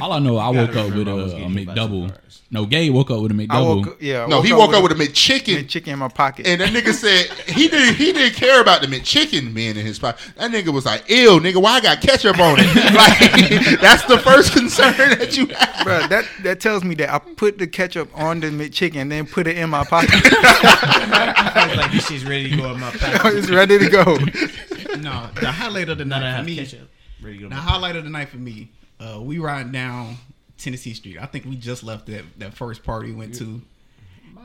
All 0.00 0.12
I 0.12 0.18
know, 0.18 0.36
I 0.38 0.48
woke 0.48 0.74
up 0.76 0.94
with 0.94 1.08
I 1.08 1.10
a, 1.10 1.14
was 1.14 1.32
a 1.32 1.36
getting 1.36 1.50
hit 1.52 1.66
by 1.68 1.74
two 1.74 1.80
McDouble. 1.80 2.16
No, 2.50 2.66
Gabe 2.66 2.92
woke 2.92 3.10
up 3.10 3.20
with 3.22 3.30
a 3.30 3.34
McDouble. 3.34 3.86
woke, 3.86 3.96
yeah. 4.00 4.24
I 4.24 4.26
No, 4.28 4.42
he 4.42 4.52
woke 4.52 4.74
up 4.74 4.82
with 4.82 4.92
a 4.92 4.94
McChicken. 4.94 5.58
a 5.60 5.62
chicken 5.62 5.94
in 5.94 5.98
my 5.98 6.08
pocket. 6.08 6.46
And 6.46 6.60
that 6.60 6.68
nigga 6.68 6.92
said 6.92 7.26
he 7.48 7.66
didn't 7.68 7.94
he 7.96 8.12
didn't 8.12 8.34
care 8.34 8.60
about 8.60 8.82
the 8.82 8.88
McChicken 8.88 9.54
being 9.54 9.76
in 9.76 9.86
his 9.86 9.98
pocket. 9.98 10.20
That 10.36 10.50
nigga 10.50 10.72
was 10.72 10.84
like, 10.84 11.08
"Ew, 11.08 11.40
nigga, 11.40 11.62
why 11.62 11.72
I 11.76 11.80
got 11.80 12.00
ketchup 12.02 12.38
on 12.38 12.56
it?" 12.58 12.66
like 12.94 13.80
that's 13.80 14.04
the 14.04 14.18
first 14.18 14.52
concern 14.52 15.18
that 15.18 15.36
you 15.36 15.46
have. 15.46 15.84
Bro, 15.84 16.06
that 16.08 16.24
that 16.42 16.60
tells 16.60 16.84
me 16.84 16.94
that 16.96 17.10
I 17.12 17.18
put 17.18 17.56
the 17.58 17.66
ketchup 17.66 18.10
on 18.18 18.40
the 18.40 18.48
McChicken 18.48 18.96
and 18.96 19.12
then 19.12 19.26
put 19.26 19.46
it 19.46 19.56
in 19.56 19.70
my 19.70 19.84
pocket. 19.84 20.10
I 20.14 21.66
was 21.68 21.76
like, 21.78 21.92
this 21.92 22.06
shit's 22.06 22.24
ready 22.24 22.50
to 22.50 22.56
go 22.56 22.74
in 22.74 22.80
my 22.80 22.90
pocket. 22.90 23.20
it's 23.36 23.50
ready 23.50 23.78
to 23.78 23.88
go. 23.88 24.04
No, 24.98 25.28
the 25.40 25.50
highlight 25.50 25.88
of 25.88 25.98
the 25.98 26.04
Now 26.04 26.18
that 26.18 26.26
I 26.26 26.30
night 26.32 26.36
have 26.36 26.46
me. 26.46 26.56
ketchup. 26.56 26.90
Ready 27.22 27.36
to 27.36 27.40
go 27.40 27.46
in 27.46 27.50
The 27.50 27.56
highlight 27.56 27.96
of 27.96 28.04
the 28.04 28.10
night 28.10 28.28
for 28.28 28.38
me. 28.38 28.70
Uh, 28.98 29.20
we 29.20 29.38
riding 29.38 29.72
down 29.72 30.16
Tennessee 30.58 30.94
Street. 30.94 31.18
I 31.18 31.26
think 31.26 31.44
we 31.44 31.56
just 31.56 31.82
left 31.82 32.06
that 32.06 32.24
that 32.38 32.54
first 32.54 32.82
party 32.82 33.08
we 33.10 33.14
went 33.14 33.34
to. 33.36 33.62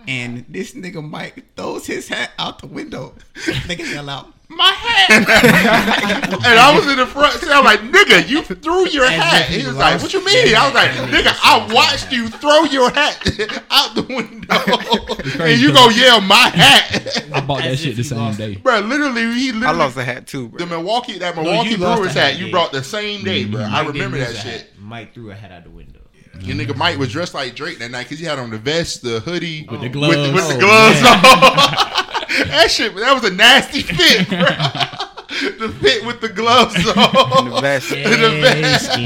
And 0.08 0.46
this 0.48 0.74
nigga 0.74 1.04
Mike 1.08 1.44
throws 1.56 1.86
his 1.86 2.08
hat 2.08 2.32
out 2.40 2.60
the 2.60 2.68
window. 2.68 3.14
nigga 3.36 3.92
yell 3.92 4.10
out, 4.10 4.32
"My 4.48 4.72
hat!" 4.74 5.10
And 6.48 6.60
I 6.60 6.74
was 6.74 6.88
in 6.90 6.98
the 6.98 7.06
front 7.06 7.34
seat. 7.34 7.50
I'm 7.52 7.66
like, 7.66 7.82
"Nigga, 7.82 8.28
you 8.30 8.42
threw 8.42 8.88
your 8.88 9.04
As 9.04 9.12
hat." 9.22 9.42
if 9.42 9.48
He 9.50 9.60
he 9.62 9.68
was 9.68 9.76
like, 9.76 10.02
"What 10.02 10.14
you 10.14 10.24
mean?" 10.24 10.56
I 10.56 10.66
was 10.66 10.74
like, 10.74 10.92
"Nigga, 10.92 11.38
I 11.44 11.74
watched 11.74 12.12
you 12.14 12.30
throw 12.30 12.64
your 12.64 12.90
hat 12.92 13.18
out 13.70 13.96
the 13.96 14.04
window, 14.04 15.44
and 15.44 15.60
you 15.60 15.74
go 15.74 15.90
yell 15.90 16.22
my 16.22 16.50
hat." 16.56 17.26
I 17.34 17.42
bought 17.42 17.60
that 17.60 17.72
As 17.72 17.82
shit 17.82 17.98
the 17.98 18.04
same 18.06 18.34
day. 18.36 18.56
Bro, 18.56 18.80
literally, 18.82 19.24
he 19.34 19.52
literally 19.52 19.66
I 19.68 19.72
lost 19.72 19.98
a 19.98 20.06
hat 20.06 20.26
too, 20.28 20.48
bro. 20.48 20.60
the. 20.60 20.66
Milwaukee 20.68 21.18
that 21.20 21.36
Milwaukee 21.36 21.72
you 21.72 21.78
lost 21.78 21.98
Brewers 22.00 22.14
hat, 22.14 22.32
hat 22.32 22.40
you 22.40 22.50
brought 22.50 22.72
the 22.72 22.84
same 22.84 23.26
day, 23.26 23.44
bro. 23.44 23.62
I 23.62 23.70
Mike 23.70 23.88
didn't 23.88 23.94
remember 23.96 24.18
lose 24.20 24.28
that 24.34 24.42
shit. 24.42 24.62
hat. 24.62 24.68
Mike 24.80 25.14
threw 25.14 25.32
a 25.32 25.36
hat 25.36 25.52
out 25.52 25.66
the 25.66 25.70
window. 25.70 26.00
Your 26.42 26.56
nigga 26.56 26.68
mm-hmm. 26.70 26.80
Mike 26.80 26.98
was 26.98 27.12
dressed 27.12 27.34
like 27.34 27.56
Drake 27.56 27.80
that 27.80 27.92
night 27.92 28.04
because 28.04 28.20
he 28.20 28.26
had 28.26 28.40
on 28.40 28.50
the 28.50 28.58
vest, 28.58 29.02
the 29.02 29.20
hoodie, 29.20 29.68
With 29.70 29.82
the 29.82 29.90
gloves. 29.90 30.16
the, 30.16 30.34
with 30.34 30.48
the 30.48 30.56
Oh, 30.56 30.60
gloves 30.60 30.98
on. 31.00 32.48
that 32.50 32.68
shit, 32.70 32.96
that 32.96 33.14
was 33.14 33.24
a 33.30 33.34
nasty 33.34 33.82
fit, 33.82 34.30
bro. 34.30 34.40
the 35.60 35.70
fit 35.82 36.06
with 36.06 36.22
the 36.22 36.30
gloves 36.30 36.76
on. 36.88 37.50
The 37.58 37.62
vest. 37.62 37.90
The 37.90 38.40
vest. 38.42 38.98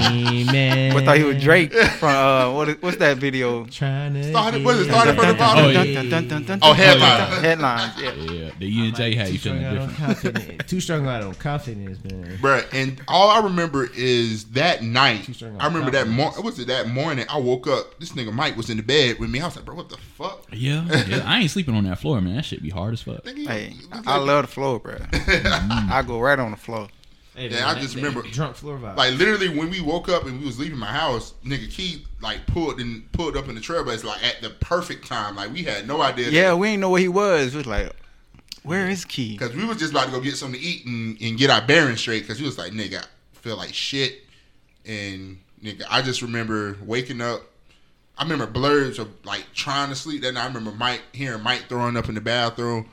man. 0.52 0.96
I 0.96 1.06
thought 1.06 1.18
he 1.18 1.24
was 1.24 1.42
Drake 1.42 1.74
from 1.74 2.10
uh 2.10 2.52
what 2.54 2.70
is, 2.70 2.82
what's 2.82 2.98
that 2.98 3.18
video? 3.18 3.66
Trying 3.66 4.14
to 4.16 4.24
Started- 4.30 4.64
was 4.64 4.80
it 4.80 4.86
started 4.86 5.16
from 5.16 5.28
the 5.30 5.34
bottom? 5.34 5.66
Oh, 5.66 5.70
yeah. 5.70 5.84
Dun, 5.84 6.10
dun, 6.10 6.28
dun, 6.28 6.44
dun, 6.46 6.60
Oh, 6.62 6.68
dun, 6.68 6.76
headlines. 6.76 7.34
dun, 7.34 7.44
Headlines, 7.44 7.94
yeah. 8.02 8.14
Yeah, 8.14 8.52
the 8.60 8.66
E 8.68 8.88
and 8.88 8.96
J 8.96 9.16
hat 9.16 9.28
Too 9.28 9.34
you 9.34 9.40
feeling 9.40 9.64
out 9.64 9.78
on 9.78 9.88
different. 9.90 9.98
confidence. 10.24 10.70
Too 10.70 10.80
strung 10.80 11.08
out 11.08 11.24
on 11.24 11.34
confidence, 11.36 12.04
man. 12.12 12.38
Bro, 12.42 12.62
and 12.72 13.02
all 13.08 13.30
I 13.30 13.40
remember 13.42 13.90
is 13.96 14.46
that 14.52 14.84
night. 14.84 15.24
Too 15.24 15.34
strong 15.34 15.56
on 15.56 15.62
I 15.62 15.66
remember 15.66 15.92
that 15.92 16.08
morning. 16.08 16.44
Was 16.44 16.60
it 16.60 16.68
that 16.68 16.88
morning? 16.88 17.26
I 17.30 17.38
woke 17.38 17.68
up. 17.68 18.00
This 18.00 18.12
nigga 18.12 18.32
Mike 18.34 18.56
was 18.58 18.70
in 18.70 18.78
the 18.78 18.84
bed 18.84 19.18
with 19.20 19.30
me. 19.30 19.42
I 19.42 19.46
was 19.46 19.56
like, 19.56 19.66
bro, 19.66 19.76
what 19.76 19.90
the 19.90 19.98
fuck? 19.98 20.46
Yeah, 20.52 20.86
yeah, 21.08 21.24
I 21.26 21.40
ain't 21.40 21.52
sleeping 21.52 21.76
on 21.76 21.84
that 21.86 22.00
floor, 22.00 22.22
man. 22.22 22.36
That 22.36 22.46
shit 22.46 22.62
be 22.62 22.70
hard 22.70 22.94
as 22.94 23.02
fuck. 23.02 23.26
Hey, 23.28 23.74
I 24.06 24.18
love 24.18 24.46
the 24.46 24.52
floor, 24.52 24.80
bro. 24.80 24.98
I 25.14 26.04
go 26.06 26.11
right 26.20 26.40
on 26.40 26.52
the 26.52 26.58
floor. 26.58 26.88
Hey, 27.36 27.48
Yeah, 27.50 27.70
I 27.70 27.80
just 27.80 27.96
remember- 27.96 28.24
drunk 28.24 28.56
floor 28.58 28.78
vibe. 28.78 28.98
Like 28.98 29.14
literally, 29.18 29.48
when 29.48 29.70
we 29.70 29.80
woke 29.80 30.10
up 30.10 30.26
and 30.26 30.40
we 30.40 30.46
was 30.46 30.60
leaving 30.60 30.78
my 30.78 30.88
house, 30.88 31.34
nigga 31.46 31.70
Keith 31.72 32.06
like 32.22 32.46
pulled 32.46 32.82
and 32.82 33.10
pulled 33.14 33.38
up 33.38 33.48
in 33.48 33.56
the 33.56 33.62
trailblazer 33.62 34.04
like 34.04 34.24
at 34.26 34.42
the 34.42 34.50
perfect 34.50 35.08
time. 35.08 35.36
Like 35.38 35.54
we 35.54 35.64
had 35.64 35.88
no 35.88 36.02
idea. 36.02 36.30
Yeah, 36.30 36.54
we 36.54 36.70
ain't 36.70 36.82
know 36.82 36.90
where 36.90 37.00
he 37.02 37.08
was. 37.08 37.54
We 37.54 37.60
was 37.60 37.68
like, 37.68 37.92
where 38.64 38.90
is 38.90 39.06
Key? 39.06 39.38
because 39.38 39.56
we 39.56 39.64
was 39.66 39.78
just 39.78 39.92
about 39.92 40.06
to 40.08 40.12
go 40.12 40.20
get 40.20 40.36
something 40.36 40.60
to 40.60 40.66
eat 40.66 40.86
and, 40.86 41.18
and 41.22 41.38
get 41.38 41.50
our 41.50 41.62
bearings 41.62 42.00
straight. 42.02 42.24
Because 42.24 42.38
he 42.38 42.46
was 42.46 42.58
like, 42.58 42.74
nigga, 42.74 43.02
I 43.02 43.06
feel 43.36 43.56
like 43.56 43.74
shit, 43.74 44.24
and 44.86 45.40
nigga, 45.64 45.84
I 45.90 46.02
just 46.02 46.22
remember 46.22 46.78
waking 46.84 47.22
up. 47.22 47.44
I 48.18 48.24
remember 48.24 48.46
blurs 48.46 49.00
of 49.00 49.08
like 49.26 49.46
trying 49.54 49.88
to 49.90 49.96
sleep 49.96 50.22
that 50.24 50.34
night. 50.34 50.44
I 50.44 50.48
remember 50.48 50.72
Mike 50.72 51.02
hearing 51.14 51.42
Mike 51.44 51.66
throwing 51.70 51.96
up 51.98 52.10
in 52.10 52.16
the 52.16 52.22
bathroom, 52.22 52.90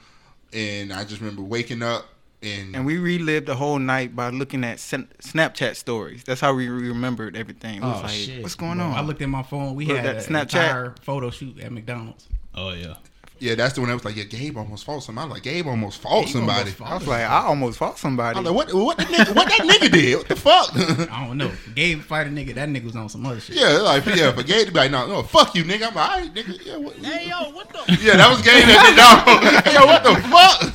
and 0.52 0.92
I 0.92 1.02
just 1.04 1.20
remember 1.20 1.42
waking 1.42 1.82
up 1.82 2.06
and, 2.42 2.76
And 2.76 2.86
we 2.86 2.98
relived 2.98 3.46
the 3.46 3.54
whole 3.56 3.78
night 3.78 4.14
by 4.14 4.30
looking 4.30 4.62
at 4.64 4.78
Snapchat 4.78 5.76
stories. 5.76 6.22
That's 6.24 6.40
how 6.40 6.54
we 6.54 6.68
remembered 6.68 7.36
everything. 7.36 7.76
It 7.78 7.82
was 7.82 7.98
Oh, 7.98 8.02
like, 8.02 8.10
shit. 8.12 8.42
what's 8.42 8.54
going 8.54 8.78
Bro, 8.78 8.86
on? 8.86 8.94
I 8.94 9.00
looked 9.00 9.22
at 9.22 9.28
my 9.28 9.42
phone. 9.42 9.74
We 9.74 9.86
Look, 9.86 9.96
had 9.96 10.06
that 10.06 10.24
Snapchat. 10.24 10.42
entire 10.42 10.94
photo 11.02 11.30
shoot 11.30 11.58
at 11.60 11.72
McDonald's. 11.72 12.26
Oh 12.54 12.72
yeah. 12.72 12.94
yeah, 13.40 13.54
that's 13.54 13.74
the 13.74 13.80
one 13.80 13.88
that 13.88 13.94
was 13.94 14.04
like, 14.04 14.16
yeah, 14.16 14.24
Gabe 14.24 14.56
almost 14.56 14.84
fought 14.84 15.00
somebody. 15.02 15.24
I'm 15.26 15.30
like, 15.30 15.42
Gabe 15.44 15.66
almost 15.68 16.00
fought 16.00 16.24
Gabe 16.24 16.28
somebody. 16.32 16.58
almost 16.60 16.76
fought 16.76 16.90
I 16.90 16.94
was 16.94 17.06
like, 17.06 17.22
I 17.22 17.42
almost 17.44 17.78
fought 17.78 17.98
somebody. 17.98 18.38
I'm 18.38 18.44
like, 18.44 18.54
what? 18.54 18.72
What, 18.74 18.96
the 18.98 19.04
nigga, 19.04 19.34
what 19.34 19.48
that 19.48 19.60
nigga 19.60 19.92
did? 19.92 20.16
What 20.18 20.28
the 20.28 20.36
fuck? 20.36 20.70
I 21.12 21.24
don't 21.26 21.38
know. 21.38 21.50
Gabe 21.74 22.00
fight 22.00 22.26
a 22.26 22.30
nigga. 22.30 22.54
That 22.54 22.68
nigga 22.68 22.84
was 22.84 22.96
on 22.96 23.08
some 23.08 23.24
other 23.26 23.38
shit. 23.40 23.56
yeah, 23.56 23.68
like 23.78 24.04
yeah, 24.06 24.32
for 24.32 24.42
Gabe 24.42 24.68
be 24.68 24.72
like, 24.74 24.90
no, 24.90 25.06
no, 25.06 25.22
fuck 25.22 25.54
you, 25.54 25.62
nigga. 25.64 25.88
I'm 25.88 25.94
like, 25.94 26.10
all 26.10 26.20
right, 26.20 26.34
nigga. 26.34 26.66
Yeah, 26.66 26.76
what, 26.78 26.94
hey 26.96 27.28
yo, 27.28 27.50
what 27.50 27.68
the? 27.68 27.98
Yeah, 28.02 28.16
that 28.16 28.28
was 28.30 28.42
Gabe 28.42 28.64
that 28.64 28.82
did 28.86 28.96
no. 28.96 29.70
hey, 29.70 29.74
yo, 29.78 29.86
what 29.86 30.02
the 30.02 30.14
fuck? 30.28 30.74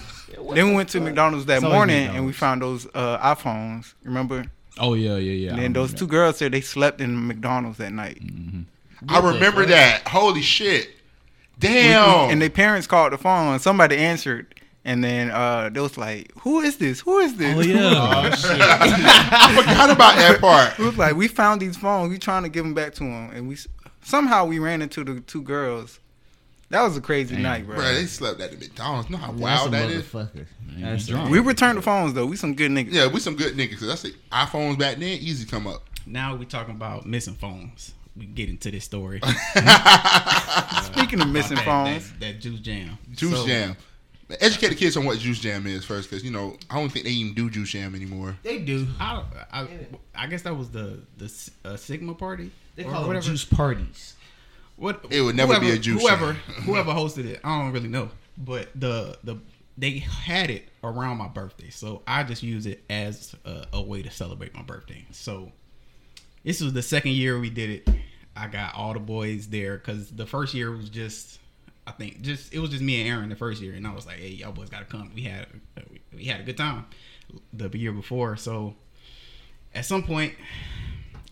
Then 0.54 0.70
we 0.70 0.76
went 0.76 0.89
to 0.89 1.00
McDonald's 1.02 1.46
that 1.46 1.56
It's 1.58 1.64
always 1.64 1.76
morning 1.76 2.08
and 2.16 2.26
we 2.26 2.34
found 2.34 2.62
those 2.62 2.88
uh, 2.94 3.18
iPhones. 3.36 3.94
Remember? 4.04 4.46
Oh 4.80 4.94
yeah, 4.94 5.18
yeah, 5.18 5.32
yeah. 5.32 5.50
And 5.52 5.60
then 5.60 5.74
those 5.74 5.89
remember 5.89 6.00
two 6.00 6.08
girls 6.08 6.38
said 6.38 6.52
they 6.52 6.62
slept 6.62 7.00
in 7.02 7.28
McDonald's 7.28 7.78
that 7.78 7.91
night. 7.94 8.22
I 9.08 9.20
remember 9.20 9.66
that. 9.66 10.08
Holy 10.08 10.41
shit. 10.41 10.89
Damn. 11.60 12.30
And 12.32 12.41
their 12.41 12.50
parents 12.50 12.88
called 12.88 13.14
the 13.14 13.18
phone 13.18 13.54
and 13.54 13.62
somebody 13.62 13.98
answered. 13.98 14.56
And 14.86 15.02
then 15.02 15.32
uh, 15.32 15.70
they 15.70 15.80
was 15.80 15.98
like, 15.98 16.34
"Who 16.39 16.60
is 16.60 16.76
this? 16.76 17.00
Who 17.00 17.20
is 17.20 17.38
this?" 17.38 17.56
Oh 17.56 17.62
yeah. 17.62 17.94
Oh 18.26 18.36
shit! 18.36 18.60
I 18.60 19.56
forgot 19.56 19.89
about 19.89 20.16
that 20.18 20.41
part. 20.41 20.74
It 20.80 20.84
was 20.84 20.98
like 20.98 21.16
we 21.16 21.30
found 21.30 21.62
these 21.62 21.78
phones. 21.78 22.10
We 22.10 22.18
trying 22.18 22.44
to 22.44 22.50
give 22.50 22.66
them 22.66 22.74
back 22.74 22.94
to 22.96 23.00
them, 23.06 23.30
and 23.34 23.48
we 23.48 23.56
somehow 24.02 24.44
we 24.46 24.60
ran 24.60 24.82
into 24.82 25.06
the 25.06 25.22
two 25.22 25.41
girls. 25.41 26.00
That 26.74 26.82
was 26.82 26.98
a 26.98 27.02
crazy 27.02 27.36
Damn. 27.36 27.44
night, 27.44 27.66
bro. 27.68 27.76
Bro, 27.76 27.94
they 27.94 28.06
slept 28.08 28.42
at 28.42 28.50
the 28.52 28.58
McDonald's. 28.58 29.08
Know 29.08 29.18
how 29.18 29.28
That's 29.32 29.40
wild 29.40 29.72
that 29.74 29.92
is? 29.92 30.04
motherfucker. 30.06 30.48
That's 30.80 31.06
drunk. 31.06 31.30
we 31.30 31.38
returned 31.40 31.78
the 31.78 31.84
phones 31.84 32.16
though. 32.16 32.26
We 32.26 32.36
some 32.36 32.56
good 32.56 32.72
niggas. 32.72 32.92
Yeah, 32.94 33.06
we 33.08 33.20
some 33.20 33.36
good 33.36 33.54
niggas. 33.56 33.78
Cause 33.78 33.88
that's 33.88 34.02
the 34.02 34.16
iPhones 34.32 34.80
back 34.80 34.96
then. 34.96 35.04
Easy 35.22 35.46
come 35.46 35.68
up. 35.68 35.88
Now 36.08 36.36
we 36.36 36.46
talking 36.48 36.74
about 36.76 37.06
missing 37.06 37.36
phones. 37.36 37.94
We 38.18 38.26
get 38.26 38.50
into 38.50 38.72
this 38.72 38.86
story. 38.86 39.22
Speaking 40.84 41.22
of 41.22 41.30
missing 41.30 41.58
That- 41.58 41.66
phones, 41.66 42.12
That, 42.14 42.20
that 42.22 42.40
juice 42.42 42.60
jam. 42.60 42.98
Juice 43.16 43.32
So, 43.42 43.48
Jam. 43.48 43.78
Educate 44.40 44.70
the 44.70 44.76
kids 44.76 44.98
on 44.98 45.06
what 45.06 45.20
Juice 45.20 45.40
Jam 45.40 45.68
is 45.68 45.86
first, 45.86 46.10
because 46.10 46.24
you 46.26 46.32
know 46.32 46.58
I 46.72 46.80
don't 46.80 46.90
think 46.92 47.06
they 47.06 47.12
even 47.12 47.36
do 47.36 47.52
Juice 47.52 47.70
Jam 47.70 47.94
anymore. 47.94 48.36
They 48.42 48.58
do. 48.60 48.88
I, 49.00 49.22
I, 49.52 49.68
I 50.16 50.26
guess 50.28 50.42
that 50.42 50.58
was 50.58 50.72
the 50.72 51.02
the 51.18 51.32
uh, 51.66 51.76
Sigma 51.76 52.16
party. 52.16 52.50
They 52.76 52.84
or 52.84 52.90
call 52.90 53.00
them 53.02 53.08
whatever. 53.10 53.28
juice 53.28 53.46
parties. 53.46 54.12
What 54.84 55.06
It 55.12 55.22
would 55.22 55.38
never 55.38 55.58
be 55.62 55.72
a 55.72 55.78
juice 55.78 56.02
Whoever 56.02 56.34
whoever 56.66 56.92
hosted 56.92 57.24
it, 57.24 57.40
I 57.42 57.58
don't 57.58 57.72
really 57.72 57.88
know. 57.88 58.10
But 58.38 58.68
the 58.76 59.18
the 59.24 59.38
they 59.78 60.00
had 60.00 60.50
it 60.50 60.68
around 60.84 61.20
my 61.20 61.30
birthday, 61.30 61.70
so 61.70 62.02
I 62.06 62.24
just 62.24 62.44
use 62.44 62.66
it 62.66 62.84
as 62.90 63.34
a, 63.46 63.66
a 63.72 63.82
way 63.82 64.02
to 64.02 64.12
celebrate 64.12 64.54
my 64.54 64.62
birthday. 64.62 65.06
So 65.12 65.54
this 66.44 66.60
was 66.60 66.74
the 66.74 66.82
second 66.82 67.14
year 67.14 67.40
we 67.40 67.50
did 67.50 67.70
it. 67.70 67.90
I 68.36 68.48
got 68.48 68.76
all 68.76 68.92
the 68.92 69.00
boys 69.00 69.48
there 69.48 69.78
because 69.78 70.10
the 70.10 70.26
first 70.26 70.54
year 70.54 70.70
was 70.76 70.90
just. 70.90 71.40
I 71.88 71.92
think 71.92 72.22
just 72.22 72.54
it 72.54 72.60
was 72.60 72.70
just 72.70 72.84
me 72.84 73.00
and 73.02 73.10
Aaron 73.10 73.30
the 73.30 73.36
first 73.38 73.62
year, 73.62 73.76
and 73.76 73.88
I 73.88 73.94
was 73.94 74.06
like, 74.06 74.18
"Hey, 74.18 74.30
y'all 74.30 74.52
boys 74.52 74.70
gotta 74.70 74.86
come." 74.86 75.12
We 75.16 75.22
had 75.24 75.48
we 76.14 76.26
had 76.26 76.42
a 76.42 76.44
good 76.44 76.58
time 76.58 76.88
the 77.54 77.70
year 77.78 77.94
before, 77.94 78.36
so 78.36 78.76
at 79.74 79.86
some 79.86 80.04
point, 80.04 80.34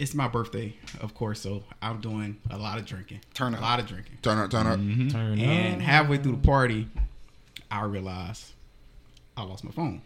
it's 0.01 0.13
my 0.15 0.27
birthday, 0.27 0.73
of 0.99 1.13
course. 1.15 1.39
So 1.41 1.63
I'm 1.81 2.01
doing 2.01 2.37
a 2.49 2.57
lot 2.57 2.77
of 2.79 2.85
drinking, 2.85 3.21
Turn 3.33 3.53
a 3.55 3.61
lot 3.61 3.79
of 3.79 3.85
drinking, 3.87 4.17
Turn 4.21 4.37
up, 4.39 4.49
turn 4.49 4.67
up. 4.67 4.79
Mm-hmm. 4.79 5.07
Turn 5.09 5.39
and 5.39 5.75
up. 5.75 5.81
halfway 5.81 6.17
through 6.17 6.33
the 6.33 6.37
party, 6.47 6.87
I 7.69 7.83
realized 7.85 8.51
I 9.37 9.43
lost 9.43 9.63
my 9.63 9.71
phone. 9.71 10.01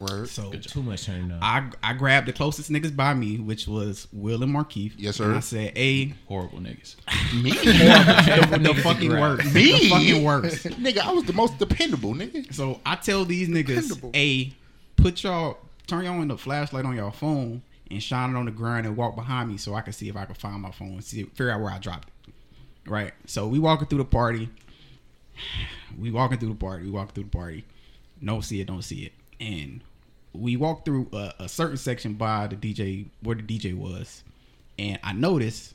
Word. 0.00 0.28
So 0.28 0.50
too 0.52 0.82
much 0.82 1.06
turn 1.06 1.30
up. 1.32 1.38
I 1.40 1.70
I 1.82 1.92
grabbed 1.94 2.26
the 2.28 2.32
closest 2.32 2.68
niggas 2.70 2.94
by 2.94 3.14
me, 3.14 3.38
which 3.38 3.66
was 3.68 4.08
Will 4.12 4.42
and 4.42 4.52
Markeith. 4.54 4.92
Yes, 4.98 5.18
And 5.20 5.32
sir. 5.32 5.36
I 5.36 5.40
said, 5.40 5.76
"Hey, 5.78 6.14
Horrible 6.26 6.58
niggas. 6.58 6.96
Me, 7.42 7.52
the, 7.52 8.58
the 8.60 8.74
fucking 8.82 9.10
worst, 9.20 9.54
me, 9.54 9.72
the 9.84 9.88
fucking 9.90 10.24
worst." 10.24 10.64
nigga. 10.82 10.98
I 10.98 11.12
was 11.12 11.24
the 11.24 11.32
most 11.32 11.58
dependable, 11.58 12.12
nigga. 12.12 12.52
So 12.52 12.80
I 12.84 12.96
tell 12.96 13.24
these 13.24 13.48
niggas, 13.48 13.66
Dependable. 13.88 14.10
a 14.14 14.52
put 14.96 15.22
y'all 15.22 15.58
turn 15.86 16.04
y'all 16.04 16.18
on 16.20 16.28
the 16.28 16.36
flashlight 16.38 16.84
on 16.84 16.96
y'all 16.96 17.10
phone 17.12 17.62
and 17.94 18.02
shine 18.02 18.30
it 18.30 18.36
on 18.36 18.44
the 18.44 18.50
ground 18.50 18.86
and 18.86 18.96
walk 18.96 19.16
behind 19.16 19.48
me 19.48 19.56
so 19.56 19.74
I 19.74 19.80
can 19.80 19.92
see 19.92 20.08
if 20.08 20.16
I 20.16 20.24
can 20.26 20.34
find 20.34 20.60
my 20.60 20.70
phone 20.70 21.00
see 21.00 21.22
figure 21.22 21.50
out 21.50 21.60
where 21.60 21.70
I 21.70 21.78
dropped 21.78 22.08
it. 22.08 22.34
Right. 22.86 23.12
So 23.26 23.46
we 23.46 23.58
walking 23.58 23.86
through 23.86 23.98
the 23.98 24.04
party. 24.04 24.50
We 25.96 26.10
walking 26.10 26.38
through 26.38 26.48
the 26.48 26.54
party. 26.56 26.86
We 26.86 26.90
walking 26.90 27.14
through 27.14 27.24
the 27.24 27.30
party. 27.30 27.64
Don't 28.24 28.42
see 28.42 28.60
it. 28.60 28.66
Don't 28.66 28.82
see 28.82 29.04
it. 29.04 29.12
And 29.38 29.80
we 30.32 30.56
walk 30.56 30.84
through 30.84 31.08
a, 31.12 31.32
a 31.38 31.48
certain 31.48 31.76
section 31.76 32.14
by 32.14 32.48
the 32.48 32.56
DJ 32.56 33.06
where 33.22 33.36
the 33.36 33.42
DJ 33.42 33.76
was, 33.76 34.24
and 34.76 34.98
I 35.04 35.12
notice 35.12 35.74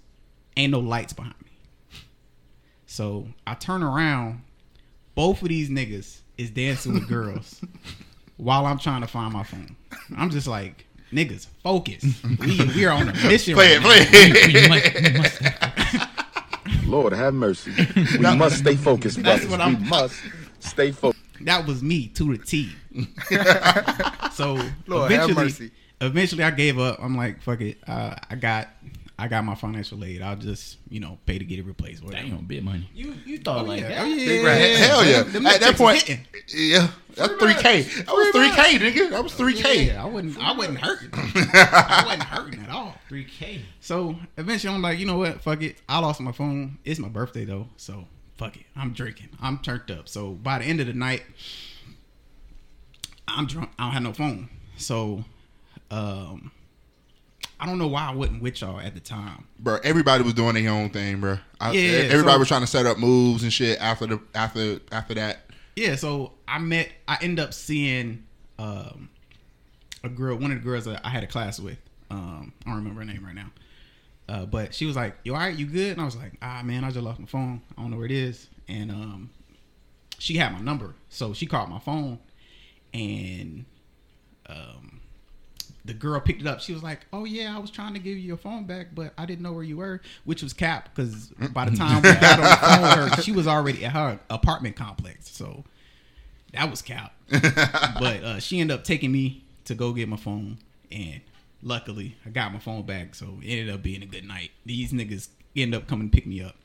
ain't 0.58 0.74
no 0.74 0.80
lights 0.80 1.14
behind 1.14 1.36
me. 1.42 1.52
So 2.86 3.28
I 3.48 3.54
turn 3.54 3.82
around. 3.82 4.42
Both 5.16 5.42
of 5.42 5.48
these 5.48 5.70
niggas 5.70 6.20
is 6.38 6.50
dancing 6.50 6.96
with 6.96 7.08
girls 7.08 7.62
while 8.38 8.66
I'm 8.66 8.78
trying 8.80 9.02
to 9.02 9.08
find 9.08 9.32
my 9.32 9.44
phone. 9.44 9.78
I'm 10.18 10.30
just 10.30 10.48
like, 10.48 10.86
niggas, 11.12 11.48
focus. 11.64 12.04
We 12.40 12.58
we 12.76 12.86
are 12.86 12.92
on 12.92 13.10
a 13.10 13.14
mission. 13.28 13.54
Play 13.56 13.78
right 13.78 14.08
it, 14.10 14.62
now. 14.62 14.68
play 14.68 14.82
it. 14.84 15.14
We 15.14 15.20
must- 15.20 15.42
we 15.42 15.98
must- 16.00 16.08
Lord 16.88 17.14
have 17.14 17.34
mercy. 17.34 17.72
We 17.96 18.36
must 18.36 18.58
stay 18.60 18.76
focused, 18.76 19.18
That's 19.24 19.46
brothers. 19.46 19.50
what 19.50 19.62
I'm- 19.62 19.82
we 19.84 19.90
must 19.90 20.16
stay 20.60 20.92
focused. 20.92 21.24
That 21.42 21.66
was 21.66 21.82
me 21.82 22.08
to 22.10 22.36
the 22.36 22.44
T. 22.44 22.72
so 24.34 24.54
Lord, 24.88 25.12
have 25.12 25.30
eventually, 25.30 25.44
mercy. 25.46 25.72
eventually, 26.02 26.44
I 26.44 26.52
gave 26.52 26.78
up. 26.80 27.00
I'm 27.02 27.16
like, 27.16 27.42
fuck 27.42 27.62
it. 27.62 27.78
Uh, 27.88 28.16
I 28.30 28.36
got, 28.36 28.68
I 29.20 29.28
got 29.28 29.44
my 29.44 29.56
financial 29.56 30.04
aid. 30.06 30.22
I'll 30.22 30.38
just, 30.38 30.78
you 30.90 31.02
know, 31.02 31.18
pay 31.26 31.38
to 31.38 31.44
get 31.44 31.60
it 31.60 31.66
replaced. 31.66 32.02
Whatever. 32.02 32.28
Damn, 32.28 32.46
bit 32.46 32.64
money. 32.64 32.90
you 32.96 33.14
you 33.26 33.38
thought 33.40 33.68
like 33.68 33.82
yeah. 33.82 33.90
that? 33.90 34.02
Oh, 34.02 34.06
yeah. 34.06 34.26
Big 34.26 34.46
rat. 34.46 34.78
Hell 34.78 35.06
yeah. 35.06 35.24
Them 35.24 35.46
At 35.46 35.60
that 35.60 35.76
point, 35.76 36.02
hitting. 36.02 36.26
yeah, 36.56 36.88
that's 37.16 37.34
three 37.34 37.54
k. 37.56 37.82
That 37.82 38.08
was 38.08 38.30
three 38.30 38.52
k, 38.52 38.80
nigga. 38.80 39.10
That 39.10 39.22
was 39.22 39.34
three 39.34 39.54
k. 39.56 39.88
Yeah, 39.88 40.04
I 40.04 40.06
wasn't, 40.06 40.40
I 40.40 40.54
wasn't 40.54 40.80
hurting. 40.80 41.10
I 41.14 42.04
wasn't 42.06 42.24
hurting 42.24 42.62
at 42.62 42.70
all. 42.70 42.96
Three 43.10 43.26
K. 43.26 43.62
So 43.82 44.16
eventually, 44.38 44.74
I'm 44.74 44.82
like, 44.82 45.00
you 45.00 45.06
know 45.06 45.18
what? 45.18 45.42
Fuck 45.42 45.64
it. 45.64 45.78
I 45.90 46.00
lost 46.00 46.22
my 46.22 46.32
phone. 46.32 46.78
It's 46.86 47.00
my 47.00 47.10
birthday 47.10 47.44
though, 47.44 47.68
so 47.76 48.06
fuck 48.38 48.56
it. 48.56 48.66
I'm 48.76 48.94
drinking. 48.94 49.30
I'm 49.42 49.58
turned 49.58 49.92
up. 49.92 50.08
So 50.08 50.32
by 50.32 50.60
the 50.60 50.66
end 50.66 50.80
of 50.80 50.88
the 50.88 50.94
night, 50.94 51.24
I'm 53.28 53.48
drunk. 53.48 53.72
I 53.78 53.84
don't 53.84 53.94
have 53.94 54.04
no 54.04 54.14
phone. 54.14 54.50
So, 54.78 55.26
um, 55.92 56.52
I 57.60 57.66
don't 57.66 57.78
know 57.78 57.88
why 57.88 58.08
I 58.08 58.14
wasn't 58.14 58.42
with 58.42 58.62
y'all 58.62 58.80
at 58.80 58.94
the 58.94 59.00
time. 59.02 59.46
Bro, 59.60 59.80
everybody 59.84 60.24
was 60.24 60.34
doing 60.34 60.56
their 60.56 60.72
own 60.72 60.90
thing, 60.90 61.20
bro. 61.20 61.38
I, 61.60 61.72
Yeah, 61.74 61.82
everybody 62.04 62.34
so- 62.36 62.40
was 62.40 62.48
trying 62.48 62.62
to 62.62 62.68
set 62.68 62.86
up 62.86 62.98
moves 62.98 63.44
and 63.44 63.52
shit 63.52 63.80
after 63.82 64.06
the 64.08 64.22
after 64.34 64.80
after 64.92 65.14
that. 65.16 65.42
Yeah, 65.76 65.96
so 65.96 66.34
I 66.48 66.60
met. 66.60 66.90
I 67.08 67.18
end 67.22 67.40
up 67.40 67.54
seeing 67.54 68.24
um, 68.58 69.10
a 70.04 70.10
girl, 70.10 70.36
one 70.38 70.52
of 70.52 70.58
the 70.58 70.64
girls 70.64 70.86
that 70.86 71.02
I 71.06 71.10
had 71.10 71.24
a 71.24 71.28
class 71.28 71.60
with. 71.60 71.78
Um, 72.12 72.54
I 72.66 72.70
don't 72.70 72.78
remember 72.80 73.02
her 73.02 73.06
name 73.06 73.24
right 73.26 73.36
now. 73.36 73.52
Uh, 74.28 74.46
but 74.46 74.74
she 74.74 74.86
was 74.86 74.96
like, 74.96 75.16
"You 75.24 75.34
all 75.34 75.40
right? 75.40 75.56
You 75.56 75.66
good?" 75.66 75.94
And 75.94 76.02
I 76.02 76.06
was 76.06 76.16
like, 76.16 76.34
"Ah, 76.42 76.62
man, 76.64 76.84
I 76.84 76.92
just 76.92 77.04
lost 77.04 77.20
my 77.20 77.26
phone. 77.28 77.62
I 77.78 77.82
don't 77.82 77.92
know 77.92 77.98
where 77.98 78.06
it 78.06 78.12
is." 78.12 78.48
And 78.68 78.92
um, 78.92 79.30
she 80.18 80.36
had 80.38 80.52
my 80.54 80.60
number, 80.60 80.96
so 81.10 81.34
she 81.34 81.46
called 81.46 81.70
my 81.70 81.80
phone, 81.80 82.20
and 82.94 83.66
um, 84.48 84.99
the 85.90 85.96
girl 85.96 86.20
picked 86.20 86.42
it 86.42 86.48
up. 86.48 86.62
She 86.62 86.72
was 86.72 86.84
like, 86.84 87.00
"Oh 87.12 87.26
yeah, 87.26 87.56
I 87.56 87.60
was 87.60 87.72
trying 87.72 87.94
to 87.94 88.00
give 88.00 88.16
you 88.16 88.22
your 88.22 88.38
phone 88.38 88.66
back, 88.66 88.90
but 88.94 89.12
I 89.18 89.26
didn't 89.26 89.42
know 89.42 89.52
where 89.52 89.64
you 89.64 89.78
were," 89.78 90.02
which 90.24 90.44
was 90.44 90.54
cap 90.54 90.90
because 90.94 91.30
by 91.52 91.68
the 91.68 91.76
time 91.76 92.04
we 92.04 92.14
got 92.14 92.40
on 92.40 92.46
the 92.46 92.56
phone 92.56 92.82
with 92.82 93.16
her, 93.18 93.22
she 93.24 93.32
was 93.32 93.48
already 93.48 93.84
at 93.84 93.94
her 93.94 94.20
apartment 94.30 94.76
complex. 94.76 95.30
So 95.30 95.66
that 96.54 96.70
was 96.70 96.84
cap. 96.84 97.14
but 97.30 98.24
uh, 98.24 98.40
she 98.40 98.60
ended 98.60 98.78
up 98.78 98.84
taking 98.84 99.12
me 99.12 99.44
to 99.66 99.74
go 99.74 99.92
get 99.92 100.08
my 100.08 100.16
phone, 100.16 100.60
and 100.92 101.22
luckily 101.64 102.16
I 102.24 102.30
got 102.30 102.54
my 102.54 102.60
phone 102.60 102.84
back. 102.84 103.16
So 103.16 103.40
it 103.42 103.48
ended 103.48 103.74
up 103.74 103.82
being 103.82 104.04
a 104.04 104.08
good 104.08 104.28
night. 104.28 104.52
These 104.66 104.94
niggas 104.94 105.30
end 105.56 105.74
up 105.74 105.88
coming 105.88 106.12
to 106.12 106.16
pick 106.16 106.28
me 106.28 106.44
up. 106.44 106.56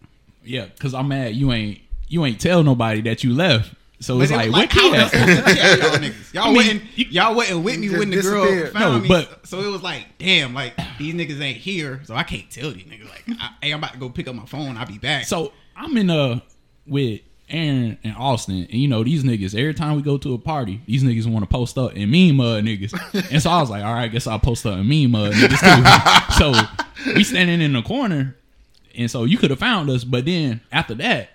Yeah, 0.45 0.67
cause 0.79 0.93
I'm 0.93 1.09
mad 1.09 1.35
you 1.35 1.51
ain't 1.51 1.81
you 2.09 2.27
ain't 2.27 2.41
tell 2.41 2.63
nobody 2.63 3.01
that 3.03 3.25
you 3.25 3.33
left. 3.33 3.73
So 4.01 4.21
it's 4.21 4.31
like, 4.33 4.47
it 4.47 4.51
was 4.51 4.59
what 4.61 4.73
how 4.73 4.91
key 4.91 4.97
else 4.97 5.15
at? 5.15 5.29
was 5.29 5.39
I 5.39 5.43
to 5.43 5.55
tell 5.55 5.79
y'all 5.79 5.99
niggas? 5.99 6.35
Y'all 6.35 6.43
I 6.43 6.47
mean, 6.49 6.57
wasn't 6.57 6.83
y'all 7.13 7.35
wasn't 7.35 7.65
with 7.65 7.79
me 7.79 7.91
when 7.91 8.11
the 8.11 8.21
girl 8.21 8.67
found 8.67 8.95
No, 8.95 9.01
me. 9.01 9.09
but- 9.09 9.47
so 9.47 9.61
it 9.61 9.69
was 9.69 9.83
like, 9.83 10.07
damn, 10.19 10.53
like 10.53 10.75
these 10.99 11.15
niggas 11.15 11.41
ain't 11.41 11.57
here, 11.59 12.01
so 12.05 12.15
I 12.15 12.23
can't 12.25 12.51
tell 12.51 12.71
these 12.73 12.83
niggas. 12.85 13.09
Like, 13.09 13.25
I, 13.41 13.51
hey, 13.63 13.73
I'm 13.73 13.79
about 13.79 13.93
to 13.93 13.99
go 13.99 14.09
pick 14.11 14.27
up 14.29 14.35
my 14.35 14.45
phone. 14.47 14.77
I'll 14.77 14.87
be 14.87 14.99
back. 14.99 15.25
So 15.25 15.53
I'm 15.77 15.97
in 15.97 16.11
uh 16.11 16.41
with 16.87 17.21
Aaron 17.49 17.97
and 18.03 18.17
Austin, 18.17 18.57
and 18.71 18.75
you 18.75 18.89
know 18.89 19.05
these 19.05 19.23
niggas. 19.23 19.55
Every 19.59 19.75
time 19.75 19.97
we 19.97 20.03
go 20.03 20.19
to 20.19 20.35
a 20.35 20.39
party, 20.39 20.81
these 20.87 21.03
niggas 21.05 21.27
want 21.31 21.45
to 21.45 21.49
post 21.49 21.79
up 21.79 21.93
and 21.95 22.11
meme 22.11 22.37
mud 22.37 22.65
niggas. 22.65 22.93
and 23.33 23.41
so 23.43 23.49
I 23.51 23.61
was 23.61 23.71
like, 23.71 23.85
all 23.85 23.93
right, 23.95 24.05
I 24.05 24.09
guess 24.09 24.27
I'll 24.27 24.39
post 24.41 24.67
up 24.67 24.75
and 24.79 24.89
meme 24.89 25.11
mud 25.13 25.33
niggas 25.35 26.29
too. 26.29 26.35
so 27.05 27.15
we 27.15 27.23
standing 27.25 27.61
in 27.61 27.73
the 27.75 27.83
corner, 27.83 28.37
and 28.97 29.11
so 29.11 29.25
you 29.25 29.39
could 29.39 29.51
have 29.51 29.59
found 29.61 29.89
us, 29.91 30.05
but 30.05 30.25
then 30.25 30.61
after 30.73 30.95
that, 30.97 31.31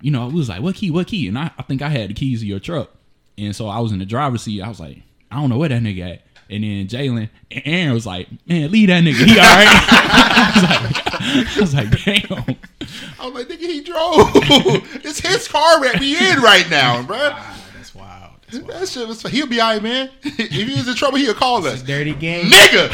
you 0.00 0.10
know, 0.10 0.28
we 0.28 0.34
was 0.34 0.48
like, 0.48 0.62
what 0.62 0.74
key, 0.76 0.90
what 0.90 1.06
key? 1.06 1.28
And 1.28 1.38
I, 1.38 1.50
I 1.58 1.62
think 1.62 1.82
I 1.82 1.88
had 1.88 2.10
the 2.10 2.14
keys 2.14 2.40
of 2.42 2.48
your 2.48 2.60
truck, 2.60 2.90
and 3.36 3.54
so 3.54 3.68
I 3.68 3.78
was 3.80 3.92
in 3.92 3.98
the 3.98 4.06
driver's 4.06 4.42
seat. 4.42 4.62
I 4.62 4.68
was 4.68 4.80
like, 4.80 4.98
I 5.30 5.40
don't 5.40 5.50
know 5.50 5.58
where 5.58 5.68
that 5.68 5.82
nigga 5.82 6.14
at. 6.14 6.22
And 6.50 6.64
then 6.64 6.86
Jalen 6.86 7.28
and 7.50 7.62
Aaron 7.66 7.92
was 7.92 8.06
like, 8.06 8.26
man, 8.46 8.70
leave 8.70 8.88
that 8.88 9.04
nigga. 9.04 9.22
He 9.22 9.32
all 9.32 9.44
right. 9.44 9.66
I, 11.58 11.60
was 11.60 11.74
like, 11.74 11.90
I 12.00 12.00
was 12.00 12.26
like, 12.26 12.26
damn. 12.26 12.56
I 13.20 13.26
was 13.26 13.34
like, 13.34 13.48
nigga, 13.48 13.66
he 13.66 13.82
drove. 13.82 14.30
it's 15.04 15.20
his 15.20 15.46
car 15.46 15.82
that 15.84 16.00
we 16.00 16.16
in 16.16 16.40
right 16.40 16.68
now, 16.70 17.02
bro. 17.02 17.18
That's 17.76 17.94
wild. 17.94 18.32
That's 18.50 18.64
wild. 18.64 18.80
That 18.80 18.88
shit 18.88 19.06
was. 19.06 19.20
He'll 19.24 19.46
be 19.46 19.60
alright, 19.60 19.82
man. 19.82 20.08
if 20.22 20.68
he 20.68 20.74
was 20.74 20.88
in 20.88 20.94
trouble, 20.94 21.18
he'll 21.18 21.34
call 21.34 21.66
us, 21.66 21.82
Dirty 21.82 22.14
game. 22.14 22.46
nigga. 22.46 22.88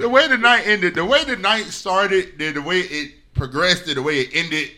The 0.00 0.08
way 0.08 0.26
the 0.26 0.38
night 0.38 0.66
ended, 0.66 0.94
the 0.94 1.04
way 1.04 1.24
the 1.24 1.36
night 1.36 1.64
started, 1.66 2.38
then 2.38 2.54
the 2.54 2.62
way 2.62 2.80
it 2.80 3.12
progressed, 3.34 3.86
the 3.86 4.02
way 4.02 4.20
it 4.20 4.30
ended, 4.34 4.70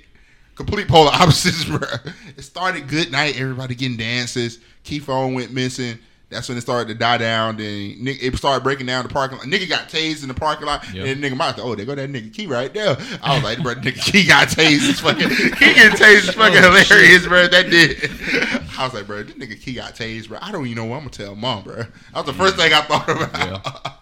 complete 0.56 0.88
polar 0.88 1.10
opposites, 1.12 1.64
bro. 1.64 1.88
It 2.36 2.42
started 2.42 2.88
good 2.88 3.12
night, 3.12 3.40
everybody 3.40 3.74
getting 3.74 3.96
dances. 3.96 4.58
Key 4.82 4.98
phone 4.98 5.34
went 5.34 5.52
missing. 5.52 5.98
That's 6.28 6.48
when 6.48 6.56
it 6.56 6.62
started 6.62 6.88
to 6.88 6.94
die 6.94 7.18
down. 7.18 7.58
Then 7.58 8.02
Nick, 8.02 8.22
it 8.22 8.34
started 8.36 8.64
breaking 8.64 8.86
down 8.86 9.02
the 9.02 9.10
parking 9.10 9.36
lot. 9.36 9.46
Nigga 9.46 9.68
got 9.68 9.90
tased 9.90 10.22
in 10.22 10.28
the 10.28 10.34
parking 10.34 10.66
lot. 10.66 10.82
Yep. 10.92 11.06
And 11.06 11.22
nigga 11.22 11.36
might 11.36 11.58
oh, 11.58 11.74
there 11.74 11.84
go 11.84 11.94
that 11.94 12.08
nigga 12.08 12.32
Key 12.32 12.46
right 12.46 12.72
there. 12.72 12.96
I 13.22 13.34
was 13.34 13.44
like, 13.44 13.62
bro, 13.62 13.74
nigga 13.74 14.02
Key 14.02 14.26
got 14.26 14.48
tased. 14.48 14.88
It's 14.88 15.00
fucking 15.00 15.28
Key 15.28 15.74
getting 15.74 15.98
tased 15.98 16.14
is 16.14 16.28
oh, 16.30 16.32
fucking 16.32 16.62
hilarious, 16.62 17.26
bro. 17.26 17.48
That 17.48 17.68
did. 17.68 18.10
I 18.78 18.84
was 18.84 18.94
like, 18.94 19.06
bro, 19.06 19.22
this 19.24 19.34
nigga 19.34 19.60
Key 19.60 19.74
got 19.74 19.94
tased, 19.94 20.28
bro. 20.28 20.38
I 20.40 20.50
don't 20.50 20.64
even 20.66 20.76
know 20.76 20.84
what 20.86 20.96
I'm 20.96 21.02
gonna 21.02 21.10
tell 21.10 21.36
mom, 21.36 21.64
bro. 21.64 21.76
That 21.76 21.88
was 22.14 22.24
the 22.24 22.32
first 22.32 22.56
thing 22.56 22.72
I 22.72 22.80
thought 22.80 23.10
about. 23.10 23.64
Yeah. 23.64 23.92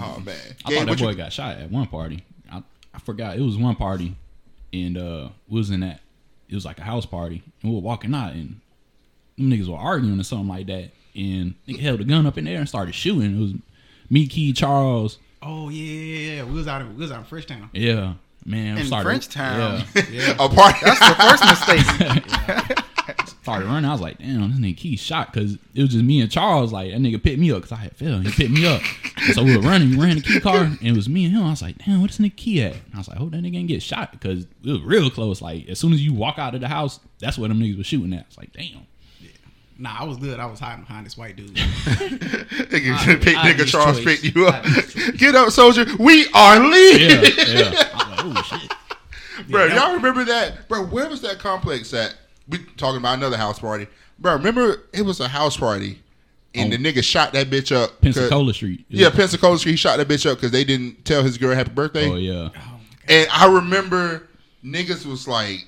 Oh 0.00 0.20
man, 0.20 0.36
I 0.64 0.70
Yeah, 0.72 0.78
thought 0.80 0.86
that 0.88 0.98
boy 0.98 1.10
you- 1.10 1.16
got 1.16 1.32
shot 1.32 1.58
at 1.58 1.70
one 1.70 1.86
party. 1.86 2.24
I, 2.50 2.62
I 2.94 2.98
forgot 3.00 3.36
it 3.36 3.42
was 3.42 3.56
one 3.56 3.76
party, 3.76 4.16
and 4.72 4.96
uh, 4.98 5.28
we 5.48 5.58
was 5.60 5.70
in 5.70 5.80
that. 5.80 6.00
It 6.48 6.54
was 6.54 6.64
like 6.64 6.78
a 6.78 6.82
house 6.84 7.04
party, 7.06 7.42
and 7.62 7.70
we 7.70 7.76
were 7.76 7.82
walking 7.82 8.14
out, 8.14 8.32
and 8.32 8.60
them 9.36 9.50
niggas 9.50 9.68
were 9.68 9.76
arguing 9.76 10.18
or 10.18 10.24
something 10.24 10.48
like 10.48 10.66
that, 10.68 10.90
and 11.14 11.54
nigga 11.68 11.80
held 11.80 12.00
a 12.00 12.04
gun 12.04 12.26
up 12.26 12.38
in 12.38 12.44
there 12.46 12.58
and 12.58 12.68
started 12.68 12.94
shooting. 12.94 13.36
It 13.36 13.40
was 13.40 13.52
me, 14.10 14.26
Key, 14.26 14.52
Charles. 14.52 15.18
Oh 15.42 15.68
yeah, 15.68 15.84
yeah, 15.84 16.34
yeah. 16.36 16.44
We 16.44 16.52
was 16.54 16.66
out. 16.66 16.80
In, 16.80 16.94
we 16.96 17.02
was 17.02 17.12
out 17.12 17.20
in 17.20 17.24
Frenchtown. 17.26 17.68
Yeah, 17.72 18.14
man. 18.44 18.78
In 18.78 18.86
started, 18.86 19.08
Frenchtown. 19.08 20.10
Yeah, 20.10 20.32
a 20.38 20.48
party. 20.48 20.78
That's 20.82 20.98
the 21.00 21.14
first 21.14 22.68
mistake. 22.68 22.78
started 23.48 23.66
running. 23.66 23.88
I 23.88 23.92
was 23.92 24.00
like, 24.00 24.18
damn, 24.18 24.50
this 24.50 24.58
nigga 24.60 24.76
Key 24.76 24.96
shot 24.96 25.32
because 25.32 25.54
it 25.74 25.80
was 25.82 25.90
just 25.90 26.04
me 26.04 26.20
and 26.20 26.30
Charles. 26.30 26.72
Like 26.72 26.90
that 26.92 27.00
nigga 27.00 27.22
picked 27.22 27.38
me 27.38 27.50
up 27.52 27.58
because 27.62 27.72
I 27.72 27.76
had 27.76 27.96
fell. 27.96 28.18
He 28.20 28.30
picked 28.30 28.50
me 28.50 28.66
up. 28.66 28.82
So 29.32 29.42
we 29.42 29.56
were 29.56 29.62
running. 29.62 29.90
We 29.90 29.96
ran 30.04 30.16
the 30.16 30.22
Key 30.22 30.40
car, 30.40 30.64
and 30.64 30.78
it 30.82 30.94
was 30.94 31.08
me 31.08 31.24
and 31.24 31.34
him. 31.34 31.44
I 31.44 31.50
was 31.50 31.62
like, 31.62 31.78
damn, 31.78 32.00
where 32.00 32.08
this 32.08 32.18
nigga 32.18 32.36
Key 32.36 32.62
at? 32.62 32.72
And 32.74 32.82
I 32.94 32.98
was 32.98 33.08
like, 33.08 33.18
hope 33.18 33.30
that 33.32 33.42
nigga 33.42 33.56
ain't 33.56 33.68
get 33.68 33.82
shot 33.82 34.12
because 34.12 34.44
it 34.64 34.70
was 34.72 34.82
real 34.82 35.10
close. 35.10 35.40
Like 35.42 35.68
as 35.68 35.78
soon 35.78 35.92
as 35.92 36.04
you 36.04 36.12
walk 36.14 36.38
out 36.38 36.54
of 36.54 36.60
the 36.60 36.68
house, 36.68 37.00
that's 37.20 37.38
where 37.38 37.48
them 37.48 37.60
niggas 37.60 37.78
was 37.78 37.86
shooting 37.86 38.12
at. 38.12 38.26
It's 38.26 38.38
like, 38.38 38.52
damn. 38.52 38.86
Nah, 39.80 39.94
I 40.00 40.04
was 40.04 40.16
good. 40.16 40.40
I 40.40 40.46
was 40.46 40.58
hiding 40.58 40.84
behind 40.84 41.06
this 41.06 41.16
white 41.16 41.36
dude. 41.36 41.54
nigga, 41.54 43.22
pick, 43.22 43.36
I- 43.36 43.50
nigga 43.50 43.50
obvious 43.52 43.70
Charles 43.70 44.00
choice. 44.02 44.20
picked 44.22 44.36
you 44.36 44.46
up. 44.48 44.64
Get 45.16 45.36
up, 45.36 45.50
soldier. 45.50 45.86
We 46.00 46.26
are 46.34 46.58
leaving. 46.58 47.10
Yeah, 47.10 47.44
yeah. 47.46 47.90
I 47.94 48.24
was 48.26 48.34
like, 48.34 48.52
oh 48.52 48.58
shit. 48.58 49.48
Bro, 49.48 49.66
y'all 49.66 49.94
remember 49.94 50.24
that? 50.24 50.66
Bro, 50.68 50.86
where 50.86 51.08
was 51.08 51.20
that 51.22 51.38
complex 51.38 51.94
at? 51.94 52.16
We 52.48 52.58
talking 52.76 52.98
about 52.98 53.18
another 53.18 53.36
house 53.36 53.58
party. 53.58 53.86
Bro, 54.18 54.34
remember 54.36 54.82
it 54.92 55.02
was 55.02 55.20
a 55.20 55.28
house 55.28 55.56
party 55.56 56.00
and 56.54 56.72
Oh. 56.72 56.76
the 56.76 56.82
nigga 56.82 57.02
shot 57.04 57.32
that 57.34 57.50
bitch 57.50 57.74
up. 57.74 58.00
Pensacola 58.00 58.54
Street. 58.54 58.84
Yeah, 58.88 59.10
Pensacola 59.10 59.58
Street. 59.58 59.72
He 59.72 59.76
shot 59.76 59.98
that 59.98 60.08
bitch 60.08 60.28
up 60.30 60.38
because 60.38 60.50
they 60.50 60.64
didn't 60.64 61.04
tell 61.04 61.22
his 61.22 61.38
girl 61.38 61.54
happy 61.54 61.70
birthday. 61.70 62.08
Oh 62.08 62.16
yeah. 62.16 62.48
Oh, 62.56 62.80
and 63.08 63.28
I 63.32 63.46
remember 63.52 64.26
niggas 64.64 65.06
was 65.06 65.28
like, 65.28 65.66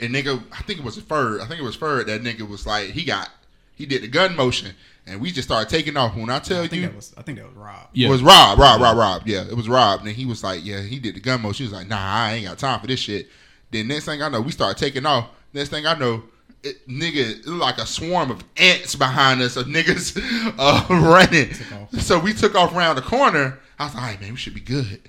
and 0.00 0.14
nigga, 0.14 0.42
I 0.52 0.62
think 0.62 0.80
it 0.80 0.84
was 0.84 0.98
Ferd. 0.98 1.40
I 1.40 1.46
think 1.46 1.60
it 1.60 1.64
was 1.64 1.76
Ferd. 1.76 2.06
That 2.08 2.22
nigga 2.22 2.48
was 2.48 2.66
like, 2.66 2.90
he 2.90 3.04
got, 3.04 3.30
he 3.74 3.86
did 3.86 4.02
the 4.02 4.08
gun 4.08 4.34
motion, 4.34 4.74
and 5.06 5.20
we 5.20 5.30
just 5.30 5.48
started 5.48 5.68
taking 5.68 5.96
off. 5.96 6.16
When 6.16 6.30
I 6.30 6.38
tell 6.40 6.62
I 6.64 6.68
think 6.68 6.82
you, 6.82 6.88
that 6.88 6.96
was. 6.96 7.14
I 7.16 7.22
think 7.22 7.38
that 7.38 7.46
was 7.46 7.56
Rob. 7.56 7.88
Yeah. 7.92 8.08
it 8.08 8.10
was 8.10 8.22
Rob, 8.22 8.58
Rob, 8.58 8.80
Rob, 8.80 8.96
Rob. 8.96 9.22
Yeah, 9.26 9.44
it 9.44 9.54
was 9.56 9.68
Rob. 9.68 10.00
And 10.00 10.08
then 10.08 10.14
he 10.14 10.26
was 10.26 10.42
like, 10.42 10.64
yeah, 10.64 10.80
he 10.80 10.98
did 10.98 11.14
the 11.14 11.20
gun 11.20 11.42
motion. 11.42 11.66
He 11.66 11.70
was 11.72 11.78
like, 11.78 11.88
nah, 11.88 11.98
I 12.00 12.32
ain't 12.34 12.46
got 12.46 12.58
time 12.58 12.80
for 12.80 12.86
this 12.86 13.00
shit. 13.00 13.28
Then 13.70 13.88
next 13.88 14.06
thing 14.06 14.22
I 14.22 14.28
know, 14.28 14.40
we 14.40 14.50
started 14.52 14.78
taking 14.78 15.06
off. 15.06 15.28
Next 15.54 15.68
thing 15.70 15.86
I 15.86 15.94
know, 15.94 16.24
it, 16.64 16.86
nigga, 16.88 17.38
it 17.40 17.46
looked 17.46 17.60
like 17.60 17.78
a 17.78 17.86
swarm 17.86 18.30
of 18.30 18.42
ants 18.56 18.96
behind 18.96 19.40
us 19.40 19.56
of 19.56 19.66
niggas 19.66 20.18
uh, 20.58 20.86
running. 20.90 21.54
So 22.00 22.18
we 22.18 22.34
took 22.34 22.54
off 22.54 22.74
around 22.74 22.96
the 22.96 23.02
corner. 23.02 23.60
I 23.78 23.84
was 23.84 23.94
like, 23.94 24.02
all 24.02 24.08
right, 24.10 24.20
man, 24.20 24.30
we 24.32 24.36
should 24.36 24.54
be 24.54 24.60
good. 24.60 25.00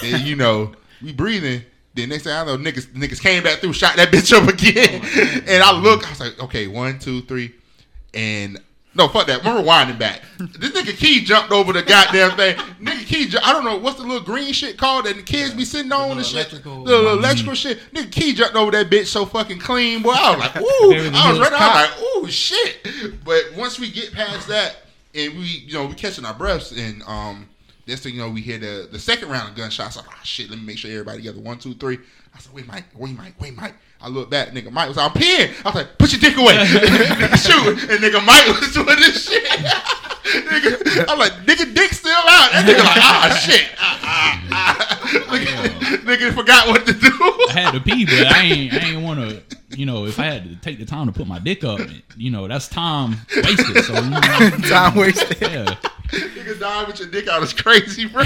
Then, 0.00 0.26
you 0.26 0.36
know, 0.36 0.72
we 1.02 1.12
breathing. 1.12 1.62
Then 1.94 2.08
next 2.08 2.22
thing 2.22 2.32
I 2.32 2.44
know, 2.44 2.56
niggas, 2.56 2.86
niggas 2.94 3.20
came 3.20 3.42
back 3.42 3.58
through, 3.58 3.72
shot 3.74 3.96
that 3.96 4.08
bitch 4.12 4.32
up 4.32 4.48
again. 4.48 5.02
and 5.46 5.62
I 5.62 5.72
look, 5.78 6.06
I 6.06 6.10
was 6.10 6.20
like, 6.20 6.40
okay, 6.44 6.66
one, 6.66 6.98
two, 6.98 7.22
three. 7.22 7.52
And 8.14 8.58
no, 8.94 9.06
fuck 9.08 9.26
that. 9.28 9.46
I'm 9.46 9.64
rewinding 9.64 9.98
back. 9.98 10.22
This 10.38 10.72
nigga 10.72 10.96
Key 10.96 11.20
jumped 11.24 11.52
over 11.52 11.72
the 11.72 11.82
goddamn 11.82 12.36
thing. 12.36 12.56
nigga 12.80 13.06
Key, 13.06 13.26
ju- 13.28 13.38
I 13.42 13.52
don't 13.52 13.64
know 13.64 13.76
what's 13.76 13.98
the 13.98 14.02
little 14.04 14.20
green 14.20 14.52
shit 14.52 14.76
called 14.78 15.06
that 15.06 15.16
the 15.16 15.22
kids 15.22 15.54
be 15.54 15.64
sitting 15.64 15.92
on 15.92 16.10
and 16.10 16.16
little 16.18 16.24
shit. 16.24 16.50
the 16.84 16.90
little 16.90 17.18
electrical 17.18 17.54
shit. 17.54 17.78
Nigga 17.94 18.10
Key 18.10 18.32
jumped 18.34 18.56
over 18.56 18.70
that 18.72 18.90
bitch 18.90 19.06
so 19.06 19.24
fucking 19.26 19.58
clean, 19.60 20.02
boy. 20.02 20.12
I 20.12 20.30
was 20.30 20.38
like, 20.40 20.56
ooh. 20.60 20.92
I 21.16 21.30
was 21.30 21.38
right. 21.40 21.52
I 21.52 21.82
was 21.82 21.90
like, 21.90 22.24
ooh, 22.24 22.30
shit. 22.30 23.24
But 23.24 23.42
once 23.56 23.78
we 23.78 23.90
get 23.90 24.12
past 24.12 24.48
that, 24.48 24.76
and 25.14 25.34
we, 25.34 25.44
you 25.44 25.72
know, 25.74 25.86
we 25.86 25.94
catching 25.94 26.24
our 26.24 26.34
breaths, 26.34 26.72
and 26.72 27.02
um, 27.04 27.48
next 27.86 28.02
thing 28.02 28.14
you 28.14 28.20
know, 28.20 28.30
we 28.30 28.40
hear 28.40 28.58
the 28.58 28.88
the 28.90 28.98
second 28.98 29.28
round 29.28 29.48
of 29.50 29.56
gunshots. 29.56 29.96
I'm 29.96 30.06
like, 30.06 30.16
oh 30.16 30.24
shit, 30.24 30.50
let 30.50 30.58
me 30.58 30.64
make 30.64 30.78
sure 30.78 30.90
everybody 30.90 31.18
together. 31.18 31.40
One, 31.40 31.58
two, 31.58 31.74
three. 31.74 31.98
I 32.34 32.38
said, 32.38 32.52
wait, 32.52 32.66
Mike, 32.66 32.84
wait, 32.94 33.16
Mike, 33.16 33.34
wait, 33.40 33.56
Mike. 33.56 33.74
I 34.02 34.08
look 34.08 34.30
back, 34.30 34.48
nigga 34.50 34.70
Mike 34.72 34.88
was 34.88 34.96
I'm 34.98 35.10
peeing. 35.10 35.50
I 35.64 35.68
was 35.68 35.74
like, 35.74 35.98
put 35.98 36.10
your 36.12 36.20
dick 36.20 36.36
away. 36.38 36.54
nigga 36.56 37.36
shoot. 37.36 37.90
And 37.90 38.00
nigga 38.02 38.24
Mike 38.24 38.46
was 38.60 38.72
doing 38.74 38.86
this 38.86 39.28
shit. 39.28 39.44
nigga, 39.44 41.04
I'm 41.08 41.18
like, 41.18 41.32
nigga 41.44 41.74
dick 41.74 41.92
still 41.92 42.12
out. 42.12 42.50
That 42.52 42.64
nigga 42.66 42.78
like, 42.78 42.96
ah 42.96 43.38
shit. 43.44 43.68
Ah, 43.78 44.00
ah, 44.02 44.42
ah. 44.52 44.96
Nigga, 45.30 45.96
nigga 45.98 46.34
forgot 46.34 46.68
what 46.68 46.86
to 46.86 46.92
do. 46.92 47.10
I 47.50 47.52
had 47.52 47.70
to 47.72 47.80
pee, 47.80 48.04
but 48.06 48.26
I 48.26 48.42
ain't. 48.42 48.72
I 48.74 48.78
ain't 48.78 49.02
want 49.02 49.20
to. 49.20 49.42
You 49.76 49.86
know, 49.86 50.06
if 50.06 50.18
I 50.18 50.24
had 50.24 50.44
to 50.44 50.56
take 50.56 50.78
the 50.78 50.84
time 50.84 51.06
to 51.06 51.12
put 51.12 51.26
my 51.26 51.38
dick 51.38 51.62
up, 51.62 51.80
you 52.16 52.30
know, 52.30 52.48
that's 52.48 52.68
time 52.68 53.16
wasted. 53.36 53.84
So 53.84 53.94
you 53.94 54.10
know, 54.10 54.20
Time 54.20 54.94
wasted. 54.96 55.40
yeah. 55.40 55.76
nigga 56.10 56.58
dying 56.58 56.86
with 56.86 56.98
your 57.00 57.08
dick 57.08 57.28
out 57.28 57.42
is 57.42 57.52
crazy, 57.52 58.06
bro. 58.06 58.24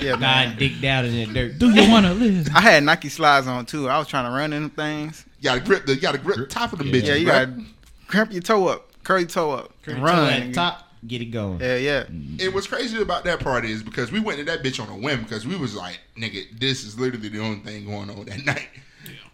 Yeah, 0.00 0.12
God 0.12 0.20
man. 0.20 0.56
dick 0.58 0.80
down 0.80 1.04
in 1.06 1.32
the 1.32 1.34
dirt. 1.34 1.58
Do 1.58 1.70
you 1.70 1.90
want 1.90 2.06
to 2.06 2.14
live? 2.14 2.48
I 2.54 2.60
had 2.60 2.82
Nike 2.84 3.08
slides 3.08 3.46
on 3.46 3.66
too. 3.66 3.88
I 3.88 3.98
was 3.98 4.06
trying 4.08 4.24
to 4.24 4.30
run 4.30 4.52
in 4.52 4.62
them 4.62 4.70
things. 4.70 5.24
You 5.40 5.44
gotta 5.44 5.60
grip 5.60 5.86
the 5.86 5.94
you 5.94 6.00
gotta 6.00 6.18
grip 6.18 6.36
the 6.36 6.46
top 6.46 6.72
of 6.72 6.78
the 6.80 6.86
Yeah. 6.86 6.92
bitches. 6.92 7.06
Yeah, 7.06 7.14
you 7.14 7.24
bro. 7.26 7.34
gotta 7.46 7.62
cramp 8.06 8.32
your 8.32 8.42
toe 8.42 8.68
up, 8.68 8.90
curl 9.04 9.18
your 9.20 9.28
toe 9.28 9.50
up, 9.52 9.72
and 9.86 10.02
Run 10.02 10.16
run. 10.18 10.32
at 10.32 10.46
the 10.48 10.52
top. 10.52 10.84
Get 11.06 11.22
it 11.22 11.26
going. 11.26 11.60
Yeah, 11.60 11.76
yeah. 11.76 12.02
Mm-hmm. 12.04 12.44
And 12.44 12.54
what's 12.54 12.66
crazy 12.66 13.00
about 13.00 13.22
that 13.24 13.38
part 13.38 13.64
is 13.64 13.84
because 13.84 14.10
we 14.10 14.18
went 14.18 14.38
to 14.40 14.44
that 14.46 14.64
bitch 14.64 14.80
on 14.82 14.88
a 14.88 14.96
whim 14.98 15.22
because 15.22 15.46
we 15.46 15.54
was 15.56 15.76
like, 15.76 16.00
nigga, 16.16 16.44
this 16.58 16.82
is 16.84 16.98
literally 16.98 17.28
the 17.28 17.38
only 17.38 17.60
thing 17.60 17.84
going 17.86 18.10
on 18.10 18.24
that 18.24 18.44
night. 18.46 18.68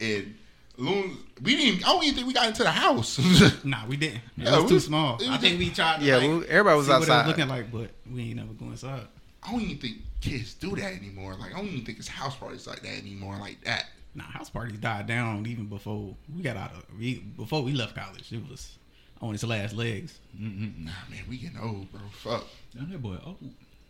And 0.00 0.34
Loon, 0.76 1.16
we 1.40 1.54
didn't. 1.56 1.84
I 1.86 1.92
don't 1.92 2.02
even 2.02 2.16
think 2.16 2.26
we 2.26 2.32
got 2.34 2.48
into 2.48 2.64
the 2.64 2.70
house. 2.70 3.18
Nah, 3.64 3.86
we 3.86 3.96
didn't. 3.96 4.16
It 4.16 4.22
Yeah, 4.38 4.56
was 4.56 4.64
we 4.64 4.68
too 4.70 4.80
small. 4.80 5.16
it 5.22 5.26
I 5.28 5.30
was 5.32 5.40
think 5.40 5.58
we 5.58 5.70
tried. 5.70 6.00
To 6.00 6.04
Yeah, 6.04 6.16
like, 6.16 6.28
we- 6.28 6.46
everybody 6.48 6.76
was 6.76 6.86
see 6.86 6.92
what 6.92 7.02
it 7.02 7.08
outside. 7.10 7.26
looking 7.28 7.48
like, 7.48 7.70
but 7.72 7.90
we 8.12 8.22
ain't 8.24 8.36
never 8.36 8.52
go 8.54 8.66
inside. 8.66 9.02
I 9.42 9.52
don't 9.52 9.60
even 9.62 9.78
think 9.78 9.98
kids 10.30 10.54
do 10.54 10.74
that 10.76 10.92
anymore. 10.94 11.34
Like 11.34 11.54
I 11.54 11.58
don't 11.58 11.68
even 11.68 11.84
think 11.84 11.98
it's 11.98 12.08
house 12.08 12.36
parties 12.36 12.66
like 12.66 12.80
that 12.82 12.98
anymore. 12.98 13.36
Like 13.38 13.62
that. 13.64 13.86
Nah, 14.14 14.24
house 14.24 14.48
parties 14.50 14.78
died 14.78 15.06
down 15.06 15.46
even 15.46 15.66
before 15.66 16.14
we 16.34 16.42
got 16.42 16.56
out 16.56 16.72
of 16.72 16.84
we, 16.98 17.16
before 17.18 17.62
we 17.62 17.72
left 17.72 17.94
college. 17.96 18.32
It 18.32 18.42
was 18.48 18.78
on 19.20 19.34
its 19.34 19.44
last 19.44 19.74
legs. 19.74 20.18
Nah, 20.38 20.90
man, 21.10 21.22
we 21.28 21.38
getting 21.38 21.58
old, 21.58 21.90
bro. 21.90 22.00
Fuck. 22.12 22.44
Damn, 22.76 22.90
that 22.90 23.02
boy. 23.02 23.16
Oh, 23.26 23.36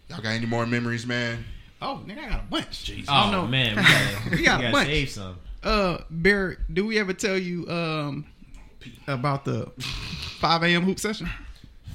Y'all 0.09 0.21
got 0.21 0.31
any 0.31 0.47
more 0.47 0.67
memories, 0.67 1.07
man? 1.07 1.45
Oh, 1.83 2.03
nigga, 2.07 2.19
I 2.19 2.29
got 2.29 2.41
a 2.41 2.45
bunch. 2.51 2.85
Jesus. 2.85 3.09
I 3.09 3.29
Oh 3.29 3.33
don't 3.33 3.45
know. 3.45 3.51
man, 3.51 3.77
we 3.77 3.83
gotta, 3.83 4.31
We 4.37 4.45
got 4.45 4.59
a 4.61 4.63
gotta 4.63 4.73
bunch. 4.73 4.89
save 4.89 5.11
some. 5.11 5.37
Uh, 5.63 5.99
Barrett, 6.11 6.59
do 6.73 6.87
we 6.87 6.99
ever 6.99 7.13
tell 7.13 7.37
you 7.39 7.69
um 7.71 8.27
about 9.07 9.45
the 9.45 9.71
5 10.41 10.63
a.m. 10.63 10.83
hoop 10.83 10.99
session? 10.99 11.29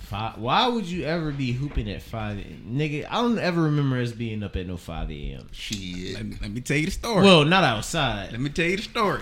Five, 0.10 0.40
why 0.40 0.68
would 0.68 0.86
you 0.88 1.04
ever 1.06 1.32
be 1.32 1.52
hooping 1.52 1.88
at 1.90 2.02
five? 2.02 2.38
Nigga, 2.68 3.06
I 3.12 3.22
don't 3.22 3.38
ever 3.38 3.62
remember 3.62 4.02
us 4.02 4.12
being 4.12 4.42
up 4.42 4.56
at 4.56 4.66
no 4.66 4.76
five 4.76 5.12
a.m. 5.12 5.48
Shit. 5.52 6.16
Let 6.16 6.26
me, 6.26 6.36
let 6.42 6.50
me 6.52 6.62
tell 6.62 6.78
you 6.78 6.86
the 6.86 6.92
story. 6.92 7.24
Well, 7.24 7.46
not 7.46 7.64
outside. 7.64 8.32
let 8.32 8.42
me 8.42 8.50
tell 8.50 8.66
you 8.66 8.78
the 8.78 8.82
story. 8.84 9.22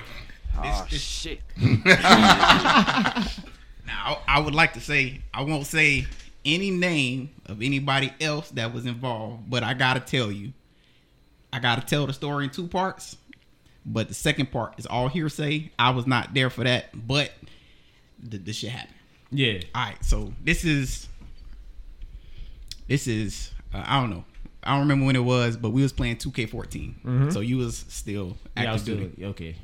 Oh, 0.57 0.61
This- 0.63 0.91
this- 0.91 1.01
shit. 1.01 1.41
Now, 3.85 4.19
I 4.27 4.39
would 4.39 4.53
like 4.55 4.73
to 4.73 4.81
say 4.81 5.21
I 5.33 5.43
won't 5.43 5.65
say 5.65 6.05
any 6.43 6.71
name 6.71 7.29
of 7.45 7.61
anybody 7.61 8.13
else 8.19 8.49
that 8.51 8.73
was 8.73 8.85
involved, 8.85 9.49
but 9.49 9.63
I 9.63 9.73
gotta 9.73 9.99
tell 10.01 10.29
you, 10.31 10.51
I 11.53 11.59
gotta 11.59 11.81
tell 11.85 12.05
the 12.07 12.13
story 12.13 12.45
in 12.45 12.49
two 12.49 12.67
parts. 12.67 13.15
But 13.85 14.09
the 14.09 14.13
second 14.13 14.51
part 14.51 14.73
is 14.77 14.85
all 14.85 15.07
hearsay. 15.07 15.71
I 15.79 15.91
was 15.91 16.05
not 16.05 16.33
there 16.33 16.49
for 16.49 16.65
that, 16.65 16.89
but 17.07 17.31
the, 18.21 18.37
this 18.37 18.57
shit 18.57 18.71
happened. 18.71 18.96
Yeah. 19.31 19.59
All 19.75 19.83
right, 19.85 20.03
so 20.05 20.33
this 20.43 20.63
is 20.63 21.07
this 22.87 23.07
is 23.07 23.51
uh, 23.73 23.83
I 23.85 23.99
don't 23.99 24.09
know. 24.09 24.23
I 24.63 24.71
don't 24.71 24.81
remember 24.81 25.05
when 25.05 25.15
it 25.15 25.23
was, 25.23 25.55
but 25.57 25.69
we 25.69 25.81
was 25.81 25.93
playing 25.93 26.17
2K14. 26.17 27.31
So 27.33 27.39
you 27.39 27.57
was 27.57 27.85
still 27.89 28.37
Yeah, 28.55 28.73
active 28.73 28.85
doing 28.85 29.09
duty. 29.09 29.25
okay. 29.25 29.55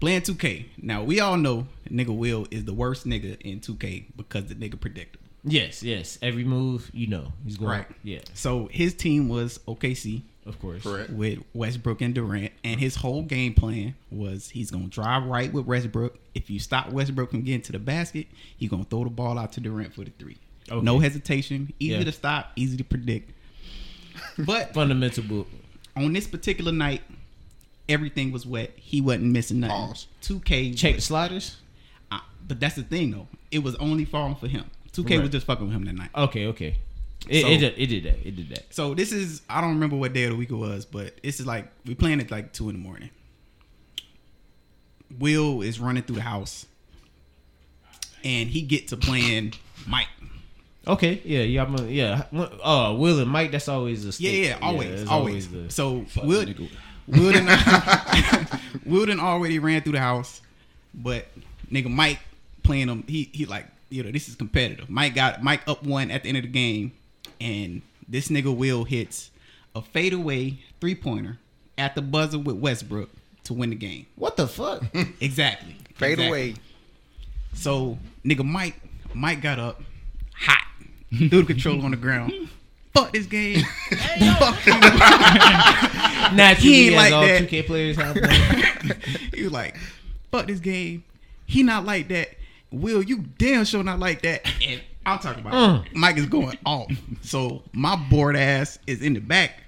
playing 0.00 0.22
2K. 0.22 0.66
Now 0.78 1.02
we 1.04 1.20
all 1.20 1.36
know 1.36 1.66
nigga 1.88 2.16
Will 2.16 2.46
is 2.50 2.64
the 2.64 2.74
worst 2.74 3.06
nigga 3.06 3.40
in 3.42 3.60
2K 3.60 4.06
because 4.16 4.46
the 4.46 4.54
nigga 4.54 4.80
predictable. 4.80 5.21
Yes, 5.44 5.82
yes. 5.82 6.18
Every 6.22 6.44
move, 6.44 6.88
you 6.94 7.08
know, 7.08 7.32
he's 7.44 7.56
going. 7.56 7.70
Right. 7.70 7.86
Yeah, 8.04 8.20
So 8.34 8.68
his 8.70 8.94
team 8.94 9.28
was 9.28 9.58
OKC 9.66 10.22
of 10.46 10.60
course. 10.60 10.82
Correct. 10.82 11.10
with 11.10 11.38
Westbrook 11.54 12.00
and 12.00 12.14
Durant, 12.14 12.52
and 12.64 12.78
his 12.80 12.96
whole 12.96 13.22
game 13.22 13.54
plan 13.54 13.94
was 14.10 14.48
he's 14.50 14.70
gonna 14.70 14.86
drive 14.88 15.24
right 15.24 15.52
with 15.52 15.66
Westbrook. 15.66 16.18
If 16.34 16.48
you 16.50 16.58
stop 16.58 16.90
Westbrook 16.90 17.30
from 17.30 17.42
getting 17.42 17.62
to 17.62 17.72
the 17.72 17.78
basket, 17.78 18.26
he's 18.56 18.70
gonna 18.70 18.84
throw 18.84 19.04
the 19.04 19.10
ball 19.10 19.38
out 19.38 19.52
to 19.54 19.60
Durant 19.60 19.94
for 19.94 20.04
the 20.04 20.10
three. 20.18 20.36
Okay. 20.70 20.84
No 20.84 20.98
hesitation, 21.00 21.72
easy 21.80 21.94
Yeah. 21.94 22.04
to 22.04 22.12
stop, 22.12 22.52
easy 22.56 22.76
to 22.76 22.84
predict. 22.84 23.32
But 24.38 24.74
Fundamental 24.74 25.24
book. 25.24 25.48
on 25.96 26.12
this 26.12 26.26
particular 26.26 26.72
night, 26.72 27.02
everything 27.88 28.30
was 28.32 28.46
wet. 28.46 28.72
He 28.76 29.00
wasn't 29.00 29.24
missing 29.24 29.60
nothing. 29.60 29.94
2K 30.22 30.74
Check 30.76 30.96
the 30.96 31.00
sliders. 31.00 31.56
uh, 32.10 32.20
but 32.46 32.60
that's 32.60 32.76
the 32.76 32.82
thing 32.82 33.10
though. 33.10 33.28
It 33.50 33.60
was 33.62 33.74
only 33.76 34.04
falling 34.04 34.36
for 34.36 34.48
him. 34.48 34.64
2K 34.92 35.20
was 35.20 35.30
just 35.30 35.46
fucking 35.46 35.66
with 35.66 35.74
him 35.74 35.84
that 35.86 35.94
night. 35.94 36.10
Okay, 36.14 36.46
okay. 36.48 36.76
It, 37.28 37.42
So- 37.42 37.48
it, 37.48 37.58
did, 37.58 37.74
it 37.78 37.86
did 37.86 38.02
that. 38.04 38.26
It 38.26 38.36
did 38.36 38.48
that. 38.50 38.74
So 38.74 38.94
this 38.94 39.12
is 39.12 39.42
I 39.48 39.60
don't 39.60 39.70
remember 39.74 39.96
what 39.96 40.12
day 40.12 40.24
of 40.24 40.30
the 40.30 40.36
week 40.36 40.50
it 40.50 40.54
was, 40.56 40.84
but 40.84 41.22
this 41.22 41.40
is 41.40 41.46
like 41.46 41.68
we 41.86 41.94
playing 41.94 42.20
at 42.20 42.30
like 42.30 42.52
two 42.52 42.68
in 42.68 42.74
the 42.76 42.80
morning. 42.82 43.10
Will 45.18 45.62
is 45.62 45.78
running 45.78 46.02
through 46.02 46.16
the 46.16 46.22
house, 46.22 46.66
and 48.24 48.48
he 48.48 48.62
get 48.62 48.88
to 48.88 48.96
playing 48.96 49.54
Mike. 49.86 50.08
Okay, 50.86 51.20
yeah, 51.24 51.42
yeah, 51.42 51.62
I'm 51.62 51.78
a, 51.78 51.82
yeah. 51.84 52.24
Uh, 52.32 52.94
Will 52.98 53.20
and 53.20 53.30
Mike, 53.30 53.52
that's 53.52 53.68
always 53.68 54.02
a 54.04 54.06
Yeah, 54.06 54.10
stick. 54.12 54.44
yeah, 54.46 54.58
always, 54.60 55.02
it's 55.02 55.10
always. 55.10 55.48
the- 55.50 55.70
so 55.70 56.04
Will, 56.24 56.44
nigga. 56.44 56.68
Will 57.06 57.32
done, 57.32 58.48
Will 58.86 59.06
done 59.06 59.20
already 59.20 59.58
ran 59.58 59.82
through 59.82 59.92
the 59.92 60.00
house, 60.00 60.40
but 60.94 61.26
nigga 61.70 61.88
Mike 61.90 62.18
playing 62.62 62.88
him. 62.88 63.04
He 63.06 63.28
he 63.32 63.44
like 63.46 63.66
you 63.92 64.02
know 64.02 64.10
this 64.10 64.28
is 64.28 64.34
competitive. 64.34 64.88
Mike 64.90 65.14
got 65.14 65.42
Mike 65.42 65.62
up 65.66 65.82
one 65.84 66.10
at 66.10 66.22
the 66.22 66.28
end 66.30 66.38
of 66.38 66.42
the 66.44 66.48
game, 66.48 66.92
and 67.40 67.82
this 68.08 68.28
nigga 68.28 68.54
Will 68.54 68.84
hits 68.84 69.30
a 69.74 69.82
fadeaway 69.82 70.58
three 70.80 70.94
pointer 70.94 71.38
at 71.78 71.94
the 71.94 72.02
buzzer 72.02 72.38
with 72.38 72.56
Westbrook 72.56 73.10
to 73.44 73.54
win 73.54 73.70
the 73.70 73.76
game. 73.76 74.06
what 74.16 74.36
the 74.36 74.46
fuck? 74.46 74.82
Exactly. 75.20 75.76
Fade 75.94 76.12
Exactly. 76.12 76.26
away. 76.28 76.54
So 77.54 77.98
nigga 78.24 78.44
Mike 78.44 78.80
Mike 79.14 79.40
got 79.42 79.58
up 79.58 79.82
hot, 80.34 80.64
threw 81.16 81.28
the 81.28 81.44
controller 81.44 81.84
on 81.84 81.90
the 81.92 81.96
ground. 81.96 82.32
Fuck 82.94 83.12
this 83.14 83.24
game. 83.24 83.62
Fuck 84.38 84.66
you. 84.66 84.72
Naturally, 86.36 86.56
He 86.74 86.86
ain't 86.88 86.96
like 86.96 87.12
all 87.14 87.22
that. 87.26 87.42
2K 87.48 87.66
players 87.66 87.96
have. 87.96 88.14
done. 88.20 88.96
he 89.34 89.44
was 89.44 89.52
like, 89.52 89.76
"Fuck 90.30 90.46
this 90.46 90.60
game." 90.60 91.02
He 91.46 91.62
not 91.62 91.86
like 91.86 92.08
that. 92.08 92.28
Will 92.72 93.02
you 93.02 93.18
damn 93.38 93.64
sure 93.64 93.82
not 93.84 93.98
like 93.98 94.22
that? 94.22 94.46
And 94.62 94.80
I'm 95.06 95.18
talking 95.18 95.40
about 95.44 95.84
Mm. 95.84 95.94
Mike 95.94 96.16
is 96.16 96.26
going 96.26 96.58
off. 96.66 96.90
So 97.22 97.62
my 97.72 97.96
bored 97.96 98.36
ass 98.36 98.78
is 98.86 99.02
in 99.02 99.14
the 99.14 99.20
back, 99.20 99.62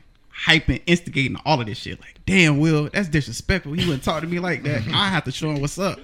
hyping, 0.47 0.81
instigating 0.87 1.37
all 1.45 1.61
of 1.61 1.67
this 1.67 1.79
shit. 1.79 2.01
Like, 2.01 2.19
damn, 2.27 2.59
Will, 2.59 2.89
that's 2.93 3.09
disrespectful. 3.09 3.73
He 3.73 3.85
wouldn't 3.85 4.05
talk 4.05 4.21
to 4.23 4.27
me 4.27 4.39
like 4.39 4.63
that. 4.65 4.83
I 4.89 5.09
have 5.09 5.25
to 5.25 5.33
show 5.33 5.51
him 5.51 5.61
what's 5.61 5.79
up. 5.79 5.99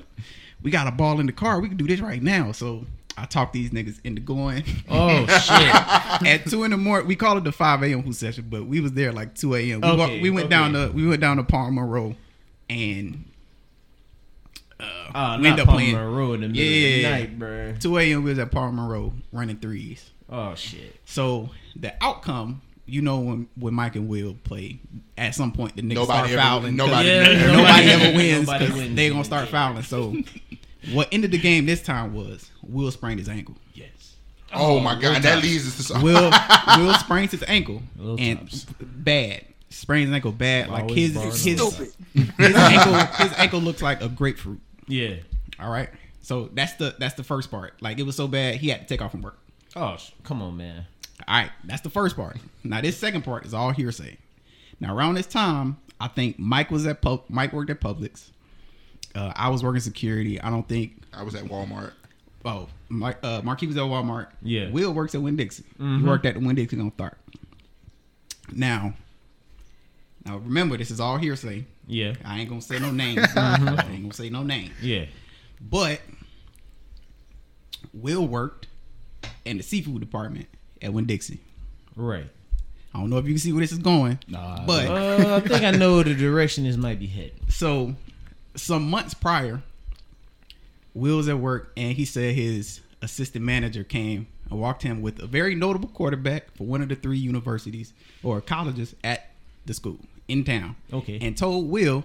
We 0.63 0.71
got 0.71 0.87
a 0.87 0.91
ball 0.91 1.21
in 1.21 1.27
the 1.27 1.33
car. 1.33 1.59
We 1.61 1.69
can 1.69 1.77
do 1.77 1.87
this 1.87 2.01
right 2.01 2.23
now. 2.23 2.53
So 2.53 2.85
I 3.17 3.25
talk 3.25 3.53
these 3.53 3.71
niggas 3.71 3.99
into 4.05 4.21
going. 4.21 4.63
oh 4.91 5.27
shit! 5.27 5.75
At 6.27 6.47
two 6.47 6.65
in 6.65 6.71
the 6.71 6.77
morning, 6.77 7.07
we 7.07 7.17
call 7.17 7.39
it 7.39 7.45
the 7.45 7.53
five 7.53 7.83
a.m. 7.83 8.03
who 8.03 8.13
session, 8.13 8.47
but 8.51 8.67
we 8.67 8.81
was 8.81 8.93
there 8.93 9.13
like 9.13 9.35
two 9.35 9.55
a.m. 9.55 9.81
We, 9.81 9.89
Okay, 9.89 9.97
walked- 9.99 10.23
we 10.23 10.31
went 10.31 10.47
okay. 10.47 10.51
down 10.51 10.73
to 10.75 10.91
we 10.93 11.07
went 11.07 11.21
down 11.21 11.37
to 11.39 11.43
Palmer 11.45 11.87
Road, 11.87 12.17
and 12.69 13.25
Uh, 15.15 15.39
We 15.41 15.49
end 15.49 15.61
up 15.61 15.67
Palmer 15.67 15.79
playing- 15.81 15.97
Road 15.97 16.35
in 16.35 16.41
the 16.41 16.49
middle 16.49 16.65
Yeah. 16.65 16.89
of 16.89 17.03
the 17.03 17.11
night, 17.11 17.39
bro. 17.39 17.75
2 17.81 17.99
a.m. 17.99 18.23
we 18.25 18.31
was 18.31 18.39
at 18.39 18.51
Palmer 18.51 18.89
Road 18.89 19.13
running 19.33 19.57
threes. 19.57 20.11
Oh 20.29 20.55
shit! 20.55 20.99
So 21.07 21.51
the 21.75 21.93
outcome, 22.03 22.63
you 22.87 23.03
know, 23.03 23.19
when 23.19 23.49
when 23.57 23.75
Mike 23.75 23.97
and 23.97 24.09
Will 24.09 24.35
play, 24.45 24.79
at 25.19 25.35
some 25.35 25.51
point 25.53 25.75
the 25.77 25.83
niggas 25.83 25.95
Nobody 25.95 26.07
start 26.07 26.31
ever- 26.31 26.41
fouling. 26.41 26.77
'cause 26.79 26.87
nobody- 26.89 27.09
Yeah, 27.09 27.23
nobody, 27.23 27.53
nobody- 27.57 27.89
ever 27.91 28.05
wins. 28.17 28.47
nobody 28.47 28.67
'cause 28.67 28.77
wins 28.77 28.97
they 28.97 29.07
in 29.07 29.13
gonna 29.13 29.25
start 29.25 29.45
game. 29.47 29.53
fouling. 29.53 29.83
So 29.83 30.17
what 30.93 31.09
ended 31.13 31.33
the 31.33 31.39
game 31.39 31.67
this 31.67 31.83
time 31.83 32.15
was 32.15 32.49
Will 32.63 32.91
sprained 32.93 33.19
his 33.19 33.29
ankle. 33.29 33.57
Yes. 33.75 33.89
Oh, 34.53 34.81
my 34.81 34.95
god, 34.95 35.03
Will 35.03 35.21
that 35.21 35.35
Tops. 35.35 35.43
leads 35.43 35.67
us 35.69 35.77
to 35.77 35.83
some. 35.83 36.03
Will 36.03 36.31
Will 36.79 36.95
sprains 36.95 37.33
his 37.33 37.43
ankle 37.49 37.83
Will 37.97 38.17
and 38.19 38.39
Tops. 38.41 38.67
bad. 38.81 39.45
Sprains 39.69 40.07
his 40.09 40.15
ankle 40.15 40.33
bad. 40.33 40.69
Like 40.69 40.83
Always 40.85 41.13
his 41.15 41.23
his, 41.23 41.45
his 41.45 41.61
ankle 41.61 42.95
his 43.19 43.33
ankle 43.37 43.61
looks 43.61 43.83
like 43.83 44.03
a 44.03 44.09
grapefruit. 44.09 44.61
Yeah. 44.91 45.17
All 45.59 45.71
right. 45.71 45.89
So 46.23 46.51
that's 46.53 46.75
the 46.75 46.95
that's 46.99 47.15
the 47.15 47.25
first 47.25 47.51
part. 47.51 47.81
Like 47.81 47.99
it 47.99 48.03
was 48.05 48.17
so 48.17 48.29
bad 48.29 48.57
he 48.57 48.69
had 48.69 48.81
to 48.83 48.87
take 48.87 49.01
off 49.03 49.13
from 49.13 49.23
work. 49.23 49.39
Oh, 49.77 49.97
sh- 49.97 50.11
come 50.25 50.43
on, 50.43 50.57
man. 50.57 50.87
All 51.29 51.37
right, 51.37 51.51
that's 51.65 51.83
the 51.83 51.91
first 51.91 52.17
part. 52.17 52.37
Now 52.65 52.81
this 52.81 52.97
second 52.97 53.23
part 53.23 53.45
is 53.47 53.55
all 53.55 53.71
hearsay. 53.71 54.17
Now 54.81 54.95
around 54.97 55.15
this 55.15 55.27
time, 55.27 55.77
I 56.01 56.09
think 56.09 56.39
Mike 56.39 56.71
was 56.71 56.87
at 56.87 57.01
Pub- 57.03 57.25
Mike 57.29 57.53
worked 57.53 57.71
at 57.71 57.81
Publix. 57.81 58.31
Uh, 59.15 59.33
I 59.35 59.49
was 59.49 59.63
working 59.63 59.81
security. 59.81 60.41
I 60.41 60.51
don't 60.51 60.69
think. 60.69 60.93
I 61.13 61.23
was 61.23 61.35
at 61.35 61.45
Walmart. 61.45 61.93
Oh, 62.45 62.69
Mike, 62.89 63.19
uh, 63.23 63.43
Marquis 63.45 63.67
was 63.67 63.77
at 63.77 63.83
Walmart. 63.83 64.29
Yeah. 64.43 64.71
Will 64.71 64.93
works 64.95 65.15
at 65.15 65.21
Winn 65.23 65.37
Dixie. 65.37 65.65
He 65.79 66.03
worked 66.03 66.25
at 66.27 66.35
the 66.35 66.41
Winn 66.41 66.55
Dixie 66.57 66.79
on 66.81 66.91
Tharpe. 66.93 67.15
Now, 68.53 68.95
now 70.25 70.39
remember, 70.39 70.77
this 70.77 70.91
is 70.91 71.01
all 71.01 71.17
hearsay. 71.17 71.65
Yeah. 71.87 72.15
I 72.25 72.41
ain't 72.41 72.49
gonna 72.49 72.61
say 72.61 72.79
no 72.79 72.91
names. 72.91 73.27
I 73.37 73.57
ain't 73.91 74.03
gonna 74.03 74.13
say 74.13 74.29
no 74.31 74.43
names. 74.43 74.71
Yeah. 74.83 75.07
But 75.61 76.01
Will 77.93 78.27
worked 78.27 78.67
in 79.45 79.57
the 79.57 79.63
seafood 79.63 80.01
department 80.01 80.47
at 80.83 80.93
Winn 80.93 81.07
Dixie. 81.07 81.41
Right. 81.97 82.27
I 82.95 82.99
don't 82.99 83.11
know 83.11 83.19
if 83.19 83.25
you 83.27 83.33
can 83.33 83.39
see 83.39 83.53
where 83.53 83.61
this 83.61 83.73
is 83.73 83.79
going, 83.79 84.19
Nah, 84.27 84.67
but 84.67 84.87
Uh, 84.89 85.37
I 85.37 85.49
think 85.49 85.63
I 85.65 85.71
know 85.71 86.03
the 86.03 86.15
direction 86.15 86.65
this 86.65 86.77
might 86.77 86.99
be 86.99 87.07
heading. 87.07 87.39
so 87.49 87.95
some 88.57 88.89
months 88.91 89.15
prior, 89.15 89.63
Will 90.93 91.19
was 91.19 91.29
at 91.29 91.39
work 91.39 91.73
and 91.77 91.97
he 91.97 92.05
said 92.05 92.35
his 92.35 92.81
assistant 93.01 93.45
manager 93.45 93.85
came 93.85 94.27
and 94.51 94.59
walked 94.59 94.83
him 94.83 95.03
with 95.03 95.21
a 95.21 95.27
very 95.27 95.55
notable 95.55 95.89
quarterback 95.89 96.55
for 96.57 96.65
one 96.67 96.83
of 96.83 96.89
the 96.89 96.97
three 96.97 97.19
universities 97.19 97.93
or 98.25 98.41
colleges 98.41 98.95
at 99.05 99.30
the 99.71 99.75
school 99.75 99.99
in 100.29 100.45
town. 100.45 100.77
Okay. 100.93 101.19
And 101.23 101.37
told 101.37 101.71
Will, 101.71 102.05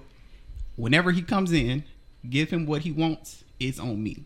whenever 0.75 1.11
he 1.11 1.21
comes 1.21 1.51
in, 1.51 1.83
give 2.29 2.49
him 2.49 2.65
what 2.65 2.83
he 2.83 2.91
wants. 2.91 3.43
It's 3.59 3.79
on 3.79 4.01
me. 4.01 4.23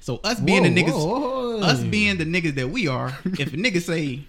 So 0.00 0.20
us 0.24 0.40
being 0.40 0.64
the 0.64 0.68
niggas, 0.68 0.92
whoa, 0.92 1.20
whoa. 1.20 1.60
us 1.60 1.80
being 1.80 2.18
the 2.18 2.24
niggas 2.24 2.56
that 2.56 2.68
we 2.68 2.88
are, 2.88 3.16
if 3.24 3.54
a 3.54 3.56
nigga 3.56 3.80
say 3.80 4.24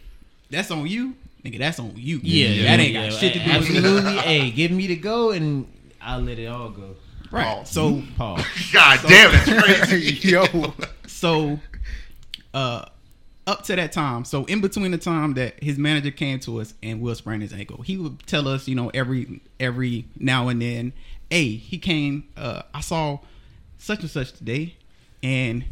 that's 0.52 0.70
on 0.70 0.86
you, 0.86 1.16
nigga, 1.44 1.58
that's 1.58 1.80
on 1.80 1.94
you. 1.96 2.20
Yeah, 2.22 2.70
that 2.70 2.80
ain't 2.80 2.94
yeah, 2.94 3.10
got 3.10 3.18
shit 3.20 3.34
to 3.34 3.40
do 3.40 3.46
with 3.46 3.70
me. 3.70 3.78
Absolutely. 3.78 4.18
hey, 4.18 4.52
give 4.52 4.70
me 4.70 4.86
the 4.86 4.98
go 4.98 5.32
and 5.32 5.68
I'll 6.00 6.22
let 6.22 6.38
it 6.38 6.46
all 6.46 6.70
go. 6.70 6.96
Right. 7.32 7.44
Pause. 7.44 7.70
So 7.72 8.04
Paul. 8.18 8.38
God 8.74 9.00
damn, 9.08 9.32
that's 9.32 9.64
crazy. 9.88 10.30
Yo. 10.30 10.74
so 11.08 11.60
uh 12.54 12.86
up 13.46 13.64
to 13.64 13.76
that 13.76 13.92
time 13.92 14.24
so 14.24 14.46
in 14.46 14.62
between 14.62 14.92
the 14.92 14.98
time 14.98 15.34
that 15.34 15.62
his 15.62 15.78
manager 15.78 16.12
came 16.12 16.40
to 16.40 16.62
us 16.62 16.74
and 16.82 17.02
will 17.02 17.16
sprained 17.16 17.42
his 17.42 17.54
ankle 17.54 17.82
he 17.82 17.98
would 17.98 18.26
tell 18.26 18.48
us 18.48 18.68
you 18.68 18.76
know 18.76 18.90
every 18.94 19.42
every 19.60 20.06
now 20.18 20.48
and 20.48 20.62
then 20.62 20.94
hey 21.30 21.50
he 21.50 21.78
came 21.78 22.24
uh 22.38 22.62
i 22.74 22.80
saw 22.80 23.18
such 23.78 24.00
and 24.00 24.10
such 24.10 24.32
today 24.34 24.76
and 25.22 25.66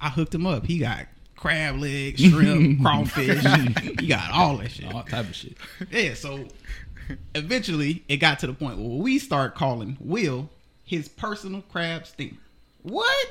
i 0.00 0.08
hooked 0.08 0.34
him 0.34 0.46
up 0.46 0.64
he 0.64 0.78
got 0.78 1.06
crab 1.36 1.76
legs 1.76 2.20
shrimp 2.22 2.80
crawfish 2.82 3.42
he 3.98 4.06
got 4.06 4.30
all 4.30 4.56
that 4.56 4.70
shit 4.70 4.92
all 4.94 5.02
type 5.02 5.26
of 5.28 5.34
shit. 5.34 5.56
yeah, 5.90 6.14
so 6.14 6.46
eventually 7.34 8.02
it 8.08 8.16
got 8.16 8.38
to 8.40 8.46
the 8.46 8.52
point 8.52 8.78
where 8.78 8.88
we 9.02 9.18
start 9.18 9.54
calling 9.54 9.96
Will 10.00 10.48
his 10.84 11.08
personal 11.08 11.62
crab 11.62 12.06
steamer. 12.06 12.36
What? 12.82 13.28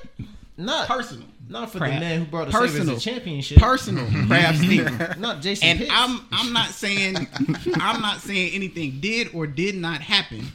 Not 0.60 0.88
Personal. 0.88 1.26
Not 1.48 1.72
for 1.72 1.80
crab. 1.80 1.94
the 1.94 2.00
man 2.00 2.20
who 2.20 2.26
brought 2.26 2.50
us 2.50 2.54
personal 2.54 2.98
a 2.98 3.00
championship. 3.00 3.58
Personal 3.58 4.06
crab 4.28 4.56
steamer. 4.56 5.16
Not 5.18 5.42
Jason 5.42 5.68
And 5.68 5.80
Pitts. 5.80 5.92
I'm 5.94 6.22
I'm 6.32 6.54
not 6.54 6.70
saying 6.70 7.28
I'm 7.76 8.02
not 8.02 8.20
saying 8.20 8.54
anything 8.54 9.00
did 9.00 9.30
or 9.34 9.48
did 9.48 9.76
not 9.76 10.02
happen, 10.02 10.46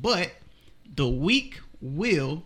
but 0.00 0.32
the 0.96 1.06
week 1.08 1.60
Will 1.80 2.42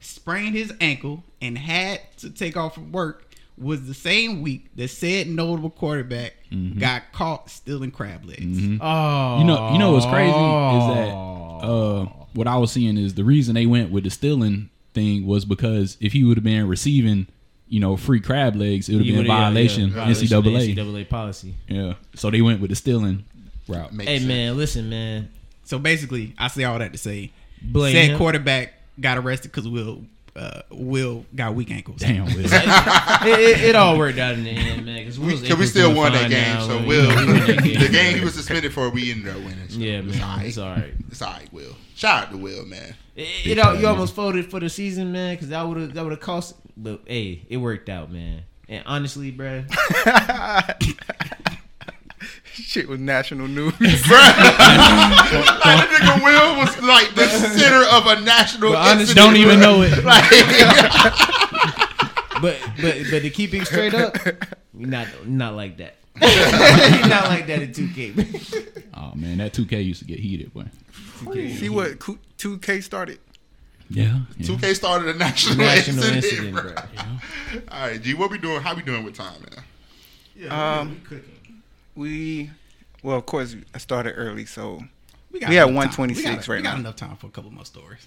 sprained 0.00 0.54
his 0.54 0.72
ankle 0.80 1.24
and 1.42 1.58
had 1.58 2.00
to 2.18 2.30
take 2.30 2.56
off 2.56 2.74
from 2.74 2.92
work 2.92 3.26
was 3.58 3.86
the 3.86 3.94
same 3.94 4.42
week 4.42 4.68
that 4.76 4.88
said 4.88 5.26
notable 5.28 5.70
quarterback 5.70 6.34
got 6.78 7.10
caught 7.12 7.50
stealing 7.50 7.90
crab 7.90 8.24
legs. 8.24 8.58
Oh, 8.80 9.38
You 9.38 9.44
know, 9.44 9.72
you 9.72 9.78
know 9.78 9.92
what's 9.92 10.06
crazy 10.06 10.30
is 10.30 10.94
that 10.94 11.10
uh, 11.66 12.04
what 12.32 12.46
I 12.46 12.56
was 12.56 12.70
seeing 12.72 12.96
is 12.96 13.14
the 13.14 13.24
reason 13.24 13.54
they 13.54 13.66
went 13.66 13.90
with 13.90 14.04
the 14.04 14.10
stealing 14.10 14.70
thing 14.94 15.26
was 15.26 15.44
because 15.44 15.96
if 16.00 16.12
he 16.12 16.24
would 16.24 16.36
have 16.36 16.44
been 16.44 16.66
receiving, 16.68 17.26
you 17.68 17.80
know, 17.80 17.96
free 17.96 18.20
crab 18.20 18.56
legs, 18.56 18.88
it 18.88 18.96
would 18.96 19.06
have 19.06 19.14
been 19.16 19.24
a 19.24 19.28
violation, 19.28 19.90
violation 19.90 20.36
of 20.36 20.44
the 20.44 20.50
NCAA. 20.50 20.74
NCAA 20.76 21.08
policy. 21.08 21.54
Yeah, 21.68 21.94
so 22.14 22.30
they 22.30 22.42
went 22.42 22.60
with 22.60 22.70
the 22.70 22.76
stealing 22.76 23.24
route. 23.68 23.92
Makes 23.92 24.08
Hey 24.10 24.18
sense. 24.18 24.28
man, 24.28 24.56
listen 24.56 24.88
man. 24.90 25.30
So 25.64 25.78
basically, 25.78 26.34
I 26.38 26.48
say 26.48 26.64
all 26.64 26.78
that 26.78 26.92
to 26.92 26.98
say, 26.98 27.30
Blame 27.62 27.92
said 27.94 28.10
him. 28.10 28.18
quarterback 28.18 28.74
got 29.00 29.18
arrested 29.18 29.52
because 29.52 29.68
Will 29.68 30.02
uh, 30.36 30.62
Will 30.70 31.24
got 31.34 31.54
weak 31.54 31.70
ankles. 31.70 31.98
Damn, 32.00 32.24
Will. 32.26 32.34
it, 32.44 33.38
it, 33.40 33.60
it 33.70 33.76
all 33.76 33.98
worked 33.98 34.18
out 34.18 34.34
in 34.34 34.44
the 34.44 34.50
end, 34.50 34.86
man. 34.86 34.98
Because 34.98 35.18
We, 35.18 35.34
we 35.54 35.66
still 35.66 35.94
won 35.94 36.12
that 36.12 36.30
game, 36.30 36.60
so 36.60 36.86
Will, 36.86 37.08
the 37.08 37.88
game 37.90 38.18
he 38.18 38.24
was 38.24 38.34
suspended 38.34 38.72
for, 38.72 38.88
we 38.90 39.10
ended 39.10 39.28
up 39.28 39.36
winning. 39.38 39.68
So 39.68 39.78
Yeah, 39.78 40.02
it's 40.04 40.20
all 40.20 40.36
right. 40.36 40.46
it's 40.46 40.58
all 40.58 40.70
right. 40.70 40.94
It's 41.08 41.22
all 41.22 41.32
right, 41.32 41.52
Will. 41.52 41.76
Shout 41.94 42.24
out 42.24 42.30
to 42.32 42.36
Will, 42.38 42.64
man. 42.64 42.94
It, 43.16 43.46
it 43.46 43.58
all, 43.58 43.74
you 43.74 43.86
almost 43.86 44.14
folded 44.14 44.50
for 44.50 44.60
the 44.60 44.70
season, 44.70 45.12
man, 45.12 45.34
because 45.34 45.48
that 45.48 45.62
would 45.66 45.76
have 45.76 45.94
that 45.94 46.02
would 46.02 46.12
have 46.12 46.20
cost. 46.20 46.54
But 46.76 47.02
hey, 47.06 47.42
it 47.48 47.58
worked 47.58 47.88
out, 47.88 48.10
man. 48.10 48.42
And 48.68 48.82
honestly, 48.86 49.32
bruh, 49.32 49.66
Shit 52.62 52.88
was 52.88 53.00
national 53.00 53.48
news. 53.48 53.72
like, 53.80 53.90
that 54.10 55.88
nigga 55.90 56.24
Will 56.24 56.56
was 56.58 56.80
like 56.82 57.14
the 57.14 57.26
center 57.28 57.84
of 57.90 58.06
a 58.06 58.20
national. 58.24 58.72
But 58.72 58.78
honestly- 58.78 59.00
incident, 59.02 59.16
Don't 59.16 59.36
even 59.36 59.58
bro. 59.60 59.78
know 59.78 59.82
it. 59.82 60.04
Like, 60.04 60.28
but 62.42 62.58
but 62.80 62.96
but 63.10 63.22
to 63.22 63.30
keep 63.30 63.52
it 63.54 63.66
straight 63.66 63.94
up, 63.94 64.16
not 64.72 65.06
not 65.26 65.54
like 65.54 65.76
that. 65.78 65.96
not 66.20 67.24
like 67.28 67.46
that 67.46 67.62
in 67.62 67.70
2K. 67.72 68.84
Oh 68.94 69.12
man, 69.14 69.38
that 69.38 69.52
2K 69.52 69.84
used 69.84 70.00
to 70.00 70.06
get 70.06 70.18
heated, 70.20 70.52
boy. 70.52 70.64
See 71.32 71.68
what 71.68 71.98
2K 71.98 72.82
started? 72.82 73.18
Yeah. 73.90 74.20
yeah. 74.38 74.46
2K 74.46 74.74
started 74.76 75.08
a 75.14 75.18
national, 75.18 75.56
National 75.58 76.04
incident. 76.04 76.24
incident, 76.24 76.52
bro. 76.54 76.62
bro. 76.72 77.62
All 77.70 77.80
right, 77.88 78.00
G, 78.00 78.14
what 78.14 78.30
we 78.30 78.38
doing? 78.38 78.60
How 78.62 78.74
we 78.74 78.82
doing 78.82 79.02
with 79.04 79.14
time, 79.16 79.40
man? 79.40 79.64
Yeah, 80.36 80.78
um, 80.80 81.00
we, 81.10 81.18
well, 83.02 83.16
of 83.18 83.26
course, 83.26 83.56
I 83.74 83.78
started 83.78 84.12
early, 84.16 84.46
so 84.46 84.82
We, 85.32 85.40
We 85.48 85.58
at 85.58 85.66
126 85.66 86.16
We 86.16 86.22
got- 86.36 86.48
right 86.48 86.56
we 86.58 86.62
got 86.62 86.72
now. 86.74 86.80
enough 86.80 86.96
time 86.96 87.16
for 87.16 87.26
a 87.28 87.30
couple 87.30 87.50
more 87.50 87.64
stories. 87.64 88.06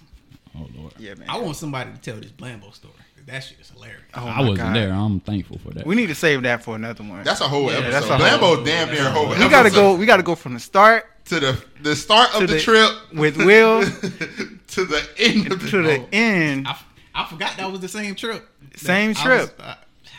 Oh 0.56 0.68
lord. 0.76 0.92
yeah, 0.98 1.14
man. 1.14 1.28
I 1.28 1.38
want 1.38 1.56
somebody 1.56 1.90
to 1.92 1.98
tell 1.98 2.16
this 2.20 2.30
Blambo 2.30 2.72
story. 2.74 2.94
That 3.26 3.40
shit 3.40 3.58
is 3.58 3.70
hilarious. 3.70 4.02
Oh 4.14 4.26
I 4.26 4.40
wasn't 4.40 4.58
God. 4.58 4.76
there. 4.76 4.92
I'm 4.92 5.18
thankful 5.20 5.58
for 5.58 5.70
that. 5.70 5.86
We 5.86 5.94
need 5.96 6.08
to 6.08 6.14
save 6.14 6.42
that 6.42 6.62
for 6.62 6.76
another 6.76 7.02
one. 7.02 7.24
That's 7.24 7.40
a 7.40 7.48
whole 7.48 7.70
Yeah, 7.72 7.78
episode. 7.78 7.90
that's 7.92 8.06
a 8.06 8.18
Lambo 8.18 8.38
whole- 8.38 8.64
damn 8.64 8.90
near 8.92 9.06
a 9.06 9.10
whole. 9.10 9.28
we 9.30 9.48
gotta 9.48 9.70
go. 9.70 9.94
We 9.96 10.04
gotta 10.06 10.22
go 10.22 10.34
from 10.34 10.52
the 10.54 10.60
start 10.60 11.06
to 11.26 11.40
the 11.40 11.64
the 11.82 11.96
start 11.96 12.34
of 12.34 12.42
the, 12.42 12.46
the- 12.54 12.60
trip 12.60 12.90
with 13.14 13.36
Will 13.38 13.80
to 14.68 14.84
the 14.84 15.08
end 15.18 15.50
of 15.50 15.62
the 15.62 15.70
to 15.70 15.82
the 15.82 16.06
end. 16.14 16.68
I 17.14 17.24
forgot 17.24 17.56
that 17.56 17.70
was 17.72 17.80
the 17.80 17.88
same 17.88 18.14
trip. 18.14 18.46
Same 18.76 19.06
I 19.06 19.12
was- 19.12 19.22
trip. 19.22 19.60
uh, 19.62 19.74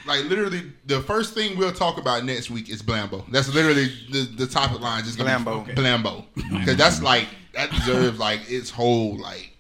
Like 0.07 0.25
literally, 0.25 0.71
the 0.85 1.01
first 1.01 1.33
thing 1.33 1.57
we'll 1.57 1.71
talk 1.71 1.97
about 1.97 2.23
next 2.25 2.49
week 2.49 2.69
is 2.69 2.81
Blambo. 2.83 3.25
That's 3.31 3.53
literally 3.53 3.85
the 4.11 4.21
the 4.37 4.47
topic 4.47 4.79
line. 4.81 5.03
Just 5.03 5.17
gonna 5.17 5.31
Blambo. 5.31 5.65
be 5.65 5.73
Blambo, 5.73 6.25
because 6.35 6.77
that's 6.77 7.01
like 7.01 7.27
that 7.53 7.71
deserves 7.71 8.19
like 8.19 8.41
its 8.49 8.69
whole 8.69 9.17
like 9.17 9.51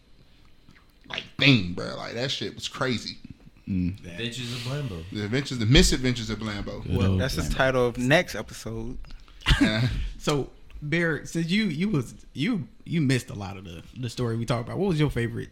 like 1.09 1.23
thing, 1.39 1.73
bro. 1.73 1.95
Like 1.97 2.13
that 2.13 2.31
shit 2.31 2.53
was 2.55 2.67
crazy. 2.67 3.17
the 3.67 3.87
adventures 4.05 4.51
of 4.53 4.59
Blambo. 4.59 5.03
The 5.11 5.25
adventures, 5.25 5.57
the 5.57 5.65
misadventures 5.65 6.29
of 6.29 6.39
Blambo. 6.39 6.83
Good 6.83 6.95
well, 6.97 7.11
old 7.13 7.21
that's 7.21 7.35
the 7.35 7.53
title 7.53 7.87
of 7.87 7.97
next 7.97 8.35
episode. 8.35 8.97
so 10.17 10.49
Bear, 10.81 11.25
since 11.25 11.49
you 11.49 11.65
you 11.65 11.89
was 11.89 12.13
you 12.33 12.67
you 12.83 13.01
missed 13.01 13.29
a 13.29 13.33
lot 13.35 13.57
of 13.57 13.63
the 13.63 13.81
the 13.97 14.09
story 14.09 14.35
we 14.37 14.45
talked 14.45 14.67
about. 14.67 14.77
What 14.77 14.89
was 14.89 14.99
your 14.99 15.09
favorite? 15.09 15.49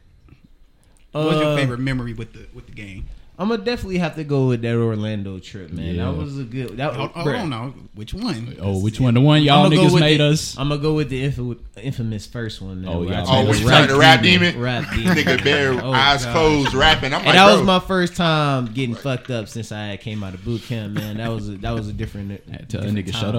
What 1.12 1.26
was 1.26 1.36
your 1.40 1.54
Uh, 1.54 1.56
favorite 1.56 1.80
memory 1.80 2.14
with 2.14 2.34
the 2.34 2.46
with 2.54 2.66
the 2.68 2.74
game? 2.74 3.06
I'm 3.40 3.50
gonna 3.50 3.64
definitely 3.64 3.98
have 3.98 4.16
to 4.16 4.24
go 4.24 4.48
with 4.50 4.62
that 4.62 4.76
Orlando 4.76 5.40
trip, 5.40 5.72
man. 5.72 5.96
Yeah. 5.96 6.06
That 6.12 6.18
was 6.18 6.38
a 6.38 6.44
good. 6.44 6.78
That, 6.78 6.94
Hold, 6.94 7.12
hold 7.12 7.28
bruh. 7.28 7.42
on, 7.42 7.50
now. 7.50 7.74
Which 7.96 8.14
one? 8.14 8.56
Oh, 8.62 8.78
which 8.80 9.00
one? 9.00 9.16
The 9.16 9.22
one 9.22 9.42
y'all 9.42 9.68
niggas 9.72 9.92
with 9.92 10.02
made 10.02 10.20
the, 10.20 10.26
us. 10.28 10.56
I'm 10.56 10.70
gonna 10.70 10.80
go 10.80 10.94
with 10.94 11.10
the 11.10 11.24
info, 11.24 11.56
infamous 11.82 12.28
first 12.28 12.62
one. 12.62 12.82
Man, 12.84 12.94
Oh, 12.94 13.00
where 13.00 13.10
yeah. 13.10 13.24
I 13.24 13.42
Oh, 13.42 13.46
played 13.46 13.62
you 13.62 13.68
rap 13.70 13.78
turned 13.80 13.90
the 13.90 13.98
rap 13.98 14.22
demon, 14.22 14.60
Rap 14.60 14.86
demon. 14.96 15.16
nigga, 15.18 15.44
bare 15.44 15.72
Oh, 15.84 15.92
eyes 15.92 16.26
God. 16.26 16.32
closed, 16.34 16.74
rapping. 16.76 17.12
I'm 17.12 17.20
And 17.22 17.26
like, 17.26 17.36
that 17.36 17.46
bro, 17.48 17.56
was 17.56 17.64
my 17.66 17.80
first 17.80 18.16
time 18.16 18.68
getting 18.68 18.94
fucked 18.94 19.32
up 19.32 19.48
since 19.50 19.72
I 19.72 19.98
came 19.98 20.24
out 20.24 20.36
of 20.36 20.46
boot 20.46 20.62
camp, 20.62 20.94
man. 20.94 21.18
That 21.18 21.30
was 21.30 21.50
a, 21.50 21.54
that 21.58 21.72
was 21.72 21.88
a 21.88 21.94
different. 21.94 22.30
Had 22.52 22.70
to 22.70 22.78
tell 22.78 22.82
that 22.88 22.94
different 22.94 23.08
nigga, 23.08 23.20
shut 23.20 23.36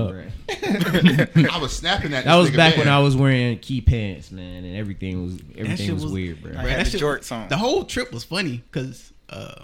up. 1.47 1.49
I 1.53 1.59
was 1.59 1.71
snapping 1.73 2.13
at. 2.15 2.25
That 2.25 2.35
this 2.37 2.49
was 2.49 2.57
back 2.57 2.75
bare. 2.75 2.85
when 2.85 2.93
I 2.93 2.99
was 2.99 3.15
wearing 3.17 3.59
key 3.61 3.81
pants, 3.81 4.33
man, 4.33 4.65
and 4.65 4.77
everything 4.77 5.23
was 5.25 5.39
everything 5.57 5.95
was, 5.95 6.03
was- 6.03 6.13
weird, 6.13 6.43
bro. 6.43 6.53
I 6.53 6.63
had 6.63 6.81
that 6.81 6.85
the 6.87 6.91
shit- 6.91 7.01
jorts 7.01 7.31
on. 7.31 7.49
The 7.49 7.57
whole 7.59 7.85
trip 7.85 8.13
was 8.13 8.25
funny 8.25 8.63
because, 8.71 9.13
uh, 9.31 9.55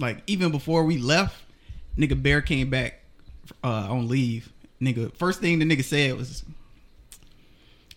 like, 0.00 0.22
even 0.26 0.50
before 0.50 0.84
we 0.84 0.98
left, 0.98 1.36
nigga 1.96 2.20
Bear 2.20 2.40
came 2.40 2.70
back 2.70 3.00
uh, 3.62 3.86
on 3.90 4.08
leave. 4.08 4.52
Nigga, 4.80 5.14
first 5.14 5.40
thing 5.40 5.58
the 5.58 5.64
nigga 5.66 5.84
said 5.84 6.16
was, 6.16 6.42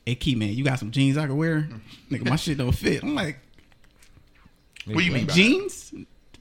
"Hey, 0.06 0.16
Key 0.16 0.36
man, 0.36 0.50
you 0.50 0.64
got 0.64 0.80
some 0.80 0.92
jeans 0.92 1.18
I 1.18 1.26
can 1.28 1.38
wear? 1.38 1.70
Nigga, 2.12 2.30
my 2.30 2.36
shit 2.36 2.58
don't 2.58 2.72
fit." 2.74 3.02
I'm 3.04 3.16
like, 3.16 3.40
What 4.86 4.98
do 4.98 5.04
you 5.04 5.12
mean 5.12 5.28
jeans? 5.28 5.94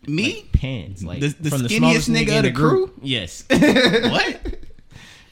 Me? 0.06 0.34
Like 0.42 0.52
pants, 0.52 1.04
like 1.04 1.20
The- 1.20 1.28
the 1.40 1.50
from 1.50 1.60
skinniest 1.62 1.76
smallest 1.78 2.10
nigga 2.10 2.28
in 2.30 2.36
of 2.38 2.42
the 2.42 2.50
group. 2.50 2.94
Yes, 3.02 3.44
what? 3.50 4.56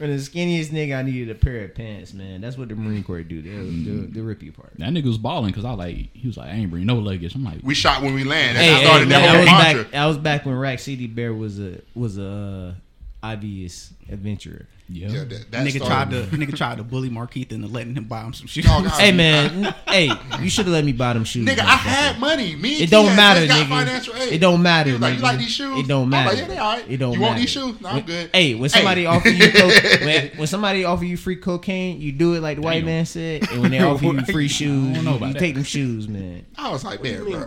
From 0.01 0.09
the 0.09 0.17
skinniest 0.17 0.69
nigga, 0.69 0.97
I 0.99 1.03
needed 1.03 1.29
a 1.29 1.35
pair 1.35 1.63
of 1.63 1.75
pants, 1.75 2.15
man. 2.15 2.41
That's 2.41 2.57
what 2.57 2.71
the 2.71 2.75
Marine 2.75 3.05
Corps 3.05 3.23
do. 3.23 3.43
They'll, 3.43 3.67
they'll, 4.01 4.11
they'll 4.11 4.25
rip 4.25 4.43
you 4.43 4.49
apart. 4.49 4.73
That 4.79 4.89
nigga 4.95 5.05
was 5.05 5.19
balling 5.19 5.49
because 5.51 5.67
I 5.67 5.73
like 5.73 6.09
he 6.15 6.27
was 6.27 6.39
like 6.39 6.47
I 6.49 6.53
ain't 6.53 6.71
bring 6.71 6.87
no 6.87 6.95
luggage. 6.95 7.35
I'm 7.35 7.45
like 7.45 7.59
We 7.63 7.75
shot 7.75 8.01
when 8.03 8.15
we 8.15 8.25
land. 8.25 8.57
Hey, 8.57 8.67
That's 8.71 8.81
hey, 8.81 8.85
how 8.87 8.89
started 8.93 9.09
man, 9.11 9.21
that 9.21 9.29
I 9.29 9.31
whole 9.33 9.41
was 9.41 9.51
mantra. 9.51 9.85
back. 9.85 9.95
I 9.95 10.07
was 10.07 10.17
back 10.17 10.47
when 10.47 10.55
Rack 10.55 10.79
City 10.79 11.07
Bear 11.07 11.35
was 11.35 11.61
a 11.61 11.83
was 11.95 12.17
a 12.17 12.27
uh, 12.27 12.75
obvious 13.23 13.93
adventurer. 14.11 14.67
yeah. 14.89 15.09
Yeah, 15.09 15.25
that, 15.25 15.51
that 15.51 15.67
nigga 15.67 15.77
tried 15.79 15.87
started- 16.11 16.31
to 16.31 16.37
nigga 16.37 16.57
tried 16.57 16.79
to 16.79 16.83
bully 16.83 17.11
Markeith 17.11 17.53
into 17.53 17.69
letting 17.69 17.95
him 17.95 18.05
buy 18.05 18.23
him 18.23 18.33
some 18.33 18.47
shoes. 18.47 18.65
Hey 18.97 19.13
man, 19.13 19.75
hey, 19.87 20.11
you 20.41 20.49
should 20.49 20.65
have 20.67 20.73
let 20.73 20.85
me 20.85 20.93
buy 20.93 21.13
them 21.13 21.25
shoes. 21.25 21.47
Nigga, 21.47 21.59
I 21.61 21.77
had 21.77 22.19
money. 22.19 22.57
Me 22.57 22.75
and 22.75 22.83
It 22.85 22.91
don't 22.91 23.07
Keith 23.09 23.17
matter, 23.17 23.47
got 23.47 23.67
nigga. 23.67 23.69
financial 23.69 24.17
aid. 24.17 24.33
It 24.33 24.39
don't 24.39 24.63
matter, 24.63 24.99
like, 24.99 25.13
nigga. 25.15 25.17
you 25.19 25.23
like 25.23 25.39
these 25.39 25.51
shoes? 25.51 25.79
It 25.81 25.87
don't 25.89 26.05
I'm 26.05 26.09
matter. 26.11 26.31
like, 26.31 26.39
yeah, 26.39 26.47
they 26.47 26.59
all 26.59 26.75
right. 26.77 26.85
It 26.91 26.97
don't 26.97 27.13
You 27.13 27.19
matter. 27.21 27.29
want 27.31 27.41
these 27.41 27.51
shoes? 27.51 27.81
No, 27.81 27.89
I'm 27.91 27.95
When- 27.97 28.05
good. 28.07 28.31
Hey, 28.33 28.55
when 28.55 28.71
somebody 28.71 29.01
Hey. 29.03 29.07
offer 29.07 29.29
you 29.29 29.53
co- 29.53 29.69
when, 30.07 30.31
when 30.37 30.47
somebody 30.47 30.85
offer 30.85 31.05
you 31.05 31.17
free 31.17 31.37
cocaine, 31.37 32.01
you 32.01 32.13
do 32.13 32.35
it 32.35 32.41
like 32.41 32.57
the 32.57 32.63
white 32.63 32.77
Damn. 32.81 32.87
man 32.87 33.07
said. 33.07 33.51
And 33.51 33.61
when 33.61 33.71
they 33.71 33.79
offer 33.83 34.05
you 34.05 34.23
free 34.23 34.49
shoes, 34.49 34.95
don't 34.95 35.05
know 35.05 35.17
about 35.17 35.27
you 35.29 35.33
that. 35.35 35.39
take 35.41 35.55
them 35.55 35.65
shoes, 35.65 36.09
man. 36.09 36.47
I 36.57 36.71
was 36.71 36.85
like, 36.85 37.03
man, 37.03 37.23
bro. 37.25 37.45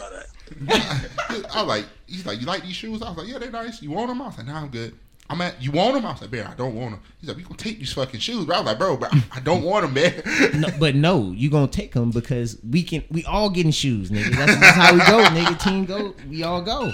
I 0.70 1.08
was 1.56 1.66
like, 1.68 1.86
he's 2.08 2.26
like, 2.26 2.40
you 2.40 2.46
like 2.46 2.64
these 2.64 2.76
shoes? 2.76 3.02
I 3.02 3.10
was 3.10 3.18
like, 3.18 3.28
yeah, 3.28 3.40
they're 3.40 3.52
nice. 3.52 3.82
You 3.82 3.92
want 3.92 4.10
them? 4.10 4.22
I 4.22 4.28
was 4.28 4.38
like, 4.38 4.48
nah, 4.48 4.62
I'm 4.62 4.70
good. 4.70 4.94
I'm 5.34 5.42
at, 5.42 5.62
you 5.62 5.72
want 5.72 5.96
them? 5.96 6.06
I 6.06 6.12
was 6.12 6.22
like, 6.22 6.32
man, 6.32 6.48
I 6.48 6.54
don't 6.54 6.76
want 6.76 6.92
them. 6.92 7.00
He's 7.20 7.28
like, 7.28 7.38
we 7.38 7.44
gonna 7.44 7.56
take 7.58 7.80
these 7.80 7.92
fucking 7.94 8.20
shoes. 8.20 8.46
Bro. 8.46 8.56
I 8.56 8.60
was 8.60 8.66
like, 8.68 8.78
bro, 8.80 8.98
bro, 8.98 9.10
I 9.32 9.40
don't 9.40 9.64
want 9.64 9.84
them, 9.86 9.94
man. 9.94 10.60
No, 10.62 10.68
but 10.80 10.96
no, 10.96 11.32
you 11.32 11.50
gonna 11.50 11.68
take 11.68 11.94
them 11.94 12.12
because 12.12 12.58
we 12.70 12.84
can. 12.84 13.04
We 13.10 13.26
all 13.26 13.50
getting 13.50 13.72
shoes, 13.72 14.12
nigga. 14.12 14.36
That's, 14.36 14.60
that's 14.60 14.78
how 14.78 14.94
we 14.94 15.00
go, 15.00 15.24
nigga. 15.36 15.60
Team 15.62 15.86
go, 15.86 16.14
we 16.30 16.44
all 16.44 16.62
go. 16.62 16.92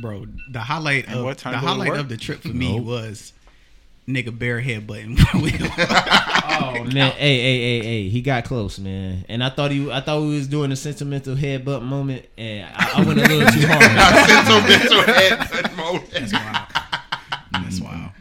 bro. 0.00 0.26
The 0.50 0.60
highlight 0.60 1.06
And 1.06 1.18
of 1.20 1.24
what 1.24 1.38
time 1.38 1.52
the 1.52 1.58
highlight 1.58 1.96
of 1.96 2.08
the 2.08 2.16
trip 2.16 2.40
for 2.42 2.48
me 2.48 2.76
Nope. 2.76 2.86
was 2.86 3.32
nigga 4.08 4.36
bare 4.36 4.60
headbutting. 4.60 5.18
Oh 6.60 6.82
man, 6.84 7.12
hey, 7.12 7.38
hey, 7.40 7.60
hey, 7.60 7.82
hey, 7.82 8.08
he 8.08 8.20
got 8.20 8.44
close, 8.44 8.80
man. 8.80 9.24
And 9.28 9.44
I 9.44 9.50
thought 9.50 9.70
he, 9.70 9.92
I 9.92 10.00
thought 10.00 10.22
we 10.22 10.34
was 10.34 10.48
doing 10.48 10.72
a 10.72 10.76
sentimental 10.76 11.36
headbutt 11.36 11.82
moment, 11.82 12.26
and 12.36 12.68
I, 12.74 13.00
I 13.00 13.04
went 13.04 13.20
a 13.20 13.22
little 13.22 13.48
too 13.52 13.66
hard. 13.68 14.66
Sentimental 14.66 15.02
head 15.14 15.76
moment. 15.76 16.10
That's 16.10 16.32
wild. 16.32 16.66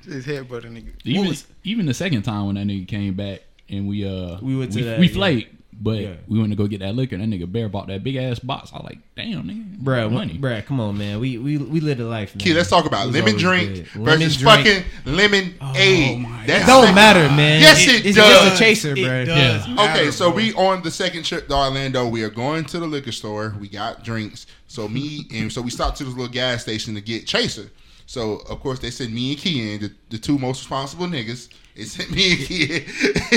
That's 0.08 0.16
wild. 0.16 0.26
His 0.26 0.26
head 0.26 0.50
butter 0.50 0.68
nigga. 0.70 0.94
Even 1.04 1.28
was- 1.28 1.46
even 1.64 1.86
the 1.86 1.94
second 1.94 2.24
time 2.24 2.46
when 2.48 2.56
that 2.56 2.66
nigga 2.68 2.88
came 2.88 3.14
back 3.14 3.42
and 3.70 3.88
we 3.88 4.06
uh 4.06 4.38
We 4.42 4.56
went 4.58 4.72
to 4.74 4.80
we, 4.80 4.84
that, 4.86 5.00
we 5.00 5.08
yeah. 5.10 5.44
but 5.80 5.98
Yeah. 6.00 6.14
we 6.28 6.40
went 6.40 6.52
to 6.52 6.56
go 6.56 6.66
get 6.68 6.80
that 6.80 6.96
liquor. 6.96 7.16
And 7.16 7.24
that 7.32 7.38
nigga 7.40 7.52
Bear 7.52 7.70
bought 7.70 7.88
that 7.88 8.04
big 8.04 8.16
ass 8.16 8.40
box. 8.40 8.72
I 8.74 8.78
was 8.78 8.86
like, 8.86 9.00
damn 9.16 9.44
nigga, 9.44 9.78
Bruh, 9.84 10.12
money. 10.12 10.38
bruh, 10.38 10.66
come 10.66 10.80
on, 10.80 10.98
man. 10.98 11.20
We 11.20 11.38
we 11.38 11.58
we 11.58 11.80
lived 11.82 12.00
a 12.00 12.06
life, 12.08 12.34
man. 12.36 12.40
Key, 12.40 12.54
let's 12.54 12.70
talk 12.70 12.86
about 12.86 13.10
lemon 13.10 13.36
drink 13.38 13.74
good. 13.76 13.88
versus 13.88 14.42
Lemon 14.44 14.64
fucking 14.66 14.84
drink. 15.04 15.18
lemon 15.18 15.56
aid. 15.76 16.20
my 16.20 16.46
That's 16.48 16.66
don't 16.66 16.96
matter, 16.96 17.28
man. 17.36 17.62
Yes, 17.62 17.86
it 17.88 18.06
it's 18.06 18.16
does. 18.18 18.44
just 18.50 18.56
a 18.56 18.58
chaser, 18.58 18.92
It 18.94 18.98
bruh. 19.00 19.26
does 19.26 19.68
Yeah. 19.68 19.74
matter, 19.76 20.00
Okay, 20.02 20.12
so 20.12 20.30
bro. 20.30 20.36
we 20.38 20.54
on 20.54 20.82
the 20.84 20.92
second 20.92 21.24
trip 21.26 21.48
to 21.50 21.54
Orlando. 21.54 22.08
We 22.08 22.24
are 22.24 22.30
going 22.30 22.64
to 22.66 22.80
the 22.80 22.88
liquor 22.88 23.12
store. 23.12 23.56
We 23.60 23.68
got 23.68 24.04
drinks. 24.04 24.48
So 24.68 24.88
me 24.88 25.28
and 25.34 25.52
so 25.52 25.62
we 25.62 25.70
stopped 25.70 25.98
to 25.98 26.04
this 26.06 26.14
little 26.14 26.32
gas 26.32 26.62
station 26.64 26.96
to 26.96 27.02
get 27.02 27.28
chaser. 27.28 27.70
So 28.08 28.38
of 28.50 28.62
course 28.62 28.80
they 28.80 28.90
sent 28.90 29.12
me 29.14 29.32
and 29.32 29.40
Key 29.40 29.74
in, 29.74 29.82
the, 29.82 29.92
the 30.10 30.18
two 30.18 30.40
most 30.40 30.62
responsible 30.62 31.06
niggas. 31.08 31.50
They 31.76 31.84
sent 31.84 32.10
me 32.10 32.32
and 32.32 32.40
Key 32.40 32.86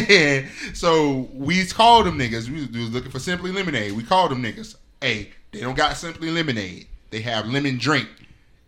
in. 0.09 0.48
so 0.74 1.28
we 1.34 1.66
called 1.66 2.06
them 2.06 2.18
niggas. 2.18 2.48
We 2.48 2.60
was, 2.60 2.68
we 2.68 2.80
was 2.80 2.90
looking 2.90 3.10
for 3.10 3.18
Simply 3.18 3.52
Lemonade. 3.52 3.92
We 3.92 4.02
called 4.05 4.30
them 4.30 4.42
niggas. 4.42 4.76
Hey, 5.01 5.30
they 5.52 5.60
don't 5.60 5.76
got 5.76 5.97
Simply 5.97 6.30
Lemonade. 6.30 6.86
They 7.10 7.20
have 7.22 7.47
lemon 7.48 7.78
drink. 7.78 8.09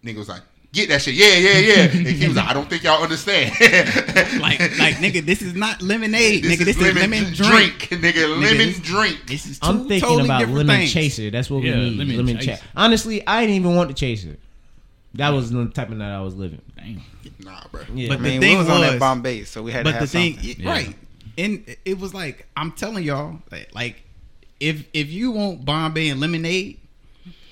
Nigga 0.04 0.16
was 0.16 0.28
like, 0.28 0.42
get 0.72 0.88
that 0.88 1.00
shit. 1.02 1.14
Yeah, 1.14 1.36
yeah, 1.36 1.58
yeah. 1.58 1.82
And 1.96 2.06
he 2.08 2.26
was 2.26 2.36
like, 2.36 2.48
I 2.48 2.52
don't 2.52 2.68
think 2.68 2.82
y'all 2.82 3.00
understand. 3.00 3.50
like 4.40 4.58
like 4.78 4.96
nigga, 4.96 5.24
this 5.24 5.40
is 5.40 5.54
not 5.54 5.80
lemonade, 5.82 6.42
This 6.42 6.58
nigga. 6.58 6.64
This 6.64 6.76
is 6.76 6.82
lemon, 6.82 7.32
drink. 7.32 7.74
Nigga, 8.02 8.28
lemon 8.40 8.56
this- 8.58 8.80
drink. 8.80 9.20
This 9.28 9.46
is 9.46 9.60
two 9.60 9.68
I'm 9.68 9.86
thinking 9.86 10.00
totally 10.00 10.24
about 10.24 10.48
lemon 10.48 10.78
things. 10.78 10.92
chaser. 10.92 11.30
That's 11.30 11.48
what 11.48 11.62
Yeah, 11.62 11.76
we 11.76 11.90
need. 11.90 11.98
lemon 11.98 12.16
Lemon, 12.16 12.36
chaser. 12.38 12.50
chaser. 12.56 12.64
Honestly, 12.74 13.24
I 13.26 13.42
didn't 13.42 13.54
even 13.56 13.76
want 13.76 13.88
the 13.88 13.94
chaser. 13.94 14.36
That 15.14 15.30
was 15.30 15.50
the 15.50 15.66
type 15.66 15.90
of 15.90 15.96
night 15.98 16.14
I 16.16 16.20
was 16.22 16.34
living. 16.34 16.62
Damn. 16.76 17.02
Nah, 17.40 17.60
bro. 17.70 17.82
Yeah, 17.94 18.08
But 18.08 18.18
I 18.18 18.20
mean, 18.22 18.40
the 18.40 18.46
thing 18.46 18.56
we 18.58 18.64
was, 18.64 18.68
on 18.70 18.80
that 18.80 18.90
was- 18.92 19.00
Bombay, 19.00 19.44
so 19.44 19.62
we 19.62 19.72
had 19.72 19.84
But 19.84 19.90
to 19.90 19.94
the 19.94 19.98
have 20.00 20.10
thing, 20.10 20.34
something. 20.34 20.56
Yeah. 20.58 20.70
right? 20.70 20.96
And 21.38 21.76
it 21.84 21.98
was 21.98 22.12
like 22.14 22.46
I'm 22.56 22.72
telling 22.72 23.04
y'all, 23.04 23.38
like, 23.50 23.74
like 23.74 24.02
if 24.60 24.84
if 24.92 25.10
you 25.10 25.30
want 25.32 25.64
Bombay 25.64 26.08
and 26.08 26.20
lemonade, 26.20 26.78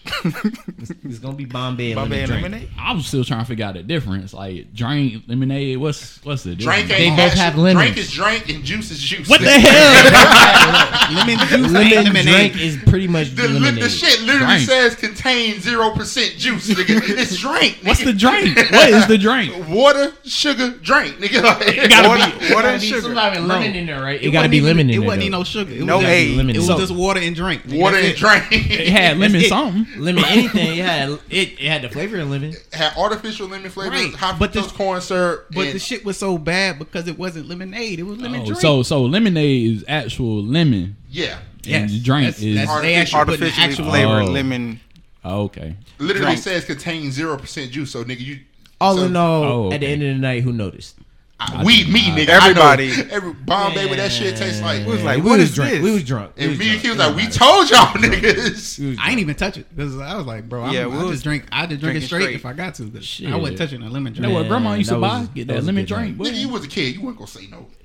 It's, 0.04 0.90
it's 1.04 1.18
gonna 1.18 1.36
be 1.36 1.44
Bombay 1.44 1.94
Bombay 1.94 2.22
and 2.22 2.30
lemonade. 2.32 2.68
I'm 2.78 3.00
still 3.02 3.24
trying 3.24 3.40
to 3.40 3.46
figure 3.46 3.64
out 3.64 3.74
the 3.74 3.82
difference. 3.82 4.32
Like 4.34 4.72
drink, 4.74 5.24
lemonade. 5.26 5.78
What's 5.78 6.22
what's 6.24 6.42
the 6.42 6.54
Drink 6.54 6.88
difference? 6.88 7.00
ain't 7.02 7.16
They 7.16 7.22
both 7.28 7.34
have 7.34 7.56
lemon. 7.56 7.82
Drink 7.82 7.96
is 7.98 8.10
drink 8.12 8.48
and 8.48 8.64
juice 8.64 8.90
is 8.90 8.98
juice. 8.98 9.28
What 9.28 9.40
the 9.40 9.50
hell? 9.58 11.14
lemon 11.14 11.38
juice 11.38 11.52
ain't 11.52 11.72
Lemon 11.72 12.04
lemonade. 12.04 12.52
drink 12.52 12.56
is 12.60 12.76
pretty 12.86 13.08
much 13.08 13.34
The, 13.34 13.48
lemonade. 13.48 13.82
the 13.82 13.88
shit 13.88 14.20
literally 14.22 14.46
Drink. 14.56 14.68
says 14.68 14.94
contains 14.96 15.62
zero 15.64 15.90
percent 15.90 16.34
juice, 16.38 16.68
nigga. 16.70 17.00
It's 17.18 17.36
drink. 17.36 17.78
What's 17.84 18.04
the 18.04 18.12
drink? 18.12 18.56
What 18.70 18.90
is 18.90 19.06
the 19.06 19.18
drink? 19.18 19.68
Water, 19.68 20.12
sugar, 20.24 20.70
drink, 20.82 21.16
nigga. 21.16 21.42
Like, 21.42 21.76
It 21.76 21.90
gotta 21.90 22.08
Water, 22.08 22.38
be. 22.48 22.54
water 22.54 22.68
and 22.68 22.82
sugar. 22.82 23.08
lemon 23.14 23.74
in 23.74 23.86
there, 23.86 24.02
right? 24.02 24.20
It, 24.20 24.28
It 24.28 24.30
gotta 24.30 24.48
be 24.48 24.58
even- 24.58 24.68
lemon 24.68 24.90
in 24.90 24.96
It 24.96 24.98
there. 25.00 25.06
wasn't 25.06 25.22
even 25.24 25.32
no 25.32 25.44
sugar. 25.44 25.72
It 25.72 25.84
No 25.84 25.98
was 25.98 26.06
just. 26.06 26.36
Lemon 26.36 26.56
It 26.56 26.58
was 26.58 26.68
just 26.68 26.94
water 26.94 27.20
and 27.20 27.36
drink. 27.36 27.62
water 27.68 27.96
and 27.96 28.16
drink. 28.16 28.46
It 28.50 28.88
had 28.88 29.18
lemon 29.18 29.40
That's 29.40 29.48
something. 29.48 29.86
Lemon 30.00 30.24
anything. 30.26 30.78
It 30.78 30.84
had 30.84 31.10
it, 31.30 31.52
it 31.52 31.58
had 31.60 31.82
the 31.82 31.88
flavor 31.88 32.18
of 32.18 32.28
lemon. 32.30 32.50
It 32.50 32.66
Had 32.72 32.96
artificial 32.96 33.48
lemon 33.48 33.70
flavor, 33.70 33.90
Right, 33.90 34.12
high 34.14 34.36
but 34.38 34.52
fructose 34.52 34.68
the- 34.70 34.74
corn 34.76 35.00
syrup. 35.00 35.46
But 35.52 35.66
and- 35.66 35.74
the 35.74 35.78
shit 35.78 36.04
was 36.04 36.16
so 36.18 36.38
bad 36.38 36.78
because 36.78 37.06
it 37.08 37.18
wasn't 37.18 37.48
lemonade. 37.48 37.98
It 37.98 38.04
was 38.04 38.18
lemon 38.18 38.40
Oh, 38.42 38.46
drink. 38.46 38.60
so 38.60 38.82
so 38.82 39.04
lemonade 39.04 39.76
is 39.76 39.84
actual 39.88 40.42
lemon. 40.42 40.96
yeah, 41.10 41.38
and 41.68 41.88
the 41.90 42.00
drink 42.00 42.26
that's, 42.26 42.42
is- 42.42 42.56
that's, 42.56 42.80
they 42.80 42.94
actually 42.94 43.18
put 43.24 43.28
Artificially 43.40 43.64
actual 43.64 43.84
flavored 43.90 44.22
Oh. 44.28 44.30
lemon. 44.32 44.80
Oh, 45.24 45.42
okay. 45.42 45.76
literally 45.98 46.26
Drink. 46.28 46.38
says 46.42 46.64
contains 46.64 47.14
zero 47.14 47.36
percent 47.36 47.70
juice. 47.72 47.90
So 47.90 48.02
nigga, 48.04 48.20
you 48.20 48.40
All 48.80 48.96
so, 48.96 49.04
in 49.04 49.14
all, 49.16 49.44
Oh, 49.44 49.72
at 49.72 49.80
the 49.80 49.86
end 49.86 50.02
of 50.02 50.08
the 50.14 50.20
night, 50.20 50.42
who 50.42 50.52
noticed? 50.52 50.96
I- 51.42 51.64
we 51.64 51.84
me 51.84 52.02
nigga. 52.02 52.28
Everybody. 52.28 52.92
I 52.92 52.96
know. 52.96 53.04
every 53.10 53.32
Bombay 53.32 53.86
with 53.86 53.96
that 53.98 54.12
shit 54.12 54.36
tastes 54.36 54.60
like. 54.60 54.86
was 54.86 55.02
like, 55.02 55.22
we 55.24 55.30
what 55.30 55.38
was 55.38 55.48
is 55.48 55.54
drunk. 55.54 55.70
this? 55.72 55.82
We 55.82 55.90
was 55.92 56.04
drunk. 56.04 56.32
We 56.36 56.42
and 56.42 56.50
was 56.50 56.58
me 56.58 56.70
and 56.70 56.82
drunk. 56.82 56.82
he 56.82 56.88
was 56.90 56.98
like, 56.98 57.16
we 57.16 57.26
told 57.28 57.70
y'all 57.70 57.86
niggas. 57.96 58.98
I 59.00 59.10
ain't 59.10 59.20
even 59.20 59.34
touch 59.34 59.56
it 59.56 59.66
because 59.74 59.98
I 59.98 60.16
was 60.16 60.26
like, 60.26 60.48
bro, 60.48 60.64
I'm, 60.64 60.74
Yeah, 60.74 60.82
I 60.82 60.86
we 60.86 60.98
was 60.98 61.10
just 61.12 61.24
drink. 61.24 61.46
I 61.50 61.66
just 61.66 61.80
drink 61.80 61.96
it 61.96 62.02
straight, 62.06 62.22
straight. 62.22 62.36
if 62.36 62.44
I 62.46 62.52
got 62.52 62.74
to. 62.74 62.90
'cause 62.90 63.04
Shit. 63.04 63.32
I 63.32 63.36
wasn't 63.36 63.58
touching 63.58 63.82
a 63.82 63.88
lemon 63.88 64.14
You 64.14 64.20
drink. 64.20 64.32
know 64.34 64.38
what 64.38 64.48
grandma 64.48 64.74
used 64.74 64.90
to 64.90 64.98
buy? 64.98 65.20
was- 65.20 65.28
Get 65.28 65.46
that 65.48 65.54
that 65.54 65.64
lemon 65.64 65.84
good 65.86 65.94
drink. 65.94 66.18
boy. 66.18 66.24
Nigga, 66.24 66.34
you 66.40 66.48
was 66.50 66.64
a 66.64 66.68
kid. 66.68 66.94
You 66.94 67.02
weren't 67.02 67.16
gonna 67.16 67.26
say 67.28 67.46
no. 67.50 67.66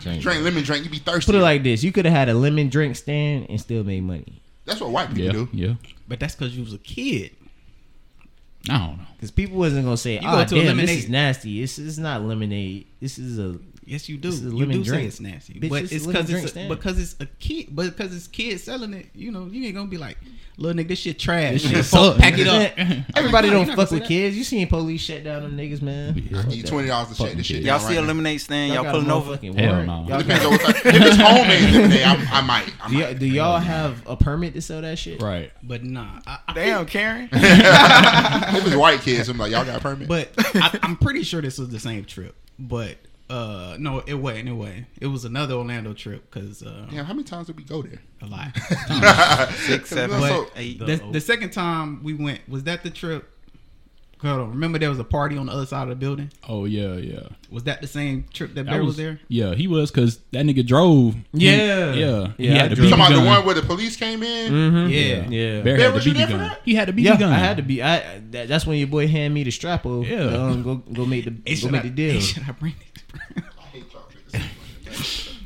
Drink. 0.00 0.22
Drink 0.22 0.42
lemon 0.44 0.62
drink. 0.64 0.84
You 0.84 0.90
be 0.90 0.98
thirsty. 0.98 1.30
Put 1.30 1.38
it 1.38 1.42
like 1.42 1.62
this: 1.62 1.82
you 1.84 1.92
could 1.92 2.04
have 2.04 2.14
had 2.14 2.28
a 2.28 2.34
lemon 2.34 2.68
drink 2.68 2.96
stand 2.96 3.46
and 3.48 3.60
still 3.60 3.84
made 3.84 4.02
money. 4.02 4.42
That's 4.64 4.80
what 4.80 4.90
white 4.90 5.14
people 5.14 5.32
do. 5.32 5.48
yeah. 5.52 5.74
But 6.08 6.20
that's 6.20 6.34
because 6.34 6.56
you 6.56 6.62
was 6.64 6.72
a 6.74 6.78
kid. 6.78 7.30
I 8.70 8.78
don't 8.78 8.98
know. 8.98 9.04
Because 9.16 9.30
people 9.30 9.58
wasn't 9.58 9.84
gonna 9.84 9.96
say, 9.96 10.18
go 10.18 10.26
"Oh, 10.28 10.44
to 10.44 10.60
a 10.60 10.64
damn, 10.64 10.76
this 10.76 10.90
is 10.90 11.08
nasty. 11.08 11.60
This 11.60 11.78
is 11.78 11.98
not 11.98 12.22
lemonade. 12.22 12.86
This 13.00 13.18
is 13.18 13.38
a 13.38 13.58
Yes, 13.88 14.08
you 14.08 14.18
do. 14.18 14.30
This 14.30 14.40
is 14.40 14.46
a 14.46 14.50
You 14.50 14.58
lemon 14.58 14.82
do 14.82 14.84
say 14.90 15.06
it's 15.06 15.18
nasty, 15.18 15.54
Bitch, 15.54 15.70
but 15.70 15.82
it's 15.84 15.92
is 15.92 16.04
a 16.04 16.10
lemon 16.10 16.26
because 16.26 16.34
it's 16.36 16.44
a, 16.44 16.48
stand. 16.48 16.68
because 16.68 16.98
it's 17.00 17.16
a 17.20 17.26
kid. 17.40 17.68
But 17.70 17.86
because 17.96 18.14
it's 18.14 18.26
kids 18.26 18.62
selling 18.64 18.92
it, 18.92 19.06
you 19.14 19.32
know, 19.32 19.46
you 19.46 19.64
ain't 19.64 19.74
gonna 19.74 19.88
be 19.88 19.96
like, 19.96 20.18
little 20.58 20.78
nigga, 20.84 20.88
this 20.88 20.98
shit 20.98 21.18
trash. 21.18 21.62
This 21.62 21.70
shit 21.70 21.84
Fuck, 21.86 22.18
pack 22.18 22.34
it 22.38 22.46
up. 22.46 22.72
Everybody 23.16 23.48
don't 23.48 23.74
fuck 23.74 23.90
with 23.90 24.04
kids. 24.04 24.36
You 24.36 24.44
seen 24.44 24.66
police 24.68 25.00
shut 25.00 25.24
down 25.24 25.42
them 25.42 25.56
niggas, 25.56 25.80
man. 25.80 26.22
Yeah. 26.30 26.46
You 26.48 26.62
twenty 26.64 26.88
dollars 26.88 27.08
to 27.08 27.14
shut 27.14 27.34
this 27.36 27.46
shit 27.46 27.62
Y'all 27.62 27.78
see 27.78 27.86
right 27.94 27.98
a 27.98 28.00
now. 28.02 28.06
lemonade 28.08 28.40
stand? 28.42 28.74
Y'all 28.74 28.82
got 28.84 28.92
pulling 28.92 29.08
a 29.10 29.14
over? 29.16 29.36
Hell 29.36 29.84
no. 29.86 30.04
Y'all 30.06 30.18
Depends 30.18 30.42
got- 30.42 30.44
on 30.44 30.50
what 30.52 30.60
type. 30.60 30.76
If 30.86 31.02
it's 31.06 31.16
homemade 31.16 31.72
lemonade, 31.74 32.02
I, 32.02 32.28
I 32.30 32.40
might. 32.42 32.72
I 32.82 32.88
do, 32.88 32.94
might. 32.94 33.00
y'all, 33.00 33.14
do 33.14 33.26
y'all 33.26 33.58
have 33.58 34.06
a 34.06 34.16
permit 34.16 34.52
to 34.54 34.60
sell 34.60 34.82
that 34.82 34.98
shit? 34.98 35.22
Right. 35.22 35.50
But 35.62 35.82
nah, 35.82 36.20
I, 36.26 36.38
I, 36.48 36.52
Damn, 36.52 36.84
Karen. 36.86 37.30
If 37.32 38.66
it's 38.66 38.76
white 38.76 39.00
kids, 39.00 39.28
I'm 39.30 39.38
like, 39.38 39.50
y'all 39.52 39.64
got 39.64 39.78
a 39.78 39.80
permit? 39.80 40.08
But 40.08 40.30
I'm 40.82 40.96
pretty 40.96 41.22
sure 41.22 41.40
this 41.40 41.56
was 41.58 41.70
the 41.70 41.80
same 41.80 42.04
trip. 42.04 42.34
But 42.58 42.96
uh, 43.30 43.76
no, 43.78 44.00
it 44.06 44.14
wasn't. 44.14 44.48
It 44.48 44.52
wasn't. 44.52 44.86
It 45.00 45.06
was 45.08 45.24
another 45.24 45.54
Orlando 45.54 45.92
trip 45.94 46.30
because 46.30 46.62
uh, 46.62 46.86
Damn, 46.90 47.04
how 47.04 47.12
many 47.12 47.24
times 47.24 47.46
did 47.48 47.56
we 47.56 47.64
go 47.64 47.82
there? 47.82 48.00
a 48.22 48.26
lot. 48.26 48.54
Six, 49.66 49.88
seven, 49.90 50.20
But- 50.20 50.50
eight. 50.56 50.78
the, 50.78 50.96
the 51.12 51.20
second 51.20 51.50
time 51.50 52.02
we 52.02 52.14
went 52.14 52.48
was 52.48 52.64
that 52.64 52.82
the 52.82 52.90
trip. 52.90 53.30
Hold 54.22 54.40
on, 54.40 54.50
remember 54.50 54.80
there 54.80 54.88
was 54.90 54.98
a 54.98 55.04
party 55.04 55.36
on 55.36 55.46
the 55.46 55.52
other 55.52 55.64
side 55.66 55.82
of 55.84 55.88
the 55.90 55.94
building. 55.94 56.32
Oh 56.48 56.64
yeah, 56.64 56.94
yeah. 56.94 57.28
Was 57.50 57.62
that 57.64 57.80
the 57.80 57.86
same 57.86 58.24
trip 58.32 58.52
that 58.54 58.64
That 58.66 58.72
Bear 58.72 58.84
was, 58.84 58.96
there? 58.96 59.20
Yeah, 59.28 59.54
he 59.54 59.68
was 59.68 59.92
because 59.92 60.18
that 60.32 60.44
nigga 60.44 60.66
drove. 60.66 61.14
Yeah. 61.32 61.92
yeah. 61.94 62.32
He 62.36 62.48
Yeah, 62.48 62.54
I 62.54 62.58
had 62.62 62.70
the 62.72 62.74
drove. 62.76 62.90
Talking 62.90 63.04
about 63.06 63.20
the 63.22 63.26
one 63.26 63.46
where 63.46 63.54
the 63.54 63.62
police 63.62 63.94
came 63.96 64.24
in? 64.24 64.52
Mm-hmm. 64.52 64.90
Yeah. 64.90 65.28
Yeah. 65.28 65.62
Bear 65.62 65.76
Bear, 65.76 65.86
had 65.86 65.94
was 65.94 66.02
the 66.04 66.10
you 66.10 66.16
there 66.16 66.26
BB 66.26 66.30
for 66.32 66.36
gun. 66.38 66.48
that? 66.48 66.60
He 66.64 66.74
had 66.74 66.88
the 66.88 66.92
BB 66.92 67.02
Yeah, 67.04 67.16
gun. 67.16 67.32
I 67.32 67.38
had 67.38 67.56
to 67.58 67.62
be. 67.62 67.80
I 67.82 68.18
that, 68.32 68.48
that's 68.48 68.66
when 68.66 68.78
your 68.78 68.88
boy 68.88 69.06
handed 69.06 69.34
me 69.34 69.44
the 69.44 69.50
strappo. 69.50 70.04
Yeah. 70.04 70.36
um, 70.36 70.62
go 70.64 70.74
go 70.76 71.06
make 71.06 71.24
the 71.24 71.30
Hey, 71.46 71.54
go 71.54 71.60
should 71.60 71.70
make 71.72 71.80
I- 71.82 71.84
the 71.84 71.90
deal. 71.90 72.12
hey, 72.14 72.20
should 72.20 72.42
I 72.48 72.52
bring 72.52 72.74
it? 72.80 73.02
I 73.36 73.62
hate 73.66 73.84
y'all 73.92 74.02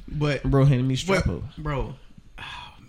but 0.08 0.42
Bro 0.44 0.64
handed 0.66 0.86
me 0.86 0.96
But, 1.06 1.24
strappo. 1.24 1.42
bro, 1.58 1.94
oh 2.38 2.74
man, 2.80 2.88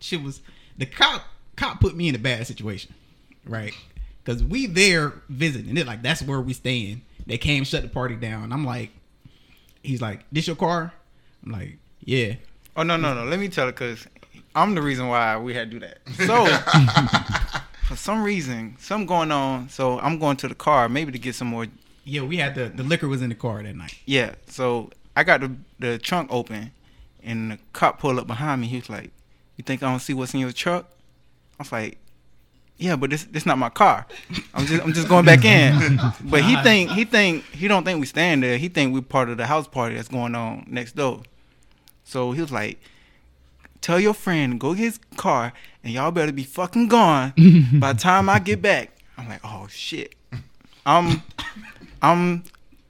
shit 0.00 0.22
was 0.22 0.40
the 0.76 0.86
cop. 0.86 1.22
Cop 1.56 1.80
put 1.80 1.94
me 1.94 2.08
in 2.08 2.14
a 2.14 2.18
bad 2.18 2.46
situation, 2.46 2.94
right? 3.46 3.74
Because 4.22 4.42
we 4.44 4.66
there 4.66 5.14
visiting. 5.28 5.76
It 5.76 5.86
like 5.86 6.02
that's 6.02 6.22
where 6.22 6.40
we 6.40 6.52
staying. 6.52 7.02
They 7.26 7.38
came, 7.38 7.64
shut 7.64 7.82
the 7.82 7.88
party 7.88 8.16
down. 8.16 8.52
I'm 8.52 8.64
like, 8.64 8.90
he's 9.82 10.02
like, 10.02 10.24
"This 10.32 10.46
your 10.46 10.56
car?" 10.56 10.92
I'm 11.44 11.52
like, 11.52 11.78
"Yeah." 12.00 12.34
Oh 12.76 12.82
no 12.82 12.96
no 12.96 13.14
no! 13.14 13.24
Let 13.24 13.40
me 13.40 13.48
tell 13.48 13.68
it 13.68 13.72
because 13.72 14.06
I'm 14.54 14.74
the 14.74 14.82
reason 14.82 15.08
why 15.08 15.36
we 15.36 15.54
had 15.54 15.70
to 15.70 15.78
do 15.78 15.86
that. 15.86 15.98
So 16.26 16.46
for 17.86 17.96
some 17.96 18.22
reason, 18.22 18.76
something 18.78 19.06
going 19.06 19.32
on. 19.32 19.68
So 19.68 19.98
I'm 20.00 20.18
going 20.18 20.36
to 20.38 20.48
the 20.48 20.54
car 20.54 20.88
maybe 20.88 21.12
to 21.12 21.18
get 21.18 21.34
some 21.34 21.48
more. 21.48 21.66
Yeah, 22.04 22.22
we 22.22 22.36
had 22.36 22.54
the 22.54 22.68
the 22.68 22.82
liquor 22.82 23.08
was 23.08 23.22
in 23.22 23.28
the 23.28 23.34
car 23.34 23.62
that 23.62 23.76
night. 23.76 23.98
Yeah. 24.06 24.34
So 24.46 24.90
I 25.16 25.24
got 25.24 25.40
the 25.40 25.52
the 25.78 25.98
trunk 25.98 26.28
open, 26.30 26.72
and 27.22 27.52
the 27.52 27.58
cop 27.72 27.98
pulled 28.00 28.18
up 28.18 28.26
behind 28.26 28.60
me. 28.60 28.66
He 28.66 28.76
was 28.76 28.90
like, 28.90 29.10
"You 29.56 29.64
think 29.64 29.82
I 29.82 29.90
don't 29.90 30.00
see 30.00 30.14
what's 30.14 30.34
in 30.34 30.40
your 30.40 30.52
truck?" 30.52 30.86
I 31.58 31.62
was 31.62 31.72
like, 31.72 31.98
"Yeah, 32.80 32.96
but 32.96 33.10
this 33.10 33.24
this 33.24 33.46
not 33.46 33.58
my 33.58 33.68
car. 33.68 34.06
I'm 34.54 34.66
just 34.66 34.82
I'm 34.82 34.92
just 34.92 35.08
going 35.08 35.24
back 35.24 35.44
in." 35.44 36.00
But 36.24 36.44
he 36.44 36.56
think 36.62 36.90
he 36.90 37.04
think 37.04 37.44
he 37.52 37.68
don't 37.68 37.84
think 37.84 38.00
we 38.00 38.06
stand 38.06 38.42
there. 38.42 38.58
He 38.58 38.68
think 38.68 38.94
we 38.94 39.00
part 39.00 39.28
of 39.28 39.36
the 39.36 39.46
house 39.46 39.68
party 39.68 39.94
that's 39.94 40.08
going 40.08 40.34
on 40.34 40.64
next 40.68 40.96
door. 40.96 41.22
So 42.04 42.32
he 42.32 42.40
was 42.40 42.50
like, 42.50 42.80
"Tell 43.80 44.00
your 44.00 44.14
friend 44.14 44.58
go 44.58 44.74
get 44.74 44.82
his 44.82 45.00
car, 45.16 45.52
and 45.84 45.92
y'all 45.92 46.10
better 46.10 46.32
be 46.32 46.44
fucking 46.44 46.88
gone 46.88 47.32
by 47.74 47.92
the 47.92 48.00
time 48.00 48.28
I 48.28 48.38
get 48.38 48.62
back." 48.62 48.90
I'm 49.16 49.28
like, 49.28 49.40
"Oh 49.44 49.66
shit." 49.68 50.14
I'm 50.86 51.22
I'm 52.00 52.44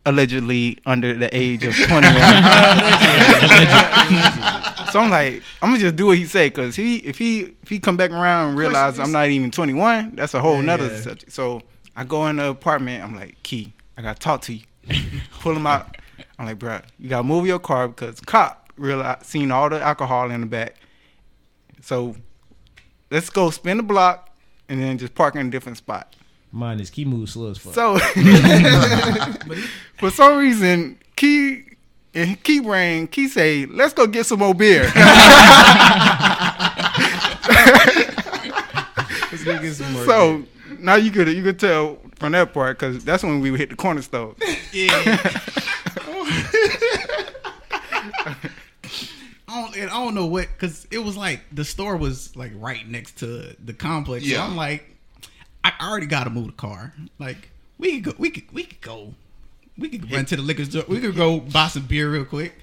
allegedly 0.06 0.78
under 0.86 1.14
the 1.14 1.28
age 1.36 1.64
of 1.64 1.74
21. 1.74 2.00
so 4.90 5.00
I'm 5.00 5.10
like, 5.10 5.42
I'm 5.62 5.70
gonna 5.70 5.80
just 5.80 5.96
do 5.96 6.06
what 6.06 6.18
he 6.18 6.26
say, 6.26 6.50
cause 6.50 6.76
he 6.76 6.96
if 6.98 7.18
he 7.18 7.54
if 7.62 7.68
he 7.68 7.78
come 7.78 7.96
back 7.96 8.10
around 8.10 8.50
and 8.50 8.58
realize 8.58 8.98
I'm 8.98 9.12
not 9.12 9.28
even 9.28 9.50
21, 9.50 10.14
that's 10.14 10.34
a 10.34 10.40
whole 10.40 10.60
nother 10.60 10.86
yeah. 10.86 11.00
subject. 11.00 11.32
So 11.32 11.62
I 11.96 12.04
go 12.04 12.26
in 12.26 12.36
the 12.36 12.48
apartment. 12.48 13.02
I'm 13.02 13.16
like, 13.16 13.42
Key, 13.42 13.72
I 13.96 14.02
gotta 14.02 14.18
talk 14.18 14.42
to 14.42 14.54
you. 14.54 14.62
Pull 15.40 15.56
him 15.56 15.66
out. 15.66 15.96
I'm 16.38 16.46
like, 16.46 16.58
bro, 16.58 16.80
you 16.98 17.08
gotta 17.08 17.24
move 17.24 17.46
your 17.46 17.58
car 17.58 17.88
because 17.88 18.20
cop 18.20 18.72
realized 18.76 19.26
seen 19.26 19.50
all 19.50 19.68
the 19.68 19.80
alcohol 19.80 20.30
in 20.30 20.40
the 20.40 20.46
back. 20.46 20.76
So 21.82 22.16
let's 23.10 23.30
go 23.30 23.50
spin 23.50 23.76
the 23.76 23.82
block 23.82 24.30
and 24.68 24.80
then 24.80 24.98
just 24.98 25.14
park 25.14 25.36
in 25.36 25.46
a 25.46 25.50
different 25.50 25.78
spot. 25.78 26.14
Mine 26.52 26.80
is 26.80 26.90
key 26.90 27.04
move 27.04 27.30
slow 27.30 27.50
as 27.50 27.58
fuck. 27.58 27.74
So 27.74 27.98
for 29.98 30.10
some 30.10 30.38
reason, 30.38 30.98
Key 31.20 31.69
and 32.14 32.42
Key 32.42 32.60
Brain, 32.60 33.06
Key 33.06 33.28
say, 33.28 33.66
let's 33.66 33.94
go 33.94 34.06
get 34.06 34.26
some 34.26 34.40
more 34.40 34.54
beer. 34.54 34.84
so 40.04 40.44
now 40.78 40.96
you 40.96 41.10
could 41.10 41.28
you 41.28 41.42
could 41.42 41.58
tell 41.58 41.98
from 42.16 42.32
that 42.32 42.52
part 42.52 42.78
because 42.78 43.04
that's 43.04 43.22
when 43.22 43.40
we 43.40 43.50
would 43.50 43.60
hit 43.60 43.70
the 43.70 43.76
corner 43.76 44.02
store. 44.02 44.34
I 49.52 49.62
don't, 49.62 49.76
and 49.76 49.90
I 49.90 50.04
don't 50.04 50.14
know 50.14 50.26
what 50.26 50.48
because 50.52 50.86
it 50.90 50.98
was 50.98 51.16
like 51.16 51.40
the 51.52 51.64
store 51.64 51.96
was 51.96 52.34
like 52.36 52.52
right 52.54 52.86
next 52.88 53.18
to 53.18 53.54
the 53.64 53.72
complex. 53.72 54.24
So 54.24 54.30
Yeah. 54.30 54.44
I'm 54.44 54.56
like, 54.56 54.84
I 55.64 55.72
already 55.80 56.06
got 56.06 56.24
to 56.24 56.30
move 56.30 56.46
the 56.46 56.52
car. 56.52 56.94
Like 57.18 57.50
we 57.78 58.00
could 58.00 58.04
go, 58.04 58.12
we 58.18 58.30
could 58.30 58.52
we 58.52 58.62
could 58.64 58.80
go, 58.80 59.14
we 59.81 59.89
could 59.89 60.11
run 60.12 60.24
to 60.27 60.36
the 60.36 60.43
liquor 60.43 60.65
store. 60.65 60.85
We 60.86 61.01
could 61.01 61.16
go 61.16 61.40
buy 61.40 61.66
some 61.69 61.82
beer 61.86 62.11
real 62.11 62.24
quick, 62.24 62.55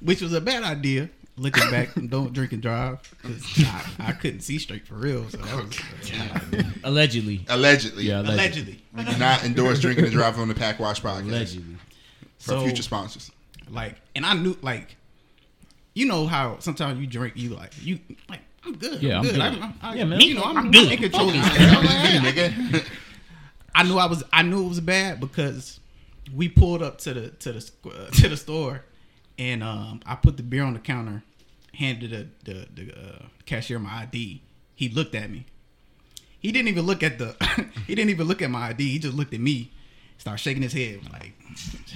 which 0.00 0.22
was 0.22 0.32
a 0.32 0.40
bad 0.40 0.62
idea. 0.62 1.10
Looking 1.36 1.70
back, 1.70 1.88
don't 2.08 2.32
drink 2.34 2.52
and 2.52 2.60
drive 2.60 2.98
because 3.22 3.42
I, 3.66 4.08
I 4.08 4.12
couldn't 4.12 4.40
see 4.40 4.58
straight 4.58 4.86
for 4.86 4.94
real. 4.94 5.28
So 5.30 5.38
that 5.38 5.56
was 5.56 6.64
Allegedly. 6.84 7.44
Allegedly. 7.48 8.04
Yeah, 8.04 8.20
allegedly. 8.20 8.34
allegedly. 8.34 8.82
We 8.94 9.04
do 9.04 9.18
not 9.18 9.44
endorse 9.44 9.80
drinking 9.80 10.04
and 10.04 10.12
driving 10.12 10.42
on 10.42 10.48
the 10.48 10.54
PackWatch 10.54 11.00
podcast. 11.00 11.22
Allegedly. 11.28 11.76
For 12.38 12.50
So- 12.50 12.64
future 12.64 12.82
sponsors. 12.82 13.30
Like, 13.70 13.96
and 14.16 14.26
I 14.26 14.34
knew 14.34 14.56
like, 14.62 14.96
you 15.94 16.06
know 16.06 16.26
how 16.26 16.58
sometimes 16.58 17.00
you 17.00 17.06
drink, 17.06 17.34
you 17.36 17.50
like 17.50 17.72
you 17.80 18.00
like 18.28 18.40
I'm 18.64 18.76
good. 18.76 19.00
Yeah, 19.02 19.14
I'm 19.14 19.20
I'm 19.20 19.24
good. 19.24 19.32
good. 19.34 19.40
I, 19.42 19.74
I, 19.82 19.94
Yeah, 19.94 20.04
man. 20.04 20.20
You 20.20 20.34
know, 20.34 20.42
I'm, 20.42 20.56
I'm 20.58 20.70
good. 20.70 20.92
in 20.92 20.98
control. 20.98 21.28
of 21.28 21.34
this 21.34 21.46
Fuck 21.46 21.56
thing. 21.56 21.70
you, 21.70 21.76
I'm 21.78 21.84
like, 22.24 22.34
nigga. 22.34 22.86
I 23.74 23.82
knew 23.84 23.96
I 23.96 24.06
was. 24.06 24.22
I 24.32 24.42
knew 24.42 24.66
it 24.66 24.68
was 24.68 24.80
bad 24.80 25.20
because 25.20 25.79
we 26.34 26.48
pulled 26.48 26.82
up 26.82 26.98
to 26.98 27.14
the 27.14 27.28
to 27.30 27.52
the 27.52 27.70
uh, 27.86 28.10
to 28.10 28.28
the 28.28 28.36
store, 28.36 28.84
and 29.38 29.62
um, 29.62 30.00
I 30.06 30.14
put 30.16 30.36
the 30.36 30.42
beer 30.42 30.64
on 30.64 30.74
the 30.74 30.80
counter, 30.80 31.22
handed 31.74 32.10
the 32.44 32.52
the, 32.52 32.66
the 32.74 32.92
uh, 32.92 33.22
cashier 33.46 33.78
my 33.78 34.02
ID. 34.02 34.42
He 34.74 34.88
looked 34.88 35.14
at 35.14 35.30
me. 35.30 35.44
he 36.40 36.52
didn't 36.52 36.68
even 36.68 36.86
look 36.86 37.02
at 37.02 37.18
the 37.18 37.36
he 37.86 37.94
didn't 37.94 38.10
even 38.10 38.26
look 38.26 38.42
at 38.42 38.50
my 38.50 38.68
ID. 38.68 38.88
He 38.88 38.98
just 38.98 39.16
looked 39.16 39.34
at 39.34 39.40
me, 39.40 39.70
started 40.18 40.38
shaking 40.38 40.62
his 40.62 40.72
head 40.72 41.00
like, 41.12 41.32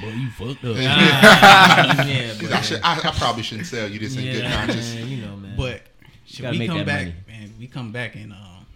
Boy, 0.01 0.09
you 0.09 0.31
fucked 0.31 0.65
up. 0.65 0.77
Ah, 0.78 2.05
yeah, 2.06 2.35
I, 2.52 2.61
should, 2.61 2.81
I, 2.82 2.97
I 2.97 3.12
probably 3.12 3.43
shouldn't 3.43 3.66
sell 3.66 3.89
you 3.89 3.98
this 3.98 4.16
in 4.16 4.24
good 4.24 4.44
conscience. 4.44 4.94
man, 4.94 5.09
you 5.09 5.24
know, 5.24 5.36
man. 5.36 5.56
but 5.56 5.82
should 6.27 6.51
we 6.51 6.66
come 6.66 6.85
back, 6.85 7.06
money. 7.06 7.15
man? 7.28 7.55
We 7.59 7.66
come 7.66 7.93
back 7.93 8.16
and 8.16 8.32
um, 8.32 8.66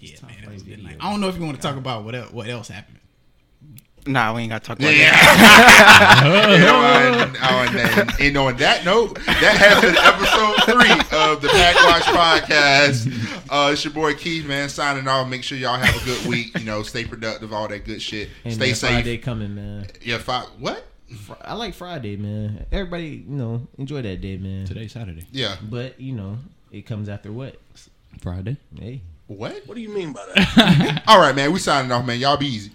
yeah, 0.00 0.16
man, 0.22 0.36
it 0.42 0.52
was 0.52 0.62
good 0.62 0.82
night. 0.82 0.96
I 1.00 1.10
don't 1.10 1.20
know 1.20 1.28
if 1.28 1.36
you 1.36 1.44
want 1.44 1.56
to 1.56 1.62
talk 1.62 1.76
about 1.76 2.04
what 2.04 2.14
else, 2.14 2.30
what 2.32 2.48
else 2.48 2.68
happened. 2.68 2.97
Nah, 4.08 4.34
we 4.34 4.42
ain't 4.42 4.50
got 4.50 4.62
to 4.62 4.68
talk 4.68 4.78
about 4.78 4.94
Yeah. 4.94 5.10
that. 5.12 6.50
you 6.50 6.64
know, 6.64 7.22
and, 7.22 7.36
oh, 7.42 8.00
and, 8.00 8.20
and 8.20 8.36
on 8.38 8.56
that 8.56 8.84
note, 8.84 9.16
that 9.26 9.56
has 9.56 9.80
been 9.82 9.96
episode 9.96 10.64
three 10.64 11.18
of 11.18 11.42
the 11.42 11.48
PackWatch 11.48 12.08
Podcast. 12.16 13.44
Uh, 13.50 13.70
it's 13.72 13.84
your 13.84 13.92
boy 13.92 14.14
Keith, 14.14 14.46
man, 14.46 14.68
signing 14.70 15.06
off. 15.06 15.28
Make 15.28 15.42
sure 15.42 15.58
y'all 15.58 15.76
have 15.76 16.00
a 16.02 16.04
good 16.04 16.26
week. 16.26 16.58
You 16.58 16.64
know, 16.64 16.82
stay 16.82 17.04
productive, 17.04 17.52
all 17.52 17.68
that 17.68 17.84
good 17.84 18.00
shit. 18.00 18.30
Hey, 18.44 18.50
stay 18.50 18.66
man, 18.66 18.74
safe. 18.74 18.90
Friday 18.90 19.18
coming, 19.18 19.54
man. 19.54 19.86
Yeah, 20.02 20.18
five. 20.18 20.46
What? 20.58 20.84
I 21.42 21.54
like 21.54 21.74
Friday, 21.74 22.16
man. 22.16 22.66
Everybody, 22.72 23.24
you 23.28 23.36
know, 23.36 23.66
enjoy 23.78 24.02
that 24.02 24.20
day, 24.20 24.36
man. 24.38 24.66
Today's 24.66 24.92
Saturday. 24.92 25.24
Yeah. 25.32 25.56
But 25.62 26.00
you 26.00 26.12
know, 26.14 26.38
it 26.72 26.86
comes 26.86 27.08
after 27.08 27.30
what? 27.32 27.56
Friday. 28.20 28.56
Hey. 28.78 29.02
What? 29.26 29.66
What 29.66 29.74
do 29.74 29.80
you 29.82 29.90
mean 29.90 30.12
by 30.14 30.24
that? 30.34 31.02
All 31.06 31.20
right, 31.20 31.34
man. 31.36 31.52
We 31.52 31.58
signing 31.58 31.92
off, 31.92 32.04
man. 32.06 32.18
Y'all 32.18 32.38
be 32.38 32.46
easy. 32.46 32.70